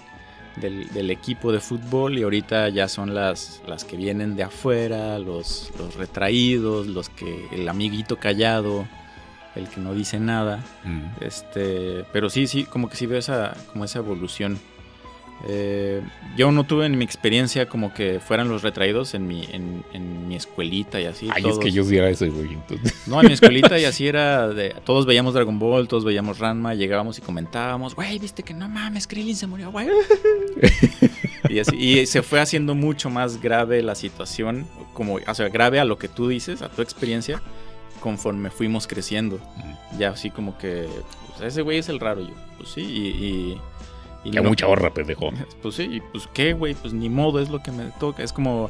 del, 0.61 0.88
del 0.90 1.11
equipo 1.11 1.52
de 1.52 1.60
fútbol 1.60 2.18
y 2.18 2.23
ahorita 2.23 2.69
ya 2.69 2.88
son 2.88 3.14
las, 3.14 3.61
las 3.68 3.84
que 3.86 3.98
vienen 3.98 4.36
de 4.36 4.44
afuera, 4.44 5.19
los, 5.19 5.72
los 5.77 5.95
retraídos, 5.95 6.88
los 6.88 7.10
que 7.10 7.48
el 7.52 7.68
amiguito 7.68 8.18
callado, 8.18 8.88
el 9.56 9.68
que 9.68 9.80
no 9.80 9.94
dice 9.94 10.19
nada. 10.19 10.64
Mm. 10.84 11.23
Este, 11.23 12.06
pero 12.11 12.30
sí, 12.30 12.48
sí, 12.48 12.64
como 12.64 12.90
que 12.90 12.95
sí 12.95 13.06
veo 13.06 13.19
esa, 13.19 13.56
como 13.72 13.86
esa 13.86 13.99
evolución. 13.99 14.60
Eh, 15.48 16.02
yo 16.36 16.52
no 16.52 16.66
tuve 16.66 16.86
en 16.86 16.98
mi 16.98 17.06
experiencia 17.06 17.68
como 17.70 17.94
que 17.94 18.20
fueran 18.20 18.49
los 18.49 18.61
retraídos 18.61 19.14
en 19.14 19.26
mi, 19.26 19.45
en, 19.45 19.86
en 19.94 20.28
mi 20.28 20.36
escuelita 20.36 20.99
y 20.99 21.06
así. 21.06 21.30
Ay, 21.34 21.44
es 21.45 21.57
que 21.57 21.61
todos- 21.61 21.74
yo 21.74 21.84
sí 21.86 21.95
era 21.98 22.10
ese, 22.10 22.28
güey. 22.30 22.53
entonces- 22.53 23.07
no, 23.07 23.22
en 23.22 23.28
mi 23.28 23.34
escuelita 23.34 23.80
y 23.80 23.86
así 23.86 24.06
era 24.07 24.49
de 24.49 24.76
todos 24.86 25.06
veíamos 25.06 25.34
Dragon 25.34 25.57
Ball, 25.57 25.88
todos 25.88 26.03
veíamos 26.03 26.40
Ranma, 26.40 26.74
llegábamos 26.76 27.18
y 27.20 27.22
comentábamos, 27.22 27.95
güey, 27.95 28.20
viste 28.20 28.44
que 28.44 28.53
no 28.53 28.68
mames, 28.68 29.07
Krillin 29.07 29.36
se 29.38 29.48
murió, 29.48 29.72
güey. 29.72 29.88
y 31.49 31.60
así 31.60 31.76
y 31.78 32.06
se 32.06 32.22
fue 32.22 32.40
haciendo 32.40 32.76
mucho 32.76 33.10
más 33.10 33.41
grave 33.41 33.82
la 33.82 33.95
situación, 33.95 34.68
como 34.94 35.16
o 35.26 35.36
sea, 35.36 35.49
grave 35.49 35.80
a 35.80 35.86
lo 35.86 35.98
que 35.98 36.07
tú 36.07 36.28
dices, 36.28 36.61
a 36.61 36.70
tu 36.70 36.82
experiencia, 36.82 37.41
conforme 38.02 38.49
fuimos 38.49 38.88
creciendo. 38.88 39.40
Ya 39.98 40.10
así 40.10 40.30
como 40.30 40.57
que 40.57 40.88
pues, 41.38 41.53
ese 41.53 41.61
güey 41.61 41.78
es 41.80 41.90
el 41.90 41.99
raro 41.99 42.22
yo. 42.22 42.34
Pues 42.57 42.70
sí, 42.70 42.82
y, 42.82 43.07
y, 43.26 43.61
y 44.24 44.32
Que 44.32 44.41
no- 44.41 44.50
mucha 44.50 44.68
horra, 44.68 44.94
pendejo. 44.94 45.32
pues 45.62 45.76
sí, 45.76 45.84
y 45.91 46.02
pues 46.02 46.28
qué, 46.34 46.54
güey, 46.54 46.74
pues 46.74 46.94
ni 46.94 47.10
modo, 47.10 47.40
es 47.40 47.50
lo 47.50 47.62
que 47.64 47.72
me 47.72 47.86
toca. 48.00 48.24
Es 48.24 48.34
como 48.34 48.70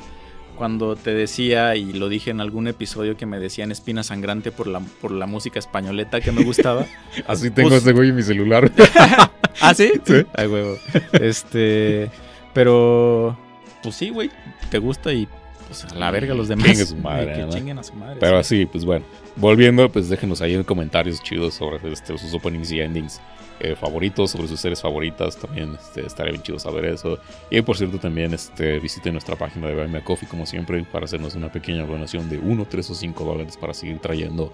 cuando 0.57 0.95
te 0.97 1.13
decía, 1.13 1.75
y 1.77 1.93
lo 1.93 2.09
dije 2.09 2.31
en 2.31 2.41
algún 2.41 2.67
episodio, 2.67 3.15
que 3.15 3.25
me 3.25 3.39
decían 3.39 3.71
espina 3.71 4.03
sangrante 4.03 4.51
por 4.51 4.67
la, 4.67 4.81
por 5.01 5.11
la 5.11 5.25
música 5.25 5.57
españoleta 5.57 6.19
que 6.19 6.31
me 6.33 6.43
gustaba. 6.43 6.85
Así 7.27 7.49
tengo 7.49 7.69
Pues- 7.69 7.81
ese 7.83 7.93
güey 7.93 8.09
en 8.09 8.15
mi 8.17 8.23
celular. 8.23 8.69
¿Ah, 9.61 9.73
sí? 9.73 9.91
Sí. 10.05 10.25
Ay, 10.35 10.47
huevo. 10.47 10.75
Este, 11.13 12.09
pero, 12.53 13.37
pues 13.83 13.95
sí, 13.95 14.09
güey, 14.09 14.29
te 14.69 14.79
gusta 14.79 15.13
y 15.13 15.27
pues 15.67 15.85
a 15.85 15.95
la 15.95 16.11
verga 16.11 16.33
los 16.33 16.47
demás. 16.47 16.65
Chingue 16.65 16.85
su 16.85 16.95
madre, 16.97 17.33
Que 17.35 17.49
chinguen 17.49 17.77
a 17.79 17.83
su 17.83 17.93
madre. 17.93 18.17
Pero 18.19 18.41
sí. 18.43 18.55
así, 18.55 18.65
pues 18.65 18.83
bueno. 18.85 19.05
Volviendo, 19.35 19.89
pues 19.89 20.09
déjenos 20.09 20.41
ahí 20.41 20.55
en 20.55 20.63
comentarios 20.63 21.21
chidos 21.23 21.53
sobre 21.53 21.91
este, 21.91 22.17
sus 22.17 22.33
openings 22.33 22.71
y 22.71 22.81
endings 22.81 23.21
eh, 23.59 23.75
favoritos, 23.75 24.31
sobre 24.31 24.47
sus 24.47 24.59
series 24.59 24.81
favoritas. 24.81 25.37
También 25.37 25.75
este, 25.79 26.05
estaría 26.05 26.31
bien 26.31 26.43
chido 26.43 26.59
saber 26.59 26.85
eso. 26.85 27.19
Y 27.49 27.61
por 27.61 27.77
cierto, 27.77 27.97
también 27.99 28.33
este, 28.33 28.79
visiten 28.79 29.13
nuestra 29.13 29.35
página 29.35 29.67
de 29.67 29.75
Buy 29.75 29.87
Me 29.87 29.99
a 29.99 30.03
Coffee, 30.03 30.27
como 30.27 30.45
siempre, 30.45 30.83
para 30.83 31.05
hacernos 31.05 31.35
una 31.35 31.51
pequeña 31.51 31.85
donación 31.85 32.29
de 32.29 32.37
1, 32.37 32.65
3 32.69 32.89
o 32.89 32.93
5 32.95 33.23
dólares 33.23 33.57
para 33.57 33.73
seguir 33.73 33.99
trayendo 33.99 34.51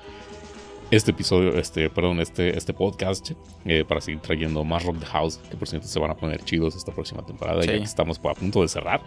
este 0.91 1.11
episodio, 1.11 1.57
este, 1.57 1.90
perdón, 1.90 2.19
este, 2.19 2.56
este 2.56 2.73
podcast, 2.73 3.32
eh, 3.65 3.84
para 3.88 4.02
seguir 4.02 4.19
trayendo 4.22 4.64
más 4.64 4.84
Rock 4.84 4.99
the 4.99 5.06
House, 5.07 5.40
que 5.49 5.57
por 5.57 5.68
cierto 5.68 5.88
se 5.88 5.99
van 5.99 6.11
a 6.11 6.15
poner 6.15 6.44
chidos 6.44 6.76
esta 6.76 6.91
próxima 6.91 7.26
temporada, 7.26 7.61
Sí. 7.64 7.68
ya 7.69 7.73
que 7.73 7.84
estamos 7.84 8.19
a 8.23 8.34
punto 8.36 8.61
de 8.61 8.68
cerrar. 8.68 9.02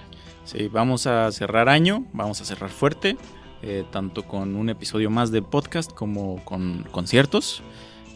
Sí, 0.44 0.68
vamos 0.68 1.06
a 1.06 1.30
cerrar 1.30 1.68
año, 1.68 2.04
vamos 2.12 2.40
a 2.40 2.44
cerrar 2.44 2.70
fuerte, 2.70 3.16
eh, 3.62 3.84
tanto 3.92 4.24
con 4.24 4.56
un 4.56 4.70
episodio 4.70 5.08
más 5.08 5.30
de 5.30 5.40
podcast 5.40 5.92
como 5.92 6.44
con 6.44 6.84
conciertos. 6.90 7.62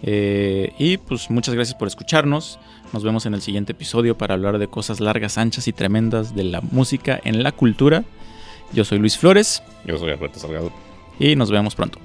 Eh, 0.03 0.73
y 0.79 0.97
pues 0.97 1.31
muchas 1.31 1.55
gracias 1.55 1.77
por 1.77 1.89
escucharnos. 1.89 2.59
Nos 2.93 3.05
vemos 3.05 3.25
en 3.27 3.35
el 3.35 3.43
siguiente 3.43 3.73
episodio 3.73 4.19
para 4.19 4.35
hablar 4.35 4.59
de 4.59 4.69
cosas 4.69 5.01
largas, 5.01 5.39
anchas 5.39 5.69
y 5.69 5.73
tremendas 5.73 6.35
de 6.35 6.45
la 6.45 6.61
música 6.61 7.21
en 7.25 7.43
la 7.43 7.53
cultura. 7.53 8.05
Yo 8.73 8.85
soy 8.85 8.99
Luis 8.99 9.19
Flores 9.19 9.63
Yo 9.85 9.99
soy 9.99 10.13
Alberto 10.13 10.39
Salgado. 10.39 10.73
y 11.19 11.37
nos 11.37 11.51
vemos 11.51 11.75
pronto. 11.75 11.99